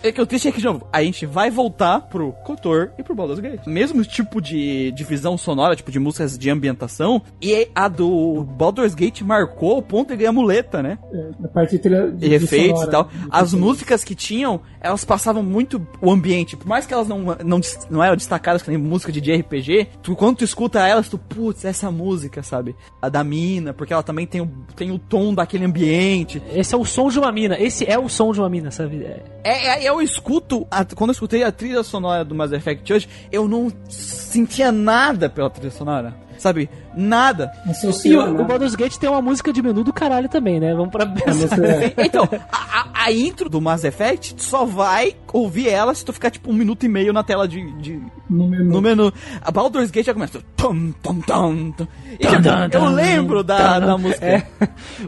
[0.03, 3.03] É que o triste é que, de novo, a gente vai voltar pro Cotor e
[3.03, 3.67] pro Baldur's Gate.
[3.67, 9.21] Mesmo tipo de divisão sonora, tipo de músicas de ambientação, e a do Baldur's Gate
[9.23, 10.99] marcou o ponto de ganhar muleta, né?
[11.13, 13.11] É, parte de, trilha- de E efeitos sonora, e tal.
[13.31, 16.55] As músicas que tinham, elas passavam muito o ambiente.
[16.57, 20.37] Por mais que elas não, não, não eram destacadas nem música de RPG, tu, quando
[20.37, 22.77] tu escuta elas, tu, putz, essa música, sabe?
[23.01, 26.43] A da mina, porque ela também tem o, tem o tom daquele ambiente.
[26.55, 27.59] Esse é o som de uma mina.
[27.59, 29.03] Esse é o som de uma mina, sabe?
[29.05, 32.93] É- É, é, eu escuto, a- quando eu escutei a trilha sonora do Mass Effect
[32.93, 36.15] hoje, eu não sentia nada pela trilha sonora.
[36.39, 36.69] Sabe?
[36.97, 37.53] Nada.
[37.67, 38.41] E Associa, o, né?
[38.41, 40.73] o Baldur's Gate tem uma música de menu do caralho também, né?
[40.75, 41.63] Vamos pra A pensar.
[41.65, 46.05] é- Então, a, a- a intro do Mass Effect, tu só vai ouvir ela se
[46.05, 48.01] tu ficar tipo um minuto e meio na tela de, de-
[48.31, 48.65] no menu.
[48.65, 49.13] no menu.
[49.43, 50.41] A Baldur's Gate já começa.
[50.57, 51.87] Tum, tum, tum, tum.
[52.19, 53.87] E Tum, já- tum, eu tum, lembro da, tum.
[53.87, 54.27] da música.
[54.27, 54.47] É.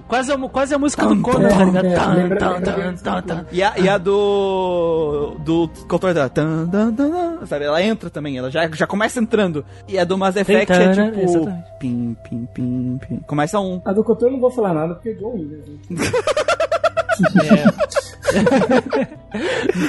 [0.07, 1.87] Quase, a, quase a música do Conan, tá ligado?
[1.87, 3.45] é.
[3.51, 5.37] E a, e a do.
[5.41, 5.71] Do
[6.15, 6.29] da.
[6.29, 7.65] tan, tan, Sabe?
[7.65, 9.65] Ela entra também, ela já, já começa entrando.
[9.89, 11.21] E a do Mass Effect é Tentana, tipo.
[11.25, 11.65] exatamente.
[11.79, 13.17] Pim, pim, pim, pim.
[13.27, 13.81] Começa um.
[13.85, 15.67] A do Cotor eu não vou falar nada porque é John Williams.
[15.91, 15.97] né?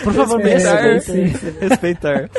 [0.03, 1.01] Por favor, me É, respeita.
[1.01, 1.59] sim, sim.
[1.59, 2.29] Respeitar.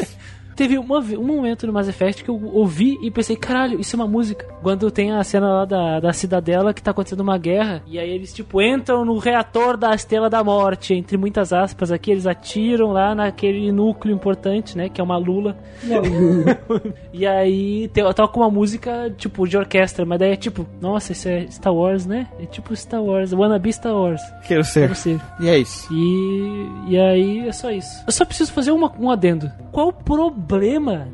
[0.61, 3.99] Teve uma um momento no Mass Effect que eu ouvi e pensei, caralho, isso é
[3.99, 4.45] uma música.
[4.61, 8.11] Quando tem a cena lá da, da cidadela que tá acontecendo uma guerra, e aí
[8.11, 12.93] eles, tipo, entram no reator da Estrela da Morte, entre muitas aspas aqui, eles atiram
[12.93, 15.57] lá naquele núcleo importante, né, que é uma lula.
[17.13, 21.29] E aí tem, toca uma música, tipo, de orquestra, mas daí é tipo, nossa, isso
[21.29, 22.29] é Star Wars, né?
[22.39, 24.21] É tipo Star Wars, wannabe Star Wars.
[24.47, 24.83] Quero ser.
[24.83, 25.21] Quero ser.
[25.41, 25.93] E é isso.
[25.93, 28.05] E, e aí é só isso.
[28.07, 29.51] Eu só preciso fazer uma, um adendo.
[29.73, 30.50] Qual o problema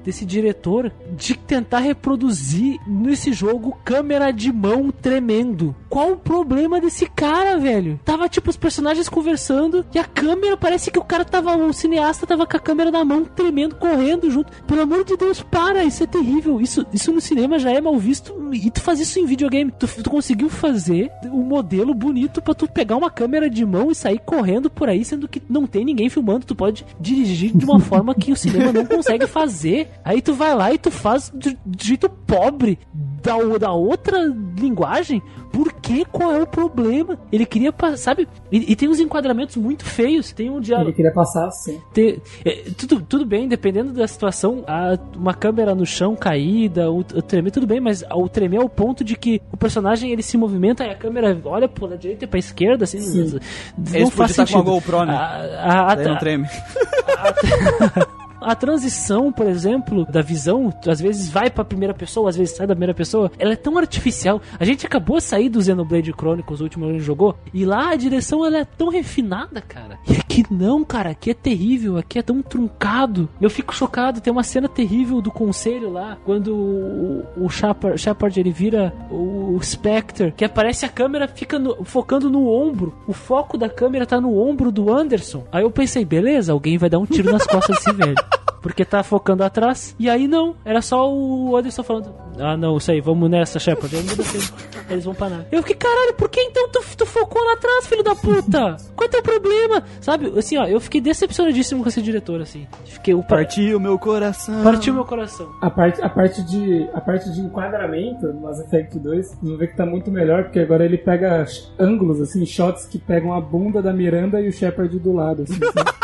[0.05, 5.75] desse diretor de tentar reproduzir nesse jogo câmera de mão tremendo?
[5.89, 8.01] Qual o problema desse cara, velho?
[8.05, 12.27] Tava tipo os personagens conversando e a câmera parece que o cara tava, o cineasta
[12.27, 14.53] tava com a câmera na mão tremendo, correndo junto.
[14.65, 16.61] Pelo amor de Deus, para, isso é terrível.
[16.61, 19.71] Isso, isso no cinema já é mal visto e tu faz isso em videogame.
[19.71, 23.95] Tu, tu conseguiu fazer um modelo bonito pra tu pegar uma câmera de mão e
[23.95, 26.47] sair correndo por aí, sendo que não tem ninguém filmando.
[26.47, 29.89] Tu pode dirigir de uma forma que o cinema não consegue fazer.
[30.05, 34.19] Aí tu vai lá e tu faz de, de jeito pobre da, da outra
[34.59, 35.23] linguagem.
[35.53, 36.05] Por que?
[36.05, 37.19] Qual é o problema?
[37.33, 38.29] Ele queria, sabe?
[38.53, 40.31] E, e tem uns enquadramentos muito feios.
[40.33, 40.91] Tem um diálogo.
[40.91, 41.81] Ele queria passar assim.
[41.95, 46.99] Ter- é, tudo, tudo bem, dependendo da situação, a- uma câmera no chão caída, o,
[46.99, 50.23] o tremer, tudo bem, mas o tremer é o ponto de que o personagem ele
[50.23, 53.01] se movimenta e a câmera olha pra direita e pra esquerda, assim.
[53.01, 53.39] Sim.
[53.79, 54.57] Não, Eles faz podiam estar com sentido.
[54.57, 55.15] uma GoPro, né?
[55.15, 56.47] A, a- Daí não a- treme.
[58.41, 62.67] a transição, por exemplo, da visão, às vezes vai pra primeira pessoa, às vezes sai
[62.67, 64.41] da primeira pessoa, ela é tão artificial.
[64.59, 67.65] A gente acabou de sair do Xenoblade Chronicles, o último que a gente jogou, e
[67.65, 69.99] lá a direção ela é tão refinada, cara.
[70.09, 73.29] E aqui não, cara, aqui é terrível, aqui é tão truncado.
[73.41, 78.39] Eu fico chocado, tem uma cena terrível do conselho lá, quando o, o Shepard, Shepard
[78.39, 83.13] ele vira o, o Spectre, que aparece a câmera fica no- focando no ombro, o
[83.13, 85.45] foco da câmera tá no ombro do Anderson.
[85.51, 88.15] Aí eu pensei, beleza, alguém vai dar um tiro nas costas desse velho.
[88.61, 89.95] Porque tá focando atrás.
[89.99, 93.95] E aí não, era só o Anderson falando: Ah, não, isso aí, vamos nessa, Shepard.
[93.97, 94.53] Assim,
[94.91, 95.47] eles vão pra nada.
[95.53, 98.77] Eu fiquei, caralho, por que então tu, tu focou lá atrás, filho da puta?
[98.97, 99.85] Qual é teu problema?
[100.01, 102.67] Sabe, assim, ó, eu fiquei decepcionadíssimo com esse diretor, assim.
[102.85, 103.39] Fiquei, o par...
[103.39, 104.65] Partiu meu coração.
[104.65, 105.49] partiu meu coração.
[105.61, 109.57] A parte, a parte de a parte de enquadramento no Mass Effect 2, vocês vão
[109.57, 111.45] ver que tá muito melhor, porque agora ele pega
[111.79, 115.55] ângulos, assim, shots que pegam a bunda da Miranda e o Shepard do lado, assim,
[115.73, 115.96] sabe?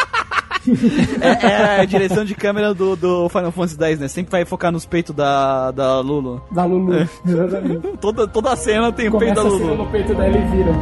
[1.20, 4.08] É, é a direção de câmera do, do Final Fantasy X, né?
[4.08, 6.42] Sempre vai focar nos peitos da, da Lulu.
[6.50, 7.08] Da Lulu, É.
[8.00, 9.76] Toda, toda a cena tem o peito da a cena Lulu.
[9.76, 10.72] no peito dela e vira.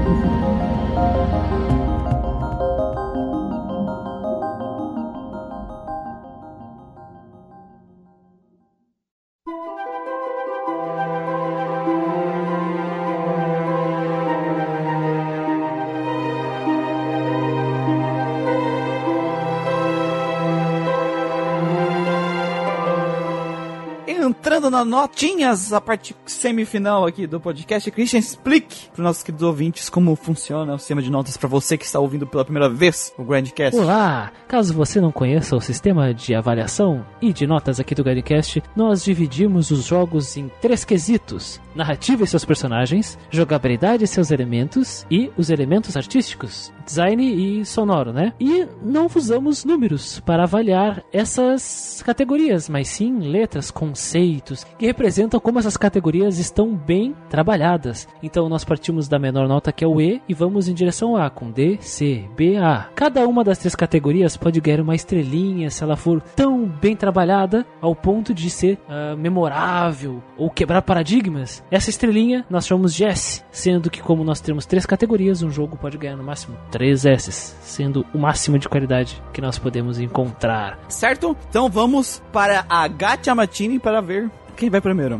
[24.70, 29.44] Entrando na notinhas, a parte semifinal aqui do podcast, Christian, explique para os nossos queridos
[29.44, 33.12] ouvintes como funciona o sistema de notas para você que está ouvindo pela primeira vez
[33.18, 33.76] o Grandcast.
[33.76, 34.30] Olá!
[34.46, 39.02] Caso você não conheça o sistema de avaliação e de notas aqui do Guidecast, nós
[39.02, 45.32] dividimos os jogos em três quesitos: narrativa e seus personagens, jogabilidade e seus elementos e
[45.36, 48.32] os elementos artísticos, design e sonoro, né?
[48.38, 55.58] E não usamos números para avaliar essas categorias, mas sim letras, conceitos que representam como
[55.58, 58.08] essas categorias estão bem trabalhadas.
[58.22, 61.30] Então nós partimos da menor nota que é o E e vamos em direção A
[61.30, 62.88] com D, C, B, A.
[62.94, 67.66] Cada uma das três categorias pode ganhar uma estrelinha se ela for tão bem trabalhada
[67.80, 71.62] ao ponto de ser ah, memorável ou quebrar paradigmas.
[71.70, 75.76] Essa estrelinha nós chamamos de S, sendo que como nós temos três categorias, um jogo
[75.76, 77.30] pode ganhar no máximo três S,
[77.62, 80.78] sendo o máximo de qualidade que nós podemos encontrar.
[80.88, 81.36] Certo?
[81.48, 84.30] Então vamos para a Gacha Matini para ver
[84.60, 85.18] quem vai primeiro.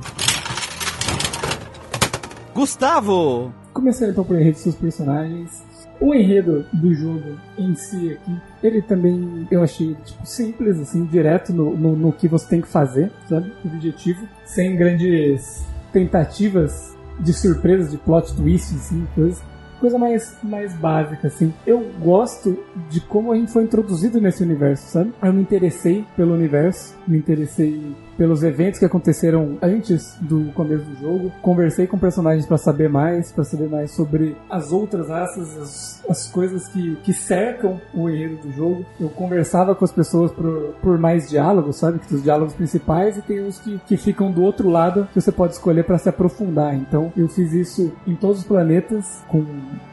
[2.55, 3.51] Gustavo!
[3.73, 5.65] Começando então por enredo dos seus personagens.
[5.99, 11.55] O enredo do jogo em si aqui, ele também eu achei tipo, simples, assim, direto
[11.55, 13.51] no, no, no que você tem que fazer, sabe?
[13.65, 19.43] O objetivo, sem grandes tentativas de surpresas, de plot twists, assim, coisas.
[19.79, 21.55] Coisa mais, mais básica, assim.
[21.67, 22.59] Eu gosto
[22.91, 25.13] de como a gente foi introduzido nesse universo, sabe?
[25.23, 30.95] Eu me interessei pelo universo, me interessei pelos eventos que aconteceram antes do começo do
[31.01, 31.33] jogo.
[31.41, 36.29] Conversei com personagens para saber mais, para saber mais sobre as outras raças, as, as
[36.29, 38.85] coisas que, que cercam o enredo do jogo.
[39.01, 41.99] Eu conversava com as pessoas por, por mais diálogos, sabe?
[41.99, 45.19] Que tem os diálogos principais e tem os que, que ficam do outro lado que
[45.19, 46.75] você pode escolher para se aprofundar.
[46.75, 49.47] Então eu fiz isso em todos os planetas com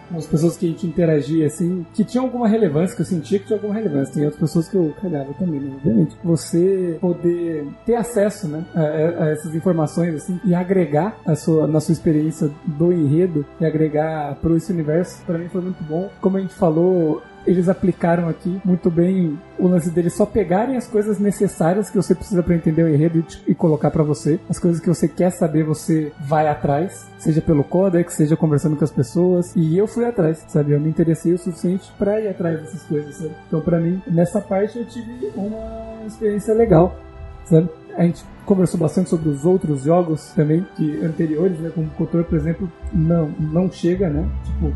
[0.10, 3.40] com as pessoas que a gente interagia, assim, que tinham alguma relevância, que eu sentia
[3.40, 4.14] que tinha alguma relevância.
[4.14, 5.72] Tem outras pessoas que eu cagava também, né?
[5.76, 6.16] obviamente.
[6.24, 11.80] Você poder ter acesso, né, a, a essas informações, assim, e agregar a sua, na
[11.80, 16.10] sua experiência do enredo e agregar para esse universo, para mim foi muito bom.
[16.22, 20.86] Como a gente falou, eles aplicaram aqui muito bem o lance deles só pegarem as
[20.86, 24.40] coisas necessárias que você precisa para entender o enredo e, e colocar para você.
[24.50, 28.84] As coisas que você quer saber, você vai atrás, seja pelo codex, seja conversando com
[28.84, 29.56] as pessoas.
[29.56, 30.74] E eu fui atrás, sabe?
[30.74, 33.34] Eu me interessei o suficiente para ir atrás dessas coisas, sabe?
[33.48, 37.00] Então, para mim, nessa parte eu tive uma experiência legal,
[37.46, 37.70] sabe?
[37.96, 41.72] A gente conversou bastante sobre os outros jogos também, que anteriores, né?
[41.74, 44.30] Como o Kotor, por exemplo, não, não chega, né?
[44.46, 44.74] Tipo,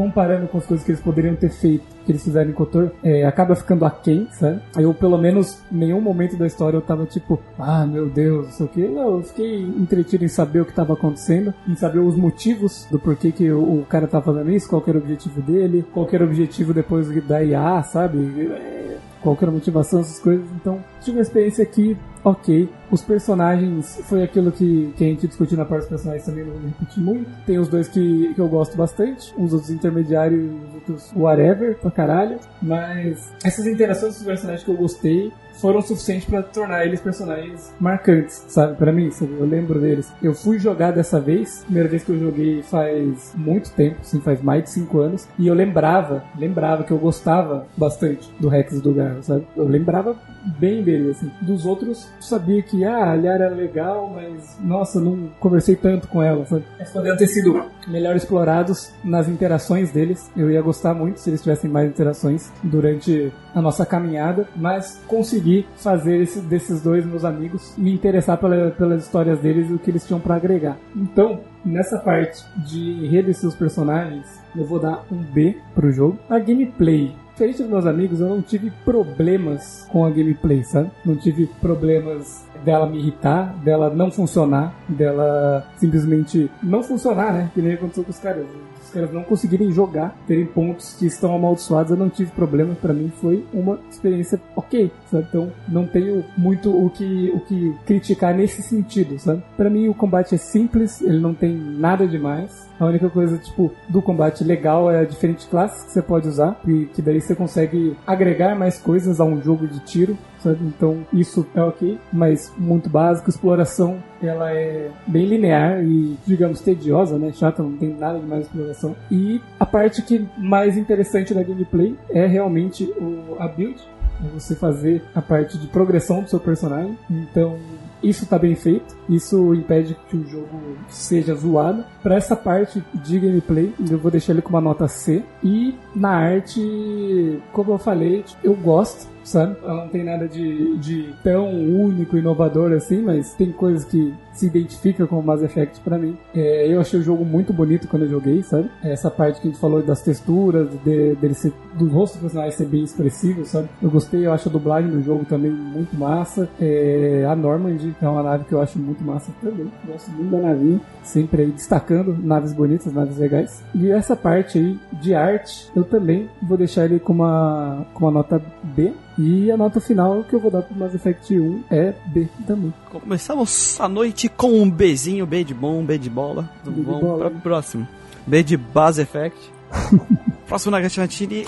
[0.00, 3.24] comparando com as coisas que eles poderiam ter feito, que eles fizeram em Kotor, é,
[3.24, 4.60] acaba ficando aquém, sabe?
[4.76, 8.52] Eu, pelo menos, em nenhum momento da história eu tava tipo, ah, meu Deus, não
[8.52, 8.88] sei o que.
[8.88, 12.98] Não, eu fiquei entretido em saber o que tava acontecendo, em saber os motivos do
[12.98, 16.16] porquê que o, cara tá fazendo isso, qual que era o objetivo dele, qual que
[16.16, 18.18] era o objetivo depois da IA, sabe?
[18.50, 18.80] É,
[19.22, 20.46] Qual que era a motivação, essas coisas.
[20.56, 22.68] Então, tive uma experiência aqui, ok.
[22.90, 26.54] Os personagens, foi aquilo que, que a gente discutiu na parte dos personagens também, não
[26.54, 27.30] repetir muito.
[27.44, 32.38] Tem os dois que, que eu gosto bastante, uns outros intermediários os outros whatever, caralho.
[32.62, 38.44] Mas essas interações dos personagens que eu gostei foram suficientes pra tornar eles personagens marcantes,
[38.48, 38.76] sabe?
[38.76, 39.32] Pra mim, sabe?
[39.38, 40.12] Eu lembro deles.
[40.22, 44.42] Eu fui jogar dessa vez, primeira vez que eu joguei faz muito tempo, assim, faz
[44.42, 48.80] mais de 5 anos, e eu lembrava, lembrava que eu gostava bastante do Rex e
[48.80, 49.46] do Garro, sabe?
[49.56, 50.16] Eu lembrava
[50.58, 51.30] bem dele, assim.
[51.42, 56.22] Dos outros, sabia que, ah, a Liara era legal, mas, nossa, não conversei tanto com
[56.22, 56.64] ela, sabe?
[56.78, 60.30] Eles poderiam ter sido melhor explorados nas interações deles.
[60.36, 65.49] Eu ia gostar muito se eles tivessem mais interações durante a nossa caminhada, mas consegui
[65.76, 69.90] fazer esse, desses dois meus amigos me interessar pela- pelas histórias deles e o que
[69.90, 70.76] eles tinham pra agregar.
[70.96, 76.18] Então, nessa parte de enredo e seus personagens, eu vou dar um B pro jogo.
[76.28, 77.12] A gameplay.
[77.32, 80.90] Diferente dos meus amigos, eu não tive problemas com a gameplay, sabe?
[81.04, 87.50] Não tive problemas dela me irritar, dela não funcionar, dela simplesmente não funcionar, né?
[87.54, 88.44] Que nem aconteceu com os caras.
[88.90, 92.74] Os caras não conseguirem jogar, terem pontos que estão amaldiçoados, eu não tive problema.
[92.74, 95.26] Pra mim foi uma experiência ok, sabe?
[95.28, 99.42] Então não tenho muito o que, o que criticar nesse sentido, sabe?
[99.56, 102.68] Pra mim o combate é simples, ele não tem nada demais.
[102.80, 106.58] A única coisa, tipo, do combate legal é a diferente classe que você pode usar,
[106.66, 110.64] e que daí você consegue agregar mais coisas a um jogo de tiro, sabe?
[110.64, 113.28] Então isso é ok, mas muito básico.
[113.28, 117.32] Exploração, ela é bem linear e, digamos, tediosa, né?
[117.32, 118.96] Chata, não tem nada de mais exploração.
[119.10, 123.78] E a parte que mais interessante da gameplay é realmente o, a build,
[124.24, 126.96] é você fazer a parte de progressão do seu personagem.
[127.10, 127.56] Então,
[128.02, 131.84] isso tá bem feito, isso impede que o jogo seja zoado.
[132.02, 135.22] Para essa parte de gameplay, eu vou deixar ele com uma nota C.
[135.42, 139.56] E na arte, como eu falei, eu gosto, sabe?
[139.62, 144.46] Ela não tem nada de, de tão único, inovador assim, mas tem coisas que se
[144.46, 146.16] identifica com o Mass Effect pra mim.
[146.34, 148.70] É, eu achei o jogo muito bonito quando eu joguei, sabe?
[148.82, 152.52] Essa parte que a gente falou das texturas, de, dele ser, do rosto do personagem
[152.52, 153.68] ser bem expressivo, sabe?
[153.82, 156.48] Eu gostei, eu acho a dublagem do jogo também muito massa.
[156.60, 159.70] É, a Normand é uma nave que eu acho muito massa também.
[159.86, 163.62] Gosto muito da navinha, sempre aí destacando naves bonitas, naves legais.
[163.74, 168.10] E essa parte aí de arte, eu também vou deixar ele com uma, com uma
[168.10, 168.92] nota B.
[169.22, 172.72] E a nota final que eu vou dar pro Mass Effect 1 é B também.
[172.88, 176.48] Começamos a noite com um Bzinho, B de bom, B de bola.
[176.64, 177.28] B de Vamos bola.
[177.28, 177.86] para o próximo.
[178.26, 179.38] B de Base Effect.
[180.48, 181.44] próximo na Gatinatini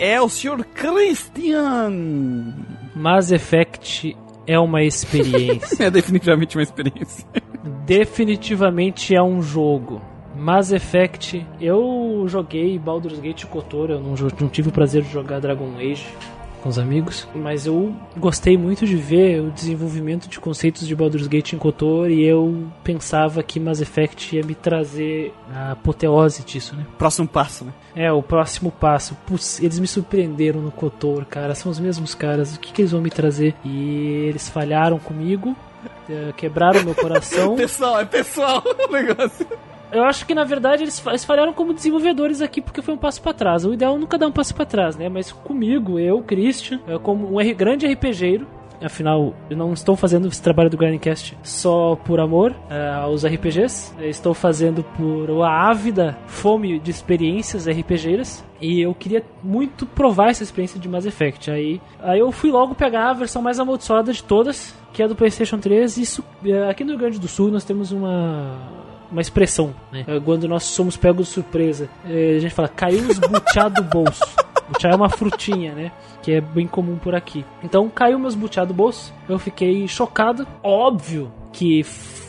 [0.00, 0.64] é o Sr.
[0.74, 1.92] Christian.
[2.96, 4.16] Mass Effect
[4.48, 5.84] é uma experiência.
[5.84, 7.24] É definitivamente uma experiência.
[7.86, 10.02] Definitivamente é um jogo.
[10.38, 15.40] Mass Effect, eu joguei Baldur's Gate Kotor, eu não, não tive o prazer de jogar
[15.40, 16.06] Dragon Age
[16.66, 21.28] com os amigos, mas eu gostei muito de ver o desenvolvimento de conceitos de Baldur's
[21.28, 26.74] Gate em Kotor e eu pensava que Mass Effect ia me trazer a apoteose disso,
[26.74, 26.84] né?
[26.98, 27.72] Próximo passo, né?
[27.94, 29.16] É, o próximo passo.
[29.26, 31.54] Putz, eles me surpreenderam no Kotor, cara.
[31.54, 32.56] São os mesmos caras.
[32.56, 33.54] O que, que eles vão me trazer?
[33.64, 35.54] E eles falharam comigo,
[36.10, 37.54] eh, quebraram meu coração.
[37.56, 39.46] Pessoal, é pessoal o negócio.
[39.92, 43.22] Eu acho que na verdade eles, eles falharam como desenvolvedores aqui porque foi um passo
[43.22, 43.64] pra trás.
[43.64, 45.08] O ideal é nunca dar um passo pra trás, né?
[45.08, 48.46] Mas comigo, eu, Christian, eu como um grande RPGeiro,
[48.84, 53.94] afinal, eu não estou fazendo esse trabalho do Grindcast só por amor eh, aos RPGs.
[53.98, 58.44] Eu estou fazendo por uma ávida fome de experiências RPGeiras.
[58.60, 61.50] E eu queria muito provar essa experiência de Mass Effect.
[61.50, 65.14] Aí, aí eu fui logo pegar a versão mais amaldiçoada de todas, que é do
[65.14, 65.96] PlayStation 3.
[65.96, 70.04] Isso, eh, aqui no Rio Grande do Sul nós temos uma uma expressão, né?
[70.06, 73.82] É Quando nós somos pegos de surpresa, é, a gente fala, caiu os butiá do
[73.82, 74.22] bolso.
[74.68, 75.92] Butiá é uma frutinha, né?
[76.20, 77.44] Que é bem comum por aqui.
[77.62, 80.44] Então, caiu meus butiá do bolso, eu fiquei chocado.
[80.60, 81.82] Óbvio que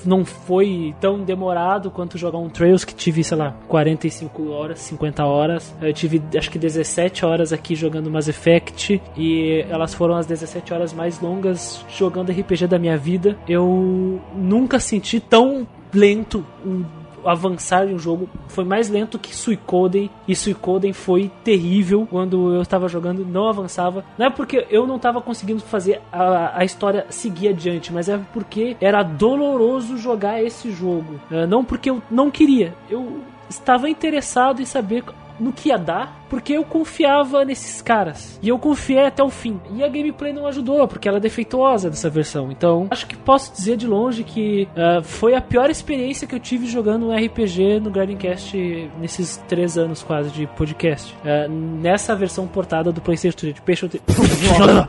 [0.05, 5.25] não foi tão demorado quanto jogar um Trails que tive, sei lá, 45 horas, 50
[5.25, 5.75] horas.
[5.81, 10.73] Eu tive acho que 17 horas aqui jogando Mass Effect e elas foram as 17
[10.73, 13.37] horas mais longas jogando RPG da minha vida.
[13.49, 16.85] Eu nunca senti tão lento o
[17.25, 22.61] avançar em um jogo foi mais lento que Suicoden e Suicoden foi terrível quando eu
[22.61, 24.03] estava jogando não avançava.
[24.17, 28.19] Não é porque eu não estava conseguindo fazer a, a história seguir adiante mas é
[28.33, 31.19] porque era doloroso jogar esse jogo.
[31.31, 32.73] É, não porque eu não queria.
[32.89, 35.03] Eu estava interessado em saber
[35.39, 38.39] no que ia dar, porque eu confiava nesses caras.
[38.41, 39.59] E eu confiei até o fim.
[39.73, 42.51] E a gameplay não ajudou, porque ela é defeituosa dessa versão.
[42.51, 46.39] Então, acho que posso dizer de longe que ah, foi a pior experiência que eu
[46.39, 48.57] tive jogando um RPG no Grindcast
[48.99, 51.15] nesses três anos quase de podcast.
[51.23, 53.55] Ah, nessa versão portada do PlayStation 3.
[53.55, 54.87] de PlayStation 3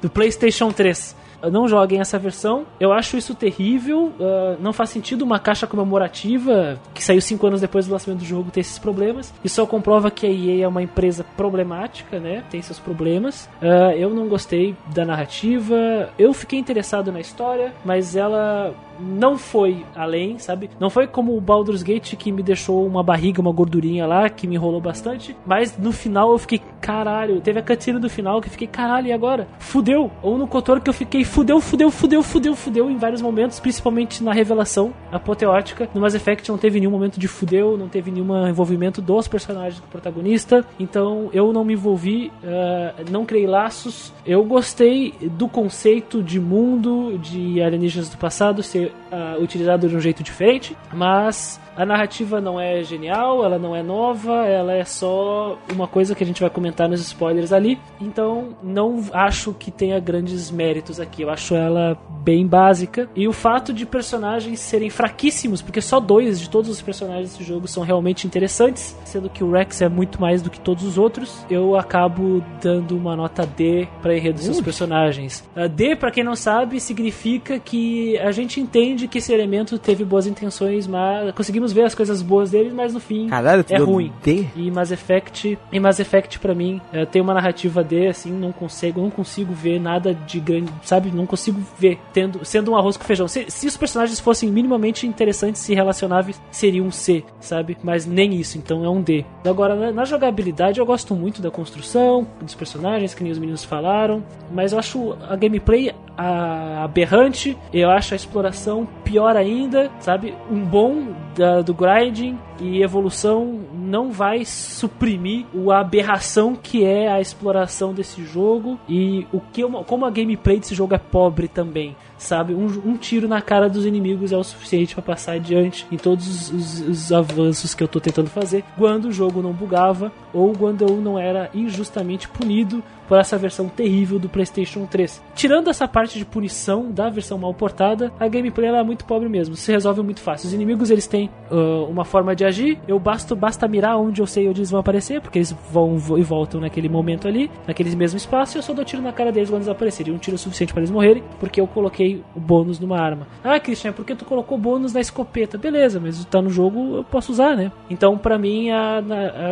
[0.00, 1.16] do PlayStation 3.
[1.50, 2.64] Não joguem essa versão.
[2.78, 4.12] Eu acho isso terrível.
[4.20, 8.26] ah, não faz sentido uma caixa comemorativa que saiu cinco anos depois do lançamento do
[8.26, 9.32] jogo ter esses problemas.
[9.44, 12.44] Isso só comprova que a EA é uma empresa problemática, né?
[12.50, 13.48] Tem seus problemas.
[13.60, 16.10] Ah, eu não gostei da narrativa.
[16.18, 20.70] Eu fiquei interessado na história, mas ela não foi além, sabe?
[20.78, 24.46] Não foi como o Baldur's Gate que me deixou uma barriga, uma gordurinha lá, que
[24.46, 25.36] me enrolou bastante.
[25.46, 27.40] Mas no final eu fiquei, caralho.
[27.40, 29.48] Teve a cutscene do final que eu fiquei, caralho, e agora?
[29.58, 30.10] Fudeu.
[30.22, 34.22] Ou no Kotor que eu fiquei, fudeu, fudeu, fudeu, fudeu, fudeu em vários momentos, principalmente
[34.22, 35.88] na revelação apoteótica.
[35.94, 39.80] No Mass Effect não teve nenhum momento de fudeu, não teve nenhum envolvimento dos personagens
[39.80, 40.64] do protagonista.
[40.78, 44.12] Então eu não me envolvi, ah, não criei laços.
[44.24, 50.00] Eu gostei do conceito de mundo de alienígenas do passado ser ah, utilizado de um
[50.00, 55.58] jeito diferente, mas a narrativa não é genial, ela não é nova, ela é só
[55.72, 57.78] uma coisa que a gente vai comentar nos spoilers ali.
[58.00, 61.22] Então não acho que tenha grandes méritos aqui.
[61.22, 63.08] eu acho ela bem básica.
[63.14, 67.44] E o fato de personagens serem fraquíssimos, porque só dois de todos os personagens desse
[67.44, 70.98] jogo são realmente interessantes, sendo que o Rex é muito mais do que todos os
[70.98, 75.44] outros, eu acabo dando uma nota D para enredo dos seus personagens.
[75.54, 80.04] A D, para quem não sabe, significa que a gente entende que esse elemento teve
[80.04, 84.12] boas intenções, mas conseguimos ver as coisas boas dele, mas no fim Caralho, é ruim.
[84.22, 84.46] D?
[84.56, 88.52] E Mass Effect, e Mass Effect para mim eh, tem uma narrativa D, assim, não
[88.52, 91.10] consigo, não consigo ver nada de grande, sabe?
[91.10, 93.26] Não consigo ver tendo, sendo um arroz com feijão.
[93.28, 97.76] Se, se os personagens fossem minimamente interessantes e relacionáveis, seria um C, sabe?
[97.82, 99.24] Mas nem isso, então é um D.
[99.44, 103.64] Agora, na, na jogabilidade, eu gosto muito da construção, dos personagens, que nem os meninos
[103.64, 104.22] falaram,
[104.52, 110.34] mas eu acho a gameplay a- aberrante, eu acho a exploração pior ainda, sabe?
[110.50, 117.20] Um bom da- do grinding e evolução não vai suprimir a aberração que é a
[117.20, 121.96] exploração desse jogo e o que como a gameplay desse jogo é pobre também.
[122.18, 125.98] Sabe, um, um tiro na cara dos inimigos é o suficiente para passar adiante em
[125.98, 128.64] todos os, os- os avanços que eu tô tentando fazer.
[128.78, 133.68] Quando o jogo não bugava ou quando eu não era injustamente punido por essa versão
[133.68, 135.22] terrível do PlayStation 3.
[135.34, 139.54] Tirando essa parte de punição da versão mal portada, a gameplay é muito pobre mesmo.
[139.54, 140.48] Se resolve muito fácil.
[140.48, 142.78] Os inimigos eles têm ah, uma forma de agir.
[142.86, 146.22] Eu basto basta mirar onde eu sei onde eles vão aparecer, porque eles vão e
[146.22, 148.56] voltam naquele momento ali, naquele mesmo espaço.
[148.56, 150.14] E eu só dou tiro na cara deles quando eles aparecerem.
[150.14, 153.26] Um tiro suficiente para eles morrerem, porque eu coloquei o bônus numa arma.
[153.42, 155.58] Ah, Christian, por que tu colocou bônus na escopeta?
[155.58, 157.70] Beleza, mas tá no jogo, eu posso usar, né?
[157.90, 159.02] Então, pra mim, a,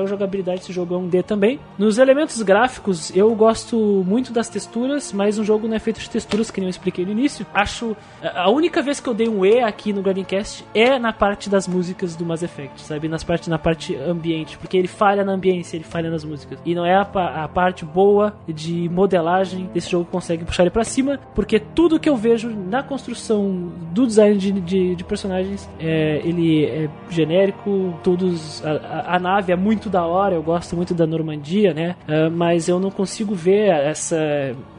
[0.00, 1.58] a jogabilidade desse jogo é um D também.
[1.78, 6.10] Nos elementos gráficos, eu gosto muito das texturas, mas um jogo não é feito de
[6.10, 7.46] texturas, que nem eu expliquei no início.
[7.52, 7.96] Acho.
[8.34, 11.68] A única vez que eu dei um E aqui no Grandcast é na parte das
[11.68, 13.08] músicas do Mass Effect, sabe?
[13.08, 16.58] Nas parte, na parte ambiente, porque ele falha na ambiência, ele falha nas músicas.
[16.64, 17.00] E não é a,
[17.44, 21.98] a parte boa de modelagem desse jogo que consegue puxar ele pra cima, porque tudo
[21.98, 27.94] que eu vejo na construção do design de, de, de personagens, é, ele é genérico,
[28.02, 28.64] todos.
[28.64, 31.96] A, a- a nave é muito da hora, eu gosto muito da Normandia, né?
[32.08, 34.16] Ah, mas eu não consigo ver essa,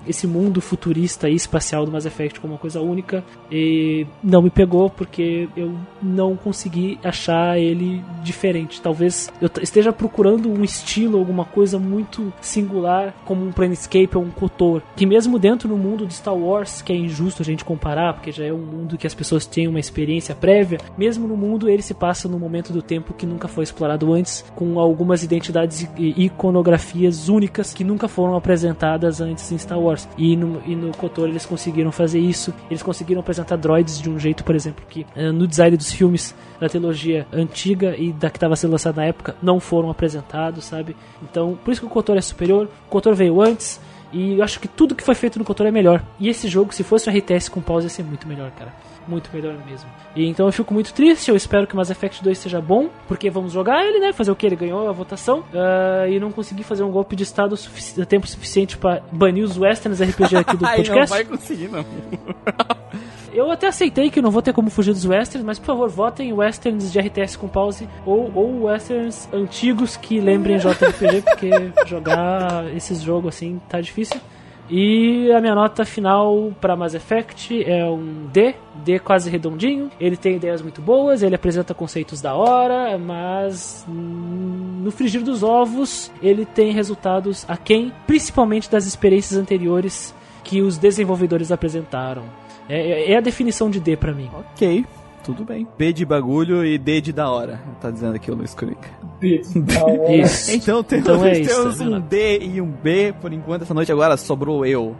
[0.07, 4.49] esse mundo futurista e espacial do Mass Effect como uma coisa única e não me
[4.49, 8.81] pegou porque eu não consegui achar ele diferente.
[8.81, 14.31] Talvez eu esteja procurando um estilo, alguma coisa muito singular, como um Planescape ou um
[14.31, 18.13] Kotor, que mesmo dentro do mundo de Star Wars, que é injusto a gente comparar,
[18.13, 21.69] porque já é um mundo que as pessoas têm uma experiência prévia, mesmo no mundo
[21.69, 25.87] ele se passa num momento do tempo que nunca foi explorado antes, com algumas identidades
[25.97, 30.07] e iconografias únicas que nunca foram apresentadas antes em Star Wars.
[30.17, 32.53] E no, e no KOTOR eles conseguiram fazer isso.
[32.69, 36.35] Eles conseguiram apresentar droids de um jeito, por exemplo, que eh, no design dos filmes
[36.59, 40.95] da trilogia antiga e da que estava sendo lançada na época não foram apresentados, sabe?
[41.21, 42.67] Então, por isso que o KOTOR é superior.
[42.87, 43.79] O KOTOR veio antes.
[44.13, 46.01] E eu acho que tudo que foi feito no KOTOR é melhor.
[46.19, 48.71] E esse jogo, se fosse um RTS com pause, ia ser muito melhor, cara.
[49.07, 49.87] Muito melhor mesmo.
[50.15, 51.29] E então eu fico muito triste.
[51.29, 52.87] Eu espero que o Mass Effect 2 seja bom.
[53.07, 54.13] Porque vamos jogar ele, né?
[54.13, 54.45] Fazer o que?
[54.45, 55.43] Ele ganhou a votação.
[55.53, 59.57] ah, e não consegui fazer um golpe de estado sufici- tempo suficiente para banir os
[59.57, 61.09] westerns RPG aqui do Ai, não podcast.
[61.15, 61.85] vai conseguir, não.
[63.35, 66.29] Eu até aceitei que não vou ter como fugir dos westerns, mas por favor, votem
[66.29, 71.49] em westerns de RTS com pause ou, ou westerns antigos que lembrem JRPG, porque
[71.85, 74.21] jogar esses jogos assim tá difícil.
[74.69, 78.55] E a minha nota final para Mass Effect é um D,
[78.85, 79.91] D quase redondinho.
[79.99, 86.09] Ele tem ideias muito boas, ele apresenta conceitos da hora, mas no frigir dos ovos
[86.23, 92.23] ele tem resultados aquém, principalmente das experiências anteriores que os desenvolvedores apresentaram.
[92.69, 94.29] É, é- é a definição de D pra mim.
[94.33, 94.85] Ok,
[95.23, 95.67] tudo bem.
[95.77, 97.59] B de bagulho e D de da hora.
[97.81, 98.89] Tá dizendo aqui o Luiz Curica.
[99.21, 100.51] Isso.
[100.51, 101.99] Então temos, Então é isso, temos tá um?
[101.99, 103.63] D e um B por enquanto.
[103.63, 104.95] Essa noite agora sobrou eu.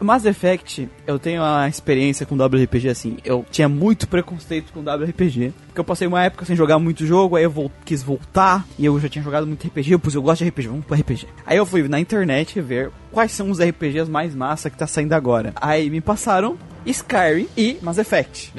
[0.00, 3.16] Mass Effect, eu tenho uma experiência com WRPG assim.
[3.24, 5.52] Eu tinha muito preconceito com WRPG.
[5.66, 8.64] Porque eu passei uma época sem jogar muito jogo, aí eu vol- quis voltar.
[8.78, 9.90] E eu já tinha jogado muito RPG.
[9.94, 11.26] Eu pus, eu gosto de RPG, vamos pro RPG.
[11.44, 15.14] Aí eu fui na internet ver quais são os RPGs mais massa que tá saindo
[15.14, 15.52] agora.
[15.56, 16.56] Aí me passaram
[16.90, 18.52] Skyrim e Mass Effect.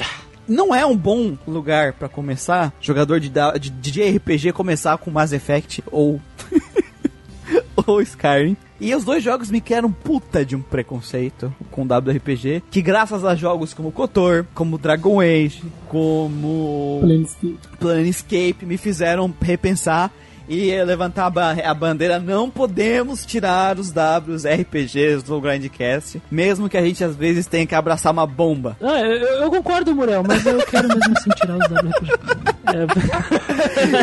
[0.47, 5.31] Não é um bom lugar pra começar, jogador de, de, de RPG começar com Mass
[5.31, 6.19] Effect ou
[7.85, 8.57] ou Skyrim.
[8.81, 13.35] E os dois jogos me criaram puta de um preconceito com WRPG, que graças a
[13.35, 17.59] jogos como KOTOR, como Dragon Age, como Planescape.
[17.77, 20.11] Planescape me fizeram repensar
[20.49, 22.19] e levantar a, ba- a bandeira.
[22.19, 27.67] Não podemos tirar os Ws RPGs do Grindcast, mesmo que a gente às vezes tenha
[27.67, 28.75] que abraçar uma bomba.
[28.81, 32.11] Ah, eu, eu concordo, Muriel, mas eu quero mesmo assim tirar os WRPG.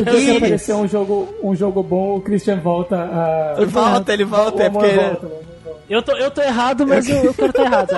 [0.06, 3.54] É, Se aparecer um jogo, um jogo bom, o Christian volta a.
[3.56, 5.46] Ele volta, ele volta, é porque- volta, volta.
[5.88, 7.90] Eu tô, eu tô errado, mas eu, eu quero estar errado.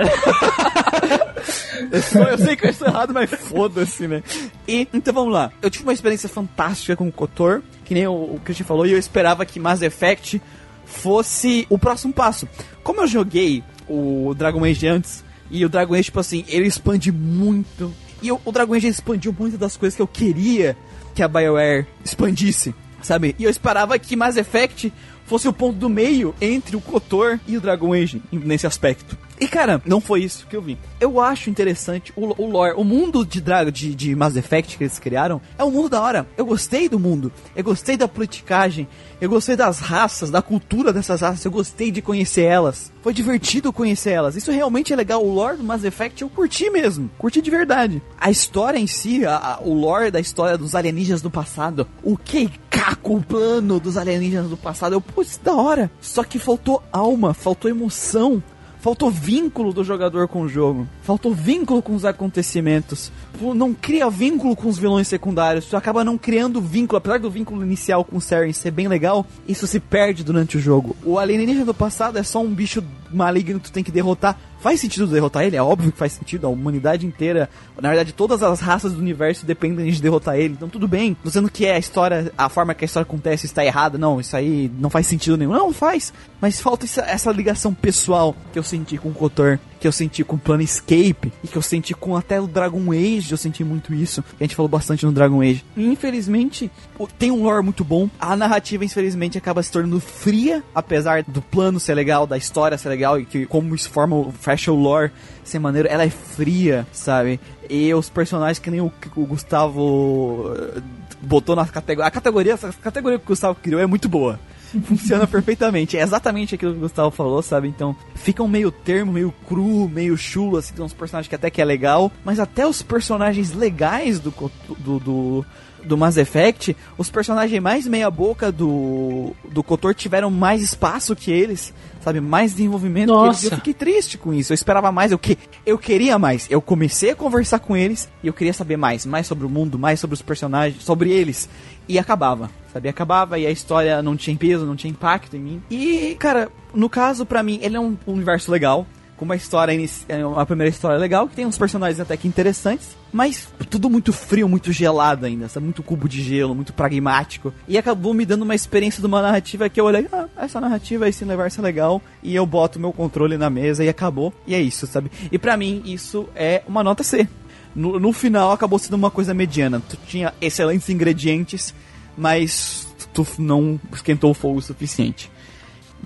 [1.91, 4.23] Eu, sou- eu sei que eu estou errado, mas foda-se, né?
[4.67, 5.51] E, então vamos lá.
[5.62, 8.92] Eu tive uma experiência fantástica com o Kotor, que nem o, o Christian falou, e
[8.92, 10.42] eu esperava que Mass Effect
[10.84, 12.47] fosse o próximo passo.
[12.83, 17.10] Como eu joguei o Dragon Age antes, e o Dragon Age, tipo assim, ele expande
[17.10, 17.91] muito.
[18.23, 20.76] E o, o Dragon Age expandiu muitas das coisas que eu queria
[21.15, 23.34] que a BioWare expandisse, sabe?
[23.39, 24.92] E eu esperava que Mass Effect
[25.25, 29.17] fosse o ponto do meio entre o Kotor e o Dragon Age nesse aspecto.
[29.41, 30.76] E cara, não foi isso que eu vi.
[31.00, 34.83] Eu acho interessante o, o lore, o mundo de Dragon de, de Mass Effect que
[34.84, 36.26] eles criaram é um mundo da hora.
[36.36, 38.89] Eu gostei do mundo, eu gostei da politicagem,
[39.20, 42.91] eu gostei das raças, da cultura dessas raças, eu gostei de conhecer elas.
[43.00, 44.34] Foi divertido conhecer elas.
[44.34, 45.25] Isso realmente é legal.
[45.25, 48.02] O lore do Mass Effect eu curti mesmo, curti de verdade.
[48.20, 52.17] A história em si, a- a- o lore da história dos alienígenas do passado, o
[52.17, 55.91] Keikaku, o plano dos alienígenas do passado, eu, putz, da hora.
[56.00, 58.42] Só que faltou alma, faltou emoção.
[58.81, 60.87] Faltou vínculo do jogador com o jogo.
[61.03, 63.11] Faltou vínculo com os acontecimentos.
[63.39, 65.67] Pô, Não cria vínculo com os vilões secundários.
[65.67, 66.99] Tu acaba não criando vínculo.
[66.99, 70.60] Apesar do vínculo inicial com o Saren ser bem legal, isso se perde durante o
[70.60, 70.97] jogo.
[71.05, 74.36] O alienígena do passado é só um bicho maligno que tu tem que derrotar.
[74.60, 75.57] Faz sentido derrotar ele?
[75.57, 76.47] É óbvio que faz sentido.
[76.47, 77.49] A humanidade inteira,
[77.81, 80.55] na verdade, todas as raças do universo dependem de derrotar ele.
[80.55, 81.15] Então tudo bem.
[81.15, 83.97] Tô dizendo que é a história, a forma que a história acontece está errada.
[83.97, 85.52] Não, isso aí não faz sentido nenhum.
[85.52, 86.12] Não, faz.
[86.41, 90.25] Mas falta essa, essa ligação pessoal que eu senti com o Kotor, que eu senti
[90.25, 93.31] com Planescape e que eu senti com até o Dragon Age.
[93.31, 94.25] Eu senti muito isso.
[94.39, 95.65] A gente falou bastante no Dragon Age.
[95.77, 96.71] Infelizmente,
[97.19, 98.09] tem um lore muito bom.
[98.21, 102.89] A narrativa, infelizmente, acaba se tornando fria, apesar do plano ser legal, da história ser
[102.89, 104.35] legal e que como isso forma o
[104.69, 105.13] o lore
[105.45, 107.41] ser maneiro, ela é fria, sabe?
[107.69, 110.81] E os personagens que nem o, o Gustavo eh,
[111.23, 112.07] botou na categoria.
[112.07, 114.39] A categoria, essa categoria que o Gustavo criou é muito boa.
[114.85, 115.97] Funciona perfeitamente.
[115.97, 117.69] É exatamente aquilo que o Gustavo falou, sabe?
[117.69, 121.51] Então, fica um meio termo, meio cru, meio chulo, assim, tem uns personagens que até
[121.51, 122.13] que é legal.
[122.25, 124.33] Mas até os personagens legais do,
[124.79, 125.47] do, do,
[125.85, 131.31] do Mass Effect, os personagens mais meia boca do, do Kotor tiveram mais espaço que
[131.31, 132.21] eles, sabe?
[132.21, 133.27] Mais desenvolvimento que eles.
[133.27, 133.47] Nossa.
[133.47, 134.53] E Eu fiquei triste com isso.
[134.53, 136.47] Eu esperava mais, eu, que, eu queria mais.
[136.51, 139.07] Eu comecei a conversar com eles e eu queria saber mais.
[139.07, 141.49] Mais sobre o mundo, mais sobre os personagens, sobre eles.
[141.89, 142.89] E acabava, sabe?
[142.89, 145.63] Acabava e a história não tinha peso, não tinha impacto em mim.
[145.71, 148.87] E, cara, no caso, pra mim, ele é um universo legal.
[149.17, 149.77] Com uma história,
[150.09, 154.13] é uma primeira história legal, que tem uns personagens até que interessantes, mas tudo muito
[154.13, 155.65] frio, muito gelado ainda, sabe?
[155.65, 157.53] Muito cubo de gelo, muito pragmático.
[157.67, 161.09] E acabou me dando uma experiência de uma narrativa que eu olhei, ah, essa narrativa,
[161.09, 164.33] esse universo é legal, e eu boto meu controle na mesa e acabou.
[164.47, 165.11] E é isso, sabe?
[165.33, 167.27] E pra mim, isso é uma nota C.
[167.75, 169.83] No, no final acabou sendo uma coisa mediana.
[169.89, 171.75] Tu tinha excelentes ingredientes,
[172.19, 175.31] mas tu não esquentou o fogo o suficiente.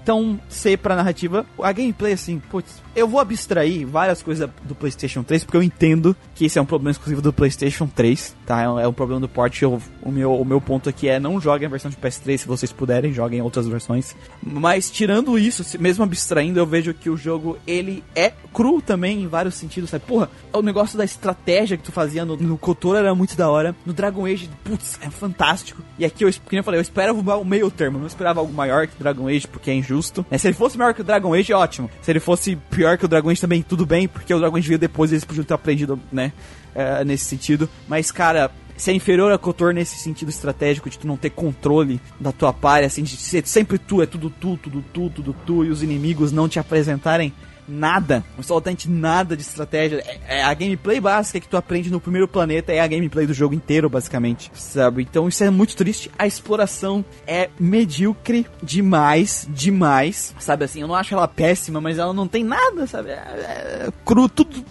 [0.03, 1.47] Então, C pra narrativa.
[1.63, 6.17] A gameplay, assim, putz, eu vou abstrair várias coisas do PlayStation 3, porque eu entendo
[6.35, 8.61] que esse é um problema exclusivo do PlayStation 3, tá?
[8.63, 9.63] É um, é um problema do port.
[9.63, 12.47] Eu, o, meu, o meu ponto aqui é não joguem a versão de PS3 se
[12.47, 14.15] vocês puderem, joguem outras versões.
[14.43, 19.27] Mas, tirando isso, mesmo abstraindo, eu vejo que o jogo, ele é cru também em
[19.29, 20.05] vários sentidos, sabe?
[20.05, 23.75] Porra, o negócio da estratégia que tu fazia no, no Kotor era muito da hora.
[23.87, 25.83] No Dragon Age, putz, é fantástico.
[25.99, 28.53] E aqui, eu, como eu falei, eu esperava o meio termo, eu não esperava algo
[28.53, 30.25] maior que Dragon Age, porque é injusto.
[30.31, 30.39] né?
[30.39, 31.91] Se ele fosse maior que o Dragon Age, ótimo.
[32.01, 34.69] Se ele fosse pior que o Dragon Age também, tudo bem, porque o Dragon Age
[34.69, 36.33] veio depois, eles podiam ter aprendido, né,
[36.75, 37.69] é, nesse sentido.
[37.87, 42.01] Mas, cara, se é inferior a Kotor nesse sentido estratégico de tu não ter controle
[42.19, 45.65] da tua party, assim, de ser sempre tu, é tudo tu, tudo tu, tudo tu,
[45.65, 47.33] e os inimigos não te apresentarem
[47.67, 50.03] nada, absolutamente nada de estratégia.
[50.07, 53.35] É, é a gameplay básica que tu aprende no primeiro planeta, é a gameplay do
[53.35, 55.03] jogo inteiro, basicamente, sabe?
[55.03, 56.11] Então isso é muito triste.
[56.19, 60.81] A exploração é medíocre demais, demais, sabe assim?
[60.81, 63.11] Eu não acho ela péssima, mas ela não tem nada, sabe?
[63.11, 64.65] É, é cru, tudo.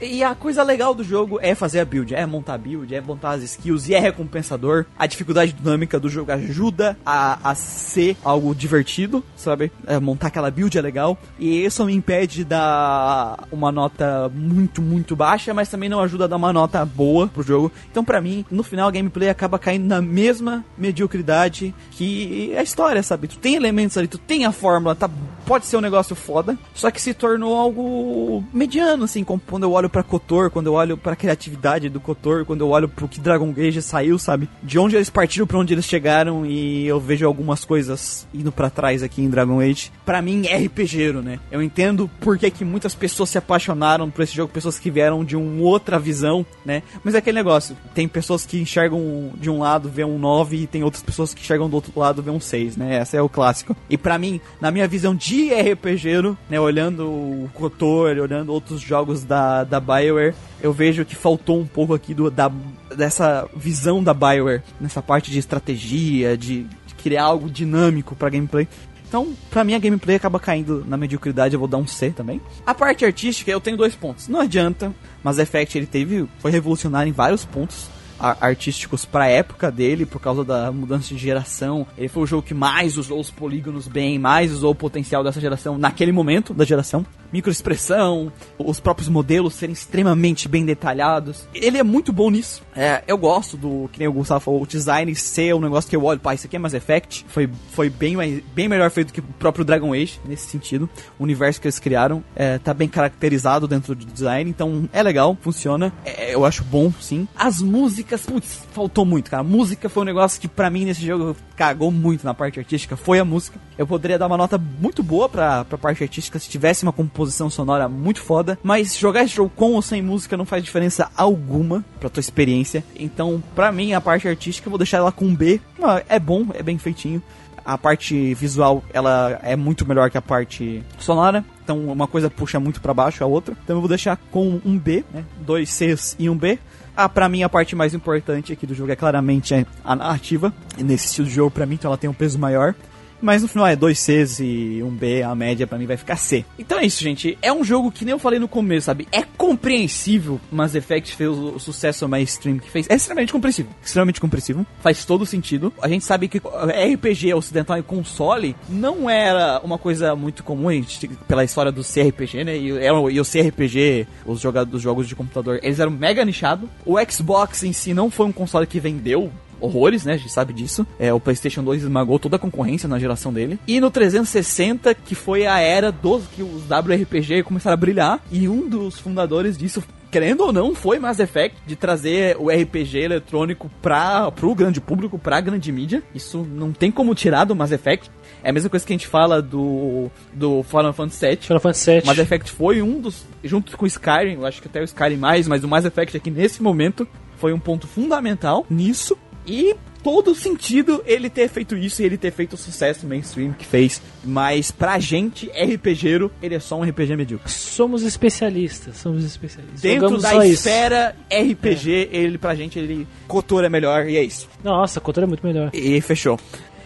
[0.00, 3.00] E a coisa legal do jogo é fazer a build, é montar a build, é
[3.00, 4.84] montar as skills e é recompensador.
[4.98, 9.70] A dificuldade dinâmica do jogo ajuda a, a ser algo divertido, sabe?
[9.86, 11.16] É, montar aquela build é legal.
[11.38, 16.24] E isso me impede de dar uma nota muito, muito baixa, mas também não ajuda
[16.24, 17.70] a dar uma nota boa pro jogo.
[17.90, 23.02] Então, pra mim, no final, a gameplay acaba caindo na mesma mediocridade que a história,
[23.02, 23.28] sabe?
[23.28, 25.08] Tu tem elementos ali, tu tem a fórmula, tá?
[25.46, 29.72] Pode ser um negócio foda, só que se tornou algo mediano, assim, com- quando eu
[29.72, 33.20] olho pra Kotor, quando eu olho pra criatividade do Kotor, quando eu olho pro que
[33.20, 34.48] Dragon Age saiu, sabe?
[34.62, 38.70] De onde eles partiram pra onde eles chegaram e eu vejo algumas coisas indo pra
[38.70, 39.92] trás aqui em Dragon Age.
[40.04, 41.38] Pra mim é RPGero, né?
[41.50, 45.24] Eu entendo por que, que muitas pessoas se apaixonaram por esse jogo, pessoas que vieram
[45.24, 46.82] de uma outra visão, né?
[47.04, 50.66] Mas é aquele negócio, tem pessoas que enxergam de um lado, vê um 9 e
[50.66, 53.00] tem outras pessoas que enxergam do outro lado, vê um 6, né?
[53.02, 53.76] Esse é o clássico.
[53.90, 59.24] E pra mim, na minha visão de RPGero, né, olhando o Kotor, olhando outros jogos
[59.24, 62.50] da, da BioWare, eu vejo que faltou um pouco aqui do, da,
[62.96, 68.68] dessa visão da BioWare, nessa parte de estratégia, de, de criar algo dinâmico pra gameplay.
[69.08, 72.40] Então, pra mim, a gameplay acaba caindo na mediocridade, eu vou dar um C também.
[72.66, 74.28] A parte artística, eu tenho dois pontos.
[74.28, 77.88] Não adianta, mas Effect ele teve, foi revolucionário em vários pontos
[78.18, 81.86] artísticos pra época dele, por causa da mudança de geração.
[81.96, 85.40] Ele foi o jogo que mais usou os polígonos bem, mais usou o potencial dessa
[85.40, 87.04] geração naquele momento da geração.
[87.32, 91.46] Microexpressão, os próprios modelos serem extremamente bem detalhados.
[91.54, 92.62] Ele é muito bom nisso.
[92.78, 95.96] É, eu gosto do, que nem o Gustavo falou, o design ser um negócio que
[95.96, 97.26] eu olho, pá, isso aqui é Mass Effect.
[97.28, 98.16] Foi, foi bem,
[98.54, 100.88] bem melhor feito que o próprio Dragon Age, nesse sentido.
[101.18, 105.36] O universo que eles criaram é, tá bem caracterizado dentro do design, então é legal,
[105.40, 105.92] funciona.
[106.04, 107.26] É, eu acho bom, sim.
[107.34, 109.40] As músicas, putz, faltou muito, cara.
[109.40, 112.96] A música foi um negócio que pra mim nesse jogo cagou muito na parte artística,
[112.96, 113.58] foi a música.
[113.76, 117.50] Eu poderia dar uma nota muito boa pra, pra parte artística se tivesse uma composição
[117.50, 121.84] sonora muito foda, mas jogar esse jogo com ou sem música não faz diferença alguma
[121.98, 122.67] pra tua experiência.
[122.96, 125.60] Então, pra mim, a parte artística eu vou deixar ela com B.
[126.08, 127.22] É bom, é bem feitinho.
[127.64, 131.44] A parte visual, ela é muito melhor que a parte sonora.
[131.62, 133.54] Então, uma coisa puxa muito pra baixo a outra.
[133.62, 135.24] Então, eu vou deixar com um B, né?
[135.40, 136.58] Dois Cs e um B.
[136.96, 140.52] Ah, pra mim, a parte mais importante aqui do jogo é claramente a narrativa.
[140.76, 142.74] E nesse estilo de jogo, pra mim, então ela tem um peso maior.
[143.20, 146.16] Mas no final é dois Cs e um B, a média pra mim vai ficar
[146.16, 146.44] C.
[146.58, 147.36] Então é isso, gente.
[147.42, 149.08] É um jogo que nem eu falei no começo, sabe?
[149.10, 152.86] É compreensível, Mass Effect fez o, o sucesso mainstream que fez.
[152.88, 153.72] É extremamente compreensível.
[153.84, 154.64] Extremamente compreensível.
[154.80, 155.72] Faz todo sentido.
[155.82, 161.08] A gente sabe que RPG ocidental em console não era uma coisa muito comum, gente,
[161.26, 162.56] pela história do CRPG, né?
[162.56, 166.68] E, era- e o CRPG, os jogadores dos jogos de computador, eles eram mega nichados.
[166.86, 169.30] O Xbox em si não foi um console que vendeu
[169.60, 170.14] horrores, né?
[170.14, 170.86] A gente sabe disso.
[170.98, 173.58] É, o PlayStation 2 esmagou toda a concorrência na geração dele.
[173.66, 178.20] E no 360, que foi a era dos que os WRPG começaram a brilhar.
[178.30, 182.98] E um dos fundadores disso querendo ou não, foi Mass Effect de trazer o RPG
[182.98, 186.02] eletrônico para pro grande público, pra grande mídia.
[186.14, 188.10] Isso não tem como tirar do Mass Effect.
[188.42, 191.36] É a mesma coisa que a gente fala do, do Final Fantasy VII.
[191.36, 192.06] Final Fantasy VII.
[192.06, 195.16] Mass Effect foi um dos, junto com o Skyrim, eu acho que até o Skyrim
[195.16, 197.06] mais, mas o Mass Effect aqui nesse momento
[197.36, 199.16] foi um ponto fundamental nisso.
[199.48, 203.64] E todo sentido ele ter feito isso e ele ter feito o sucesso mainstream que
[203.64, 204.00] fez.
[204.22, 207.50] Mas pra gente, RPGero, ele é só um RPG medíocre.
[207.50, 209.80] Somos especialistas, somos especialistas.
[209.80, 210.52] Dentro Jogamos da só isso.
[210.54, 214.46] esfera RPG, ele pra gente, ele Kotor é melhor e é isso.
[214.62, 215.70] Nossa, cultura é muito melhor.
[215.72, 216.38] E fechou.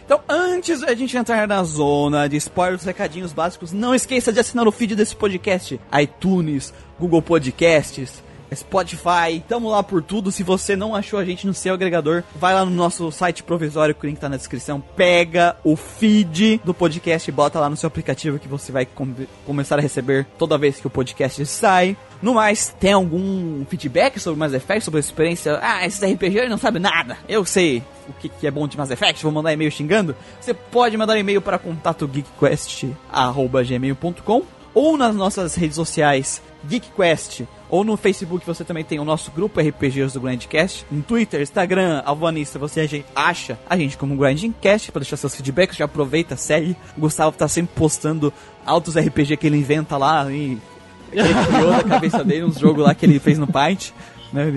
[0.05, 4.68] Então, antes da gente entrar na zona de spoilers, recadinhos básicos, não esqueça de assinar
[4.68, 8.23] o feed desse podcast, iTunes, Google Podcasts,
[8.55, 10.31] Spotify, tamo lá por tudo.
[10.32, 13.94] Se você não achou a gente no seu agregador, vai lá no nosso site provisório,
[13.94, 14.82] que o link tá na descrição.
[14.97, 19.14] Pega o feed do podcast e bota lá no seu aplicativo que você vai com-
[19.47, 21.97] começar a receber toda vez que o podcast sai.
[22.20, 25.58] No mais, tem algum feedback sobre Mass Effect, sobre a experiência?
[25.60, 27.18] Ah, esses RPG não sabe nada.
[27.28, 30.14] Eu sei o que, que é bom de Mass Effect, vou mandar e-mail xingando.
[30.40, 34.42] Você pode mandar e-mail para contato geekquest.gmail.com
[34.74, 37.42] ou nas nossas redes sociais GeekQuest
[37.73, 40.84] ou no Facebook você também tem o nosso grupo RPGs do Grandcast.
[40.91, 45.78] No Twitter, Instagram, Alvanista, você acha a gente como Grandcast para deixar seus feedbacks.
[45.78, 46.76] Já aproveita, segue.
[46.94, 48.31] O Gustavo tá sempre postando
[48.67, 50.59] altos RPG que ele inventa lá e
[51.10, 53.94] ele criou da cabeça dele uns jogos lá que ele fez no Paint.
[54.33, 54.51] Né?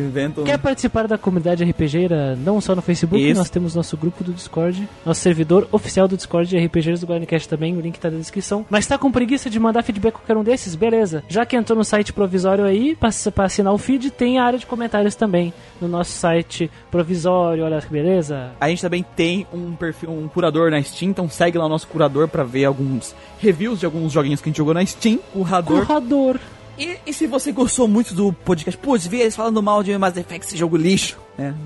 [0.46, 3.38] Quer participar da comunidade RPGeira não só no Facebook, Isso.
[3.38, 7.50] nós temos nosso grupo do Discord, nosso servidor oficial do Discord de RPGs do Guarnicast
[7.50, 8.66] também, o link tá na descrição.
[8.70, 10.76] Mas tá com preguiça de mandar feedback qualquer um desses?
[10.76, 11.24] Beleza.
[11.28, 14.60] Já que entrou no site provisório aí, pra, pra assinar o feed, tem a área
[14.60, 18.52] de comentários também no nosso site provisório, olha que beleza.
[18.60, 21.88] A gente também tem um perfil, um curador na Steam, então segue lá o nosso
[21.88, 25.20] curador pra ver alguns reviews de alguns joguinhos que a gente jogou na Steam.
[25.34, 25.86] Curador.
[25.86, 26.40] Currador.
[26.78, 30.18] E, e se você gostou muito do podcast, putz, vi eles falando mal de Mass
[30.18, 31.54] Effect, esse jogo lixo, né?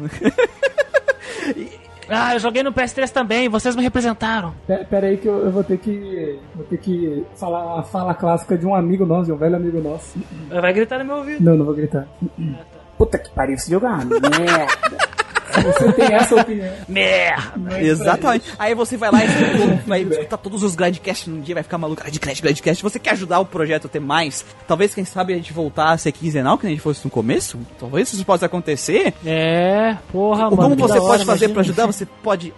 [2.11, 4.55] Ah, eu joguei no PS3 também, vocês me representaram.
[4.65, 6.39] Pe- Pera aí que eu, eu vou ter que.
[6.55, 9.79] Vou ter que falar a fala clássica de um amigo nosso, de um velho amigo
[9.79, 10.17] nosso.
[10.49, 11.43] Vai gritar no meu ouvido.
[11.43, 12.07] Não, não vou gritar.
[12.97, 14.67] Puta que pariu, esse jogo é uma merda.
[15.63, 16.73] Você tem essa opinião.
[16.87, 17.81] Merda!
[17.81, 18.51] Exatamente.
[18.57, 19.27] Aí você vai lá e
[19.87, 22.01] vai escutar todos os Grindcasts num dia, vai ficar maluco.
[22.01, 22.83] Grindcast, Grindcast.
[22.83, 24.45] Você quer ajudar o projeto a ter mais?
[24.67, 27.11] Talvez, quem sabe, a gente voltar a ser quinzenal, que nem a gente fosse no
[27.11, 27.57] começo?
[27.79, 29.13] Talvez isso possa acontecer.
[29.25, 30.75] É, porra, Ou mano.
[30.75, 31.85] como você da hora, pode fazer pra ajudar?
[31.85, 32.53] Você pode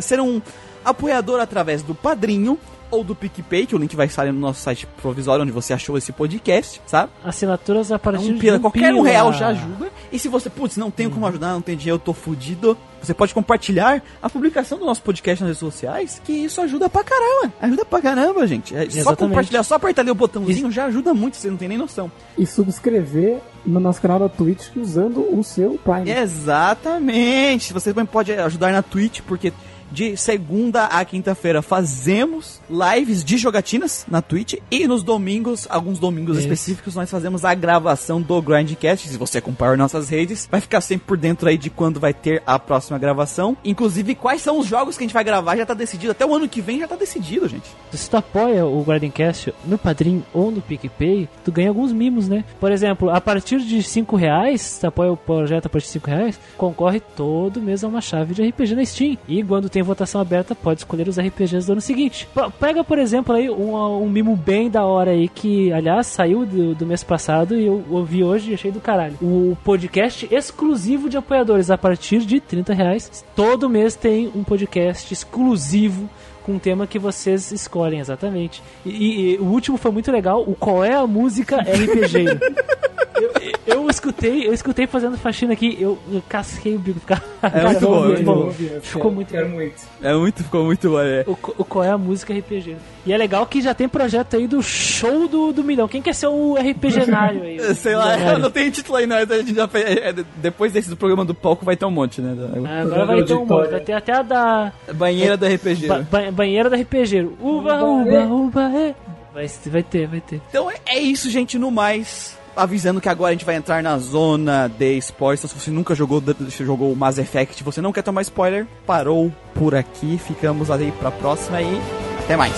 [0.00, 0.40] ser um
[0.84, 2.58] apoiador através do Padrinho
[2.90, 5.96] ou do PicPay, que o link vai estar no nosso site provisório onde você achou
[5.98, 7.12] esse podcast, sabe?
[7.24, 9.08] Assinaturas a partir Um de pila, um qualquer um pila.
[9.08, 9.88] real já ajuda.
[10.10, 13.12] E se você, putz, não tenho como ajudar, não tenho dinheiro, eu tô fudido, você
[13.12, 17.52] pode compartilhar a publicação do nosso podcast nas redes sociais, que isso ajuda pra caramba.
[17.60, 18.74] Ajuda pra caramba, gente.
[18.74, 21.76] É só compartilhar, só apertar ali o botãozinho já ajuda muito, você não tem nem
[21.78, 22.10] noção.
[22.36, 26.10] E subscrever no nosso canal da Twitch usando o seu Prime.
[26.10, 27.72] Exatamente.
[27.72, 29.52] Você também pode ajudar na Twitch, porque
[29.90, 36.36] de segunda a quinta-feira fazemos lives de jogatinas na Twitch e nos domingos, alguns domingos
[36.36, 36.46] Isso.
[36.46, 39.08] específicos, nós fazemos a gravação do Grindcast.
[39.08, 42.42] Se você acompanhar nossas redes, vai ficar sempre por dentro aí de quando vai ter
[42.46, 43.56] a próxima gravação.
[43.64, 46.12] Inclusive, quais são os jogos que a gente vai gravar já tá decidido.
[46.12, 47.68] Até o ano que vem já tá decidido, gente.
[47.92, 52.44] Se tu apoia o Gardencast no Padrim ou no PicPay, tu ganha alguns mimos, né?
[52.60, 55.92] Por exemplo, a partir de 5 reais, se tu apoia o projeto a partir de
[55.92, 59.18] 5 reais, concorre todo mês a uma chave de RPG na Steam.
[59.26, 62.28] E quando tem votação aberta, pode escolher os RPGs do ano seguinte.
[62.34, 66.44] P- Pega, por exemplo, aí um, um mimo bem da hora aí, que, aliás, saiu
[66.46, 69.16] do, do mês passado e eu ouvi hoje e achei do caralho.
[69.22, 73.24] O podcast exclusivo de apoiadores a partir de 30 reais.
[73.34, 76.08] Todo mês tem um podcast exclusivo
[76.48, 78.62] com um tema que vocês escolhem, exatamente.
[78.86, 82.24] E, e- e o último foi muito legal, o Qual é a Música RPG.
[83.20, 83.32] eu,
[83.66, 87.00] eu escutei, eu escutei fazendo faxina aqui, eu, eu casquei o bico.
[87.00, 88.80] Cara, É muito bom, muito muito bom.
[88.80, 89.48] Ficou muito bom.
[89.48, 89.82] muito.
[90.02, 91.00] É muito, ficou muito bom.
[91.00, 91.24] É.
[91.26, 92.76] O, o Qual é a Música RPG.
[93.06, 95.88] E é legal que já tem projeto aí do show do, do milhão.
[95.88, 97.58] Quem quer ser o RPGnário aí?
[97.74, 99.16] Sei lá, não tem título aí, não.
[99.16, 102.20] A gente já fez, é, depois desse do programa do palco vai ter um monte,
[102.20, 102.36] né?
[102.66, 105.86] Ah, Agora vai ter um monte, vai ter até a da Banheira do RPG.
[105.86, 107.28] ba- ba- banheira da RPG.
[107.40, 108.94] Uba, uba, uba, é.
[109.34, 110.40] Vai, vai ter, vai ter.
[110.48, 111.58] Então é- é isso, gente.
[111.58, 115.40] No mais, avisando que agora a gente vai entrar na zona de spoilers.
[115.40, 116.22] Então, se você nunca jogou,
[116.64, 120.18] jogou o Mass Effect, você não quer tomar spoiler, parou por aqui.
[120.18, 121.80] Ficamos aí pra próxima e
[122.24, 122.54] até mais.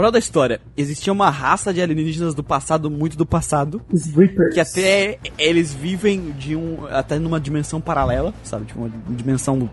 [0.00, 4.54] Moral da história, existia uma raça de alienígenas do passado, muito do passado, Os Reapers.
[4.54, 8.64] que até eles vivem de um até numa dimensão paralela, sabe?
[8.64, 9.68] Tipo uma dimensão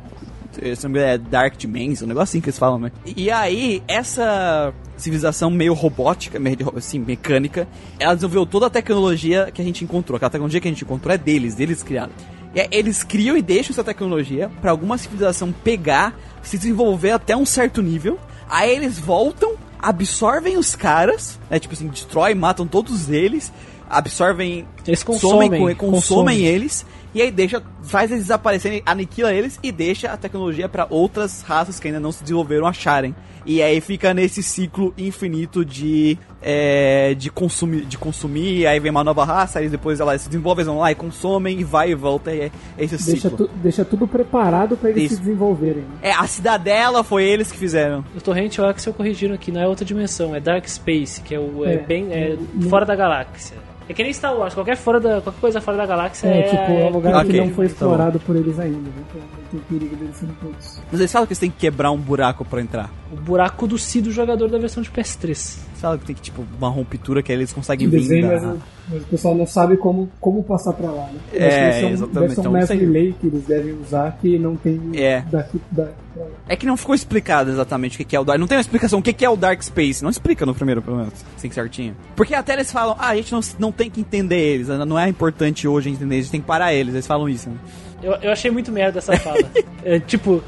[0.51, 2.91] se não me engano, é Dark Dimension, um negócio assim que eles falam, né?
[3.05, 7.67] E aí, essa civilização meio robótica, meio assim, mecânica,
[7.99, 10.17] ela desenvolveu toda a tecnologia que a gente encontrou.
[10.17, 12.11] Aquela tecnologia que a gente encontrou é deles, deles criaram.
[12.55, 17.45] E eles criam e deixam essa tecnologia pra alguma civilização pegar, se desenvolver até um
[17.45, 18.17] certo nível.
[18.49, 21.59] Aí eles voltam, absorvem os caras, né?
[21.59, 23.51] Tipo assim, destrói, matam todos eles,
[23.89, 26.39] absorvem Eles somem consomem, com- consomem consomem.
[26.45, 31.41] eles e aí deixa faz eles desaparecerem, aniquila eles e deixa a tecnologia pra outras
[31.41, 33.15] raças que ainda não se desenvolveram acharem.
[33.45, 39.03] E aí fica nesse ciclo infinito de é, de consumir, de consumir, aí vem uma
[39.05, 41.95] nova raça, aí depois ela se desenvolve, eles vão lá e consomem e vai e
[41.95, 43.47] volta e é esse Deixa, ciclo.
[43.47, 45.15] tu- deixa tudo preparado pra eles Isso.
[45.15, 45.85] se desenvolverem.
[46.01, 48.03] É, a cidadela foi eles que fizeram.
[48.15, 51.33] O Torrent e o Axel corrigiram aqui, não é outra dimensão, é Dark Space, que
[51.33, 51.77] é o é, É.
[51.77, 52.37] bem é,
[52.69, 53.55] fora da galáxia.
[53.89, 56.43] É que nem Star Wars, qualquer, fora da, qualquer coisa fora da galáxia É, é.
[56.43, 58.77] tipo, é um lugar ok, que não foi tá explorado por eles ainda.
[58.77, 58.91] Né?
[59.09, 60.81] Então, tem perigo deles serem todos.
[60.91, 62.89] Mas eles falam que eles têm que quebrar um buraco pra entrar.
[63.11, 65.23] o buraco do Si do jogador da versão de PS3.
[65.23, 68.55] Eles falam que tem que, tipo, uma rompitura que aí eles conseguem vir da-
[68.89, 71.19] mas, o- pessoal não sabe como, como passar pra lá, né?
[71.33, 71.45] É, que
[71.77, 72.77] esse exatamente, Deve ser então um sei.
[72.79, 75.21] relay que eles devem usar que não tem É.
[75.31, 76.29] daqui da, pra lá.
[76.47, 78.39] É que não ficou explicado exatamente o que é o Dark.
[78.39, 80.01] Não tem uma explicação o que é o Dark Space.
[80.03, 81.13] Não explica no primeiro, pelo menos.
[81.35, 81.95] Assim, certinho.
[82.15, 84.67] Porque até eles falam, ah, a gente não, não tem que entender eles.
[84.67, 86.93] Não é importante hoje entender, a gente tem que parar eles.
[86.93, 87.55] Eles falam isso, né?
[88.01, 89.39] Eu, eu achei muito merda essa fala.
[89.83, 90.43] é, tipo,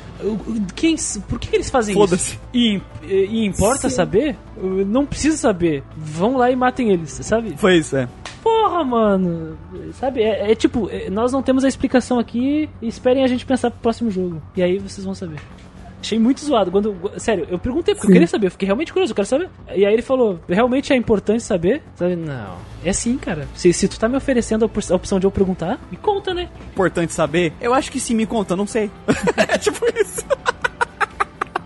[0.75, 0.95] quem,
[1.27, 2.37] por que, eles fazem isso?
[2.53, 3.95] E, e- e importa Sim.
[3.95, 4.35] saber?
[4.85, 5.83] Não precisa saber.
[5.97, 7.55] Vão lá e matem eles, sabe?
[7.57, 8.07] Foi isso, é.
[8.49, 9.57] Porra, mano.
[9.93, 10.23] Sabe?
[10.23, 13.69] É, é tipo, é, nós não temos a explicação aqui e esperem a gente pensar
[13.69, 14.41] pro próximo jogo.
[14.55, 15.39] E aí vocês vão saber.
[16.01, 16.71] Achei muito zoado.
[16.71, 18.13] Quando, sério, eu perguntei porque eu Sim.
[18.13, 19.49] queria saber, eu fiquei realmente curioso, eu quero saber.
[19.75, 21.83] E aí ele falou: realmente é importante saber?
[21.95, 22.15] Sabe?
[22.15, 22.57] Não.
[22.83, 23.47] É sim, cara.
[23.53, 26.49] Se, se tu tá me oferecendo a opção de eu perguntar, me conta, né?
[26.71, 27.53] Importante saber.
[27.59, 28.89] Eu acho que sim, me conta, não sei.
[29.37, 30.25] é tipo isso.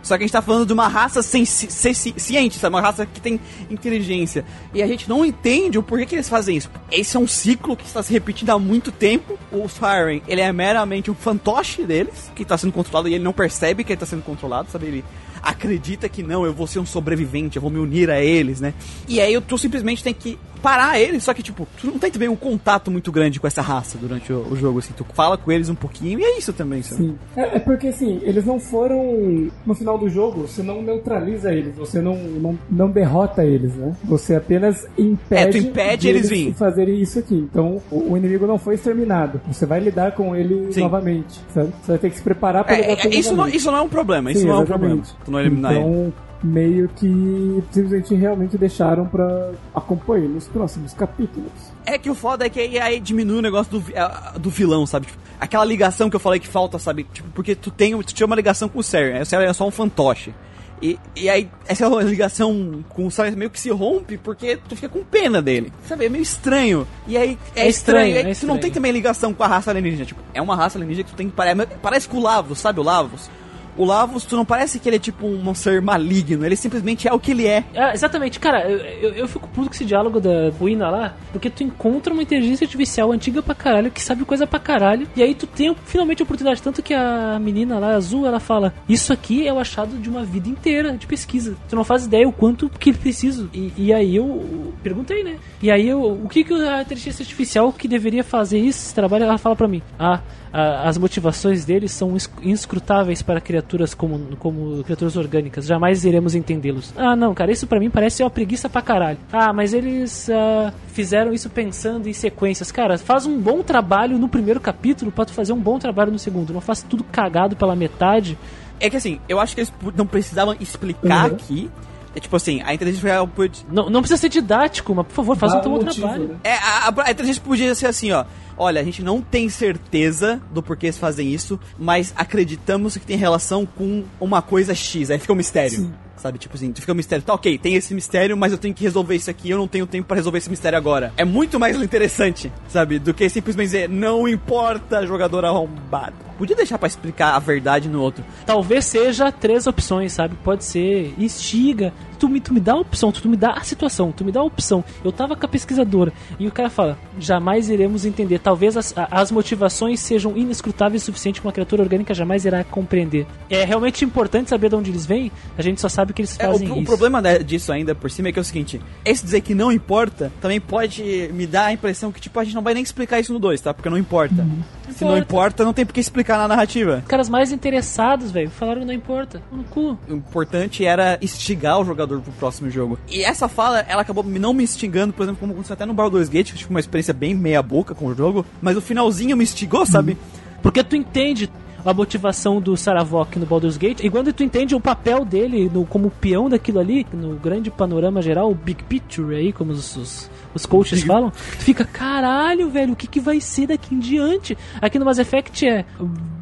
[0.04, 2.76] Só que a gente tá falando de uma raça sem, ci- ciente, sabe?
[2.76, 3.40] Uma raça que tem
[3.72, 4.46] inteligência.
[4.74, 6.70] E a gente não entende o porquê que eles fazem isso.
[6.92, 9.40] Esse é um ciclo que está se repetindo há muito tempo.
[9.52, 13.34] O Siren, ele é meramente um fantoche deles, que tá sendo controlado e ele não
[13.34, 14.88] percebe que ele tá sendo controlado, sabe?
[14.88, 15.06] Ele
[15.44, 18.74] acredita que não, eu vou ser um sobrevivente, eu vou me unir a eles, né?
[19.08, 22.30] E aí tu simplesmente tem que parar eles, só que tipo, tu não tem também
[22.30, 25.52] um contato muito grande com essa raça durante o, o jogo, assim, tu fala com
[25.52, 27.04] eles um pouquinho e é isso também, sabe?
[27.04, 27.18] Sim.
[27.36, 29.52] É, é porque assim, eles não foram.
[29.66, 33.94] No final do jogo, você não neutraliza eles, você não, não, não derrota eles, né?
[34.06, 36.54] Você apenas impede, É, tu impede eles virem.
[36.54, 37.36] fazerem isso aqui.
[37.36, 39.42] Então o, o inimigo não foi exterminado.
[39.52, 40.80] Você vai lidar com ele Sim.
[40.82, 41.42] novamente.
[41.54, 41.74] Sabe?
[41.82, 43.90] Você vai ter que se preparar para É, é, isso, não, isso não é um
[43.90, 44.90] problema, isso Sim, não é um exatamente.
[44.92, 45.26] problema.
[45.26, 45.82] Tu não eliminar ele.
[45.82, 46.14] então,
[46.44, 51.52] meio que simplesmente realmente deixaram pra acompanhar nos próximos capítulos.
[51.86, 54.86] É que o foda é que aí, aí diminui o negócio do, ah, do vilão,
[54.86, 55.08] sabe?
[55.08, 57.06] Tipo, aquela ligação que eu falei que falta, sabe?
[57.14, 59.66] Tipo, porque tu tem, tu tinha uma ligação com o Seren, o Seren é só
[59.68, 60.34] um fantoche.
[60.82, 64.90] E, e aí, essa ligação com o Seren meio que se rompe porque tu fica
[64.90, 65.72] com pena dele.
[65.88, 66.06] Sabe?
[66.06, 66.86] É meio estranho.
[67.08, 68.08] E aí, é, É estranho.
[68.08, 70.04] estranho, é é que tu não tem também ligação com a raça alienígena.
[70.06, 71.56] Tipo, é uma raça alienígena que tu tem que parar.
[71.82, 73.30] Parece com o Lavos, sabe o Lavos?
[73.78, 77.14] O Lavos, tu não parece que ele é tipo um ser maligno, ele simplesmente é
[77.14, 77.64] o que ele é.
[77.76, 81.50] Ah, exatamente, cara, eu, eu, eu fico puto com esse diálogo da ruína lá, porque
[81.50, 85.34] tu encontra uma inteligência artificial antiga pra caralho, que sabe coisa pra caralho, e aí
[85.34, 89.48] tu tem finalmente a oportunidade, tanto que a menina lá, azul, ela fala, isso aqui
[89.48, 92.70] é o achado de uma vida inteira de pesquisa, tu não faz ideia o quanto
[92.70, 96.44] que ele precisa, e, e aí eu, eu perguntei, né, e aí eu, o que
[96.44, 100.20] que a inteligência artificial que deveria fazer isso, esse trabalho, ela fala pra mim, ah,
[100.54, 105.66] a- as motivações deles são ins- inscrutáveis para criaturas como, como criaturas orgânicas.
[105.66, 106.94] Jamais iremos entendê-los.
[106.96, 109.18] Ah, não, cara, isso pra mim parece uma preguiça pra caralho.
[109.32, 112.72] Ah, mas eles ah, fizeram isso pensando em sequências.
[112.72, 116.20] Cara, faz um bom trabalho no primeiro capítulo pra tu fazer um bom trabalho no
[116.20, 116.54] segundo.
[116.54, 118.38] Não faz tudo cagado pela metade.
[118.80, 121.36] É que assim, eu acho que eles não precisavam explicar Uhum.
[121.36, 121.72] aqui.
[122.16, 123.66] É tipo assim, a inteligência artificial pode.
[123.72, 126.28] Não, não precisa ser didático, mas por favor, faz Dá um teu bom motivo, trabalho.
[126.28, 126.36] né?
[126.44, 128.24] É, a, a- a inteligência podia ser assim, ó.
[128.56, 133.18] Olha, a gente não tem certeza do porquê eles fazem isso, mas acreditamos que tem
[133.18, 135.10] relação com uma coisa X.
[135.10, 135.92] Aí fica um mistério.
[136.24, 137.22] Sabe, tipo assim, fica um mistério.
[137.22, 139.86] Tá, ok, tem esse mistério, mas eu tenho que resolver isso aqui, eu não tenho
[139.86, 141.12] tempo pra resolver esse mistério agora.
[141.18, 146.16] É muito mais interessante, sabe, do que simplesmente dizer, não importa, jogador arrombado.
[146.38, 148.24] Podia deixar pra explicar a verdade no outro.
[148.46, 150.38] Talvez seja três opções, sabe?
[150.42, 151.92] Pode ser instiga.
[152.24, 154.32] Tu me, tu me dá a opção, tu, tu me dá a situação, tu me
[154.32, 154.82] dá a opção.
[155.04, 158.40] Eu tava com a pesquisadora e o cara fala: jamais iremos entender.
[158.40, 163.28] Talvez as, as motivações sejam inescrutáveis o suficiente que uma criatura orgânica jamais irá compreender.
[163.50, 166.48] É realmente importante saber de onde eles vêm, a gente só sabe que eles É,
[166.48, 166.86] o, fazem o isso.
[166.86, 169.70] problema né, disso ainda por cima é que é o seguinte: esse dizer que não
[169.70, 173.20] importa também pode me dar a impressão que, tipo, a gente não vai nem explicar
[173.20, 173.74] isso no 2, tá?
[173.74, 174.48] Porque não importa.
[174.94, 175.24] Se não Importa.
[175.34, 177.00] importa, não tem por que explicar na narrativa.
[177.04, 179.42] Os caras mais interessados, velho, falaram que não importa.
[179.52, 179.98] No cu.
[180.08, 182.98] O importante era instigar o jogador pro próximo jogo.
[183.10, 185.94] E essa fala, ela acabou me- não me instigando, por exemplo, como aconteceu até no
[185.94, 189.44] Baldur's Gate, que tive uma experiência bem meia-boca com o jogo, mas o finalzinho me
[189.44, 190.18] instigou, sabe?
[190.62, 191.50] Porque tu entende
[191.86, 195.86] a motivação do Saravok no Baldur's Gate, e quando tu entende o papel dele no,
[195.86, 200.30] como peão daquilo ali, no grande panorama geral, o big picture aí, como os, os,
[200.54, 204.58] os coaches falam, tu fica, caralho, velho, o que, que vai ser daqui em diante?
[204.82, 205.86] Aqui no Mass Effect é.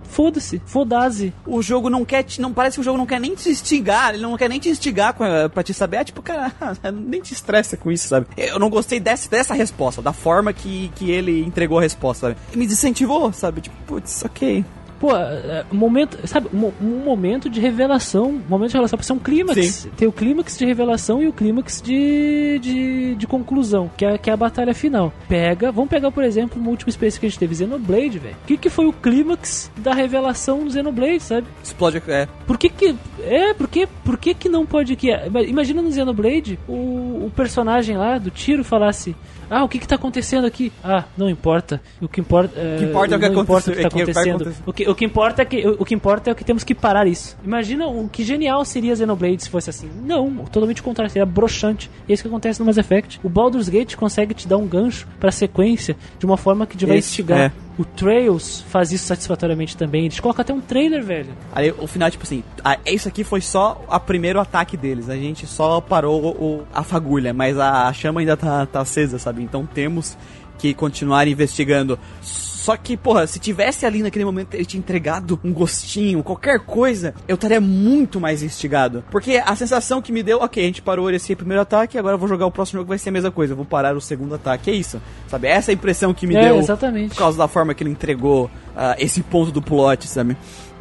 [0.04, 1.34] Foda-se, foda-se.
[1.48, 4.14] O jogo não quer te, não parece que o jogo não quer nem te instigar,
[4.14, 6.52] ele não quer nem te instigar com, eh, pra te saber, ah, tipo, cara,
[6.92, 8.28] nem te estressa com isso, sabe?
[8.36, 12.38] Eu não gostei dessa, dessa resposta, da forma que, que ele entregou a resposta, sabe?
[12.54, 13.62] Me desincentivou, sabe?
[13.62, 14.66] Tipo, putz, ok.
[15.02, 19.04] Pô, é, um momento, sabe, um, um momento de revelação, um momento de revelação, pra
[19.04, 19.66] ser um clímax.
[19.66, 19.90] Sim.
[19.98, 24.30] Tem o clímax de revelação e o clímax de, de, de conclusão, que é, que
[24.30, 25.12] é a batalha final.
[25.28, 28.36] Pega, vamos pegar, por exemplo, uma última experiência que a gente teve, Xenoblade, velho.
[28.44, 31.48] O que, que foi o clímax da revelação do Xenoblade, sabe?
[31.64, 32.28] Explode, é.
[32.46, 32.96] Por que que...
[33.24, 34.96] É, por que, por que que não pode...
[34.96, 35.10] Que,
[35.48, 39.16] imagina no Xenoblade, o, o personagem lá do tiro falasse...
[39.54, 40.72] Ah, o que que tá acontecendo aqui?
[40.82, 41.82] Ah, não importa.
[42.02, 42.58] O que importa...
[42.58, 44.36] É, que importa é o que importa o que tá é que acontecendo.
[44.36, 44.64] acontecer.
[44.66, 46.64] O que, o que importa é que o, o que importa é o que temos
[46.64, 47.38] que parar isso.
[47.44, 49.90] Imagina o que genial seria Xenoblade se fosse assim.
[50.06, 51.92] Não, totalmente o contrário, seria broxante.
[52.08, 53.20] E é isso que acontece no Mass Effect.
[53.22, 56.86] O Baldur's Gate consegue te dar um gancho pra sequência de uma forma que te
[56.86, 57.38] vai Esse, instigar.
[57.38, 57.52] é.
[57.78, 60.06] O Trails faz isso satisfatoriamente também.
[60.06, 61.34] Eles colocam até um trailer, velho.
[61.52, 62.44] Aí o final, tipo assim,
[62.86, 65.10] isso aqui foi só o primeiro ataque deles.
[65.10, 69.42] A gente só parou o, a fagulha, mas a chama ainda tá, tá acesa, sabe?
[69.42, 70.18] Então temos
[70.58, 71.98] que continuar investigando.
[72.62, 77.16] Só que, porra, se tivesse ali naquele momento ele te entregado um gostinho, qualquer coisa,
[77.28, 79.04] eu estaria muito mais instigado.
[79.10, 82.20] Porque a sensação que me deu, ok, a gente parou esse primeiro ataque, agora eu
[82.20, 84.36] vou jogar o próximo jogo, vai ser a mesma coisa, eu vou parar o segundo
[84.36, 84.70] ataque.
[84.70, 85.48] É isso, sabe?
[85.48, 87.10] Essa é a impressão que me É, deu exatamente.
[87.10, 90.38] por causa da forma que ele entregou ah, esse ponto do plot, sabe?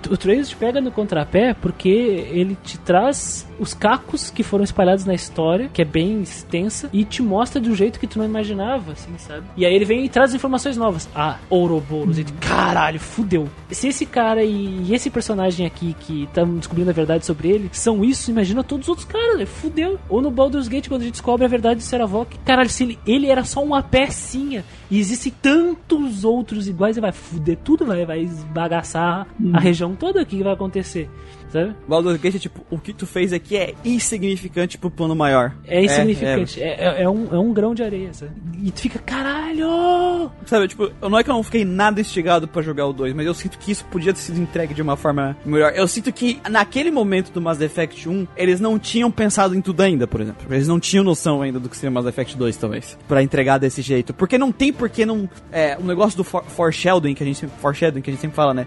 [0.08, 5.04] O Trails te pega no contrapé porque ele te traz os cacos que foram espalhados
[5.04, 8.24] na história, que é bem extensa, e te mostra de um jeito que tu não
[8.24, 9.46] imaginava, assim, sabe?
[9.56, 11.08] E aí ele vem e traz informações novas.
[11.14, 12.16] Ah, Ouroboros.
[12.16, 13.48] Tu, caralho, fudeu.
[13.70, 18.04] Se esse cara e, esse personagem aqui que estamos descobrindo a verdade sobre ele são
[18.04, 19.46] isso, imagina todos os outros caras, né?
[19.46, 19.98] fudeu.
[20.08, 22.38] Ou no Baldur's Gate, quando a gente descobre a verdade de Seravok.
[22.44, 27.12] Caralho, se ele, ele era só uma pecinha e existem tantos outros iguais, e vai
[27.12, 31.08] fuder tudo, vai, vai esbagaçar a região toda, o que vai acontecer?
[31.52, 31.74] Sabe?
[31.88, 35.52] Baldur's Gate é tipo, o que tu fez aqui é insignificante pro plano maior.
[35.66, 36.62] É insignificante.
[36.62, 38.32] É, é- é um, é um grão de areia, sabe?
[38.62, 40.30] E tu fica, caralho!
[40.46, 43.14] Sabe, tipo, eu- não é que eu não fiquei nada instigado pra jogar o 2,
[43.14, 45.72] mas eu sinto que isso podia ter sido entregue de uma forma melhor.
[45.74, 49.80] Eu sinto que naquele momento do Mass Effect 1, eles não tinham pensado em tudo
[49.82, 50.46] ainda, por exemplo.
[50.52, 52.96] Eles não tinham noção ainda do que seria Mass Effect 2, talvez.
[53.08, 54.14] Pra entregar desse jeito.
[54.14, 55.28] Porque não tem porque não.
[55.50, 58.36] É, o negócio do for foreshadowing, que a gente sempre, foreshadowing, que a gente sempre
[58.36, 58.66] fala, né?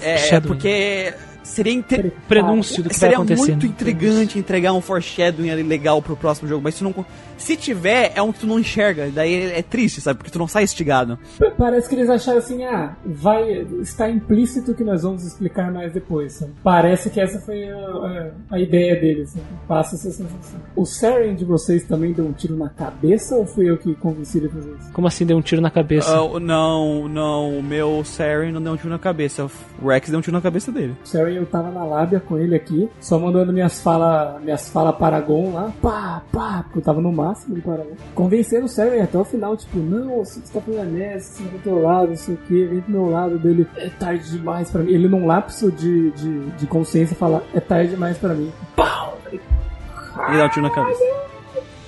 [0.00, 0.48] É, Shadow.
[0.48, 1.12] porque
[1.44, 3.50] seria inte- Prenúncio do que vai Seria acontecer.
[3.52, 6.92] muito intrigante entregar um foreshadowing ali legal pro próximo jogo, mas se não.
[7.36, 9.10] Se tiver, é um que tu não enxerga.
[9.12, 10.18] Daí é triste, sabe?
[10.18, 11.18] Porque tu não sai instigado.
[11.38, 15.92] P- Parece que eles acharam assim, ah, vai, está implícito que nós vamos explicar mais
[15.92, 16.32] depois.
[16.34, 16.52] sabe?
[16.62, 19.30] Parece que essa foi a, a- a ideia deles.
[19.30, 19.44] sabe?
[19.68, 20.60] Passa essa sensação.
[20.74, 24.38] O Saren de vocês também deu um tiro na cabeça ou fui eu que convenci
[24.38, 24.92] ele a fazer isso?
[24.92, 26.10] Como assim deu um tiro na cabeça?
[26.16, 29.46] Ah, não, não, o meu Saren não deu um tiro na cabeça.
[29.82, 30.94] O Rex deu um tiro na cabeça dele.
[31.04, 34.92] O Saren eu tava na lábia com ele aqui, só mandando minhas falas minhas fala
[34.92, 37.94] Paragon lá, pá, pá, porque eu tava no máximo de Paragon.
[38.14, 41.82] Convencendo o Saren até o final, tipo, não, você tá merda, você tá do teu
[41.82, 44.92] lado, não sei o que, vem pro meu lado dele, é tarde demais pra mim.
[44.92, 48.52] Ele num lapso de, de, de consciência fala, é tarde demais pra mim.
[48.76, 49.18] Pau!
[49.32, 51.33] E dá um tiro na cabeça.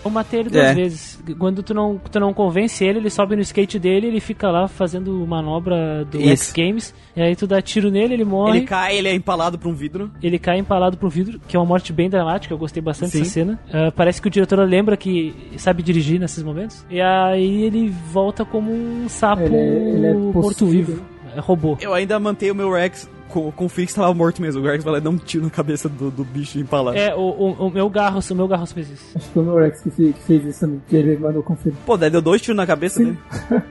[0.06, 0.74] Eu matei ele duas É.
[0.74, 1.22] vezes.
[1.38, 4.68] Quando tu não, tu não convence ele, ele sobe no skate dele ele fica lá
[4.68, 6.44] fazendo manobra do Isso.
[6.44, 6.94] X Games.
[7.16, 8.58] E aí tu dá tiro nele, ele morre.
[8.58, 10.10] Ele cai, ele é empalado por um vidro.
[10.22, 13.18] ele cai empalado pro vidro, que é uma morte bem dramática, eu gostei bastante Sim.
[13.20, 13.58] dessa cena.
[13.72, 16.84] Ah, parece que o diretor lembra que sabe dirigir nesses momentos.
[16.90, 21.02] E aí ele volta como um sapo Ele é- ele é morto-vivo.
[21.34, 21.76] É robô.
[21.80, 24.62] Eu ainda mantenho o meu Rex com, com o Fix tava morto mesmo.
[24.62, 26.96] O Rex vai lá e dar um tiro na cabeça do, do bicho empalado.
[26.96, 29.04] É, o, o, o meu Garros, o meu Garros fez isso.
[29.14, 31.76] Acho que foi o meu Rex que que fez isso também, que ele mandou conferir.
[31.84, 33.18] Pô, daí deu dois tiros na cabeça dele.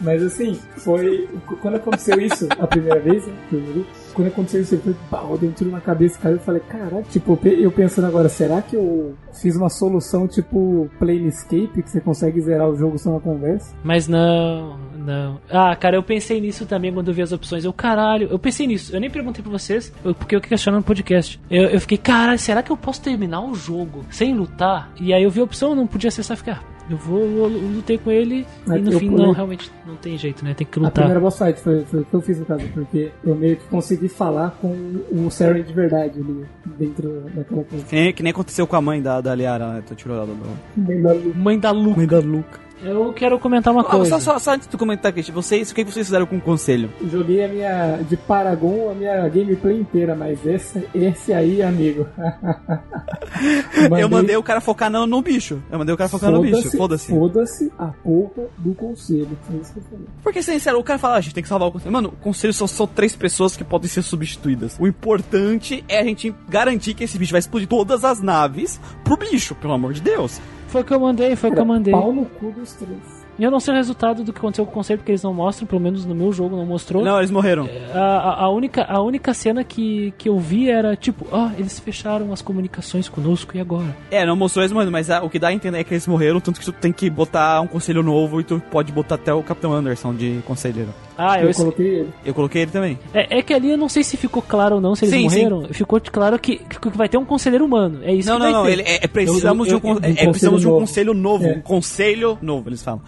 [0.00, 1.26] Mas assim, foi.
[1.62, 3.32] Quando aconteceu isso a primeira vez, né?
[3.48, 6.34] que vi, Quando aconteceu isso, eu falei, pá, eu dei um tiro na cabeça, cara.
[6.34, 11.82] Eu falei, caralho, tipo, eu pensando agora, será que eu fiz uma solução tipo Planescape,
[11.82, 13.74] que você consegue zerar o jogo só na conversa?
[13.82, 15.40] Mas não, não.
[15.50, 17.64] Ah, cara, eu pensei nisso também quando eu vi as opções.
[17.64, 18.94] Eu, caralho, eu pensei nisso.
[18.94, 21.40] Eu nem perguntei pra vocês, eu- porque eu questionando no podcast.
[21.50, 24.90] Eu, eu fiquei, caralho, será que eu posso terminar o jogo sem lutar?
[25.00, 26.62] E aí eu vi a opção, eu não podia acessar ficar.
[26.90, 29.24] Eu vou, eu lutei com ele Mas e no fim, pulei.
[29.26, 30.52] não, realmente não tem jeito, né?
[30.52, 30.92] Tem que A lutar.
[31.04, 33.64] primeira boss fight foi, foi o que eu fiz no caso, porque eu meio que
[33.68, 34.68] consegui falar com
[35.10, 36.44] o Saren de verdade ali,
[36.78, 37.86] dentro daquela coisa.
[37.86, 39.82] Que nem, que nem aconteceu com a mãe da, da Liara, né?
[39.86, 40.36] Tu tirou ela do.
[40.76, 41.34] Bem da luz.
[41.36, 41.96] Mãe da Lu.
[41.96, 42.60] Mãe da Luca.
[42.84, 44.10] Eu quero comentar uma Ah, coisa.
[44.18, 46.40] só, só, só antes de tu comentar, Cristian, vocês, o que vocês fizeram com o
[46.40, 46.90] conselho?
[47.10, 52.06] Joguei a minha de Paragon, a minha gameplay inteira, mas esse, esse aí, amigo.
[53.98, 55.62] Eu mandei o cara focar no, no bicho.
[55.70, 56.70] Eu mandei o cara focar no bicho.
[56.76, 57.08] Foda-se.
[57.10, 59.36] Foda-se a porra do conselho.
[59.42, 60.06] Foi isso que eu falei.
[60.22, 61.92] Porque, sincero, o cara fala, ah, a gente tem que salvar o conselho.
[61.92, 64.76] Mano, o conselho são só três pessoas que podem ser substituídas.
[64.78, 69.16] O importante é a gente garantir que esse bicho vai explodir todas as naves pro
[69.16, 70.40] bicho, pelo amor de Deus.
[70.74, 71.92] Foi o que eu mandei, foi o que eu mandei.
[71.92, 73.23] Pau no cu dos três.
[73.38, 75.34] E eu não sei o resultado do que aconteceu com o conceito, porque eles não
[75.34, 77.04] mostram, pelo menos no meu jogo não mostrou.
[77.04, 77.68] Não, eles morreram.
[77.92, 81.78] A, a- a única, a única cena que, que eu vi era tipo, ah, eles
[81.80, 83.96] fecharam as comunicações conosco e agora?
[84.10, 86.06] É, não mostrou eles morrendo, mas ah, o que dá a entender é que eles
[86.06, 89.32] morreram, tanto que tu tem que botar um conselho novo e tu pode botar até
[89.34, 90.90] o Capitão Anderson de conselheiro.
[91.16, 92.08] Ah, eu, Eu coloquei ele.
[92.24, 92.98] Eu coloquei ele também.
[93.12, 95.22] é, é que ali eu não sei se ficou claro ou não, se eles Sim,
[95.24, 95.68] morreram.
[95.72, 98.00] Ficou claro que, que vai ter um conselheiro humano.
[98.02, 98.72] É isso não, que não, vai não, ter.
[98.72, 101.14] ele, é, é precisamos, Eu- eu- de, um, é, um precisamos de um conselho conselho
[101.14, 101.46] novo.
[101.46, 101.52] É.
[101.56, 103.00] Um conselho novo, eles falam.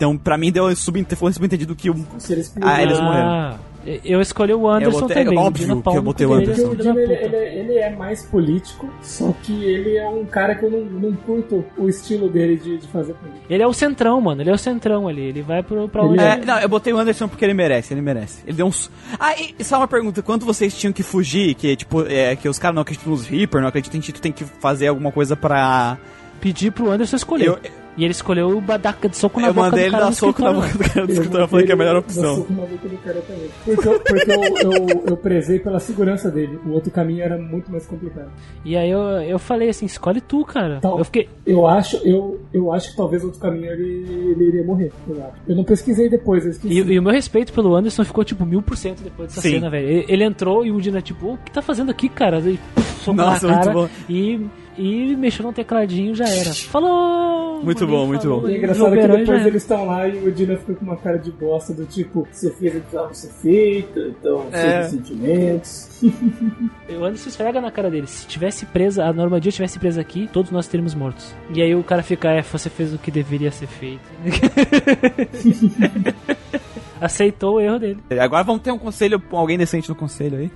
[0.00, 2.50] Então, pra mim, deu sub, foi subentendido que Se eles.
[2.62, 3.58] Ah, eles morreram.
[4.02, 5.38] Eu escolhi o Anderson botei- é também.
[5.38, 6.68] óbvio que eu botei o Anderson.
[6.68, 10.54] Porque o Dino, ele, ele- ele é mais político, só que ele é um cara
[10.54, 13.44] que eu não, não curto o estilo dele de, de fazer política.
[13.50, 14.40] Ele é o centrão, mano.
[14.40, 15.20] Ele é o centrão ali.
[15.22, 16.18] Ele vai pro, pra onde.
[16.22, 18.42] É, não, eu botei o Anderson porque ele merece, ele merece.
[18.46, 18.90] Ele deu uns.
[19.18, 22.58] Ah, e só uma pergunta: quando vocês tinham que fugir, que tipo, é, que os
[22.58, 25.36] caras não acreditam nos Reaper, não acreditam em ti, tu tem que fazer alguma coisa
[25.36, 25.98] pra.
[26.40, 27.48] Pedir pro Anderson escolher.
[27.48, 27.58] Eu-
[28.00, 30.10] E ele escolheu o badaca de soco na Eu boca mandei do ele cara dar
[30.10, 32.36] no soco na boca do cara do Eu escritório, falei que é a melhor opção.
[32.36, 33.50] soco na boca do cara também.
[33.62, 36.58] Porque, eu, porque eu, eu, eu, eu prezei pela segurança dele.
[36.64, 38.30] O outro caminho era muito mais complicado.
[38.64, 40.76] E aí eu, eu falei assim, escolhe tu, cara.
[40.78, 41.28] Então, eu fiquei.
[41.44, 44.90] Eu acho, eu, eu acho que talvez outro caminho ele, ele iria morrer.
[45.06, 45.34] Eu, acho.
[45.46, 46.72] eu não pesquisei depois, eu esqueci.
[46.72, 49.56] E, e o meu respeito pelo Anderson ficou tipo mil por cento depois dessa Sim.
[49.56, 49.86] cena, velho.
[49.86, 52.38] Ele, ele entrou e o Dina, tipo, o que tá fazendo aqui, cara?
[52.38, 53.88] E, puf, soco Nossa, na muito cara bom.
[54.08, 54.40] E,
[54.78, 56.52] e mexeu no tecladinho já era.
[56.54, 57.62] Falou!
[57.62, 58.48] Muito bom, muito falou, bom.
[58.48, 61.18] E é engraçado que depois eles estão lá e o Dina fica com uma cara
[61.18, 64.82] de bosta do tipo, você fez o que precisava ser feito, então É.
[64.82, 65.90] seus sentimentos.
[66.90, 68.06] O Anderson esfrega na cara dele.
[68.06, 71.34] Se tivesse presa, a Normandia tivesse presa aqui, todos nós teríamos mortos.
[71.54, 74.00] E aí o cara fica, é, você fez o que deveria ser feito.
[77.00, 78.00] Aceitou o erro dele.
[78.20, 80.50] Agora vamos ter um conselho, alguém decente no conselho aí.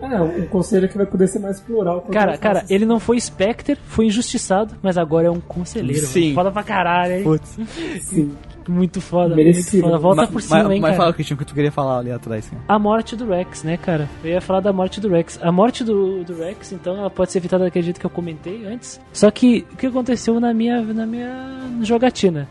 [0.00, 2.02] É, um conselho que vai poder ser mais plural.
[2.12, 6.04] Cara, cara, ele não foi Spectre, foi injustiçado, mas agora é um conselheiro.
[6.06, 6.22] Sim.
[6.32, 6.34] mano.
[6.34, 7.22] Foda pra caralho, hein?
[7.24, 7.58] Putz.
[8.02, 8.32] Sim.
[8.66, 9.82] Muito foda, Merecido.
[9.82, 9.98] muito foda.
[9.98, 11.02] Volta Ma- por cima, ma- hein, Mas cara.
[11.02, 12.46] fala, Cristian, o que tu queria falar ali atrás.
[12.46, 12.56] Sim.
[12.66, 14.08] A morte do Rex, né, cara?
[14.24, 15.38] Eu ia falar da morte do Rex.
[15.42, 18.64] A morte do, do Rex, então, ela pode ser evitada daquele jeito que eu comentei
[18.66, 18.98] antes.
[19.12, 22.48] Só que o que aconteceu na minha, na minha jogatina?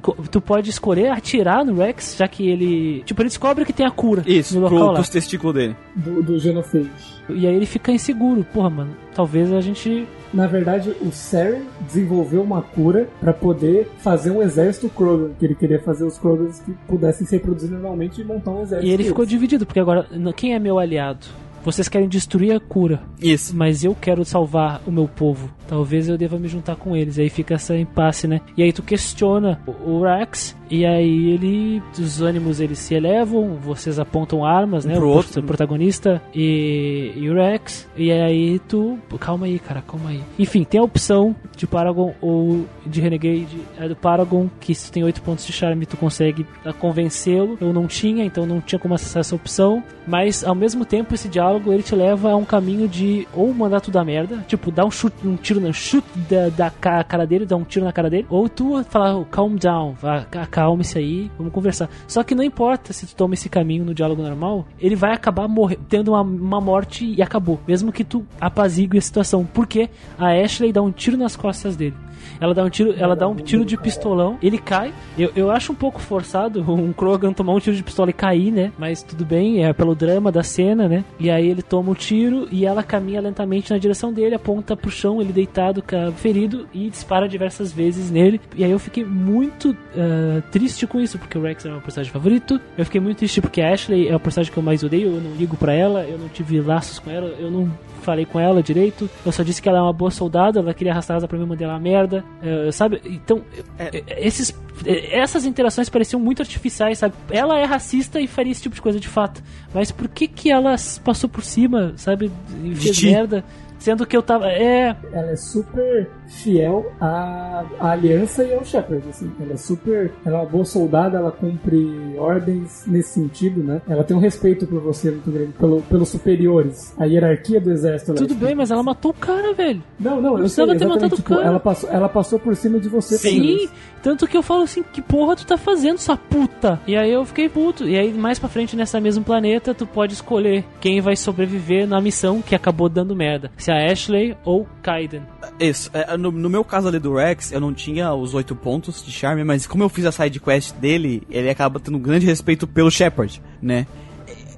[0.00, 3.02] Co- tu pode escolher atirar no Rex, já que ele.
[3.04, 4.94] Tipo, ele descobre que tem a cura Isso, no pro, local lá.
[4.94, 5.76] pros testículos dele.
[5.94, 6.88] Do, do Genophage.
[7.28, 8.44] E aí ele fica inseguro.
[8.52, 10.06] Porra, mano, talvez a gente.
[10.32, 15.54] Na verdade, o Saren desenvolveu uma cura pra poder fazer um exército Krogan, que ele
[15.54, 18.86] queria fazer os Krogans que pudessem se reproduzir normalmente e montar um exército.
[18.88, 21.26] E ele ficou dividido, porque agora, quem é meu aliado?
[21.64, 23.54] Vocês querem destruir a cura, Isso.
[23.54, 25.48] mas eu quero salvar o meu povo.
[25.68, 27.18] Talvez eu deva me juntar com eles.
[27.18, 28.40] Aí fica essa impasse, né?
[28.56, 31.82] E aí tu questiona o Rex, e aí ele.
[31.98, 34.94] Os ânimos eles se elevam, vocês apontam armas, né?
[34.94, 35.32] Pro o outro.
[35.32, 37.88] pro- protagonista e, e o Rex.
[37.96, 38.98] E aí tu.
[39.18, 40.20] Calma aí, cara, calma aí.
[40.38, 43.58] Enfim, tem a opção de Paragon ou de Renegade.
[43.78, 47.56] É do Paragon, que se tu tem 8 pontos de charme, tu consegue ah, convencê-lo.
[47.60, 49.82] Eu não tinha, então não tinha como acessar essa opção.
[50.06, 53.80] Mas ao mesmo tempo, esse diálogo ele te leva a um caminho de ou mandar
[53.80, 57.26] tudo a merda, tipo, dar um chute, um tiro no chute da, da ca- cara
[57.26, 59.94] dele, dar um tiro na cara dele, ou tu falar, oh, calm down,
[60.40, 61.88] acalme-se aí, vamos conversar.
[62.06, 65.48] Só que não importa se tu toma esse caminho no diálogo normal, ele vai acabar
[65.48, 70.28] morre- tendo uma, uma morte e acabou, mesmo que tu apazigue a situação, porque a
[70.32, 71.94] Ashley dá um tiro nas costas dele.
[72.40, 74.92] Ela dá um tiro, ela dá um tiro de pistolão, ele cai.
[75.18, 78.52] Eu, eu acho um pouco forçado um Krogan tomar um tiro de pistola e cair,
[78.52, 78.70] né?
[78.78, 81.04] Mas tudo bem, é pelo drama da cena, né?
[81.18, 84.90] E aí ele toma o tiro e ela caminha lentamente na direção dele, aponta pro
[84.90, 85.82] chão, ele deitado,
[86.16, 88.40] ferido, e dispara diversas vezes nele.
[88.56, 92.12] E aí eu fiquei muito ah, triste com isso, porque o Rex é meu personagem
[92.12, 92.60] favorito.
[92.78, 95.20] Eu fiquei muito triste porque a Ashley é o personagem que eu mais odeio, eu
[95.20, 97.70] não ligo pra ela, eu não tive laços com ela, eu não
[98.02, 99.08] falei com ela direito.
[99.24, 101.46] Eu só disse que ela é uma boa soldada, ela queria arrastar asa pra mim,
[101.46, 102.24] mandei ela merda.
[102.42, 103.00] É, sabe?
[103.04, 103.42] Então,
[103.78, 104.54] é, esses,
[104.84, 107.14] é, essas interações pareciam muito artificiais, sabe?
[107.30, 109.42] Ela é racista e faria esse tipo de coisa de fato.
[109.72, 112.30] Mas por que que ela passou por cima, sabe?
[112.64, 113.44] E fez merda?
[113.82, 114.48] Sendo que eu tava.
[114.48, 114.96] É.
[115.12, 119.30] Ela é super fiel à, à aliança e ao Shepard, assim.
[119.40, 120.12] Ela é super.
[120.24, 123.80] Ela é uma boa soldada, ela cumpre ordens nesse sentido, né?
[123.88, 126.94] Ela tem um respeito por você muito grande, pelo, pelos superiores.
[126.98, 128.12] A hierarquia do exército.
[128.12, 129.82] ela Tudo é- bem, mas ela matou o cara, velho.
[130.00, 131.46] Não, não, eu sei, precisava ter exatamente, matado o tipo, cara.
[131.46, 133.18] ela passou, ela passou por cima de você.
[133.18, 133.68] Sim,
[134.02, 136.80] tanto que eu falo assim, que porra tu tá fazendo, sua puta?
[136.86, 137.86] E aí eu fiquei puto.
[137.88, 142.00] E aí mais pra frente nessa mesmo planeta, tu pode escolher quem vai sobreviver na
[142.00, 143.50] missão que acabou dando merda.
[143.56, 145.22] Se a Ashley ou Kaiden.
[145.60, 145.90] Isso.
[145.92, 149.10] É, no, no meu caso ali do Rex, eu não tinha os oito pontos de
[149.10, 152.66] charme, mas como eu fiz a side quest dele, ele acaba tendo um grande respeito
[152.66, 153.86] pelo Shepard, né?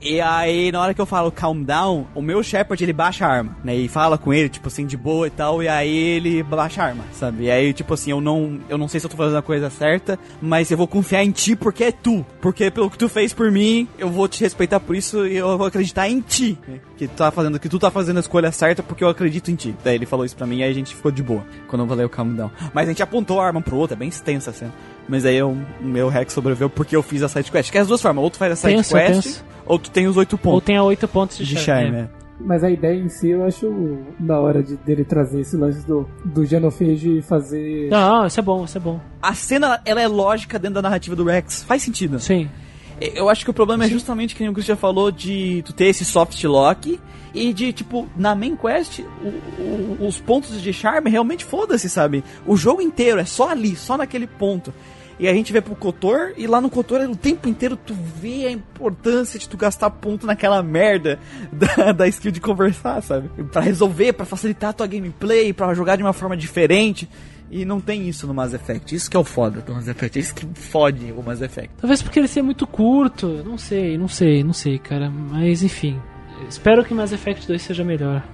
[0.04, 3.30] E aí, na hora que eu falo calm down, o meu Shepard, ele baixa a
[3.30, 3.74] arma, né?
[3.74, 6.86] E fala com ele, tipo assim, de boa e tal, e aí ele baixa a
[6.88, 7.44] arma, sabe?
[7.44, 9.70] E aí, tipo assim, eu não, eu não sei se eu tô fazendo a coisa
[9.70, 12.24] certa, mas eu vou confiar em ti porque é tu.
[12.38, 15.56] Porque pelo que tu fez por mim, eu vou te respeitar por isso e eu
[15.56, 16.58] vou acreditar em ti.
[16.68, 16.80] né?
[16.98, 19.54] Que tu tá fazendo, que tu tá fazendo a escolha certa porque eu acredito em
[19.54, 19.74] ti.
[19.82, 21.88] Daí ele falou isso pra mim e aí a gente ficou de boa quando eu
[21.88, 22.50] falei o calm down.
[22.74, 24.72] Mas a gente apontou a arma pro outro, é bem extensa a cena.
[25.08, 27.70] Mas aí eu- o meu Rex sobreviveu porque eu fiz a side quest.
[27.70, 29.44] Que é as duas formas, ou tu faz a side Tenso, quest, tenso.
[29.66, 31.82] ou tu tem os oito Ou pontos tem a 8 pontos de, de charme.
[31.90, 31.96] charme.
[31.98, 32.00] é.
[32.20, 32.24] é.
[32.40, 36.08] Mas a ideia em si eu acho da hora de, dele trazer esse lance do,
[36.24, 37.88] do Genophage e fazer.
[37.90, 39.00] Não, isso é bom, isso é bom.
[39.22, 41.62] A cena, ela é lógica dentro da narrativa do Rex.
[41.62, 42.18] Faz sentido.
[42.18, 42.48] Sim.
[43.00, 45.86] Eu acho que o problema é justamente que o Chris já falou de tu ter
[45.86, 46.98] esse soft lock
[47.32, 52.22] e de, tipo, na main quest, o- o- os pontos de charme realmente foda-se, sabe?
[52.46, 54.72] O jogo inteiro é só ali, só naquele ponto.
[55.18, 58.46] E a gente vê pro Kotor, e lá no Kotor, o tempo inteiro tu vê
[58.46, 61.18] a importância de tu gastar ponto naquela merda
[61.52, 63.28] da, da skill de conversar, sabe?
[63.44, 67.08] Pra resolver, pra facilitar a tua gameplay, pra jogar de uma forma diferente.
[67.50, 68.94] E não tem isso no Mass Effect.
[68.94, 70.18] Isso que é o foda do Mass Effect.
[70.18, 71.70] É isso que fode o Mass Effect.
[71.78, 73.44] Talvez porque ele seja muito curto.
[73.44, 75.08] Não sei, não sei, não sei, cara.
[75.08, 76.00] Mas enfim.
[76.48, 78.24] Espero que Mass Effect 2 seja melhor.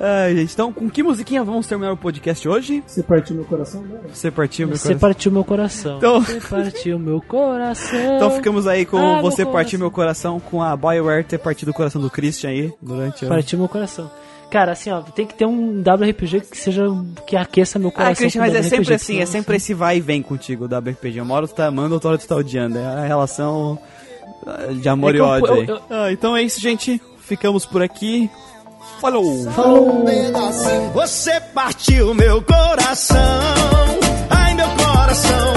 [0.00, 0.52] Ai, gente.
[0.52, 2.82] Então, com que musiquinha vamos terminar o podcast hoje?
[2.86, 3.98] Você partiu meu coração, né?
[4.12, 4.98] Você partiu meu Você coração.
[5.08, 5.96] partiu meu coração.
[5.98, 8.16] Então- Você partiu meu coração.
[8.16, 9.78] Então ficamos aí com Ah, você partir coração.
[9.78, 13.28] meu coração, com a BioWare ter partido o coração do Christian aí durante a...
[13.28, 14.10] Partiu meu coração.
[14.50, 16.84] Cara, assim, ó, tem que ter um WRPG que seja.
[17.26, 18.12] que aqueça meu coração.
[18.12, 20.80] Ah, Christian, mas é WRPG, sempre assim, é sempre esse vai e vem contigo da
[20.80, 21.20] BRPG.
[21.20, 22.78] Uma hora tu tá amando, outra hora tu tá odiando.
[22.78, 23.78] É a relação
[24.46, 25.66] ah, de amor É e ódio aí.
[25.66, 27.00] eu- eu- Ah, então é isso, gente.
[27.18, 28.30] Ficamos por aqui.
[29.04, 29.46] Falou!
[30.94, 33.18] Você partiu meu coração,
[34.30, 35.52] ai meu coração,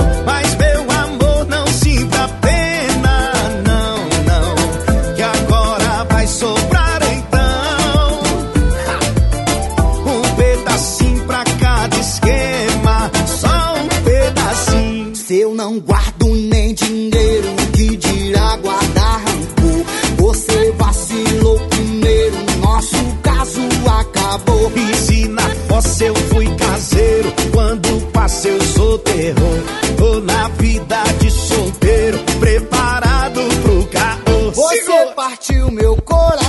[25.98, 29.64] fossa eu fui caseiro, quando passei eu sou terror.
[29.98, 34.52] Tô na vida de solteiro, preparado pro caô.
[34.52, 35.14] Você Segura!
[35.16, 36.47] partiu meu coração,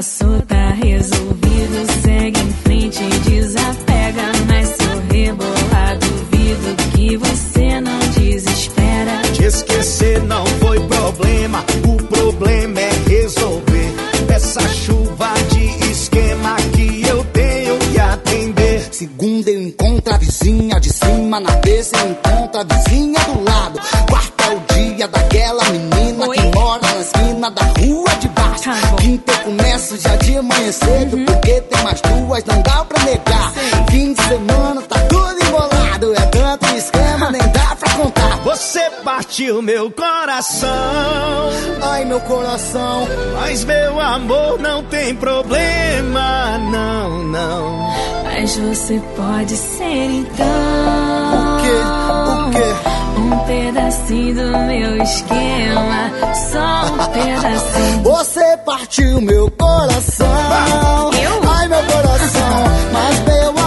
[0.00, 1.86] passou, tá resolvido.
[2.02, 4.32] Segue em frente, desapega.
[4.48, 9.20] Mas seu rebolar, duvido que você não desespera.
[9.34, 11.62] Te esquecer não foi problema.
[11.86, 13.92] O problema é resolver
[14.30, 18.88] essa chuva de esquema que eu tenho que atender.
[18.90, 23.78] Segunda eu encontro a vizinha de cima, na terça eu encontro a vizinha do lado.
[24.08, 26.36] Quarta é o dia daquela menina Oi?
[26.38, 28.64] que mora na esquina da rua de baixo.
[28.64, 28.96] Tá.
[28.96, 29.59] Quinta eu
[29.96, 33.52] já de manhã cedo, porque tem mais duas, não dá pra negar.
[33.90, 34.82] Fim de semana
[38.60, 40.68] Você partiu meu coração.
[41.80, 43.08] Ai, meu coração.
[43.40, 47.90] Mas meu amor não tem problema, não, não.
[48.22, 50.46] Mas você pode ser então.
[51.32, 51.72] O quê?
[52.28, 53.18] O quê?
[53.18, 56.10] Um pedacinho do meu esquema.
[56.34, 58.02] Só um pedacinho.
[58.02, 61.10] Você partiu meu coração.
[61.14, 61.50] Eu?
[61.50, 62.64] Ai, meu coração.
[62.92, 63.59] Mas meu